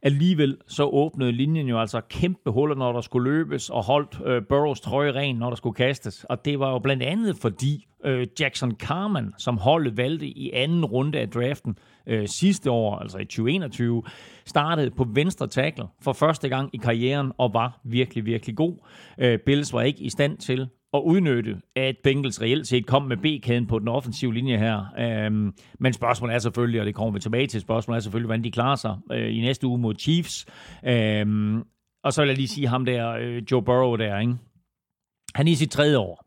Alligevel 0.03 0.57
så 0.67 0.85
åbnede 0.85 1.33
linjen 1.33 1.69
jo 1.69 1.81
altså 1.81 2.01
kæmpe 2.01 2.51
huller, 2.51 2.75
når 2.77 2.93
der 2.93 3.01
skulle 3.01 3.31
løbes, 3.31 3.71
og 3.71 3.85
holdt 3.85 4.21
øh, 4.27 4.43
Burrows 4.49 4.81
trøje 4.81 5.13
ren, 5.13 5.37
når 5.37 5.49
der 5.49 5.57
skulle 5.57 5.75
kastes. 5.75 6.25
Og 6.25 6.45
det 6.45 6.61
var 6.61 6.71
jo 6.71 6.79
blandt 6.79 7.03
andet 7.03 7.37
fordi 7.37 7.87
øh, 8.05 8.27
Jackson 8.41 8.73
Carman, 8.73 9.33
som 9.39 9.59
holdet 9.59 9.97
valgte 9.97 10.27
i 10.27 10.51
anden 10.55 10.85
runde 10.85 11.19
af 11.19 11.31
draften 11.31 11.79
øh, 12.07 12.29
sidste 12.29 12.71
år, 12.71 12.99
altså 12.99 13.19
i 13.19 13.25
2021, 13.25 14.03
startede 14.47 14.91
på 14.91 15.07
venstre 15.15 15.47
tackle 15.47 15.85
for 16.03 16.13
første 16.13 16.49
gang 16.49 16.71
i 16.73 16.77
karrieren 16.77 17.33
og 17.39 17.55
var 17.55 17.81
virkelig, 17.85 18.27
virkelig 18.27 18.57
god. 18.57 18.77
Øh, 19.19 19.39
Bills 19.39 19.73
var 19.73 19.83
ikke 19.83 20.01
i 20.01 20.11
stand 20.11 20.39
til 20.39 20.69
at 20.95 21.01
udnytte, 21.05 21.61
at 21.77 21.97
Bengals 22.05 22.43
reelt 22.43 22.67
set 22.67 22.87
kom 22.87 23.03
med 23.03 23.17
B-kæden 23.17 23.67
på 23.67 23.79
den 23.79 23.89
offensive 23.89 24.35
linje 24.35 24.59
her. 24.59 24.85
Øhm, 24.99 25.55
men 25.79 25.93
spørgsmålet 25.93 26.35
er 26.35 26.39
selvfølgelig, 26.39 26.81
og 26.81 26.87
det 26.87 26.95
kommer 26.95 27.13
vi 27.13 27.21
tilbage 27.21 27.47
til, 27.47 27.61
spørgsmålet 27.61 27.97
er 27.97 28.03
selvfølgelig, 28.03 28.27
hvordan 28.27 28.45
de 28.45 28.51
klarer 28.51 28.77
sig 28.77 28.97
øh, 29.13 29.37
i 29.37 29.41
næste 29.41 29.67
uge 29.67 29.79
mod 29.79 29.95
Chiefs. 29.99 30.47
Øhm, 30.87 31.63
og 32.05 32.13
så 32.13 32.23
vil 32.23 32.29
jeg 32.29 32.37
lige 32.37 32.49
sige 32.49 32.67
ham 32.67 32.85
der, 32.85 33.11
øh, 33.11 33.43
Joe 33.51 33.63
Burrow 33.63 33.97
der, 33.97 34.19
ikke? 34.19 34.35
Han 35.35 35.47
er 35.47 35.53
i 35.53 35.55
sit 35.55 35.71
tredje 35.71 35.99
år. 35.99 36.25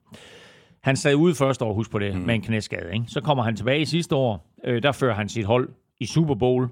Han 0.84 0.95
sad 0.95 1.16
ude 1.16 1.36
første 1.36 1.66
år, 1.66 1.74
husk 1.74 1.91
på 1.91 1.99
det, 1.99 2.16
mm. 2.16 2.22
med 2.22 2.36
en 2.36 2.41
knæskade. 2.41 2.93
Ikke? 2.93 3.05
Så 3.07 3.22
kommer 3.22 3.43
han 3.43 3.55
tilbage 3.55 3.82
i 3.82 3.86
sidste 3.86 4.16
år. 4.16 4.55
Øh, 4.66 4.84
der 4.84 4.91
fører 4.91 5.14
han 5.14 5.30
sit 5.30 5.45
hold 5.45 5.70
i 5.99 6.05
Super 6.05 6.36
Bowl. 6.36 6.70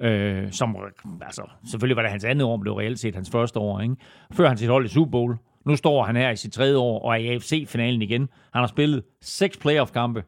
Øh, 0.00 0.52
som, 0.52 0.76
altså, 1.22 1.42
selvfølgelig 1.70 1.96
var 1.96 2.02
det 2.02 2.10
hans 2.10 2.24
andet 2.24 2.46
år, 2.46 2.56
men 2.56 2.64
det 2.64 2.72
var 2.72 2.78
reelt 2.78 2.98
set 2.98 3.14
hans 3.14 3.30
første 3.30 3.58
år. 3.58 3.80
Ikke? 3.80 3.96
Fører 4.32 4.48
han 4.48 4.58
sit 4.58 4.68
hold 4.68 4.84
i 4.84 4.88
Super 4.88 5.10
Bowl. 5.10 5.36
Nu 5.66 5.76
står 5.76 6.04
han 6.04 6.16
her 6.16 6.30
i 6.30 6.36
sit 6.36 6.52
tredje 6.52 6.76
år 6.76 7.02
og 7.04 7.10
er 7.10 7.16
i 7.16 7.28
AFC-finalen 7.28 8.02
igen. 8.02 8.20
Han 8.52 8.62
har 8.62 8.66
spillet 8.66 9.02
seks 9.20 9.56
playoff-kampe. 9.56 10.24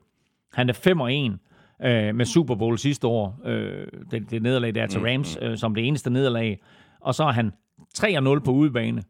Han 0.52 0.68
er 0.68 0.72
5 0.72 1.00
og 1.00 1.14
1 1.14 1.38
øh, 1.84 2.14
med 2.14 2.24
Super 2.24 2.54
Bowl 2.54 2.78
sidste 2.78 3.06
år. 3.06 3.40
Øh, 3.44 3.86
det, 4.10 4.30
det 4.30 4.42
nederlag 4.42 4.74
der 4.74 4.86
til 4.86 5.00
mm, 5.00 5.06
Rams, 5.06 5.38
øh, 5.42 5.58
som 5.58 5.74
det 5.74 5.88
eneste 5.88 6.10
nederlag. 6.10 6.60
Og 7.00 7.14
så 7.14 7.24
er 7.24 7.32
han 7.32 7.52
3-0 7.98 8.38
på 8.38 8.50
udebane, 8.50 9.02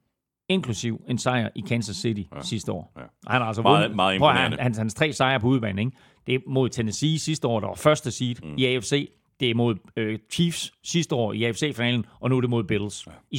inklusiv 0.49 1.03
en 1.09 1.19
sejr 1.19 1.49
i 1.55 1.61
Kansas 1.61 1.97
City 1.97 2.23
ja. 2.37 2.43
sidste 2.43 2.73
år. 2.73 2.93
Ja. 2.97 3.03
Han 3.27 3.41
har 3.41 3.49
altså 3.49 3.63
meget, 3.63 3.83
vundet, 3.83 3.97
meget 3.97 4.15
imponerende. 4.15 4.57
Han, 4.57 4.65
hans, 4.65 4.79
hans 4.79 4.95
tre 4.95 5.13
sejre 5.13 5.41
på 5.41 5.47
udebane, 5.47 5.81
ikke? 5.81 5.97
det 6.27 6.35
er 6.35 6.39
mod 6.47 6.69
Tennessee 6.69 7.19
sidste 7.19 7.49
år, 7.49 7.61
der 7.61 7.67
var 7.67 7.75
første 7.75 8.11
seed 8.11 8.37
mm. 8.43 8.55
i 8.57 8.67
AFC. 8.67 9.11
Det 9.41 9.51
er 9.51 9.55
mod 9.55 9.77
øh, 9.97 10.19
Chiefs 10.33 10.73
sidste 10.85 11.15
år 11.15 11.33
i 11.33 11.45
AFC-finalen, 11.45 12.05
og 12.21 12.31
nu 12.31 12.37
er 12.37 12.41
det 12.41 12.51
mod 12.51 12.65
Bills 12.65 13.07
ja. 13.07 13.13
i 13.31 13.39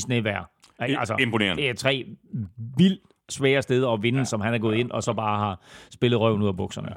snevær. 0.87 0.99
Altså, 0.99 1.15
Imponerende. 1.19 1.61
Det 1.61 1.69
er 1.69 1.73
tre 1.73 2.05
vildt 2.77 3.01
svære 3.29 3.61
steder 3.61 3.89
at 3.89 4.03
vinde, 4.03 4.19
ja, 4.19 4.25
som 4.25 4.41
han 4.41 4.53
er 4.53 4.57
gået 4.57 4.75
ja. 4.75 4.79
ind, 4.79 4.91
og 4.91 5.03
så 5.03 5.13
bare 5.13 5.39
har 5.39 5.61
spillet 5.91 6.19
røven 6.19 6.41
ud 6.41 6.47
af 6.47 6.57
bukserne. 6.57 6.89
Ja. 6.89 6.95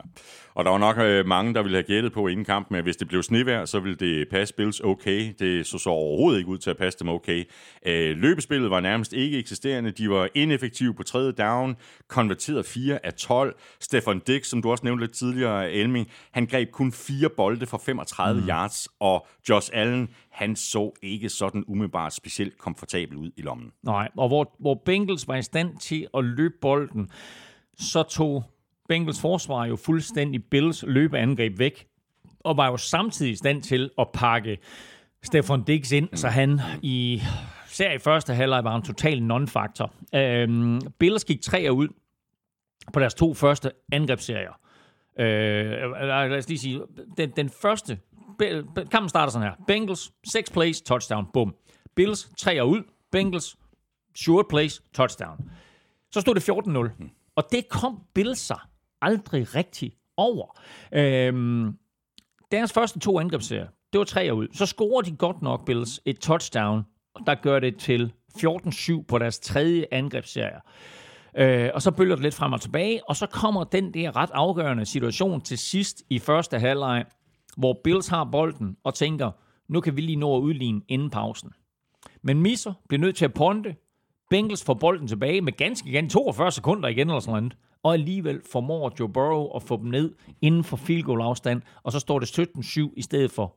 Og 0.54 0.64
der 0.64 0.70
var 0.70 0.78
nok 0.78 0.98
øh, 0.98 1.26
mange, 1.26 1.54
der 1.54 1.62
ville 1.62 1.76
have 1.76 1.82
gættet 1.82 2.12
på 2.12 2.26
inden 2.26 2.44
kampen, 2.44 2.76
at 2.76 2.82
hvis 2.82 2.96
det 2.96 3.08
blev 3.08 3.22
snevejr, 3.22 3.64
så 3.64 3.80
ville 3.80 3.96
det 3.96 4.28
passe 4.28 4.54
Bills 4.54 4.80
okay. 4.80 5.32
Det 5.38 5.66
så 5.66 5.78
så 5.78 5.90
overhovedet 5.90 6.38
ikke 6.38 6.50
ud 6.50 6.58
til 6.58 6.70
at 6.70 6.76
passe 6.76 6.98
dem 6.98 7.08
okay. 7.08 7.44
Øh, 7.86 8.16
løbespillet 8.16 8.70
var 8.70 8.80
nærmest 8.80 9.12
ikke 9.12 9.38
eksisterende. 9.38 9.90
De 9.90 10.10
var 10.10 10.28
ineffektive 10.34 10.94
på 10.94 11.02
tredje 11.02 11.32
down, 11.32 11.76
konverteret 12.08 12.66
4 12.66 13.06
af 13.06 13.14
12. 13.14 13.56
Stefan 13.80 14.18
Dix, 14.26 14.46
som 14.46 14.62
du 14.62 14.70
også 14.70 14.84
nævnte 14.84 15.04
lidt 15.04 15.14
tidligere, 15.14 15.72
Elming, 15.72 16.08
han 16.30 16.46
greb 16.46 16.70
kun 16.70 16.92
fire 16.92 17.28
bolde 17.36 17.66
for 17.66 17.78
35 17.78 18.40
mm. 18.40 18.48
yards, 18.48 18.88
og 19.00 19.26
Josh 19.48 19.70
Allen, 19.72 20.08
han 20.30 20.56
så 20.56 20.92
ikke 21.02 21.28
sådan 21.28 21.64
umiddelbart 21.66 22.14
specielt 22.14 22.58
komfortabel 22.58 23.16
ud 23.16 23.30
i 23.36 23.42
lommen. 23.42 23.70
Nej, 23.82 24.08
og 24.16 24.28
hvor, 24.28 24.56
hvor 24.60 24.82
Bengals 24.84 25.28
var 25.28 25.36
i 25.36 25.42
stand 25.42 25.76
til 25.78 26.06
at 26.14 26.24
løbe 26.24 26.54
bolden, 26.60 27.10
så 27.78 28.02
tog 28.02 28.44
Bengals 28.88 29.20
forsvar 29.20 29.66
jo 29.66 29.76
fuldstændig 29.76 30.44
Bills 30.44 30.84
løbeangreb 30.86 31.58
væk, 31.58 31.86
og 32.40 32.56
var 32.56 32.70
jo 32.70 32.76
samtidig 32.76 33.32
i 33.32 33.36
stand 33.36 33.62
til 33.62 33.90
at 33.98 34.08
pakke 34.14 34.58
Stefan 35.22 35.62
Diggs 35.62 35.92
ind, 35.92 36.08
mm. 36.10 36.16
så 36.16 36.28
han 36.28 36.60
i 36.82 37.22
i 37.80 37.98
første 37.98 38.34
halvleg 38.34 38.64
var 38.64 38.76
en 38.76 38.82
total 38.82 39.22
non-faktor. 39.22 39.92
Øhm, 40.14 40.80
Bills 40.98 41.24
gik 41.24 41.40
tre 41.40 41.68
ud 41.72 41.88
på 42.92 43.00
deres 43.00 43.14
to 43.14 43.34
første 43.34 43.70
angrebsserier. 43.92 44.52
Øh, 45.18 45.90
lad 46.00 46.38
os 46.38 46.48
lige 46.48 46.58
sige, 46.58 46.80
den, 47.16 47.30
den 47.30 47.50
første 47.50 47.98
kampen 48.90 49.08
starter 49.08 49.32
sådan 49.32 49.48
her. 49.48 49.54
Bengals, 49.66 50.12
6 50.24 50.50
plays, 50.50 50.82
touchdown, 50.82 51.26
bum. 51.32 51.54
Bills, 51.96 52.30
3 52.38 52.66
ud. 52.66 52.82
Bengals, 53.12 53.56
short 54.14 54.46
plays, 54.48 54.82
touchdown. 54.94 55.50
Så 56.10 56.20
stod 56.20 56.34
det 56.34 56.50
14-0. 56.50 57.32
Og 57.36 57.44
det 57.52 57.68
kom 57.68 58.02
Bills 58.14 58.38
sig 58.38 58.58
aldrig 59.02 59.54
rigtig 59.54 59.92
over. 60.16 60.58
Øhm, 60.92 61.78
deres 62.52 62.72
første 62.72 62.98
to 62.98 63.18
angrebsserier, 63.18 63.66
det 63.92 63.98
var 63.98 64.04
tre 64.04 64.30
ud. 64.34 64.48
Så 64.52 64.66
scorer 64.66 65.02
de 65.02 65.16
godt 65.16 65.42
nok, 65.42 65.66
Bills, 65.66 66.00
et 66.04 66.18
touchdown, 66.18 66.82
der 67.26 67.34
gør 67.34 67.58
det 67.58 67.78
til 67.78 68.12
14-7 68.38 69.04
på 69.08 69.18
deres 69.18 69.38
tredje 69.38 69.86
angrebsserie. 69.92 70.60
Øh, 71.36 71.70
og 71.74 71.82
så 71.82 71.90
bølger 71.90 72.14
det 72.14 72.22
lidt 72.22 72.34
frem 72.34 72.52
og 72.52 72.60
tilbage, 72.60 73.08
og 73.08 73.16
så 73.16 73.26
kommer 73.26 73.64
den 73.64 73.94
der 73.94 74.16
ret 74.16 74.30
afgørende 74.32 74.86
situation 74.86 75.40
til 75.40 75.58
sidst 75.58 76.02
i 76.10 76.18
første 76.18 76.58
halvleg, 76.58 77.04
hvor 77.56 77.80
Bills 77.84 78.08
har 78.08 78.24
bolden 78.24 78.76
og 78.84 78.94
tænker, 78.94 79.30
nu 79.68 79.80
kan 79.80 79.96
vi 79.96 80.00
lige 80.00 80.16
nå 80.16 80.36
at 80.36 80.40
udligne 80.40 80.80
inden 80.88 81.10
pausen. 81.10 81.52
Men 82.22 82.42
misser, 82.42 82.72
bliver 82.88 83.00
nødt 83.00 83.16
til 83.16 83.24
at 83.24 83.34
ponte. 83.34 83.76
Bengals 84.30 84.64
får 84.64 84.74
bolden 84.74 85.08
tilbage 85.08 85.40
med 85.40 85.52
ganske 85.52 85.88
igen 85.88 86.08
42 86.08 86.52
sekunder 86.52 86.88
igen 86.88 87.08
eller 87.08 87.20
sådan 87.20 87.42
noget. 87.42 87.56
Og 87.82 87.92
alligevel 87.92 88.40
formår 88.52 88.92
Joe 89.00 89.08
Burrow 89.08 89.56
at 89.56 89.62
få 89.62 89.76
dem 89.76 89.86
ned 89.86 90.12
inden 90.42 90.64
for 90.64 90.76
field 90.76 91.02
goal 91.02 91.20
afstand, 91.20 91.62
og 91.82 91.92
så 91.92 91.98
står 91.98 92.18
det 92.18 92.38
17-7 92.38 92.92
i 92.96 93.02
stedet 93.02 93.30
for 93.30 93.54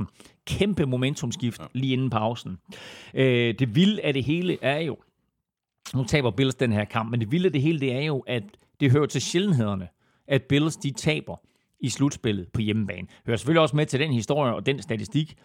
14-14. 0.00 0.04
Kæmpe 0.46 0.86
momentumskift 0.86 1.60
lige 1.72 1.92
inden 1.92 2.10
pausen. 2.10 2.58
Øh, 3.14 3.54
det 3.58 3.74
vilde 3.74 4.02
af 4.02 4.12
det 4.12 4.24
hele 4.24 4.58
er 4.62 4.78
jo, 4.78 4.96
nu 5.94 6.04
taber 6.04 6.30
Bills 6.30 6.54
den 6.54 6.72
her 6.72 6.84
kamp, 6.84 7.10
men 7.10 7.20
det 7.20 7.32
vilde 7.32 7.46
af 7.46 7.52
det 7.52 7.62
hele 7.62 7.80
det 7.80 7.92
er 7.92 8.00
jo, 8.00 8.18
at 8.26 8.42
det 8.80 8.90
hører 8.90 9.06
til 9.06 9.22
sjældenhederne, 9.22 9.88
at 10.28 10.42
Bills 10.42 10.76
de 10.76 10.90
taber 10.90 11.36
i 11.80 11.88
slutspillet 11.88 12.48
på 12.48 12.60
hjemmebane. 12.60 13.06
Hører 13.26 13.36
selvfølgelig 13.36 13.62
også 13.62 13.76
med 13.76 13.86
til 13.86 14.00
den 14.00 14.12
historie 14.12 14.54
og 14.54 14.66
den 14.66 14.82
statistik, 14.82 15.36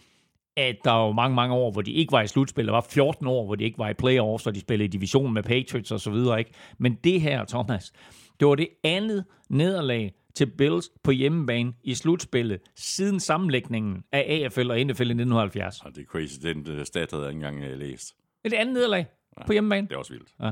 at 0.58 0.76
der 0.84 0.92
var 0.92 1.12
mange, 1.12 1.36
mange 1.36 1.56
år, 1.56 1.72
hvor 1.72 1.82
de 1.82 1.92
ikke 1.92 2.12
var 2.12 2.22
i 2.22 2.28
slutspil. 2.28 2.66
Der 2.66 2.72
var 2.72 2.86
14 2.90 3.28
år, 3.28 3.46
hvor 3.46 3.56
de 3.56 3.64
ikke 3.64 3.78
var 3.78 3.90
i 3.90 3.94
playoffs, 3.94 4.48
og 4.48 4.56
de 4.56 4.60
spillede 4.60 4.86
i 4.86 4.92
division 4.92 5.34
med 5.34 5.44
Patriots 5.44 5.92
og 5.92 6.00
så 6.00 6.12
videre. 6.12 6.40
Ikke? 6.40 6.52
Men 6.78 6.96
det 7.04 7.22
her, 7.22 7.46
Thomas, 7.46 7.94
det 8.40 8.48
var 8.48 8.56
det 8.56 8.68
andet 8.84 9.26
nederlag 9.50 10.14
til 10.36 10.46
Bills 10.46 10.92
på 11.04 11.12
hjemmebane 11.12 11.74
i 11.84 11.94
slutspillet 11.94 12.60
siden 12.76 13.20
sammenlægningen 13.20 14.04
af 14.12 14.44
AFL 14.44 14.72
og 14.72 14.78
NFL 14.78 15.02
i 15.02 15.16
1970. 15.16 15.82
Og 15.82 15.96
det 15.96 16.02
er 16.02 16.06
crazy, 16.06 16.40
den 16.42 16.80
uh, 16.80 16.84
stat 16.84 17.12
havde 17.12 17.24
jeg 17.24 17.34
ikke 17.34 17.48
engang 17.48 17.74
uh, 17.74 17.80
læst. 17.80 18.16
Et 18.44 18.54
andet 18.54 18.74
nederlag 18.74 19.06
på 19.46 19.52
hjemmebane. 19.52 19.88
Det 19.88 19.94
er 19.94 20.00
også 20.00 20.14
vildt. 20.14 20.30
Ja. 20.42 20.52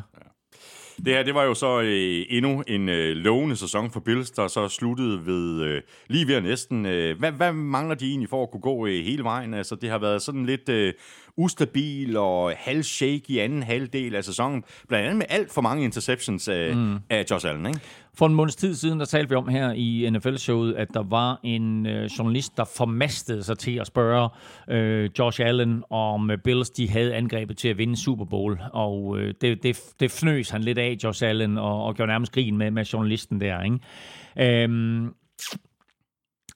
Det 0.97 1.07
her, 1.07 1.23
det 1.23 1.35
var 1.35 1.43
jo 1.43 1.53
så 1.53 1.81
øh, 1.81 2.25
endnu 2.29 2.63
en 2.67 2.89
øh, 2.89 3.15
lovende 3.15 3.55
sæson 3.55 3.91
for 3.91 3.99
Bills, 3.99 4.31
der 4.31 4.47
så 4.47 4.67
sluttede 4.67 5.25
ved 5.25 5.61
øh, 5.61 5.81
lige 6.07 6.27
ved 6.27 6.41
næsten. 6.41 6.85
Øh, 6.85 7.19
hvad, 7.19 7.31
hvad 7.31 7.53
mangler 7.53 7.95
de 7.95 8.09
egentlig 8.09 8.29
for 8.29 8.43
at 8.43 8.51
kunne 8.51 8.61
gå 8.61 8.87
øh, 8.87 9.03
hele 9.05 9.23
vejen? 9.23 9.53
Altså, 9.53 9.75
det 9.75 9.89
har 9.89 9.97
været 9.97 10.21
sådan 10.21 10.45
lidt 10.45 10.69
øh, 10.69 10.93
ustabil 11.37 12.17
og 12.17 12.53
halvshake 12.57 13.23
i 13.27 13.39
anden 13.39 13.63
halvdel 13.63 14.15
af 14.15 14.23
sæsonen. 14.23 14.63
Blandt 14.87 15.05
andet 15.05 15.17
med 15.17 15.25
alt 15.29 15.51
for 15.51 15.61
mange 15.61 15.83
interceptions 15.83 16.47
af, 16.47 16.75
mm. 16.75 16.97
af 17.09 17.25
Josh 17.31 17.49
Allen, 17.49 17.65
ikke? 17.65 17.79
For 18.17 18.25
en 18.25 18.33
måneds 18.33 18.55
tid 18.55 18.75
siden, 18.75 18.99
der 18.99 19.05
talte 19.05 19.29
vi 19.29 19.35
om 19.35 19.47
her 19.47 19.71
i 19.71 20.09
NFL-showet, 20.09 20.73
at 20.73 20.87
der 20.93 21.03
var 21.03 21.39
en 21.43 21.85
øh, 21.85 22.05
journalist, 22.05 22.57
der 22.57 22.65
formastede 22.77 23.43
sig 23.43 23.57
til 23.57 23.79
at 23.79 23.87
spørge 23.87 24.29
øh, 24.69 25.09
Josh 25.19 25.41
Allen, 25.45 25.83
om 25.89 26.31
øh, 26.31 26.37
Bills 26.37 26.69
de 26.69 26.89
havde 26.89 27.15
angrebet 27.15 27.57
til 27.57 27.67
at 27.67 27.77
vinde 27.77 27.97
Super 27.97 28.25
Bowl. 28.25 28.59
Og 28.73 29.19
øh, 29.19 29.33
det, 29.41 29.63
det, 29.63 29.79
det 29.99 30.11
fnøs 30.11 30.49
han 30.49 30.61
lidt 30.61 30.77
af, 30.77 30.97
Josh 31.03 31.23
Allen, 31.25 31.57
og, 31.57 31.83
og 31.83 31.95
gjorde 31.95 32.11
nærmest 32.11 32.31
grin 32.31 32.57
med, 32.57 32.71
med 32.71 32.83
journalisten 32.83 33.41
der. 33.41 33.61
Ikke? 33.61 34.63
Øhm, 34.63 35.13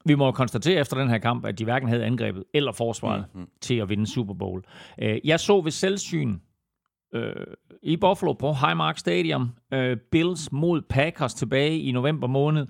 vi 0.07 0.15
må 0.15 0.31
konstatere 0.31 0.79
efter 0.79 0.97
den 0.97 1.09
her 1.09 1.17
kamp, 1.17 1.45
at 1.45 1.59
de 1.59 1.63
hverken 1.63 1.89
havde 1.89 2.05
angrebet 2.05 2.43
eller 2.53 2.71
forsvaret 2.71 3.25
mm-hmm. 3.33 3.49
til 3.61 3.75
at 3.75 3.89
vinde 3.89 4.07
Super 4.07 4.33
Bowl. 4.33 4.63
Øh, 5.01 5.19
jeg 5.23 5.39
så 5.39 5.61
ved 5.61 5.71
selvsyn 5.71 6.39
øh, 7.13 7.33
i 7.83 7.97
Buffalo 7.97 8.33
på 8.33 8.53
Highmark 8.53 8.97
Stadium 8.97 9.49
øh, 9.73 9.97
Bills 10.11 10.51
mod 10.51 10.81
Packers 10.81 11.33
tilbage 11.33 11.79
i 11.79 11.91
november 11.91 12.27
måned. 12.27 12.67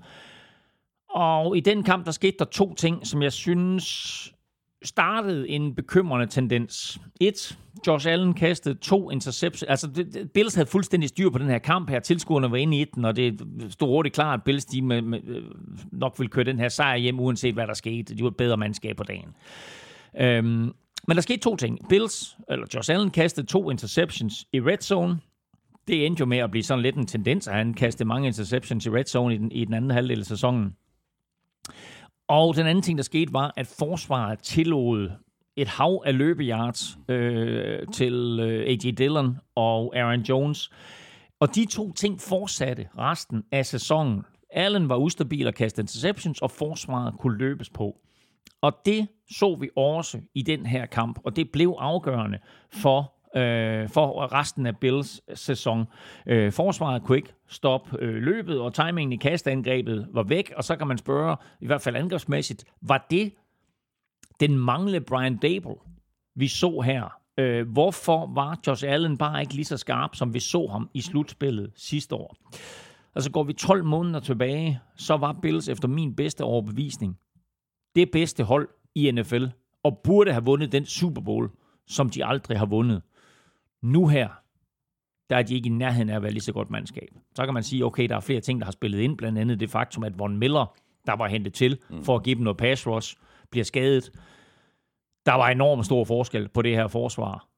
Og 1.10 1.56
i 1.56 1.60
den 1.60 1.82
kamp, 1.82 2.04
der 2.06 2.12
skete 2.12 2.36
der 2.38 2.44
to 2.44 2.74
ting, 2.74 3.06
som 3.06 3.22
jeg 3.22 3.32
synes 3.32 4.34
startede 4.82 5.48
en 5.48 5.74
bekymrende 5.74 6.26
tendens. 6.26 7.00
Et, 7.20 7.58
Josh 7.86 8.08
Allen 8.08 8.34
kastede 8.34 8.74
to 8.74 9.10
interceptions. 9.10 9.62
Altså, 9.62 9.86
det, 9.86 10.14
det, 10.14 10.32
Bills 10.32 10.54
havde 10.54 10.68
fuldstændig 10.68 11.08
styr 11.08 11.30
på 11.30 11.38
den 11.38 11.48
her 11.48 11.58
kamp 11.58 11.90
her. 11.90 12.00
Tilskuerne 12.00 12.50
var 12.50 12.56
inde 12.56 12.80
i 12.80 12.84
den, 12.84 13.04
og 13.04 13.16
det 13.16 13.40
stod 13.70 13.88
hurtigt 13.88 14.14
klart, 14.14 14.40
at 14.40 14.44
Bills 14.44 14.64
de 14.64 14.82
med, 14.82 15.02
med, 15.02 15.20
øh, 15.26 15.42
nok 15.92 16.14
ville 16.18 16.30
køre 16.30 16.44
den 16.44 16.58
her 16.58 16.68
sejr 16.68 16.96
hjem, 16.96 17.20
uanset 17.20 17.54
hvad 17.54 17.66
der 17.66 17.74
skete. 17.74 18.14
De 18.14 18.22
var 18.22 18.28
et 18.28 18.36
bedre 18.36 18.56
mandskab 18.56 18.96
på 18.96 19.04
dagen. 19.04 19.28
Øhm, 20.20 20.72
men 21.08 21.16
der 21.16 21.20
skete 21.20 21.40
to 21.40 21.56
ting. 21.56 21.78
Bills, 21.88 22.36
eller 22.50 22.66
Josh 22.74 22.92
Allen, 22.92 23.10
kastede 23.10 23.46
to 23.46 23.70
interceptions 23.70 24.46
i 24.52 24.60
red 24.60 24.78
zone. 24.78 25.18
Det 25.88 26.06
endte 26.06 26.20
jo 26.20 26.26
med 26.26 26.38
at 26.38 26.50
blive 26.50 26.62
sådan 26.62 26.82
lidt 26.82 26.96
en 26.96 27.06
tendens, 27.06 27.48
at 27.48 27.54
han 27.54 27.74
kastede 27.74 28.08
mange 28.08 28.26
interceptions 28.26 28.86
i 28.86 28.90
red 28.90 29.04
zone 29.04 29.34
i 29.34 29.38
den, 29.38 29.52
i 29.52 29.64
den 29.64 29.74
anden 29.74 29.90
halvdel 29.90 30.20
af 30.20 30.26
sæsonen. 30.26 30.74
Og 32.28 32.56
den 32.56 32.66
anden 32.66 32.82
ting, 32.82 32.98
der 32.98 33.04
skete, 33.04 33.32
var, 33.32 33.52
at 33.56 33.66
forsvaret 33.66 34.38
tillod 34.38 35.10
et 35.56 35.68
hav 35.68 36.02
af 36.06 36.18
løbeyards 36.18 36.98
øh, 37.08 37.86
til 37.92 38.38
øh, 38.42 38.66
A.J. 38.66 38.90
Dillon 38.98 39.38
og 39.54 39.96
Aaron 39.96 40.20
Jones. 40.20 40.70
Og 41.40 41.54
de 41.54 41.64
to 41.64 41.92
ting 41.92 42.20
fortsatte 42.20 42.88
resten 42.98 43.44
af 43.52 43.66
sæsonen. 43.66 44.22
Allen 44.50 44.88
var 44.88 44.96
ustabil 44.96 45.46
og 45.46 45.54
kastede 45.54 45.82
interceptions, 45.82 46.42
og 46.42 46.50
forsvaret 46.50 47.14
kunne 47.18 47.38
løbes 47.38 47.70
på. 47.70 48.00
Og 48.60 48.72
det 48.86 49.08
så 49.30 49.56
vi 49.60 49.70
også 49.76 50.20
i 50.34 50.42
den 50.42 50.66
her 50.66 50.86
kamp, 50.86 51.18
og 51.24 51.36
det 51.36 51.50
blev 51.50 51.76
afgørende 51.78 52.38
for 52.70 53.17
øh, 53.36 53.88
for 53.88 54.32
resten 54.32 54.66
af 54.66 54.76
Bills 54.76 55.38
sæson. 55.40 55.86
Øh, 56.26 56.52
forsvaret 56.52 57.02
kunne 57.02 57.18
ikke 57.18 57.34
stoppe 57.48 57.96
øh, 58.00 58.14
løbet, 58.14 58.60
og 58.60 58.74
timingen 58.74 59.12
i 59.12 59.16
kastangrebet 59.16 60.08
var 60.12 60.22
væk, 60.22 60.52
og 60.56 60.64
så 60.64 60.76
kan 60.76 60.86
man 60.86 60.98
spørge, 60.98 61.36
i 61.60 61.66
hvert 61.66 61.82
fald 61.82 61.96
angrebsmæssigt, 61.96 62.64
var 62.82 63.06
det 63.10 63.32
den 64.40 64.58
manglende 64.58 65.00
Brian 65.00 65.36
Dable, 65.36 65.76
vi 66.34 66.48
så 66.48 66.80
her? 66.80 67.18
Øh, 67.38 67.68
hvorfor 67.68 68.30
var 68.34 68.60
Josh 68.66 68.84
Allen 68.88 69.18
bare 69.18 69.40
ikke 69.40 69.54
lige 69.54 69.64
så 69.64 69.76
skarp, 69.76 70.14
som 70.14 70.34
vi 70.34 70.40
så 70.40 70.66
ham 70.66 70.90
i 70.94 71.00
slutspillet 71.00 71.72
sidste 71.76 72.14
år? 72.14 72.36
Altså 73.14 73.30
går 73.30 73.42
vi 73.42 73.52
12 73.52 73.84
måneder 73.84 74.20
tilbage, 74.20 74.80
så 74.96 75.16
var 75.16 75.38
Bills 75.42 75.68
efter 75.68 75.88
min 75.88 76.14
bedste 76.14 76.44
overbevisning 76.44 77.18
det 77.94 78.10
bedste 78.10 78.44
hold 78.44 78.68
i 78.94 79.10
NFL, 79.10 79.44
og 79.82 79.98
burde 80.04 80.32
have 80.32 80.44
vundet 80.44 80.72
den 80.72 80.86
Super 80.86 81.22
Bowl, 81.22 81.50
som 81.86 82.10
de 82.10 82.24
aldrig 82.24 82.58
har 82.58 82.66
vundet. 82.66 83.02
Nu 83.82 84.06
her, 84.06 84.28
der 85.30 85.36
er 85.36 85.42
de 85.42 85.54
ikke 85.54 85.66
i 85.66 85.72
nærheden 85.72 86.10
af 86.10 86.16
at 86.16 86.22
være 86.22 86.32
lige 86.32 86.42
så 86.42 86.52
godt 86.52 86.70
mandskab. 86.70 87.08
Så 87.34 87.44
kan 87.44 87.54
man 87.54 87.62
sige, 87.62 87.84
okay, 87.84 88.08
der 88.08 88.16
er 88.16 88.20
flere 88.20 88.40
ting, 88.40 88.60
der 88.60 88.64
har 88.64 88.72
spillet 88.72 89.00
ind, 89.00 89.18
blandt 89.18 89.38
andet 89.38 89.60
det 89.60 89.70
faktum, 89.70 90.04
at 90.04 90.18
Von 90.18 90.36
Miller, 90.36 90.76
der 91.06 91.16
var 91.16 91.28
hentet 91.28 91.54
til 91.54 91.78
for 92.02 92.16
at 92.16 92.22
give 92.22 92.34
dem 92.34 92.44
noget 92.44 92.56
pass 92.56 92.86
rush, 92.86 93.16
bliver 93.50 93.64
skadet. 93.64 94.10
Der 95.26 95.34
var 95.34 95.48
enormt 95.48 95.84
stor 95.84 96.04
forskel 96.04 96.48
på 96.48 96.62
det 96.62 96.76
her 96.76 96.88
forsvar 96.88 97.48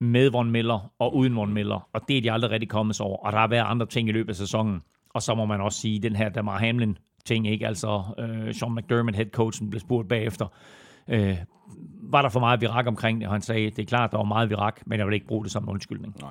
med 0.00 0.30
Von 0.30 0.50
Miller 0.50 0.92
og 0.98 1.16
uden 1.16 1.36
Von 1.36 1.52
Miller, 1.52 1.88
og 1.92 2.00
det 2.08 2.18
er 2.18 2.22
de 2.22 2.32
aldrig 2.32 2.50
rigtig 2.50 2.68
kommet 2.68 3.00
over. 3.00 3.16
Og 3.16 3.32
der 3.32 3.38
har 3.38 3.48
været 3.48 3.64
andre 3.66 3.86
ting 3.86 4.08
i 4.08 4.12
løbet 4.12 4.28
af 4.28 4.36
sæsonen. 4.36 4.82
Og 5.10 5.22
så 5.22 5.34
må 5.34 5.44
man 5.44 5.60
også 5.60 5.80
sige, 5.80 6.02
den 6.02 6.16
her 6.16 6.28
Damar 6.28 6.58
Hamlin 6.58 6.98
ting, 7.24 7.48
ikke? 7.48 7.66
Altså, 7.66 8.02
øh, 8.18 8.54
Sean 8.54 8.74
McDermott, 8.74 9.16
head 9.16 9.30
coachen, 9.30 9.70
blev 9.70 9.80
spurgt 9.80 10.08
bagefter, 10.08 10.46
øh, 11.10 11.36
var 12.10 12.22
der 12.22 12.28
for 12.28 12.40
meget 12.40 12.60
virak 12.60 12.86
omkring 12.86 13.20
det, 13.20 13.26
og 13.28 13.34
han 13.34 13.42
sagde, 13.42 13.70
det 13.70 13.78
er 13.78 13.86
klart, 13.86 14.10
der 14.10 14.16
var 14.16 14.24
meget 14.24 14.50
virak, 14.50 14.80
men 14.86 14.98
jeg 14.98 15.06
vil 15.06 15.14
ikke 15.14 15.26
bruge 15.26 15.44
det 15.44 15.52
som 15.52 15.62
en 15.62 15.68
undskyldning. 15.68 16.14
Nej. 16.20 16.30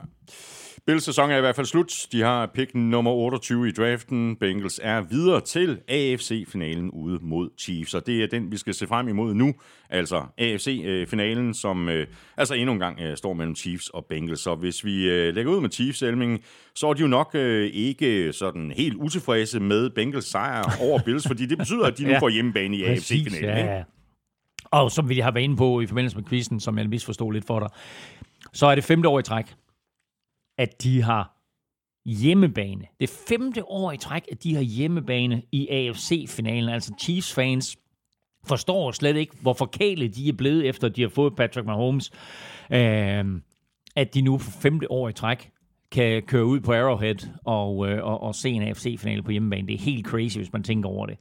Bills 0.88 1.03
sæson 1.03 1.31
er 1.31 1.38
i 1.38 1.41
hvert 1.41 1.56
fald 1.56 1.68
slut. 1.68 1.93
De 2.11 2.22
har 2.22 2.45
pick 2.53 2.76
nummer 2.76 3.11
28 3.11 3.68
i 3.68 3.72
draften. 3.72 4.35
Bengals 4.35 4.80
er 4.84 5.02
videre 5.02 5.41
til 5.41 5.80
AFC-finalen 5.88 6.89
ude 6.91 7.19
mod 7.22 7.49
Chiefs, 7.60 7.93
og 7.93 8.07
det 8.07 8.23
er 8.23 8.27
den, 8.27 8.52
vi 8.52 8.57
skal 8.57 8.73
se 8.73 8.88
frem 8.88 9.07
imod 9.07 9.34
nu. 9.34 9.53
Altså 9.89 10.23
AFC-finalen, 10.38 11.53
som 11.53 11.89
øh, 11.89 12.07
altså 12.38 12.53
endnu 12.53 12.73
en 12.73 12.80
gang 12.80 12.99
øh, 13.02 13.18
står 13.18 13.34
mellem 13.34 13.56
Chiefs 13.56 13.89
og 13.89 14.06
Bengals. 14.10 14.39
Så 14.39 14.56
hvis 14.56 14.85
vi 14.85 15.10
øh, 15.10 15.35
lægger 15.35 15.52
ud 15.52 15.61
med 15.61 15.69
Chiefs, 15.72 16.02
Elming, 16.02 16.39
så 16.76 16.88
er 16.88 16.93
de 16.93 17.02
jo 17.02 17.07
nok 17.07 17.31
øh, 17.34 17.69
ikke 17.73 18.34
sådan 18.34 18.72
helt 18.77 18.95
utilfredse 18.95 19.60
med 19.60 19.89
Bengals 19.89 20.26
sejr 20.26 20.64
over 20.81 20.99
Bills, 21.06 21.27
fordi 21.27 21.45
det 21.45 21.57
betyder, 21.57 21.85
at 21.85 21.97
de 21.97 22.03
nu 22.03 22.10
Ja. 22.15 22.19
får 22.19 22.30
hjemmebane 22.30 22.77
i 22.77 22.84
AFC-finalen. 22.84 23.49
ja, 23.49 23.57
ikke? 23.57 23.69
ja. 23.72 23.84
Og 24.76 24.91
som 24.91 25.10
vi 25.10 25.19
har 25.19 25.31
været 25.31 25.43
inde 25.43 25.57
på 25.57 25.81
i 25.81 25.88
forbindelse 25.88 26.18
med 26.18 26.26
quizzen, 26.26 26.60
som 26.60 26.77
jeg 26.77 26.89
misforstod 26.89 27.34
lidt 27.34 27.45
for 27.45 27.60
dig, 27.60 27.69
så 28.53 28.65
er 28.65 28.76
det 28.76 28.84
femte 28.84 29.10
år 29.10 29.19
i 29.19 29.23
træk, 29.23 29.56
at 30.57 30.84
de 30.84 31.02
har 31.02 31.35
hjemmebane. 32.06 32.85
Det 32.99 33.10
er 33.10 33.14
femte 33.27 33.65
år 33.65 33.91
i 33.91 33.97
træk, 33.97 34.23
at 34.31 34.43
de 34.43 34.56
har 34.56 34.61
hjemmebane 34.61 35.41
i 35.52 35.68
AFC-finalen. 35.68 36.69
Altså 36.69 36.93
Chiefs-fans 37.02 37.77
forstår 38.47 38.91
slet 38.91 39.15
ikke, 39.15 39.35
hvor 39.41 39.53
forkælet 39.53 40.15
de 40.15 40.30
er 40.30 40.34
blevet, 40.34 40.68
efter 40.68 40.89
de 40.89 41.02
har 41.02 41.10
fået 41.10 41.35
Patrick 41.35 41.65
Mahomes. 41.65 42.11
Øh, 42.72 43.26
at 43.95 44.14
de 44.14 44.22
nu 44.22 44.38
for 44.38 44.52
femte 44.52 44.91
år 44.91 45.10
i 45.10 45.14
træk 45.14 45.52
kan 45.91 46.21
køre 46.21 46.45
ud 46.45 46.59
på 46.59 46.73
Arrowhead 46.73 47.15
og, 47.45 47.89
øh, 47.89 48.03
og, 48.03 48.23
og 48.23 48.35
se 48.35 48.49
en 48.49 48.61
AFC-finale 48.61 49.23
på 49.23 49.31
hjemmebane. 49.31 49.67
Det 49.67 49.73
er 49.73 49.79
helt 49.79 50.05
crazy, 50.07 50.37
hvis 50.37 50.53
man 50.53 50.63
tænker 50.63 50.89
over 50.89 51.05
det. 51.05 51.17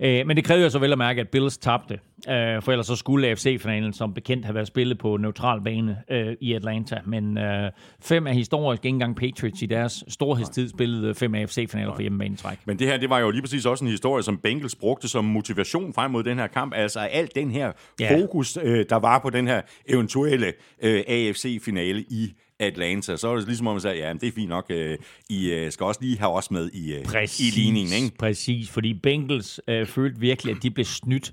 Øh, 0.00 0.26
men 0.26 0.36
det 0.36 0.44
kræver 0.44 0.62
jo 0.62 0.70
så 0.70 0.78
vel 0.78 0.92
at 0.92 0.98
mærke, 0.98 1.20
at 1.20 1.28
Bills 1.28 1.58
tabte, 1.58 1.94
øh, 2.28 2.62
for 2.62 2.72
ellers 2.72 2.86
så 2.86 2.96
skulle 2.96 3.28
AFC-finalen 3.28 3.92
som 3.92 4.14
bekendt 4.14 4.44
have 4.44 4.54
været 4.54 4.66
spillet 4.66 4.98
på 4.98 5.16
neutral 5.16 5.60
bane 5.60 5.96
øh, 6.10 6.36
i 6.40 6.52
Atlanta. 6.52 7.00
Men 7.04 7.38
øh, 7.38 7.70
fem 8.00 8.26
af 8.26 8.34
historisk 8.34 8.84
ikke 8.84 8.94
engang 8.94 9.16
Patriots 9.16 9.62
i 9.62 9.66
deres 9.66 10.04
storhedstid 10.08 10.68
spillede 10.68 11.14
fem 11.14 11.34
AFC-finaler 11.34 11.94
på 11.94 12.00
hjemmebane 12.02 12.36
træk. 12.36 12.58
Men 12.64 12.78
det 12.78 12.86
her, 12.86 12.96
det 12.96 13.10
var 13.10 13.18
jo 13.18 13.30
lige 13.30 13.42
præcis 13.42 13.66
også 13.66 13.84
en 13.84 13.90
historie, 13.90 14.22
som 14.22 14.38
Bengals 14.38 14.74
brugte 14.74 15.08
som 15.08 15.24
motivation 15.24 15.94
frem 15.94 16.10
mod 16.10 16.22
den 16.24 16.38
her 16.38 16.46
kamp. 16.46 16.72
Altså 16.76 17.00
alt 17.00 17.34
den 17.34 17.50
her 17.50 17.72
Ja. 18.00 18.20
fokus, 18.20 18.58
øh, 18.62 18.84
der 18.90 18.96
var 18.96 19.18
på 19.18 19.30
den 19.30 19.46
her 19.48 19.60
eventuelle 19.88 20.52
øh, 20.82 21.02
AFC-finale 21.08 22.00
i 22.00 22.32
Atlanta. 22.60 23.16
Så 23.16 23.28
var 23.28 23.36
det 23.36 23.46
ligesom 23.46 23.66
om, 23.66 23.74
man 23.74 23.80
sagde, 23.80 23.98
ja, 23.98 24.12
men 24.12 24.20
det 24.20 24.28
er 24.28 24.32
fint 24.32 24.48
nok. 24.48 24.66
Øh, 24.68 24.98
I 25.30 25.50
øh, 25.50 25.72
skal 25.72 25.84
også 25.84 26.00
lige 26.00 26.18
have 26.18 26.32
os 26.32 26.50
med 26.50 26.70
i, 26.72 26.94
øh, 26.94 27.04
i 27.38 27.50
ligningen, 27.50 28.04
ikke? 28.04 28.16
Præcis, 28.18 28.70
fordi 28.70 28.94
Bengals 28.94 29.60
øh, 29.68 29.86
følte 29.86 30.20
virkelig, 30.20 30.56
at 30.56 30.62
de 30.62 30.70
blev 30.70 30.84
snydt 30.84 31.32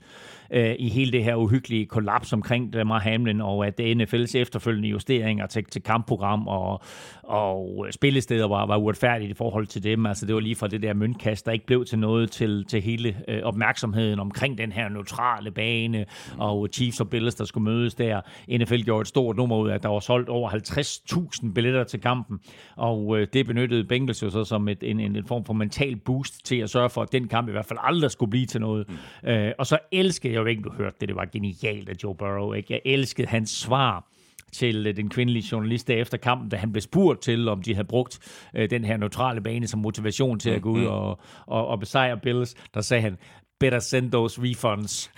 øh, 0.52 0.76
i 0.80 0.90
hele 0.90 1.12
det 1.12 1.24
her 1.24 1.36
uhyggelige 1.36 1.86
kollaps 1.86 2.34
omkring 2.34 2.76
Lamar 2.76 3.00
Hamlin, 3.00 3.42
og 3.42 3.68
at 3.68 3.80
NFL's 3.80 4.38
efterfølgende 4.38 4.90
justeringer 4.90 5.48
til, 5.48 5.66
til 5.66 5.84
kampprogram 5.84 6.48
og, 6.48 6.82
og 7.24 7.88
spillesteder 7.92 8.48
var, 8.48 8.66
var 8.66 8.78
uretfærdigt 8.78 9.32
i 9.32 9.34
forhold 9.34 9.68
til 9.68 9.84
dem. 9.84 10.06
Altså 10.06 10.26
det 10.26 10.36
var 10.36 10.42
lige 10.42 10.56
fra 10.56 10.68
det 10.68 10.82
der 10.82 10.94
møntkast, 10.94 11.46
der 11.46 11.52
ikke 11.52 11.66
blev 11.66 11.86
til 11.86 12.00
noget 12.00 12.32
til, 12.32 12.66
til 12.66 12.82
hele 12.82 13.16
øh, 13.28 13.44
opmærksomheden 13.44 14.20
omkring 14.20 14.58
den 14.58 14.72
her 14.72 14.90
neutrale 14.90 15.52
bane, 15.52 16.06
og 16.38 16.68
Chiefs 16.74 17.00
og 17.00 17.10
Bills, 17.10 17.36
der 17.36 17.46
skulle 17.46 17.64
mødes 17.64 17.96
der. 17.96 18.22
NFL 18.58 18.82
gjorde 18.82 19.02
et 19.02 19.08
stort 19.08 19.38
nummer 19.38 19.58
ud 19.58 19.70
af, 19.70 19.76
at 19.76 19.84
der 19.84 19.90
var 19.90 20.00
solgt 20.00 20.30
over 20.30 20.50
50.000 20.50 21.54
billetter 21.54 21.84
til 21.84 22.02
kampen, 22.02 22.40
og 22.76 23.20
øh, 23.20 23.28
det 23.34 23.46
benyttede 23.46 23.84
Bengals 23.84 24.24
jo 24.24 24.30
så 24.30 24.44
som 24.44 24.68
et, 24.68 24.78
en, 24.82 25.00
en, 25.00 25.16
en 25.16 25.26
form 25.26 25.46
for 25.46 25.54
mental 25.54 25.96
boost 25.96 26.46
til 26.46 26.56
at 26.56 26.70
sørge 26.70 26.90
for, 26.90 27.02
at 27.02 27.12
den 27.12 27.28
kamp 27.28 27.48
i 27.50 27.52
hvert 27.52 27.66
fald 27.66 27.80
aldrig 27.82 28.12
skulle 28.12 28.30
blive 28.30 28.46
til 28.46 28.62
noget. 28.62 28.90
Mm. 29.24 29.30
Øh, 29.30 29.52
og 29.58 29.68
så 29.68 29.78
elskede 29.92 30.33
jeg 30.34 30.40
jo 30.40 30.46
ikke, 30.46 30.62
du 30.62 30.72
hørte 30.72 30.96
det, 31.02 31.10
det 31.10 31.16
var 31.16 31.26
genialt 31.26 31.90
af 31.90 31.94
Joe 32.04 32.16
Burrow. 32.16 32.54
Ikke? 32.54 32.74
Jeg 32.74 32.82
elskede 32.86 33.28
hans 33.28 33.50
svar 33.50 34.08
til 34.54 34.88
øh, 34.88 34.96
den 34.96 35.10
kvindelige 35.10 35.48
journalist 35.52 35.90
efter 35.90 36.18
kampen, 36.18 36.50
da 36.50 36.58
han 36.58 36.72
blev 36.72 36.82
spurgt 36.82 37.22
til, 37.22 37.48
om 37.48 37.62
de 37.62 37.74
havde 37.74 37.88
brugt 37.88 38.20
øh, 38.56 38.70
den 38.70 38.86
her 38.86 38.98
neutrale 38.98 39.42
bane 39.42 39.68
som 39.68 39.80
motivation 39.80 40.40
til 40.40 40.50
at 40.50 40.62
gå 40.62 40.70
ud 40.70 40.86
og, 40.86 41.20
og, 41.46 41.68
og 41.68 41.80
besejre 41.80 42.18
Bills. 42.18 42.56
Der 42.74 42.82
sagde 42.82 43.02
han, 43.02 43.18
better 43.60 43.80
send 43.80 44.12
those 44.12 44.42
refunds. 44.44 45.12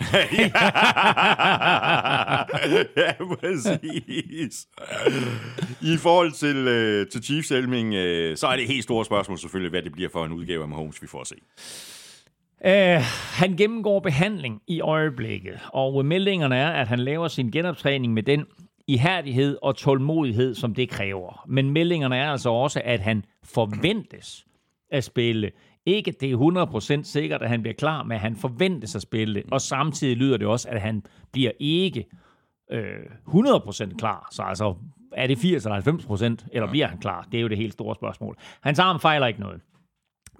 ja, 2.96 3.12
præcis. 3.34 4.66
I 5.82 5.96
forhold 5.96 6.32
til, 6.32 6.56
øh, 6.56 7.06
til 7.08 7.24
Chiefs 7.24 7.50
Elming, 7.50 7.94
øh, 7.94 8.36
så 8.36 8.46
er 8.46 8.56
det 8.56 8.62
et 8.62 8.68
helt 8.68 8.84
store 8.84 9.04
spørgsmål 9.04 9.38
selvfølgelig, 9.38 9.70
hvad 9.70 9.82
det 9.82 9.92
bliver 9.92 10.08
for 10.12 10.24
en 10.24 10.32
udgave 10.32 10.62
af 10.62 10.68
Mahomes, 10.68 11.02
vi 11.02 11.06
får 11.06 11.20
at 11.20 11.26
se. 11.26 11.36
Uh, 12.64 13.02
han 13.32 13.56
gennemgår 13.56 14.00
behandling 14.00 14.62
i 14.66 14.80
øjeblikket, 14.80 15.60
og 15.72 16.06
meldingerne 16.06 16.56
er, 16.56 16.70
at 16.70 16.88
han 16.88 16.98
laver 16.98 17.28
sin 17.28 17.50
genoptræning 17.50 18.12
med 18.14 18.22
den 18.22 18.44
ihærdighed 18.86 19.58
og 19.62 19.76
tålmodighed, 19.76 20.54
som 20.54 20.74
det 20.74 20.88
kræver. 20.88 21.44
Men 21.48 21.70
meldingerne 21.70 22.16
er 22.16 22.30
altså 22.30 22.50
også, 22.50 22.80
at 22.84 23.00
han 23.00 23.24
forventes 23.44 24.46
at 24.90 25.04
spille. 25.04 25.50
Ikke 25.86 26.12
det 26.20 26.32
er 26.32 26.98
100% 27.00 27.02
sikkert, 27.02 27.42
at 27.42 27.48
han 27.48 27.62
bliver 27.62 27.74
klar, 27.74 28.02
men 28.02 28.18
han 28.18 28.36
forventes 28.36 28.94
at 28.94 29.02
spille. 29.02 29.42
Og 29.52 29.60
samtidig 29.60 30.16
lyder 30.16 30.36
det 30.36 30.46
også, 30.46 30.68
at 30.68 30.80
han 30.80 31.02
bliver 31.32 31.50
ikke 31.58 32.06
øh, 32.70 32.98
100% 33.28 33.96
klar. 33.96 34.28
Så 34.32 34.42
altså, 34.42 34.74
er 35.12 35.26
det 35.26 35.38
80 35.38 35.64
eller 35.66 36.38
90%, 36.42 36.48
eller 36.52 36.70
bliver 36.70 36.86
han 36.86 36.98
klar? 36.98 37.28
Det 37.32 37.38
er 37.38 37.42
jo 37.42 37.48
det 37.48 37.56
helt 37.56 37.72
store 37.72 37.94
spørgsmål. 37.94 38.36
Hans 38.60 38.78
arm 38.78 39.00
fejler 39.00 39.26
ikke 39.26 39.40
noget. 39.40 39.60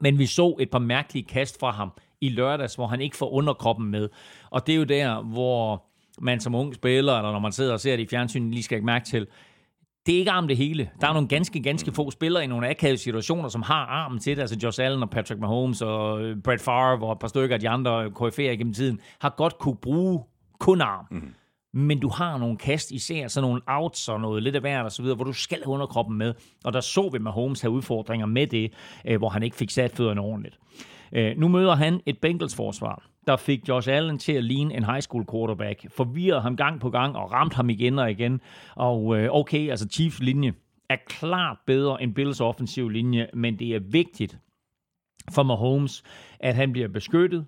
Men 0.00 0.18
vi 0.18 0.26
så 0.26 0.56
et 0.60 0.70
par 0.70 0.78
mærkelige 0.78 1.24
kast 1.24 1.60
fra 1.60 1.70
ham 1.70 1.92
i 2.20 2.28
lørdags, 2.28 2.74
hvor 2.74 2.86
han 2.86 3.00
ikke 3.00 3.16
får 3.16 3.30
underkroppen 3.30 3.90
med. 3.90 4.08
Og 4.50 4.66
det 4.66 4.72
er 4.72 4.76
jo 4.76 4.84
der, 4.84 5.22
hvor 5.22 5.84
man 6.20 6.40
som 6.40 6.54
ung 6.54 6.74
spiller, 6.74 7.16
eller 7.16 7.32
når 7.32 7.38
man 7.38 7.52
sidder 7.52 7.72
og 7.72 7.80
ser 7.80 7.96
det 7.96 8.02
i 8.02 8.06
fjernsynet, 8.06 8.50
lige 8.50 8.62
skal 8.62 8.76
ikke 8.76 8.86
mærke 8.86 9.04
til, 9.04 9.26
det 10.06 10.14
er 10.14 10.18
ikke 10.18 10.30
arm 10.30 10.48
det 10.48 10.56
hele. 10.56 10.90
Der 11.00 11.08
er 11.08 11.12
nogle 11.12 11.28
ganske, 11.28 11.62
ganske 11.62 11.92
få 11.92 12.10
spillere 12.10 12.44
i 12.44 12.46
nogle 12.46 12.68
akavede 12.68 12.98
situationer, 12.98 13.48
som 13.48 13.62
har 13.62 13.86
armen 13.86 14.18
til 14.18 14.36
det. 14.36 14.40
Altså 14.40 14.58
Josh 14.62 14.82
Allen 14.82 15.02
og 15.02 15.10
Patrick 15.10 15.40
Mahomes 15.40 15.82
og 15.82 16.22
øh, 16.22 16.42
Brett 16.42 16.62
Favre 16.62 17.06
og 17.06 17.12
et 17.12 17.18
par 17.18 17.28
stykker 17.28 17.56
af 17.56 17.60
de 17.60 17.68
andre 17.68 18.06
KF'er 18.06 18.42
gennem 18.42 18.72
tiden, 18.72 19.00
har 19.20 19.34
godt 19.36 19.58
kunne 19.58 19.76
bruge 19.76 20.24
kun 20.60 20.80
arm. 20.80 21.06
Mm. 21.10 21.34
Men 21.72 22.00
du 22.00 22.08
har 22.08 22.38
nogle 22.38 22.56
kast, 22.56 22.90
især 22.90 23.28
sådan 23.28 23.48
nogle 23.48 23.62
outs 23.66 24.08
og 24.08 24.20
noget 24.20 24.42
lidt 24.42 24.54
af 24.54 24.60
hvert 24.60 24.84
og 24.84 24.92
så 24.92 25.02
videre, 25.02 25.16
hvor 25.16 25.24
du 25.24 25.32
skal 25.32 25.58
have 25.64 25.72
underkroppen 25.72 26.18
med. 26.18 26.34
Og 26.64 26.72
der 26.72 26.80
så 26.80 27.08
vi 27.12 27.18
Mahomes 27.18 27.60
have 27.60 27.70
udfordringer 27.70 28.26
med 28.26 28.46
det, 28.46 28.72
øh, 29.04 29.18
hvor 29.18 29.28
han 29.28 29.42
ikke 29.42 29.56
fik 29.56 29.70
sat 29.70 29.92
fødderne 29.92 30.20
ordentligt. 30.20 30.58
Øh, 31.12 31.36
nu 31.36 31.48
møder 31.48 31.74
han 31.74 32.00
et 32.06 32.18
Bengals 32.18 32.56
forsvar, 32.56 33.06
der 33.26 33.36
fik 33.36 33.68
Josh 33.68 33.88
Allen 33.90 34.18
til 34.18 34.32
at 34.32 34.44
ligne 34.44 34.76
en 34.76 34.84
high 34.84 35.00
school 35.00 35.24
quarterback, 35.30 35.90
forvirrede 35.90 36.40
ham 36.40 36.56
gang 36.56 36.80
på 36.80 36.90
gang 36.90 37.16
og 37.16 37.32
ramte 37.32 37.56
ham 37.56 37.70
igen 37.70 37.98
og 37.98 38.10
igen. 38.10 38.40
Og 38.74 39.18
øh, 39.18 39.28
okay, 39.32 39.70
altså 39.70 39.88
Chiefs 39.88 40.20
linje 40.20 40.52
er 40.90 40.96
klart 41.06 41.58
bedre 41.66 42.02
end 42.02 42.14
Bills 42.14 42.40
offensiv 42.40 42.88
linje, 42.88 43.26
men 43.34 43.58
det 43.58 43.74
er 43.74 43.80
vigtigt 43.80 44.38
for 45.30 45.42
Mahomes, 45.42 46.02
at 46.40 46.54
han 46.54 46.72
bliver 46.72 46.88
beskyttet 46.88 47.46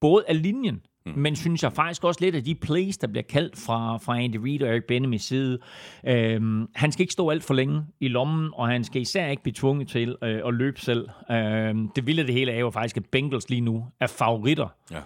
både 0.00 0.24
af 0.28 0.42
linjen, 0.42 0.82
Mm. 1.06 1.12
Men 1.16 1.36
synes 1.36 1.62
jeg 1.62 1.72
faktisk 1.72 2.04
også 2.04 2.20
lidt 2.20 2.34
af 2.34 2.44
de 2.44 2.54
plays, 2.54 2.98
der 2.98 3.06
bliver 3.06 3.22
kaldt 3.22 3.58
fra, 3.58 3.96
fra 3.96 4.20
Andy 4.20 4.36
Reid 4.36 4.62
og 4.62 4.68
Eric 4.68 4.84
Benjamin 4.84 5.18
side. 5.18 5.58
Øhm, 6.06 6.68
han 6.74 6.92
skal 6.92 7.02
ikke 7.02 7.12
stå 7.12 7.30
alt 7.30 7.44
for 7.44 7.54
længe 7.54 7.86
i 8.00 8.08
lommen, 8.08 8.50
og 8.54 8.68
han 8.68 8.84
skal 8.84 9.02
især 9.02 9.28
ikke 9.28 9.42
blive 9.42 9.54
tvunget 9.54 9.88
til 9.88 10.16
øh, 10.22 10.40
at 10.46 10.54
løbe 10.54 10.80
selv. 10.80 11.08
Øhm, 11.30 11.88
det 11.88 12.06
vilde 12.06 12.26
det 12.26 12.34
hele 12.34 12.52
er 12.52 12.58
jo 12.58 12.70
faktisk, 12.70 12.96
at 12.96 13.06
Bengals 13.06 13.50
lige 13.50 13.60
nu 13.60 13.86
er 14.00 14.06
favoritter. 14.06 14.68
Ja. 14.90 15.00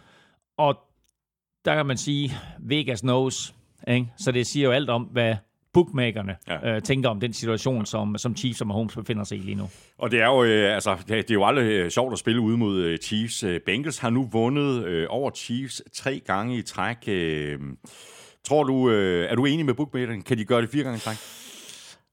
Og 0.57 0.79
der 1.65 1.75
kan 1.75 1.87
man 1.87 1.97
sige, 1.97 2.33
Vegas 2.59 3.01
knows. 3.01 3.55
Ikke? 3.89 4.13
Så 4.17 4.33
det 4.33 4.47
siger 4.47 4.67
jo 4.67 4.73
alt 4.73 4.91
om, 4.91 5.03
hvad 5.03 5.37
bookmakerne 5.79 6.37
ja. 6.49 6.75
øh, 6.75 6.83
tænker 6.83 7.09
om 7.09 7.21
den 7.21 7.33
situation, 7.33 7.87
som, 7.87 8.19
som 8.19 8.37
Chiefs 8.37 8.61
og 8.61 8.67
Mahomes 8.67 8.95
befinder 8.95 9.25
sig 9.25 9.39
i 9.39 9.41
lige 9.41 9.55
nu. 9.55 9.69
Og 9.99 10.11
det 10.11 10.21
er 10.21 10.27
jo, 10.27 10.45
øh, 10.45 10.75
altså, 10.75 10.97
det, 11.09 11.31
er 11.31 11.35
jo 11.35 11.45
aldrig 11.45 11.65
øh, 11.65 11.91
sjovt 11.91 12.13
at 12.13 12.19
spille 12.19 12.41
ude 12.41 12.59
mod 12.59 12.79
øh, 12.79 12.99
Chiefs. 12.99 13.43
Øh, 13.43 13.61
Bengals 13.67 13.99
har 13.99 14.11
nu 14.11 14.29
vundet 14.33 14.85
øh, 14.85 15.07
over 15.11 15.31
Chiefs 15.31 15.83
tre 15.93 16.21
gange 16.27 16.59
i 16.59 16.63
træk. 16.63 16.97
Øh, 17.07 17.59
tror 18.45 18.65
du, 18.65 18.91
øh, 18.91 19.31
er 19.31 19.35
du 19.35 19.45
enig 19.45 19.67
med 19.67 19.75
bookmakerne? 19.75 20.23
Kan 20.23 20.39
de 20.39 20.45
gøre 20.45 20.63
det 20.63 20.71
fire 20.71 20.85
gange 20.85 20.97
i 20.97 21.01
træk? 21.01 21.17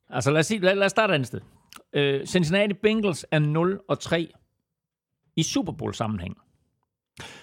Altså 0.09 0.31
lad 0.31 0.39
os, 0.39 0.45
sige, 0.45 0.59
lad, 0.59 0.75
lad 0.75 0.85
os 0.85 0.91
starte 0.91 1.11
et 1.11 1.15
andet 1.15 1.27
sted. 1.27 1.41
Øh, 1.93 2.25
Cincinnati 2.25 2.73
Bengals 2.73 3.25
er 3.31 3.39
0 3.39 3.79
og 3.89 3.99
3 3.99 4.27
i 5.35 5.43
Super 5.43 5.73
Bowl 5.73 5.93
sammenhæng. 5.93 6.37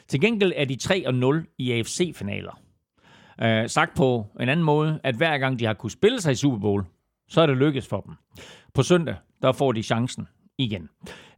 Til 0.09 0.20
gengæld 0.20 0.53
er 0.57 0.65
de 0.65 0.77
3 0.77 1.07
og 1.07 1.15
0 1.15 1.47
i 1.59 1.73
AFC-finaler. 1.73 2.59
Øh, 3.43 3.69
sagt 3.69 3.97
på 3.97 4.27
en 4.40 4.48
anden 4.48 4.64
måde, 4.64 5.01
at 5.02 5.14
hver 5.14 5.39
gang 5.39 5.59
de 5.59 5.64
har 5.64 5.74
kunne 5.74 5.90
spille 5.90 6.20
sig 6.20 6.32
i 6.32 6.35
Super 6.35 6.59
Bowl, 6.59 6.85
så 7.28 7.40
er 7.40 7.47
det 7.47 7.56
lykkedes 7.56 7.89
for 7.89 8.01
dem. 8.01 8.14
På 8.74 8.82
søndag, 8.82 9.16
der 9.43 9.52
får 9.52 9.73
de 9.73 9.82
chancen 9.82 10.28
igen. 10.59 10.89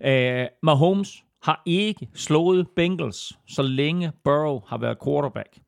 Øh, 0.04 0.46
Mahomes 0.62 1.24
har 1.42 1.62
ikke 1.66 2.08
slået 2.14 2.68
Bengals, 2.76 3.32
så 3.46 3.62
længe 3.62 4.12
Burrow 4.24 4.60
har 4.66 4.78
været 4.78 4.98
quarterback. 5.04 5.58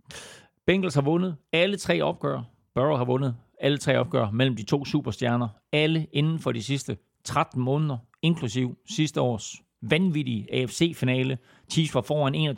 Bengals 0.66 0.94
har 0.94 1.02
vundet 1.02 1.36
alle 1.52 1.76
tre 1.76 2.02
opgør. 2.02 2.42
Burrow 2.74 2.96
har 2.96 3.04
vundet 3.04 3.36
alle 3.60 3.78
tre 3.78 3.98
opgør 3.98 4.30
mellem 4.30 4.56
de 4.56 4.62
to 4.62 4.84
superstjerner. 4.84 5.48
Alle 5.72 6.06
inden 6.12 6.38
for 6.38 6.52
de 6.52 6.62
sidste 6.62 6.96
13 7.24 7.62
måneder, 7.62 7.98
inklusiv 8.22 8.78
sidste 8.90 9.20
års 9.20 9.54
vanvittige 9.82 10.46
AFC-finale. 10.52 11.38
Chiefs 11.70 11.94
var 11.94 12.00
foran 12.00 12.56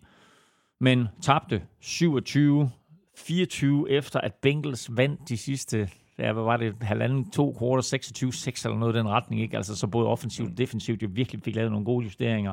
21-10, 0.00 0.76
men 0.80 1.08
tabte 1.22 1.62
27 1.80 2.70
24 3.16 3.90
efter, 3.90 4.20
at 4.20 4.34
Bengals 4.34 4.90
vandt 4.96 5.28
de 5.28 5.36
sidste, 5.36 5.88
ja, 6.18 6.32
hvad 6.32 6.42
var 6.42 6.56
det, 6.56 6.74
halvanden, 6.80 7.30
to 7.30 7.56
quarter, 7.58 7.82
26-6 7.82 8.66
eller 8.66 8.78
noget 8.78 8.94
i 8.94 8.98
den 8.98 9.08
retning, 9.08 9.42
ikke? 9.42 9.56
Altså 9.56 9.76
så 9.76 9.86
både 9.86 10.06
offensivt 10.06 10.50
og 10.50 10.58
defensivt, 10.58 11.02
jo 11.02 11.08
virkelig 11.12 11.42
fik 11.42 11.56
lavet 11.56 11.70
nogle 11.70 11.86
gode 11.86 12.04
justeringer. 12.04 12.52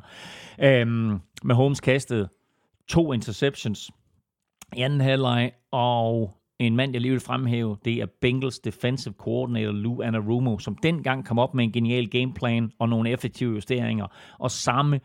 Øhm, 0.60 1.20
med 1.44 1.56
Holmes 1.56 1.80
kastede 1.80 2.30
to 2.88 3.14
interceptions 3.14 3.92
i 4.76 4.82
anden 4.82 5.02
halvleg, 5.02 5.52
og 5.72 6.40
en 6.60 6.76
mand, 6.76 6.94
jeg 6.94 7.02
lige 7.02 7.12
vil 7.12 7.20
fremhæve, 7.20 7.78
det 7.86 7.94
er 7.94 8.06
Bengals 8.22 8.60
defensive 8.60 9.14
coordinator 9.18 9.72
Lou 9.72 10.02
Anarumo, 10.02 10.58
som 10.58 10.76
dengang 10.84 11.26
kom 11.26 11.40
op 11.40 11.54
med 11.54 11.64
en 11.64 11.72
genial 11.72 12.10
gameplan 12.10 12.72
og 12.80 12.90
nogle 12.90 13.10
effektive 13.10 13.54
justeringer, 13.54 14.08
og 14.40 14.52
samme 14.52 15.00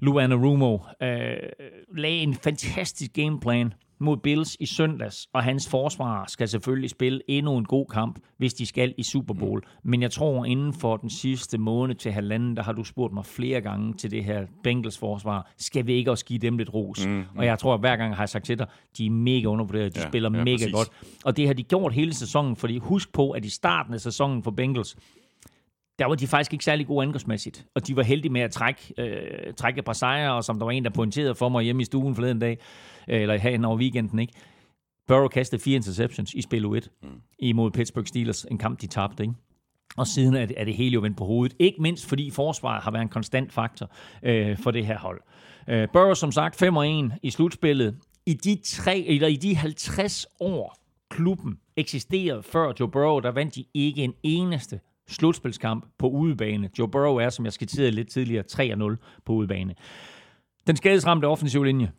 Lou 0.00 0.18
Anarumo 0.18 0.78
øh, 1.02 1.36
lagde 1.96 2.18
en 2.18 2.34
fantastisk 2.34 3.12
gameplan 3.12 3.72
mod 4.00 4.16
Bills 4.16 4.56
i 4.60 4.66
søndags, 4.66 5.26
og 5.32 5.42
hans 5.42 5.68
forsvar 5.68 6.24
skal 6.28 6.48
selvfølgelig 6.48 6.90
spille 6.90 7.20
endnu 7.28 7.56
en 7.56 7.64
god 7.64 7.86
kamp, 7.86 8.18
hvis 8.38 8.54
de 8.54 8.66
skal 8.66 8.94
i 8.98 9.02
Super 9.02 9.34
Bowl. 9.34 9.62
Men 9.84 10.02
jeg 10.02 10.10
tror, 10.10 10.44
inden 10.44 10.72
for 10.72 10.96
den 10.96 11.10
sidste 11.10 11.58
måned 11.58 11.94
til 11.94 12.12
halvanden, 12.12 12.56
der 12.56 12.62
har 12.62 12.72
du 12.72 12.84
spurgt 12.84 13.14
mig 13.14 13.26
flere 13.26 13.60
gange 13.60 13.94
til 13.94 14.10
det 14.10 14.24
her 14.24 14.46
Bengals 14.62 14.98
forsvar, 14.98 15.52
skal 15.58 15.86
vi 15.86 15.92
ikke 15.92 16.10
også 16.10 16.24
give 16.24 16.38
dem 16.38 16.58
lidt 16.58 16.74
ros? 16.74 17.06
Mm, 17.06 17.12
mm. 17.12 17.24
Og 17.36 17.44
jeg 17.44 17.58
tror, 17.58 17.74
at 17.74 17.80
hver 17.80 17.96
gang 17.96 18.16
har 18.16 18.22
jeg 18.22 18.28
sagt 18.28 18.44
til 18.44 18.58
dig, 18.58 18.66
de 18.98 19.06
er 19.06 19.10
mega 19.10 19.46
undervurderet, 19.46 19.94
de 19.94 20.00
ja, 20.00 20.08
spiller 20.08 20.30
ja, 20.34 20.44
mega 20.44 20.56
præcis. 20.56 20.72
godt. 20.72 20.88
Og 21.24 21.36
det 21.36 21.46
har 21.46 21.54
de 21.54 21.62
gjort 21.62 21.92
hele 21.92 22.14
sæsonen, 22.14 22.56
fordi 22.56 22.78
husk 22.78 23.12
på, 23.12 23.30
at 23.30 23.44
i 23.44 23.50
starten 23.50 23.94
af 23.94 24.00
sæsonen 24.00 24.42
for 24.42 24.50
Bengals, 24.50 24.96
der 26.00 26.06
var 26.06 26.14
de 26.14 26.26
faktisk 26.26 26.52
ikke 26.52 26.64
særlig 26.64 26.86
gode 26.86 27.02
angrebsmæssigt. 27.02 27.66
Og 27.74 27.86
de 27.86 27.96
var 27.96 28.02
heldige 28.02 28.32
med 28.32 28.40
at 28.40 28.50
trække, 28.50 28.94
øh, 28.98 29.54
trække 29.56 29.78
et 29.78 29.84
par 29.84 29.92
sejre, 29.92 30.34
og 30.34 30.44
som 30.44 30.58
der 30.58 30.64
var 30.64 30.72
en, 30.72 30.84
der 30.84 30.90
pointerede 30.90 31.34
for 31.34 31.48
mig 31.48 31.62
hjemme 31.62 31.82
i 31.82 31.84
stuen 31.84 32.14
forleden 32.14 32.38
dag, 32.38 32.58
eller 33.10 33.36
her 33.36 33.66
over 33.66 33.76
weekenden, 33.76 34.18
ikke? 34.18 34.32
Burrow 35.08 35.28
kastede 35.28 35.62
fire 35.62 35.76
interceptions 35.76 36.34
i 36.34 36.42
spil 36.42 36.64
1 36.64 36.90
mm. 37.02 37.08
imod 37.38 37.70
Pittsburgh 37.70 38.06
Steelers, 38.06 38.44
en 38.44 38.58
kamp, 38.58 38.80
de 38.80 38.86
tabte, 38.86 39.22
ikke? 39.22 39.34
Og 39.96 40.06
siden 40.06 40.34
er 40.34 40.46
det, 40.46 40.60
er 40.60 40.64
det 40.64 40.74
hele 40.74 40.94
jo 40.94 41.00
vendt 41.00 41.16
på 41.16 41.24
hovedet. 41.24 41.56
Ikke 41.58 41.82
mindst 41.82 42.06
fordi 42.06 42.30
forsvaret 42.30 42.82
har 42.82 42.90
været 42.90 43.02
en 43.02 43.08
konstant 43.08 43.52
faktor 43.52 43.90
øh, 44.22 44.58
for 44.58 44.70
det 44.70 44.86
her 44.86 44.98
hold. 44.98 45.20
Øh, 45.68 45.88
Burrow 45.92 46.14
som 46.14 46.32
sagt 46.32 46.62
5-1 46.62 47.18
i 47.22 47.30
slutspillet. 47.30 47.96
I 48.26 48.34
de, 48.34 48.58
tre, 48.64 48.98
eller 48.98 49.28
i 49.28 49.36
de 49.36 49.56
50 49.56 50.26
år, 50.40 50.76
klubben 51.10 51.58
eksisterede 51.76 52.42
før 52.42 52.72
Joe 52.80 52.90
Burrow, 52.90 53.20
der 53.20 53.30
vandt 53.30 53.54
de 53.54 53.64
ikke 53.74 54.04
en 54.04 54.14
eneste 54.22 54.80
slutspilskamp 55.08 55.86
på 55.98 56.08
udebane. 56.08 56.70
Joe 56.78 56.88
Burrow 56.88 57.16
er, 57.16 57.28
som 57.28 57.44
jeg 57.44 57.52
skitserede 57.52 57.90
lidt 57.90 58.08
tidligere, 58.08 58.44
3-0 58.52 59.22
på 59.24 59.32
udebane. 59.32 59.74
Den 60.66 60.76
skadesramte 60.76 61.26
offensiv 61.26 61.64
linje 61.64 61.92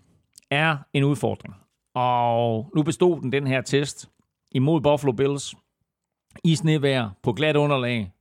er 0.52 0.78
en 0.94 1.04
udfordring. 1.04 1.56
Og 1.96 2.72
nu 2.76 2.84
bestod 2.84 3.22
den 3.22 3.32
den 3.32 3.48
her 3.48 3.62
test 3.62 4.10
imod 4.52 4.82
Buffalo 4.82 5.12
Bills 5.12 5.56
i 6.44 6.56
snevejr 6.56 7.10
på 7.24 7.34
glat 7.34 7.56
underlag 7.56 8.12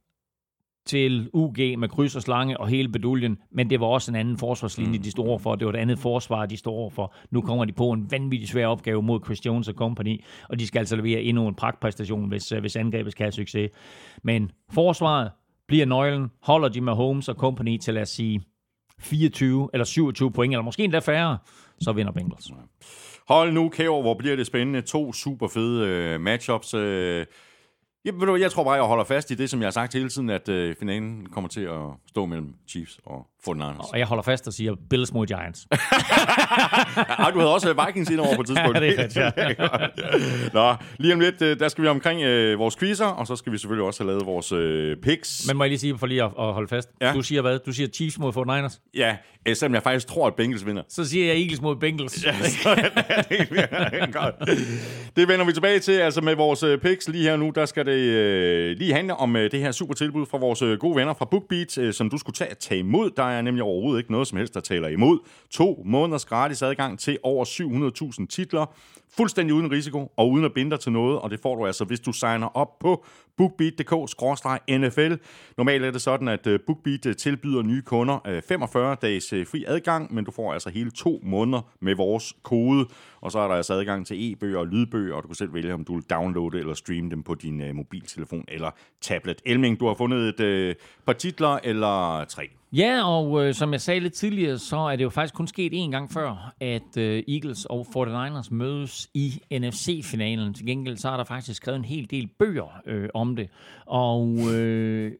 til 0.87 1.31
UG 1.33 1.59
med 1.79 1.89
kryds 1.89 2.17
og 2.17 2.23
slange 2.23 2.61
og 2.61 2.69
hele 2.69 2.89
beduljen, 2.89 3.39
men 3.51 3.71
det 3.71 3.81
var 3.81 3.87
også 3.87 4.11
en 4.11 4.17
anden 4.17 4.39
forsvarslinje, 4.39 4.99
de 4.99 5.11
stod 5.11 5.39
for. 5.39 5.55
Det 5.55 5.67
var 5.67 5.73
et 5.73 5.77
andet 5.77 5.99
forsvar, 5.99 6.47
de 6.47 6.57
stod 6.57 6.91
for. 6.91 7.15
Nu 7.31 7.41
kommer 7.41 7.65
de 7.65 7.73
på 7.73 7.91
en 7.91 8.11
vanvittig 8.11 8.49
svær 8.49 8.67
opgave 8.67 9.03
mod 9.03 9.21
Chris 9.25 9.47
Jones 9.47 9.69
og 9.69 9.75
company, 9.75 10.25
og 10.49 10.59
de 10.59 10.67
skal 10.67 10.79
altså 10.79 10.97
levere 10.97 11.23
endnu 11.23 11.49
en 11.49 11.55
pragtpræstation, 11.55 12.29
hvis, 12.29 12.53
øh, 12.53 12.61
hvis 12.61 12.77
angrebet 12.77 13.13
skal 13.13 13.25
have 13.25 13.33
succes. 13.33 13.71
Men 14.23 14.51
forsvaret 14.73 15.31
bliver 15.69 15.87
nøglen, 15.87 16.31
holder 16.43 16.69
de 16.69 16.81
med 16.81 16.93
Holmes 16.93 17.29
og 17.29 17.35
company 17.35 17.79
til 17.79 17.97
at 17.97 18.09
sige 18.09 18.43
24 19.01 19.71
eller 19.73 19.85
27 19.85 20.33
point, 20.33 20.55
eller 20.55 20.63
måske 20.63 20.85
endda 20.85 20.99
færre, 20.99 21.39
så 21.81 21.93
vinder 21.93 22.13
Bengals. 22.13 22.51
Hold 23.29 23.53
nu 23.53 23.69
kæver, 23.69 24.03
hvor 24.03 24.15
bliver 24.15 24.37
det 24.37 24.47
spændende. 24.47 24.83
To 24.83 25.13
super 25.13 25.49
fede 25.49 25.87
øh, 25.89 26.21
matchups. 26.21 26.75
Øh, 26.75 27.27
jeg, 28.05 28.15
ved 28.15 28.27
du, 28.27 28.37
jeg 28.37 28.51
tror 28.51 28.65
bare, 28.65 28.75
jeg 28.75 28.85
holder 28.85 29.05
fast 29.05 29.31
i 29.31 29.35
det, 29.35 29.51
som 29.51 29.61
jeg 29.61 29.67
har 29.67 29.71
sagt 29.71 29.95
hele 29.95 30.09
tiden, 30.09 30.31
at 30.31 30.49
øh, 30.49 30.77
finalen 30.77 31.27
kommer 31.27 31.49
til 31.49 31.61
at 31.61 31.87
stå 32.09 32.27
mellem 32.27 32.55
Chiefs 32.69 33.01
og 33.07 33.30
49ers. 33.49 33.91
Og 33.93 33.99
jeg 33.99 34.07
holder 34.07 34.23
fast 34.23 34.47
og 34.47 34.53
siger 34.53 34.75
Bills 34.91 35.13
mod 35.13 35.27
Giants. 35.27 35.67
Ej, 37.19 37.31
du 37.31 37.39
havde 37.39 37.55
også 37.55 37.85
Vikings 37.87 38.11
ind 38.11 38.21
over 38.21 38.35
på 38.35 38.41
et 38.41 38.47
tidspunkt. 38.47 38.77
Ja, 38.81 38.87
det 38.87 39.17
er 39.17 39.33
rigtigt, 39.49 40.55
Nå, 40.55 40.75
lige 40.99 41.15
om 41.15 41.21
lidt, 41.21 41.43
øh, 41.43 41.59
der 41.59 41.69
skal 41.69 41.85
vi 41.85 41.89
omkring 41.89 42.23
øh, 42.23 42.59
vores 42.59 42.77
quizzer, 42.77 43.07
og 43.07 43.27
så 43.27 43.37
skal 43.37 43.53
vi 43.53 43.59
selvfølgelig 43.59 43.87
også 43.87 44.03
have 44.03 44.11
lavet 44.11 44.27
vores 44.27 44.53
øh, 44.53 44.97
picks. 44.97 45.45
Men 45.49 45.57
må 45.57 45.65
jeg 45.65 45.69
lige 45.69 45.79
sige, 45.79 45.99
for 45.99 46.07
lige 46.07 46.23
at, 46.23 46.31
at 46.39 46.53
holde 46.53 46.69
fast. 46.69 46.89
Ja. 47.01 47.13
Du 47.13 47.23
siger 47.23 47.43
hvad? 47.43 47.59
Du 47.59 47.73
siger 47.73 47.89
Chiefs 47.89 48.19
mod 48.19 48.33
49ers. 48.33 48.91
Ja, 48.95 49.17
øh, 49.49 49.57
selvom 49.57 49.75
jeg 49.75 49.83
faktisk 49.83 50.07
tror, 50.07 50.27
at 50.27 50.35
Bengals 50.35 50.67
vinder. 50.67 50.83
Så 50.89 51.05
siger 51.05 51.27
jeg 51.27 51.37
Eagles 51.37 51.61
mod 51.61 51.77
Bengals. 51.77 52.25
Ja. 52.27 52.35
Godt. 54.13 54.35
det 55.17 55.29
vender 55.29 55.45
vi 55.47 55.53
tilbage 55.53 55.79
til, 55.79 55.93
altså 55.93 56.21
med 56.21 56.35
vores 56.35 56.63
øh, 56.63 56.79
picks 56.79 57.09
lige 57.09 57.25
her 57.25 57.37
nu, 57.37 57.53
der 57.55 57.67
skal 57.67 57.87
det 57.87 57.93
øh, 57.93 58.77
lige 58.77 58.93
handle 58.95 59.17
om 59.17 59.37
øh, 59.37 59.51
det 59.51 59.61
her 59.61 59.73
super 59.73 59.95
tilbud 59.95 60.27
fra 60.27 60.39
vores 60.39 60.63
øh, 60.63 60.79
gode 60.79 60.97
venner 60.97 61.15
fra 61.15 61.25
BookBeat, 61.31 61.79
øh, 61.79 61.93
som 61.93 62.11
du 62.11 62.19
skulle 62.19 62.35
tage, 62.35 62.55
tage 62.55 62.79
imod. 62.79 63.11
Der 63.17 63.30
er 63.31 63.43
nemlig 63.43 63.65
overhovedet 63.65 64.01
ikke 64.01 64.13
noget 64.13 64.29
som 64.29 64.39
helst, 64.39 64.55
der 64.55 64.61
taler 64.61 64.89
imod. 64.89 65.19
To 65.51 65.83
måneders 65.87 66.25
gratis 66.25 66.63
adgang 66.63 66.99
til 66.99 67.19
over 67.23 67.45
700.000 68.21 68.27
titler, 68.27 68.67
fuldstændig 69.17 69.55
uden 69.55 69.71
risiko 69.71 70.13
og 70.17 70.31
uden 70.31 70.45
at 70.45 70.55
binde 70.55 70.71
dig 70.71 70.81
til 70.81 70.93
noget, 70.93 71.19
og 71.19 71.31
det 71.31 71.41
får 71.41 71.57
du 71.57 71.67
altså, 71.67 71.85
hvis 71.85 72.01
du 72.01 72.13
signer 72.13 72.57
op 72.57 72.79
på 72.79 73.05
bookbeat.dk-nfl. 73.37 75.17
Normalt 75.57 75.85
er 75.85 75.91
det 75.91 76.03
sådan, 76.03 76.29
at 76.29 76.47
øh, 76.47 76.61
BookBeat 76.67 77.07
øh, 77.07 77.17
tilbyder 77.17 77.63
nye 77.63 77.83
kunder 77.83 78.19
øh, 78.27 78.43
45 78.49 78.97
dages 79.03 79.35
fri 79.51 79.65
adgang, 79.69 80.15
men 80.15 80.25
du 80.25 80.31
får 80.31 80.53
altså 80.53 80.71
hele 80.71 80.91
to 80.91 81.21
måneder 81.23 81.61
med 81.81 81.95
vores 81.95 82.37
kode, 82.43 82.87
og 83.21 83.33
så 83.33 83.39
er 83.39 83.49
der 83.49 83.55
altså 83.55 83.75
adgang 83.75 84.07
til 84.07 84.33
e-bøger 84.33 84.59
og 84.59 84.67
lydbøger, 84.67 85.15
og 85.15 85.23
du 85.23 85.29
kan 85.29 85.35
selv 85.35 85.55
vælge, 85.55 85.75
om 85.75 85.85
du 85.85 85.95
vil 85.95 86.05
downloade 86.11 86.59
eller 86.59 86.75
streame 86.75 87.11
dem 87.11 87.23
på 87.23 87.35
din 87.35 87.77
mobiltelefon 87.77 88.45
eller 88.49 88.71
tablet. 89.01 89.43
Elming, 89.47 89.81
du 89.81 89.87
har 89.87 89.95
fundet 89.95 90.41
et 90.41 90.77
par 91.07 91.13
titler 91.13 91.59
eller 91.65 92.25
tre. 92.25 92.60
Ja, 92.73 93.09
og 93.09 93.47
øh, 93.47 93.55
som 93.55 93.73
jeg 93.73 93.81
sagde 93.81 94.01
lidt 94.01 94.13
tidligere, 94.15 94.59
så 94.59 94.77
er 94.77 94.97
det 94.97 95.05
jo 95.05 95.11
faktisk 95.11 95.35
kun 95.35 95.49
sket 95.49 95.73
én 95.73 95.91
gang 95.91 96.13
før, 96.13 96.55
at 96.61 96.97
øh, 96.97 97.23
Eagles 97.29 97.65
og 97.65 97.87
49ers 97.97 98.49
mødes 98.51 99.11
i 99.15 99.43
NFC-finalen. 99.53 100.55
Til 100.55 100.67
gengæld 100.67 100.97
så 100.97 101.09
er 101.09 101.17
der 101.17 101.25
faktisk 101.25 101.57
skrevet 101.57 101.79
en 101.79 101.85
hel 101.85 102.11
del 102.11 102.29
bøger 102.39 102.81
øh, 102.87 103.09
om 103.15 103.37
det. 103.37 103.49
Og 103.87 104.39
øh, 104.55 105.13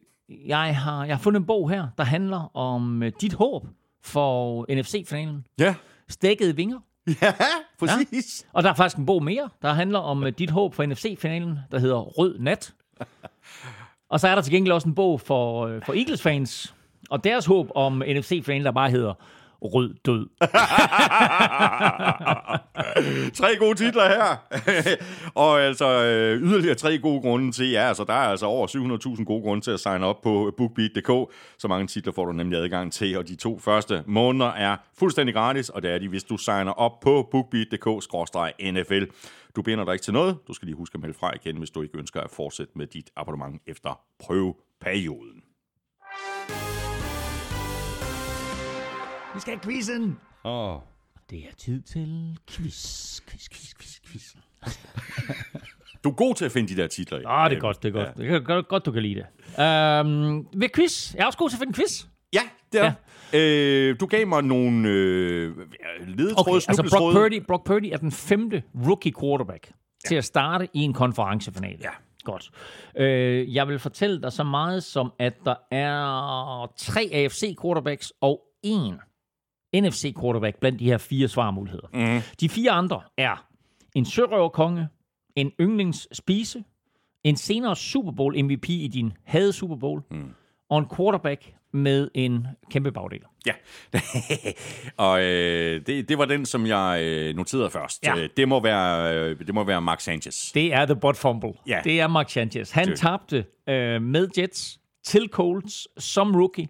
jeg, 0.47 0.77
har, 0.77 1.05
jeg 1.05 1.17
har 1.17 1.23
fundet 1.23 1.41
en 1.41 1.47
bog 1.47 1.71
her, 1.71 1.87
der 1.99 2.05
handler 2.05 2.57
om 2.57 3.03
øh, 3.03 3.13
dit 3.21 3.33
håb 3.33 3.67
for 4.05 4.67
NFC-finalen. 4.75 5.47
Ja. 5.59 5.75
Stækkede 6.09 6.57
vinger. 6.57 6.79
Ja, 7.23 7.33
præcis. 7.79 8.47
Og 8.53 8.63
der 8.63 8.71
er 8.71 8.75
faktisk 8.75 8.99
en 8.99 9.07
bog 9.07 9.25
mere, 9.25 9.49
der 9.63 9.73
handler 9.73 9.99
om 9.99 10.25
øh, 10.25 10.33
dit 10.39 10.51
håb 10.51 10.75
for 10.75 10.87
NFC-finalen, 10.87 11.59
der 11.71 11.79
hedder 11.79 11.99
Rød 11.99 12.39
Nat. 12.39 12.75
Og 14.09 14.21
så 14.21 14.29
er 14.29 14.35
der 14.35 14.43
til 14.43 14.53
gengæld 14.53 14.73
også 14.73 14.89
en 14.89 14.95
bog 14.95 15.21
for, 15.21 15.67
øh, 15.67 15.83
for 15.83 15.93
Eagles-fans, 15.93 16.75
og 17.11 17.25
deres 17.25 17.47
håb 17.47 17.71
om 17.75 18.03
NFC-finalen, 18.07 18.65
der 18.65 18.73
bare 18.73 18.91
hedder 18.91 19.15
Rød 19.63 19.95
Død. 20.05 20.29
tre 23.41 23.57
gode 23.59 23.75
titler 23.75 24.09
her. 24.09 24.37
og 25.45 25.61
altså 25.61 26.05
øh, 26.05 26.43
yderligere 26.43 26.75
tre 26.75 26.99
gode 26.99 27.21
grunde 27.21 27.53
til, 27.53 27.71
ja, 27.71 27.89
altså 27.89 28.05
der 28.05 28.13
er 28.13 28.29
altså 28.29 28.47
over 28.47 28.67
700.000 29.17 29.25
gode 29.25 29.43
grunde 29.43 29.65
til 29.65 29.71
at 29.71 29.81
signe 29.81 30.07
op 30.07 30.21
på 30.23 30.55
bookbeat.dk. 30.57 31.33
Så 31.59 31.69
mange 31.69 31.87
titler 31.87 32.13
får 32.13 32.25
du 32.25 32.33
nemlig 32.33 32.59
adgang 32.59 32.93
til, 32.93 33.19
og 33.19 33.29
de 33.29 33.37
to 33.37 33.59
første 33.59 34.03
måneder 34.07 34.51
er 34.51 34.77
fuldstændig 34.99 35.35
gratis, 35.35 35.69
og 35.69 35.83
det 35.83 35.91
er 35.91 35.99
de, 35.99 36.09
hvis 36.09 36.25
du 36.25 36.37
signer 36.37 36.73
op 36.73 37.01
på 37.01 37.29
bookbeat.dk-nfl. 37.31 39.07
Du 39.57 39.63
binder 39.63 39.85
dig 39.85 39.93
ikke 39.93 40.05
til 40.05 40.13
noget. 40.13 40.37
Du 40.49 40.53
skal 40.53 40.67
lige 40.67 40.77
huske 40.77 40.95
at 40.95 41.01
melde 41.01 41.15
fra 41.15 41.33
igen, 41.35 41.57
hvis 41.57 41.71
du 41.71 41.83
ikke 41.83 41.99
ønsker 41.99 42.21
at 42.21 42.31
fortsætte 42.31 42.73
med 42.77 42.87
dit 42.87 43.11
abonnement 43.17 43.63
efter 43.67 44.01
prøveperioden. 44.19 45.50
Vi 49.35 49.41
skal 49.41 49.53
have 49.55 49.61
quizzen. 49.61 50.19
Åh. 50.45 50.75
Oh. 50.75 50.81
Det 51.31 51.39
er 51.39 51.55
tid 51.59 51.83
til 51.83 52.39
quiz, 52.51 53.21
quiz, 53.21 53.49
quiz, 53.49 53.75
quiz, 53.75 54.01
quiz. 54.07 54.35
Du 56.05 56.11
er 56.11 56.15
god 56.15 56.35
til 56.35 56.45
at 56.45 56.53
finde 56.53 56.69
de 56.75 56.83
der 56.83 56.87
titler. 56.87 57.29
Ah, 57.29 57.51
det 57.51 57.57
er 57.57 57.61
godt, 57.61 57.83
det 57.83 57.89
er 57.89 57.93
godt. 57.93 58.09
Ja. 58.19 58.23
Det 58.23 58.35
er 58.35 58.41
godt, 58.41 58.69
godt, 58.69 58.87
du 58.87 58.93
kan 58.93 59.03
lide 59.03 59.15
det. 59.15 59.27
Um, 60.05 60.47
ved 60.53 60.69
quiz. 60.75 61.15
Jeg 61.15 61.23
er 61.23 61.27
også 61.27 61.39
god 61.39 61.49
til 61.51 61.57
at 61.57 61.61
finde 61.61 61.75
quiz. 61.75 62.05
Ja, 62.33 62.41
det 62.73 62.81
er 62.81 62.93
ja. 63.33 63.39
øh, 63.39 64.01
Du 64.01 64.07
gav 64.07 64.27
mig 64.27 64.43
nogle 64.45 64.89
øh, 64.89 65.57
ledetråde, 66.07 66.35
Okay, 66.39 66.53
altså 66.55 66.97
Brock 66.99 67.17
Purdy, 67.17 67.43
Brock 67.47 67.65
Purdy 67.67 67.91
er 67.93 67.97
den 67.97 68.13
femte 68.13 68.63
rookie 68.87 69.13
quarterback 69.21 69.67
ja. 69.69 70.09
til 70.09 70.15
at 70.15 70.25
starte 70.25 70.69
i 70.75 70.81
en 70.81 70.93
konferencefinale. 70.93 71.79
Ja. 71.81 71.91
Godt. 72.25 72.51
Øh, 72.97 73.55
jeg 73.55 73.69
vil 73.69 73.79
fortælle 73.79 74.23
dig 74.23 74.33
så 74.33 74.45
meget 74.45 74.83
som, 74.83 75.13
at 75.19 75.35
der 75.45 75.55
er 75.71 76.73
tre 76.77 77.11
AFC 77.13 77.57
quarterbacks 77.63 78.13
og 78.21 78.41
en 78.63 78.95
NFC 79.75 80.15
quarterback 80.21 80.57
blandt 80.61 80.81
de 80.81 80.85
her 80.85 80.99
fire 80.99 81.29
svarmuligheder. 81.29 81.87
Mhm. 81.93 82.21
De 82.41 82.49
fire 82.49 82.71
andre 82.71 83.01
er 83.19 83.47
en 83.95 84.05
sørøverkonge, 84.05 84.89
en 85.37 85.53
yndlingsspise, 85.61 86.65
en 87.25 87.37
senere 87.37 87.77
Super 87.77 88.13
Bowl 88.13 88.45
MVP 88.45 88.69
i 88.69 88.89
din 88.93 89.13
havde 89.25 89.53
Super 89.53 89.77
Bowl, 89.77 90.03
Mm. 90.11 90.31
og 90.71 90.79
en 90.79 90.87
quarterback 90.97 91.55
med 91.73 92.09
en 92.15 92.47
kæmpe 92.71 92.93
bagdel. 92.93 93.21
Ja, 93.47 93.53
og 94.97 95.23
øh, 95.25 95.87
det, 95.87 96.09
det 96.09 96.19
var 96.19 96.25
den, 96.25 96.47
som 96.47 96.67
jeg 96.67 97.01
øh, 97.03 97.37
noterede 97.37 97.71
først. 97.71 98.03
Ja. 98.07 98.17
Øh, 98.19 98.29
Det, 98.37 98.49
må 98.49 98.63
være, 98.63 99.15
øh, 99.17 99.39
det 99.39 99.55
må 99.55 99.65
være 99.65 99.83
Mark 99.83 100.01
Sanchez. 100.01 100.53
Det 100.53 100.75
er 100.75 100.87
The 100.87 100.97
Butt 100.97 101.17
Fumble. 101.19 101.53
Ja. 101.67 101.81
Det 101.85 102.01
er 102.01 102.09
Mark 102.09 102.31
Sanchez. 102.31 102.71
Han 102.71 102.89
Det- 102.89 102.99
tabte 102.99 103.45
øh, 103.69 104.03
med 104.03 104.29
Jets 104.39 104.81
til 105.05 105.29
Colts 105.29 105.89
som 106.05 106.35
rookie. 106.35 106.69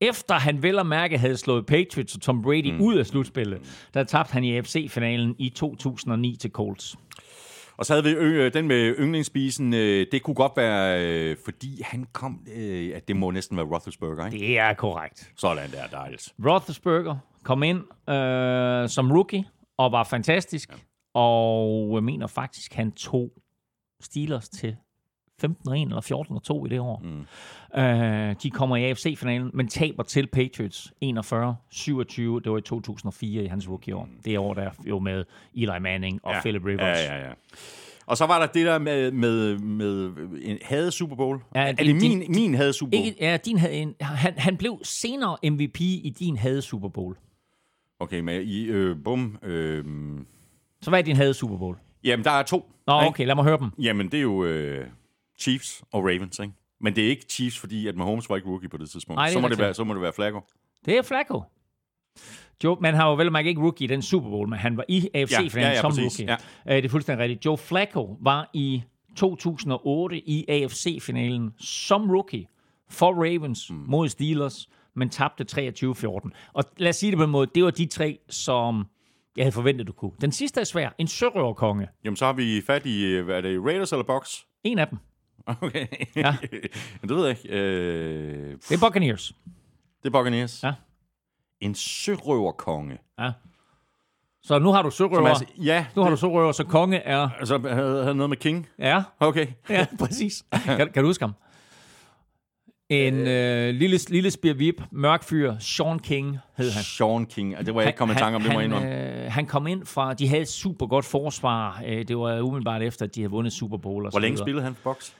Efter 0.00 0.34
han 0.34 0.62
vel 0.62 0.78
og 0.78 0.86
mærke 0.86 1.18
havde 1.18 1.36
slået 1.36 1.66
Patriots 1.66 2.14
og 2.14 2.20
Tom 2.20 2.42
Brady 2.42 2.72
mm. 2.72 2.80
ud 2.80 2.94
af 2.94 3.06
slutspillet, 3.06 3.88
der 3.94 4.04
tabte 4.04 4.32
han 4.32 4.44
i 4.44 4.56
AFC-finalen 4.56 5.34
i 5.38 5.48
2009 5.48 6.36
til 6.36 6.50
Colts. 6.50 6.96
Og 7.76 7.86
så 7.86 7.92
havde 7.92 8.04
vi 8.04 8.10
øh, 8.10 8.52
den 8.52 8.68
med 8.68 8.94
yndlingsspisen. 8.98 9.74
Øh, 9.74 10.06
det 10.12 10.22
kunne 10.22 10.34
godt 10.34 10.52
være, 10.56 11.04
øh, 11.04 11.36
fordi 11.44 11.82
han 11.84 12.06
kom... 12.12 12.46
Øh, 12.56 12.96
at 12.96 13.08
det 13.08 13.16
må 13.16 13.30
næsten 13.30 13.56
være 13.56 13.66
Roethlisberger, 13.66 14.26
ikke? 14.26 14.38
Det 14.38 14.58
er 14.58 14.74
korrekt. 14.74 15.32
Sådan 15.36 15.70
der, 15.70 15.86
dejligt. 15.86 16.34
Roethlisberger 16.46 17.16
kom 17.42 17.62
ind 17.62 17.78
øh, 18.10 18.88
som 18.88 19.12
rookie 19.12 19.44
og 19.78 19.92
var 19.92 20.04
fantastisk. 20.04 20.70
Ja. 20.70 20.76
Og 21.14 21.94
jeg 21.94 22.04
mener 22.04 22.26
faktisk, 22.26 22.74
han 22.74 22.92
tog 22.92 23.30
Steelers 24.02 24.48
til 24.48 24.76
15 25.40 25.72
1 25.72 25.82
eller 25.88 26.00
14 26.00 26.40
2 26.40 26.66
i 26.66 26.68
det 26.68 26.80
år. 26.80 27.02
Mm. 27.04 27.80
Øh, 27.80 28.34
de 28.42 28.50
kommer 28.50 28.76
i 28.76 28.84
AFC-finalen, 28.84 29.50
men 29.54 29.68
taber 29.68 30.02
til 30.02 30.26
Patriots 30.26 30.92
41-27. 31.04 32.20
Det 32.44 32.50
var 32.52 32.58
i 32.58 32.60
2004 32.60 33.44
i 33.44 33.46
hans 33.46 33.68
rookie-år. 33.68 34.08
Det 34.24 34.38
år 34.38 34.54
der 34.54 34.70
jo 34.88 34.98
med 34.98 35.24
Eli 35.54 35.78
Manning 35.80 36.20
og 36.22 36.32
ja. 36.34 36.40
Philip 36.40 36.64
Rivers. 36.64 36.98
Ja, 36.98 37.14
ja, 37.16 37.26
ja. 37.26 37.32
Og 38.06 38.16
så 38.16 38.26
var 38.26 38.38
der 38.38 38.46
det 38.46 38.66
der 38.66 38.78
med, 38.78 39.10
med, 39.12 39.58
med 39.58 40.10
en 40.42 40.58
havde 40.62 40.90
Super 40.90 41.16
Bowl. 41.16 41.40
Ja, 41.54 41.60
er 41.60 41.72
din- 41.72 41.86
det 41.86 42.10
min, 42.10 42.20
din- 42.20 42.32
min 42.34 42.54
havde 42.54 42.72
Super 42.72 42.90
Bowl? 42.98 43.06
Ikke, 43.06 43.16
ja, 43.24 43.36
din 43.36 43.58
havde 43.58 43.74
en, 43.74 43.94
han, 44.00 44.34
han 44.38 44.56
blev 44.56 44.78
senere 44.82 45.36
MVP 45.50 45.80
i 45.80 46.14
din 46.18 46.36
havde 46.36 46.62
Super 46.62 46.88
Bowl. 46.88 47.16
Okay, 48.00 48.20
men 48.20 48.42
i, 48.42 48.64
øh, 48.64 48.96
bum. 49.04 49.38
Øh, 49.42 49.84
Så 50.82 50.90
hvad 50.90 50.98
er 50.98 51.04
din 51.04 51.16
havde 51.16 51.34
Super 51.34 51.56
Bowl? 51.56 51.76
jamen, 52.04 52.24
der 52.24 52.30
er 52.30 52.42
to. 52.42 52.70
Nå, 52.86 53.00
ikke? 53.00 53.08
okay, 53.08 53.26
lad 53.26 53.34
mig 53.34 53.44
høre 53.44 53.58
dem. 53.58 53.70
Jamen, 53.78 54.06
det 54.10 54.18
er 54.18 54.22
jo 54.22 54.44
øh, 54.44 54.86
Chiefs 55.38 55.82
og 55.92 56.04
Ravens, 56.04 56.38
ikke? 56.38 56.52
Men 56.80 56.96
det 56.96 57.04
er 57.04 57.08
ikke 57.08 57.26
Chiefs, 57.28 57.58
fordi 57.58 57.86
at 57.86 57.96
Mahomes 57.96 58.30
var 58.30 58.36
ikke 58.36 58.48
rookie 58.48 58.68
på 58.68 58.76
det 58.76 58.90
tidspunkt. 58.90 59.16
Nej, 59.16 59.26
det 59.26 59.32
så, 59.32 59.40
må 59.40 59.48
det 59.48 59.58
være, 59.58 59.74
så 59.74 59.84
må 59.84 59.94
det 59.94 60.02
være 60.02 60.12
Flacco. 60.12 60.40
Det 60.84 60.98
er 60.98 61.02
Flacco. 61.02 61.42
Joe, 62.64 62.76
man 62.80 62.94
har 62.94 63.08
jo 63.08 63.14
vel 63.14 63.46
ikke 63.46 63.60
rookie 63.60 63.84
i 63.84 63.88
den 63.88 64.02
Super 64.02 64.30
Bowl, 64.30 64.48
men 64.48 64.58
han 64.58 64.76
var 64.76 64.84
i 64.88 65.08
AFC-finalen 65.14 65.52
Ja, 65.54 65.60
ja, 65.60 65.74
ja, 65.74 65.80
som 65.80 65.90
præcis, 65.90 66.20
rookie. 66.20 66.36
Ja. 66.66 66.76
Det 66.76 66.84
er 66.84 66.88
fuldstændig 66.88 67.22
rigtigt. 67.22 67.44
Joe 67.44 67.58
Flacco 67.58 68.16
var 68.20 68.50
i 68.52 68.82
2008 69.16 70.28
i 70.28 70.44
AFC-finalen 70.48 71.54
som 71.58 72.10
rookie 72.10 72.46
for 72.90 73.12
Ravens 73.12 73.70
mm. 73.70 73.84
mod 73.88 74.08
Steelers, 74.08 74.68
men 74.94 75.10
tabte 75.10 75.72
23-14. 75.72 76.30
Og 76.52 76.64
lad 76.76 76.88
os 76.88 76.96
sige 76.96 77.10
det 77.10 77.18
på 77.18 77.24
en 77.24 77.30
måde, 77.30 77.50
det 77.54 77.64
var 77.64 77.70
de 77.70 77.86
tre, 77.86 78.18
som 78.28 78.86
jeg 79.36 79.44
havde 79.44 79.52
forventet, 79.52 79.86
du 79.86 79.92
kunne. 79.92 80.12
Den 80.20 80.32
sidste 80.32 80.60
er 80.60 80.64
svær. 80.64 80.90
En 80.98 81.06
sørøverkonge. 81.06 81.88
Jamen, 82.04 82.16
så 82.16 82.26
har 82.26 82.32
vi 82.32 82.62
fat 82.66 82.86
i, 82.86 83.04
øh, 83.04 83.24
hvad 83.24 83.36
er 83.36 83.40
det, 83.40 83.64
Raiders 83.64 83.92
eller 83.92 84.04
Bucks? 84.04 84.46
En 84.64 84.78
af 84.78 84.88
dem. 84.88 84.98
Okay. 85.46 85.86
Ja. 86.16 86.36
Det 87.02 87.10
ved 87.16 87.26
jeg 87.26 87.36
ikke. 87.44 87.58
Øh, 87.58 88.52
Det 88.68 88.82
er 88.82 88.88
Buccaneers. 88.88 89.32
det 90.02 90.08
er 90.08 90.10
Buccaneers. 90.18 90.62
Ja. 90.62 90.72
En 91.60 91.74
sørøverkonge. 91.74 92.98
Ja. 93.18 93.32
Så 94.42 94.58
nu 94.58 94.72
har 94.72 94.82
du 94.82 94.90
sørøver. 94.90 95.28
altså, 95.28 95.44
ja, 95.58 95.86
Nu 95.96 96.02
har 96.02 96.10
du 96.10 96.16
sørøver, 96.16 96.52
så 96.52 96.64
konge 96.64 96.96
er... 96.98 97.28
altså, 97.38 97.58
havde, 97.58 98.02
havde 98.02 98.14
noget 98.14 98.30
med 98.30 98.36
King. 98.36 98.68
Ja, 98.78 99.02
Okay. 99.20 99.46
Ja, 99.70 99.86
præcis. 99.98 100.44
Kan, 100.64 100.76
kan 100.92 101.02
du 101.02 101.08
huske 101.08 101.22
ham? 101.24 101.32
En 102.88 103.14
øh, 103.14 103.74
lille, 103.74 103.98
lille 104.08 104.30
spirvip, 104.30 104.82
mørk 104.92 105.22
fyr, 105.24 105.54
Sean 105.58 105.98
King 105.98 106.38
hed 106.56 106.70
han. 106.70 106.82
Sean 106.82 107.26
King. 107.26 107.66
Det 107.66 107.74
var 107.74 107.80
jeg 107.80 107.88
ikke 107.88 107.96
kommet 107.98 108.14
i 108.14 108.18
tanke 108.18 108.36
om, 108.36 108.42
det 108.42 108.52
må 108.52 108.60
jeg 108.60 108.70
han, 108.70 108.78
indrømme. 108.84 109.24
øh, 109.24 109.32
han 109.32 109.46
kom 109.46 109.66
ind 109.66 109.86
fra, 109.86 110.14
de 110.14 110.28
havde 110.28 110.42
et 110.42 110.48
super 110.48 110.86
godt 110.86 111.04
forsvar. 111.04 111.82
Øh, 111.86 112.08
det 112.08 112.16
var 112.18 112.40
umiddelbart 112.40 112.82
efter, 112.82 113.04
at 113.04 113.14
de 113.14 113.20
havde 113.20 113.30
vundet 113.30 113.52
Super 113.52 113.76
Bowl. 113.76 114.04
Og 114.04 114.10
Hvor 114.10 114.20
længe 114.20 114.38
spillede 114.38 114.64
han 114.64 114.74
for 114.74 114.90
Bucks? 114.90 115.16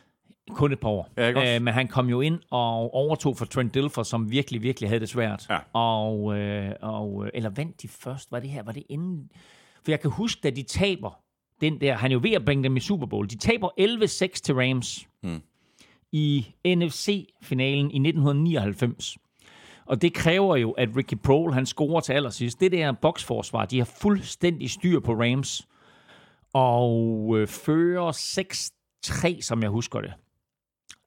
Kun 0.51 0.73
et 0.73 0.81
par 0.81 0.89
år. 0.89 1.09
Ja? 1.17 1.57
Øh, 1.57 1.63
men 1.63 1.75
han 1.75 1.89
kom 1.89 2.09
jo 2.09 2.21
ind 2.21 2.39
og 2.51 2.95
overtog 2.95 3.37
for 3.37 3.45
Trent 3.45 3.75
Dilfer, 3.75 4.03
som 4.03 4.31
virkelig, 4.31 4.63
virkelig 4.63 4.89
havde 4.91 5.01
det 5.01 5.09
svært. 5.09 5.47
Ja. 5.51 5.59
Og, 5.73 6.39
øh, 6.39 6.73
og, 6.83 7.25
øh, 7.25 7.31
eller 7.35 7.51
vandt 7.51 7.83
de 7.83 7.89
først? 7.89 8.33
Var 8.33 8.41
det 8.41 8.51
her? 8.51 8.63
Var 8.63 8.73
det 8.73 8.83
inden? 8.89 9.31
For 9.85 9.91
jeg 9.93 10.01
kan 10.01 10.11
huske, 10.11 10.41
da 10.43 10.51
de 10.51 10.63
taber 10.63 11.19
den 11.61 11.81
der, 11.81 11.95
han 11.95 12.11
er 12.11 12.13
jo 12.15 12.21
ved 12.23 12.33
at 12.33 12.45
bringe 12.45 12.65
dem 12.65 12.77
i 12.77 12.81
Super 12.81 13.07
Bowl. 13.07 13.27
De 13.31 13.39
taber 13.39 13.69
11-6 13.81 14.41
til 14.43 14.55
Rams 14.55 15.07
Hmm. 15.23 15.43
i 16.13 16.47
NFC-finalen 16.67 17.91
i 17.91 17.99
1999. 17.99 19.17
Og 19.87 20.03
det 20.03 20.15
kræver 20.15 20.57
jo, 20.57 20.71
at 20.71 20.89
Ricky 20.97 21.15
Prohl, 21.25 21.53
han 21.53 21.67
scorer 21.67 22.01
til 22.01 22.13
allersidst. 22.13 22.61
Det 22.61 22.73
der 22.73 22.93
boksforsvar, 22.93 23.65
de 23.65 23.79
har 23.79 23.85
fuldstændig 24.01 24.71
styr 24.71 25.01
på 25.01 25.13
Rams. 25.13 25.69
Og 26.55 27.31
øh, 27.39 27.47
fører 27.49 28.13
6-3, 29.07 29.41
som 29.41 29.63
jeg 29.63 29.71
husker 29.71 30.01
det. 30.01 30.13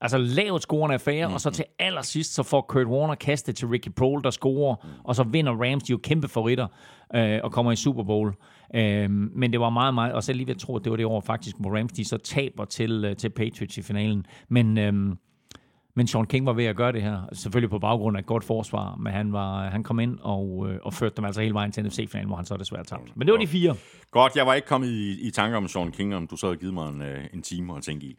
Altså 0.00 0.18
lavt 0.18 0.62
scorende 0.62 0.94
affære, 0.94 1.28
mm. 1.28 1.34
og 1.34 1.40
så 1.40 1.50
til 1.50 1.64
allersidst, 1.78 2.34
så 2.34 2.42
får 2.42 2.60
Kurt 2.60 2.86
Warner 2.86 3.14
kastet 3.14 3.56
til 3.56 3.68
Ricky 3.68 3.90
Prohl, 3.96 4.24
der 4.24 4.30
scorer, 4.30 4.76
mm. 4.82 4.88
og 5.04 5.16
så 5.16 5.22
vinder 5.22 5.52
Rams, 5.52 5.82
de 5.82 5.90
jo 5.90 5.98
kæmpe 6.02 6.28
favoritter, 6.28 6.66
øh, 7.14 7.40
og 7.42 7.52
kommer 7.52 7.72
i 7.72 7.76
Super 7.76 8.02
Bowl. 8.02 8.34
Øh, 8.74 9.10
men 9.10 9.52
det 9.52 9.60
var 9.60 9.70
meget, 9.70 9.94
meget, 9.94 10.12
og 10.12 10.22
så 10.22 10.32
lige 10.32 10.46
ved 10.46 10.54
at 10.54 10.60
tro, 10.60 10.76
at 10.76 10.84
det 10.84 10.90
var 10.90 10.96
det 10.96 11.06
år 11.06 11.20
faktisk, 11.20 11.56
hvor 11.58 11.78
Rams, 11.78 11.92
de 11.92 12.04
så 12.04 12.18
taber 12.18 12.64
til, 12.64 13.04
øh, 13.04 13.16
til 13.16 13.30
Patriots 13.30 13.78
i 13.78 13.82
finalen. 13.82 14.26
Men, 14.48 14.78
øh, 14.78 15.16
men 15.94 16.06
Sean 16.06 16.26
King 16.26 16.46
var 16.46 16.52
ved 16.52 16.64
at 16.64 16.76
gøre 16.76 16.92
det 16.92 17.02
her, 17.02 17.18
selvfølgelig 17.32 17.70
på 17.70 17.78
baggrund 17.78 18.16
af 18.16 18.20
et 18.20 18.26
godt 18.26 18.44
forsvar, 18.44 18.96
men 18.96 19.12
han, 19.12 19.32
var, 19.32 19.68
han 19.68 19.82
kom 19.82 20.00
ind 20.00 20.18
og, 20.22 20.66
øh, 20.68 20.78
og 20.82 20.94
førte 20.94 21.16
dem 21.16 21.24
altså 21.24 21.40
hele 21.40 21.54
vejen 21.54 21.72
til 21.72 21.86
NFC-finalen, 21.86 22.26
hvor 22.26 22.36
han 22.36 22.44
så 22.44 22.56
desværre 22.56 22.84
tabte. 22.84 23.12
Men 23.14 23.26
det 23.26 23.32
var 23.32 23.38
de 23.38 23.46
fire. 23.46 23.76
Godt, 24.10 24.36
jeg 24.36 24.46
var 24.46 24.54
ikke 24.54 24.68
kommet 24.68 24.88
i, 24.88 25.26
i 25.26 25.30
tanke 25.30 25.56
om 25.56 25.68
Sean 25.68 25.92
King, 25.92 26.14
om 26.14 26.26
du 26.26 26.36
så 26.36 26.46
havde 26.46 26.58
givet 26.58 26.74
mig 26.74 26.88
en, 26.88 27.02
øh, 27.02 27.24
en 27.34 27.42
time 27.42 27.76
at 27.76 27.82
tænke 27.82 28.06
i. 28.06 28.16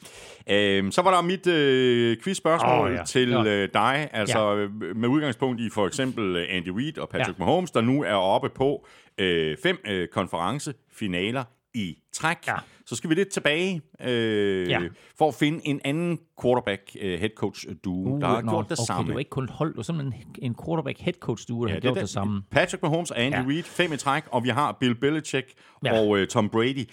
Øhm, 0.50 0.92
så 0.92 1.02
var 1.02 1.12
der 1.12 1.22
mit 1.22 1.48
øh, 1.48 2.18
quiz-spørgsmål 2.24 2.92
oh, 2.92 2.96
ja. 2.96 3.04
til 3.04 3.34
øh, 3.34 3.70
dig, 3.74 4.10
altså 4.14 4.52
ja. 4.52 4.68
med 4.96 5.10
udgangspunkt 5.10 5.62
i 5.62 5.70
for 5.70 5.88
eksempel 5.88 6.36
øh, 6.36 6.46
Andy 6.50 6.70
Reid 6.70 6.98
og 6.98 7.10
Patrick 7.10 7.40
ja. 7.40 7.46
Mahomes, 7.46 7.72
der 7.72 7.82
nu 7.82 8.04
er 8.04 8.14
oppe 8.14 8.50
på 8.50 8.88
øh, 9.18 9.58
fem 9.64 9.78
øh, 9.88 10.08
konferencefinaler 10.08 11.44
i 11.74 11.98
træk. 12.14 12.38
Ja. 12.48 12.56
Så 12.86 12.96
skal 12.96 13.10
vi 13.10 13.16
lidt 13.16 13.30
tilbage 13.30 13.82
øh, 14.02 14.70
Ja. 14.70 14.80
for 15.18 15.28
at 15.28 15.34
finde 15.36 15.68
en 15.68 15.82
anden 15.86 16.20
quarterback 16.42 16.82
øh, 17.02 17.20
head 17.20 17.30
coach 17.36 17.66
duo, 17.84 18.14
uh, 18.16 18.22
der 18.22 18.28
har 18.28 18.42
nå, 18.42 18.52
gjort 18.52 18.70
det 18.70 18.80
okay, 18.80 18.86
samme. 18.88 19.08
det 19.08 19.14
var 19.14 19.20
ikke 19.20 19.30
kun 19.30 19.50
hold, 19.50 19.70
det 19.70 19.78
var 19.78 19.84
simpelthen 19.84 20.24
en 20.42 20.56
quarterback 20.66 21.00
head 21.00 21.14
coach 21.14 21.46
duo, 21.48 21.62
der 21.64 21.68
ja, 21.70 21.74
har 21.74 21.82
gjort 21.82 21.96
det, 21.96 22.02
det 22.02 22.10
samme. 22.10 22.42
Patrick 22.52 22.84
Mahomes 22.84 23.12
og 23.12 23.20
Andy 23.22 23.36
Ja. 23.36 23.44
Reid, 23.48 23.64
fem 23.64 23.94
i 23.94 23.98
træk, 23.98 24.24
og 24.32 24.44
vi 24.44 24.50
har 24.50 24.78
Bill 24.80 24.96
Belichick 24.96 25.48
Ja. 25.86 26.00
og 26.00 26.18
øh, 26.20 26.28
Tom 26.28 26.50
Brady, 26.50 26.90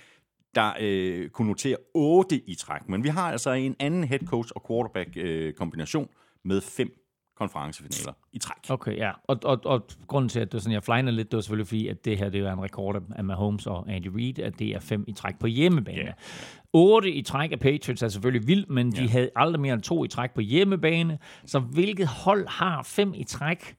der 0.54 0.72
øh, 0.80 1.28
kunne 1.30 1.48
notere 1.48 1.76
otte 1.94 2.36
i 2.50 2.54
træk. 2.54 2.88
Men 2.88 3.04
vi 3.04 3.08
har 3.08 3.32
altså 3.32 3.50
en 3.52 3.76
anden 3.80 4.04
head 4.04 4.20
coach 4.26 4.50
og 4.56 4.64
quarterback 4.68 5.08
øh, 5.16 5.52
kombination 5.52 6.08
med 6.44 6.60
fem 6.60 6.90
konferencefinaler 7.38 8.12
i 8.32 8.38
træk. 8.38 8.56
Okay, 8.70 8.96
ja. 8.96 9.10
Og, 9.24 9.38
og, 9.44 9.60
og 9.64 9.86
grunden 10.06 10.28
til, 10.28 10.40
at 10.40 10.52
det 10.52 10.54
var 10.54 10.60
sådan, 10.60 10.72
jeg 10.74 10.84
flejner 10.84 11.12
lidt, 11.12 11.30
det 11.30 11.36
var 11.36 11.40
selvfølgelig 11.40 11.66
fordi, 11.66 11.88
at 11.88 12.04
det 12.04 12.18
her 12.18 12.28
det 12.28 12.40
er 12.40 12.52
en 12.52 12.62
rekord 12.62 13.02
af 13.16 13.24
Mahomes 13.24 13.66
og 13.66 13.92
Andy 13.92 14.06
Reid, 14.16 14.38
at 14.38 14.58
det 14.58 14.68
er 14.68 14.80
fem 14.80 15.04
i 15.08 15.12
træk 15.12 15.38
på 15.38 15.46
hjemmebane. 15.46 15.98
Ja. 15.98 16.12
Otte 16.72 17.12
i 17.12 17.22
træk 17.22 17.52
af 17.52 17.60
Patriots 17.60 18.02
er 18.02 18.08
selvfølgelig 18.08 18.48
vildt, 18.48 18.70
men 18.70 18.92
de 18.92 19.02
Ja. 19.02 19.08
havde 19.08 19.30
aldrig 19.36 19.60
mere 19.60 19.74
end 19.74 19.82
to 19.82 20.04
i 20.04 20.08
træk 20.08 20.34
på 20.34 20.40
hjemmebane. 20.40 21.18
Så 21.46 21.58
hvilket 21.58 22.06
hold 22.06 22.48
har 22.48 22.82
fem 22.82 23.12
i 23.14 23.24
træk? 23.24 23.76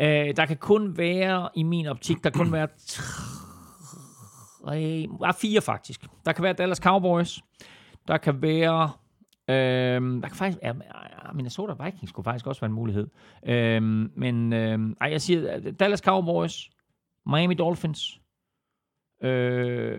Øh, 0.00 0.06
der 0.36 0.46
kan 0.46 0.56
kun 0.56 0.96
være, 0.96 1.48
i 1.54 1.62
min 1.62 1.86
optik, 1.86 2.24
der 2.24 2.30
kan 2.30 2.44
kun 2.44 2.52
være 2.52 2.68
tre, 2.88 3.12
ah, 5.24 5.34
fire 5.34 5.60
faktisk. 5.60 6.06
Der 6.24 6.32
kan 6.32 6.44
være 6.44 6.52
Dallas 6.52 6.78
Cowboys. 6.78 7.40
Der 8.08 8.18
kan 8.18 8.42
være... 8.42 8.90
Øhm, 9.50 10.20
der 10.20 10.28
kan 10.28 10.36
faktisk... 10.36 10.58
Ja, 10.62 10.72
Minnesota 11.34 11.84
Vikings 11.84 12.12
kunne 12.12 12.24
faktisk 12.24 12.46
også 12.46 12.60
være 12.60 12.68
en 12.68 12.74
mulighed. 12.74 13.06
Øhm, 13.46 14.10
men 14.16 14.52
øhm, 14.52 14.96
ej, 15.00 15.08
jeg 15.10 15.20
siger 15.20 15.56
øh, 15.56 15.72
Dallas 15.80 16.00
Cowboys, 16.00 16.70
Miami 17.26 17.54
Dolphins, 17.54 18.20
øh, 19.22 19.98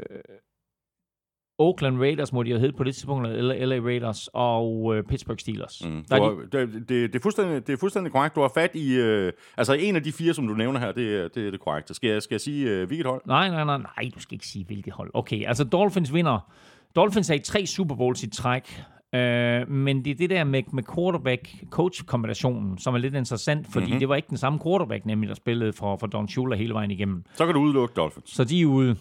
Oakland 1.62 2.00
Raiders, 2.00 2.34
må 2.34 2.44
de 2.44 2.50
jo 2.50 2.58
hedde 2.58 2.78
på 2.78 2.84
det 2.84 2.96
tidspunkt, 2.96 3.28
eller 3.28 3.66
LA 3.66 3.80
Raiders, 3.80 4.30
og 4.34 4.96
øh, 4.98 5.04
Pittsburgh 5.04 5.40
Steelers. 5.40 5.82
Mm. 5.86 6.04
Der 6.10 6.16
er 6.16 6.22
har, 6.24 6.30
det, 6.52 6.74
det, 6.74 6.90
det, 6.90 7.16
er 7.16 7.20
fuldstændig, 7.20 7.68
det 7.68 7.74
er 7.74 7.78
fuldstændig 7.78 8.12
korrekt. 8.12 8.36
Du 8.36 8.42
har 8.42 8.52
fat 8.56 8.76
i... 8.76 8.96
Øh, 8.96 9.34
altså 9.58 9.74
en 9.74 9.96
af 9.96 10.04
de 10.04 10.12
fire, 10.12 10.34
som 10.34 10.48
du 10.48 10.54
nævner 10.54 10.80
her, 10.80 10.92
det, 10.92 11.16
er- 11.16 11.28
det 11.28 11.48
er 11.48 11.52
det 11.52 11.60
korrekte. 11.60 11.94
Skal 11.94 12.10
jeg, 12.10 12.22
skal 12.22 12.34
jeg 12.36 12.42
sige, 12.42 12.70
øh, 12.70 12.88
hvilket 12.88 13.06
hold? 13.06 13.22
Nej, 13.26 13.50
nej, 13.50 13.64
nej, 13.64 13.78
nej, 13.78 14.12
du 14.16 14.20
skal 14.20 14.34
ikke 14.34 14.48
sige, 14.48 14.66
hvilket 14.66 14.94
hold. 14.94 15.12
Okay, 15.14 15.46
altså 15.46 15.64
Dolphins 15.64 16.14
vinder. 16.14 16.52
Dolphins 16.96 17.30
er 17.30 17.34
i 17.36 17.40
tre 17.40 17.66
Super 17.66 17.96
Bowls 17.96 18.24
i 18.24 18.30
træk. 18.30 18.84
Øh, 19.14 19.70
men 19.70 20.06
det 20.06 20.12
er 20.12 20.16
det 20.16 20.30
der 20.30 20.44
med, 20.44 20.64
med 20.74 20.84
quarterback-coach-kombinationen, 20.96 22.78
som 22.78 22.94
er 22.94 22.98
lidt 22.98 23.16
interessant, 23.16 23.68
fordi 23.68 23.86
mm-hmm. 23.86 24.00
det 24.00 24.10
var 24.10 24.16
ikke 24.16 24.30
den 24.30 24.38
samme 24.38 24.60
quarterback, 24.60 25.06
nemlig 25.06 25.30
der 25.30 25.36
spillede 25.36 25.74
for, 25.74 25.98
for 25.98 26.08
Don 26.08 26.28
Shula 26.28 26.56
hele 26.56 26.74
vejen 26.74 26.92
igennem. 26.92 27.26
Så 27.34 27.46
kan 27.46 27.56
du 27.56 27.62
udelukke 27.62 27.94
Dolphins. 27.94 28.32
Så 28.32 28.44
de 28.44 28.62
er 28.62 28.66
ude. 28.66 28.98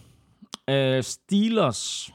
Øh, 0.71 1.03
Steelers, 1.03 2.13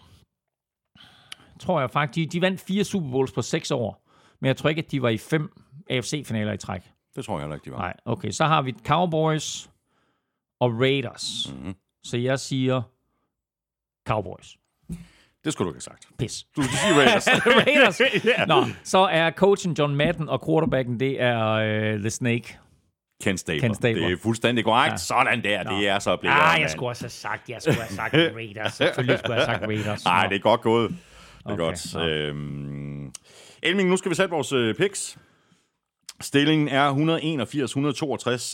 tror 1.60 1.80
jeg 1.80 1.90
faktisk, 1.90 2.16
de, 2.16 2.38
de 2.38 2.42
vandt 2.42 2.62
fire 2.62 2.84
Super 2.84 3.12
Bowls 3.12 3.32
på 3.32 3.42
seks 3.42 3.72
år, 3.72 4.04
men 4.42 4.48
jeg 4.48 4.58
tror 4.58 4.70
ikke, 4.70 4.80
at 4.80 4.92
de 4.92 5.02
var 5.02 5.10
i 5.10 5.18
fem 5.18 5.52
AFC-finaler 5.90 6.54
i 6.54 6.58
træk. 6.58 6.82
Det 7.16 7.26
tror 7.26 7.36
jeg 7.36 7.42
heller 7.42 7.56
ikke, 7.56 7.66
de 7.66 7.72
var. 7.72 7.78
Nej, 7.78 7.94
okay. 8.06 8.30
Så 8.32 8.46
har 8.46 8.62
vi 8.62 8.74
Cowboys 8.86 9.70
og 10.60 10.80
Raiders. 10.80 11.54
Mhm. 11.54 11.74
Så 12.04 12.18
jeg 12.18 12.40
siger 12.40 12.82
Cowboys. 14.08 14.58
Det 15.46 15.54
skulle 15.54 15.66
du 15.66 15.76
ikke 15.76 15.76
have 15.90 15.98
sagt. 16.00 16.08
Pis. 16.20 16.44
Du 16.56 16.62
skal 16.64 16.78
sige 16.78 16.94
Raiders. 16.94 17.28
Raiders. 17.68 18.02
Ja. 18.40 18.46
Nå, 18.46 18.66
så 18.84 18.98
er 19.00 19.32
coachen 19.32 19.74
John 19.80 19.96
Madden, 19.96 20.30
og 20.30 20.46
quarterbacken, 20.48 21.00
det 21.00 21.22
er 21.22 21.50
øh, 21.50 22.00
The 22.00 22.10
Snake. 22.10 22.58
Ken 23.24 23.38
Stabler. 23.38 23.62
Ken 23.62 23.76
Stabler. 23.76 24.08
Det 24.08 24.14
er 24.14 24.22
fuldstændig 24.22 24.64
korrekt. 24.64 24.92
Ja. 24.92 24.98
Sådan 24.98 25.44
der, 25.44 25.64
det 25.64 25.88
er 25.88 26.00
så 26.00 26.18
blevet. 26.18 26.36
Ah, 26.40 26.62
jeg 26.62 26.70
skulle 26.70 26.90
også 26.90 27.04
have 27.04 27.10
sagt, 27.10 27.50
jeg 27.50 27.62
skulle 27.62 27.82
have 27.82 27.96
sagt 27.96 28.14
Raiders. 28.14 28.74
Selvfølgelig 28.74 29.20
skulle 29.20 29.36
jeg 29.36 29.46
have 29.46 29.56
sagt 29.56 29.68
Raiders. 29.68 30.06
Nej, 30.14 30.24
Nå. 30.24 30.30
det 30.30 30.36
er 30.36 30.40
godt 30.40 30.62
gået. 30.62 30.90
Det 30.90 30.98
er 31.46 31.52
Okay, 31.54 31.58
godt. 31.64 31.94
nå. 31.94 32.00
Øhm, 32.08 33.12
Elming, 33.64 33.90
nu 33.90 33.98
skal 33.98 34.10
vi 34.12 34.16
sætte 34.16 34.32
vores 34.32 34.52
øh, 34.52 34.76
picks. 34.76 35.18
Stillingen 36.22 36.68
er 36.68 36.94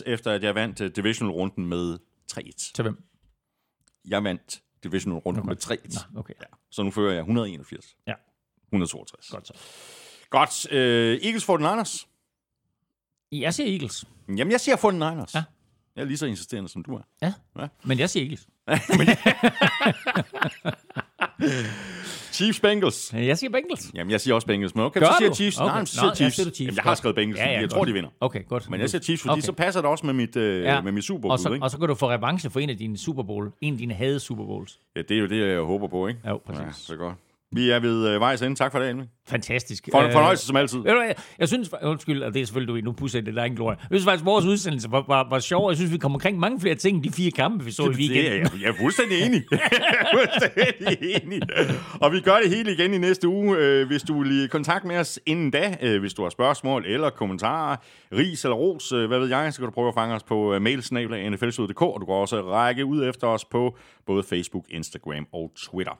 efter 0.06 0.32
at 0.32 0.42
jeg 0.42 0.54
vandt 0.54 0.80
øh, 0.80 0.90
divisional-runden 0.96 1.66
med 1.66 1.98
3-1. 2.32 2.72
Til 2.74 2.82
hvem? 2.82 2.96
Jeg 4.08 4.24
vandt 4.24 4.60
divisional-runden 4.84 5.46
med 5.46 5.56
3-1. 5.64 6.04
Nå, 6.12 6.20
okay. 6.20 6.34
Ja. 6.40 6.46
Så 6.70 6.82
nu 6.82 6.90
fører 6.90 7.12
jeg 7.12 7.20
181. 7.20 7.96
Ja. 8.06 8.14
162. 8.66 9.28
Godt 9.28 9.46
så. 9.46 9.52
Godt. 10.30 10.72
Øh, 10.72 11.18
Eagles 11.22 11.48
49ers. 11.48 12.06
Jeg 13.32 13.54
siger 13.54 13.72
Eagles. 13.72 14.04
Jamen, 14.28 14.52
jeg 14.52 14.60
siger 14.60 14.76
49ers. 14.76 15.30
Ja. 15.34 15.44
Jeg 15.96 16.02
er 16.02 16.04
lige 16.04 16.18
så 16.18 16.26
insisterende, 16.26 16.68
som 16.68 16.84
du 16.84 16.94
er. 16.94 17.02
Ja. 17.22 17.32
Ja. 17.58 17.68
Men 17.84 17.98
jeg 17.98 18.10
siger 18.10 18.24
Eagles. 18.24 18.48
Chiefs 22.40 22.60
Bengals. 22.60 23.12
Jeg 23.14 23.38
siger 23.38 23.50
Bengals. 23.50 23.90
Jamen, 23.94 24.10
jeg 24.10 24.20
siger 24.20 24.34
også 24.34 24.46
Bengals, 24.46 24.74
men 24.74 24.84
okay, 24.84 25.00
Gør 25.00 25.06
så 25.06 25.12
siger 25.18 25.28
du? 25.28 25.34
Chiefs. 25.34 25.58
Okay. 25.60 25.68
Nej, 25.70 25.78
men 25.78 25.86
så 25.86 25.96
Nå, 25.96 26.00
siger 26.00 26.08
ja, 26.10 26.14
Chiefs. 26.14 26.34
siger 26.36 26.44
du 26.48 26.54
Chiefs. 26.54 26.60
Jamen, 26.68 26.76
jeg 26.76 26.82
har 26.84 26.94
skrevet 26.94 27.14
Bengals, 27.16 27.38
Ja, 27.38 27.44
ja, 27.46 27.50
jeg 27.52 27.60
godt. 27.60 27.70
tror, 27.70 27.84
de 27.84 27.92
vinder. 27.92 28.10
Okay, 28.20 28.44
godt. 28.48 28.70
Men 28.70 28.80
jeg 28.80 28.90
siger 28.90 29.02
Chiefs, 29.02 29.22
fordi 29.22 29.32
Okay. 29.32 29.42
så 29.42 29.52
passer 29.52 29.80
det 29.80 29.90
også 29.90 30.06
med 30.06 30.14
mit, 30.14 30.36
øh, 30.36 30.62
Ja. 30.62 30.80
med 30.80 30.92
mit 30.92 31.04
Super 31.04 31.30
og, 31.30 31.38
så, 31.38 31.44
Bowl, 31.48 31.54
ikke? 31.56 31.64
og 31.64 31.70
så 31.70 31.78
kan 31.78 31.88
du 31.88 31.94
få 31.94 32.10
revanche 32.10 32.50
for 32.50 32.60
en 32.60 32.70
af 32.70 32.76
dine 32.76 32.98
Super 32.98 33.22
Bowl. 33.22 33.50
En 33.60 33.72
af 33.74 33.78
dine 33.78 33.94
havde 33.94 34.20
Super 34.20 34.44
Bowls. 34.44 34.78
Ja, 34.96 35.02
det 35.02 35.16
er 35.16 35.20
jo 35.20 35.26
det, 35.26 35.48
jeg 35.52 35.60
håber 35.60 35.88
på, 35.88 36.06
ikke? 36.06 36.20
Jo, 36.28 36.40
præcis. 36.46 36.60
Ja, 36.62 36.72
så 36.72 36.96
godt. 36.96 37.14
Vi 37.52 37.70
er 37.70 37.80
ved 37.80 38.08
øh, 38.08 38.20
vejs 38.20 38.42
ende. 38.42 38.56
Tak 38.56 38.72
for 38.72 38.78
det, 38.78 38.88
Elming. 38.88 39.08
Fantastisk. 39.28 39.88
For, 39.92 40.00
Øh, 40.02 40.12
fornøjelse 40.12 40.46
som 40.46 40.56
altid. 40.56 40.78
Hvad, 40.78 40.92
jeg, 40.92 41.14
jeg 41.38 41.48
synes, 41.48 41.70
undskyld, 41.82 42.22
og 42.22 42.34
det 42.34 42.42
er 42.42 42.46
selvfølgelig, 42.46 42.84
du 42.84 42.86
nu 42.90 42.92
pusser 42.92 43.20
det, 43.20 43.34
der 43.34 43.40
er 43.40 43.44
ingen 43.44 43.56
glorie. 43.56 43.76
Jeg 43.80 43.86
synes 43.90 44.04
faktisk, 44.04 44.24
vores 44.24 44.44
udsendelse 44.44 44.90
var, 44.90 45.04
var, 45.08 45.26
var 45.30 45.38
sjov. 45.38 45.70
Jeg 45.70 45.76
synes, 45.76 45.92
vi 45.92 45.98
kom 45.98 46.14
omkring 46.14 46.38
mange 46.38 46.60
flere 46.60 46.74
ting, 46.74 46.96
end 46.96 47.04
de 47.04 47.12
fire 47.12 47.30
kampe, 47.30 47.64
vi 47.64 47.70
så 47.70 47.82
i 47.82 47.86
Det 47.86 47.92
er, 47.94 47.98
weekenden. 47.98 48.32
jeg, 48.42 48.62
jeg 48.62 48.68
er 48.68 48.74
fuldstændig 48.80 49.22
enig. 49.26 49.42
Jeg 49.52 49.60
er 50.00 50.18
fuldstændig 50.18 51.22
enig. 51.22 51.40
Og 52.00 52.12
vi 52.12 52.20
gør 52.20 52.36
det 52.42 52.50
hele 52.56 52.72
igen 52.72 52.94
i 52.94 52.98
næste 52.98 53.28
uge. 53.28 53.56
Øh, 53.58 53.86
Hvis 53.86 54.02
du 54.02 54.22
vil 54.22 54.44
i 54.44 54.46
kontakt 54.46 54.84
med 54.84 54.96
os 54.98 55.20
inden 55.26 55.50
da, 55.50 55.76
øh, 55.82 56.00
hvis 56.00 56.14
du 56.14 56.22
har 56.22 56.30
spørgsmål 56.30 56.84
eller 56.86 57.10
kommentarer, 57.10 57.76
ris 58.12 58.44
eller 58.44 58.56
ros, 58.56 58.92
øh, 58.92 59.08
hvad 59.08 59.18
ved 59.18 59.28
jeg, 59.28 59.52
så 59.52 59.58
kan 59.60 59.66
du 59.66 59.72
prøve 59.72 59.88
at 59.88 59.94
fange 59.94 60.14
os 60.14 60.22
på 60.22 60.54
øh, 60.54 60.62
mailsnabla.nflsud.dk, 60.62 61.82
og 61.82 61.96
du 62.00 62.06
kan 62.06 62.14
også 62.14 62.42
række 62.42 62.84
ud 62.84 63.08
efter 63.08 63.26
os 63.26 63.44
på 63.44 63.76
både 64.06 64.22
Facebook, 64.22 64.64
Instagram 64.68 65.26
og 65.32 65.52
Twitter. 65.56 65.92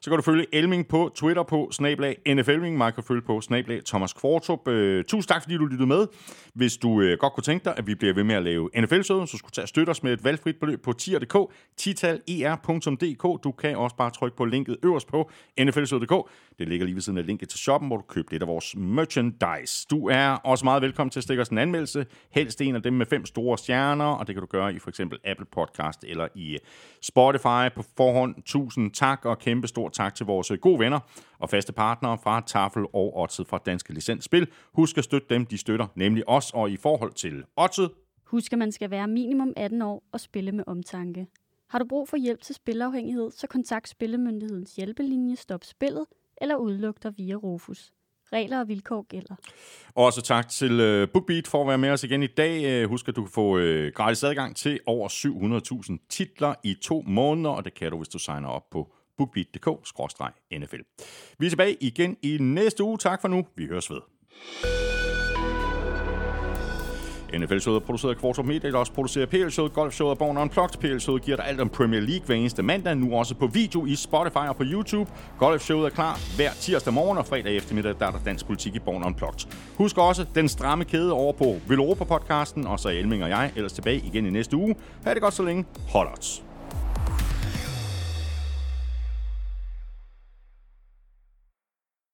Så 0.00 0.10
kan 0.10 0.16
du 0.16 0.22
følge 0.22 0.46
Elming 0.52 0.88
på 0.88 1.12
Twitter 1.14 1.42
på 1.42 1.68
snablag 1.72 2.16
NFLming, 2.28 2.76
mig 2.76 2.94
kan 2.94 3.04
følge 3.04 3.22
på 3.22 3.40
snablag 3.40 3.84
Thomas 3.84 4.12
Kvartrup. 4.12 4.68
Øh, 4.68 5.04
tusind 5.04 5.28
tak, 5.28 5.42
fordi 5.42 5.56
du 5.56 5.64
lyttede 5.64 5.88
med. 5.88 6.06
Hvis 6.54 6.76
du 6.76 7.00
øh, 7.00 7.18
godt 7.18 7.32
kunne 7.32 7.44
tænke 7.44 7.64
dig, 7.64 7.74
at 7.76 7.86
vi 7.86 7.94
bliver 7.94 8.14
ved 8.14 8.24
med 8.24 8.34
at 8.34 8.42
lave 8.42 8.70
NFL-søden, 8.80 9.26
så 9.26 9.36
skulle 9.38 9.50
du 9.50 9.54
tage 9.54 9.66
støtte 9.66 9.90
os 9.90 10.02
med 10.02 10.12
et 10.12 10.24
valgfrit 10.24 10.56
beløb 10.60 10.82
på 10.82 10.92
tier.dk, 10.92 11.52
titaler.dk. 11.76 13.44
Du 13.44 13.52
kan 13.52 13.76
også 13.76 13.96
bare 13.96 14.10
trykke 14.10 14.36
på 14.36 14.44
linket 14.44 14.76
øverst 14.82 15.08
på 15.08 15.30
nflsød.dk. 15.60 16.30
Det 16.58 16.68
ligger 16.68 16.86
lige 16.86 16.94
ved 16.94 17.02
siden 17.02 17.18
af 17.18 17.26
linket 17.26 17.48
til 17.48 17.58
shoppen, 17.58 17.88
hvor 17.88 17.96
du 17.96 18.02
køber 18.08 18.28
lidt 18.30 18.42
af 18.42 18.48
vores 18.48 18.76
merchandise. 18.76 19.86
Du 19.90 20.08
er 20.08 20.28
også 20.28 20.64
meget 20.64 20.82
velkommen 20.82 21.10
til 21.10 21.20
at 21.20 21.24
stikke 21.24 21.40
os 21.40 21.48
en 21.48 21.58
anmeldelse. 21.58 22.06
Helst 22.30 22.60
en 22.60 22.74
af 22.74 22.82
dem 22.82 22.92
med 22.92 23.06
fem 23.06 23.26
store 23.26 23.58
stjerner, 23.58 24.04
og 24.04 24.26
det 24.26 24.34
kan 24.34 24.40
du 24.40 24.46
gøre 24.46 24.74
i 24.74 24.78
for 24.78 24.88
eksempel 24.88 25.18
Apple 25.24 25.46
Podcast 25.52 26.04
eller 26.08 26.28
i 26.34 26.58
Spotify 27.02 27.47
på 27.76 27.82
forhånd. 27.96 28.34
Tusind 28.44 28.90
tak 28.90 29.24
og 29.24 29.38
kæmpe 29.38 29.68
stor 29.68 29.88
tak 29.88 30.14
til 30.14 30.26
vores 30.26 30.50
øh, 30.50 30.58
gode 30.58 30.78
venner 30.78 31.00
og 31.38 31.50
faste 31.50 31.72
partnere 31.72 32.18
fra 32.18 32.40
Tafel 32.46 32.82
og 32.92 33.16
Odset 33.16 33.46
fra 33.46 33.58
Danske 33.66 33.94
Licensspil. 33.94 34.46
Husk 34.72 34.98
at 34.98 35.04
støtte 35.04 35.34
dem, 35.34 35.46
de 35.46 35.58
støtter, 35.58 35.86
nemlig 35.94 36.28
os, 36.28 36.50
og 36.54 36.70
i 36.70 36.76
forhold 36.76 37.12
til 37.12 37.44
Odset, 37.56 37.90
Husk, 38.30 38.52
at 38.52 38.58
man 38.58 38.72
skal 38.72 38.90
være 38.90 39.08
minimum 39.08 39.52
18 39.56 39.82
år 39.82 40.02
og 40.12 40.20
spille 40.20 40.52
med 40.52 40.64
omtanke. 40.66 41.26
Har 41.68 41.78
du 41.78 41.84
brug 41.88 42.08
for 42.08 42.16
hjælp 42.16 42.42
til 42.42 42.54
spilafhængighed, 42.54 43.30
så 43.30 43.46
kontakt 43.46 43.88
Spillemyndighedens 43.88 44.76
hjælpelinje 44.76 45.36
Stop 45.36 45.64
Spillet 45.64 46.06
eller 46.36 46.56
udluk 46.56 47.02
dig 47.02 47.18
via 47.18 47.34
Rufus. 47.34 47.92
Regler 48.32 48.60
og 48.60 48.68
vilkår 48.68 49.06
gælder. 49.08 49.34
Og 49.94 50.04
Også 50.04 50.22
tak 50.22 50.48
til 50.48 50.80
øh, 50.80 51.08
BookBeat 51.08 51.46
for 51.46 51.60
at 51.60 51.68
være 51.68 51.78
med 51.78 51.90
os 51.90 52.04
igen 52.04 52.22
i 52.22 52.26
dag. 52.26 52.64
Øh, 52.64 52.88
Husk, 52.88 53.08
at 53.08 53.16
du 53.16 53.22
kan 53.22 53.32
få 53.32 53.58
øh, 53.58 53.92
gratis 53.94 54.24
adgang 54.24 54.56
til 54.56 54.80
over 54.86 55.08
700.000 55.98 56.06
titler 56.10 56.54
i 56.64 56.74
to 56.82 57.04
måneder, 57.06 57.50
og 57.50 57.64
det 57.64 57.74
kan 57.74 57.90
du, 57.90 57.96
hvis 57.96 58.08
du 58.08 58.18
signer 58.18 58.48
op 58.48 58.70
på 58.70 58.92
bookbeat.dk-nfl. 59.18 60.82
Vi 61.38 61.46
er 61.46 61.50
tilbage 61.50 61.76
igen 61.80 62.16
i 62.22 62.38
næste 62.40 62.84
uge. 62.84 62.98
Tak 62.98 63.20
for 63.20 63.28
nu. 63.28 63.46
Vi 63.56 63.66
høres 63.66 63.90
ved. 63.90 64.87
NFL-showet 67.34 67.80
er 67.80 67.86
produceret 67.86 68.14
af 68.14 68.20
Kvartrup 68.20 68.46
Media, 68.46 68.70
der 68.70 68.78
også 68.78 68.92
producerer 68.92 69.26
PL-showet, 69.26 69.72
Golf-showet 69.72 70.10
og 70.10 70.18
Born 70.18 70.36
Unplugged. 70.36 70.78
PL-showet 70.80 71.22
giver 71.22 71.36
dig 71.36 71.46
alt 71.46 71.60
om 71.60 71.68
Premier 71.68 72.00
League 72.00 72.26
hver 72.26 72.34
eneste 72.34 72.62
mandag, 72.62 72.96
nu 72.96 73.14
også 73.14 73.34
på 73.34 73.46
video 73.46 73.86
i 73.86 73.94
Spotify 73.94 74.36
og 74.48 74.56
på 74.56 74.64
YouTube. 74.66 75.10
Golf-showet 75.38 75.86
er 75.86 75.90
klar 75.90 76.36
hver 76.36 76.50
tirsdag 76.60 76.92
morgen 76.92 77.18
og 77.18 77.26
fredag 77.26 77.56
eftermiddag, 77.56 77.94
der 77.98 78.06
er 78.06 78.10
der 78.10 78.18
dansk 78.24 78.46
politik 78.46 78.74
i 78.74 78.78
Born 78.78 79.04
Unplugged. 79.04 79.48
Husk 79.76 79.98
også 79.98 80.26
den 80.34 80.48
stramme 80.48 80.84
kæde 80.84 81.12
over 81.12 81.32
på 81.32 81.56
Villeuropa-podcasten, 81.68 82.66
og 82.66 82.80
så 82.80 82.88
er 82.88 82.92
Elming 82.92 83.22
og 83.22 83.28
jeg 83.28 83.52
ellers 83.56 83.72
tilbage 83.72 84.02
igen 84.06 84.26
i 84.26 84.30
næste 84.30 84.56
uge. 84.56 84.74
Ha' 85.04 85.14
det 85.14 85.22
godt 85.22 85.34
så 85.34 85.42
længe. 85.42 85.64
Hold 85.88 86.08
odds. 86.08 86.47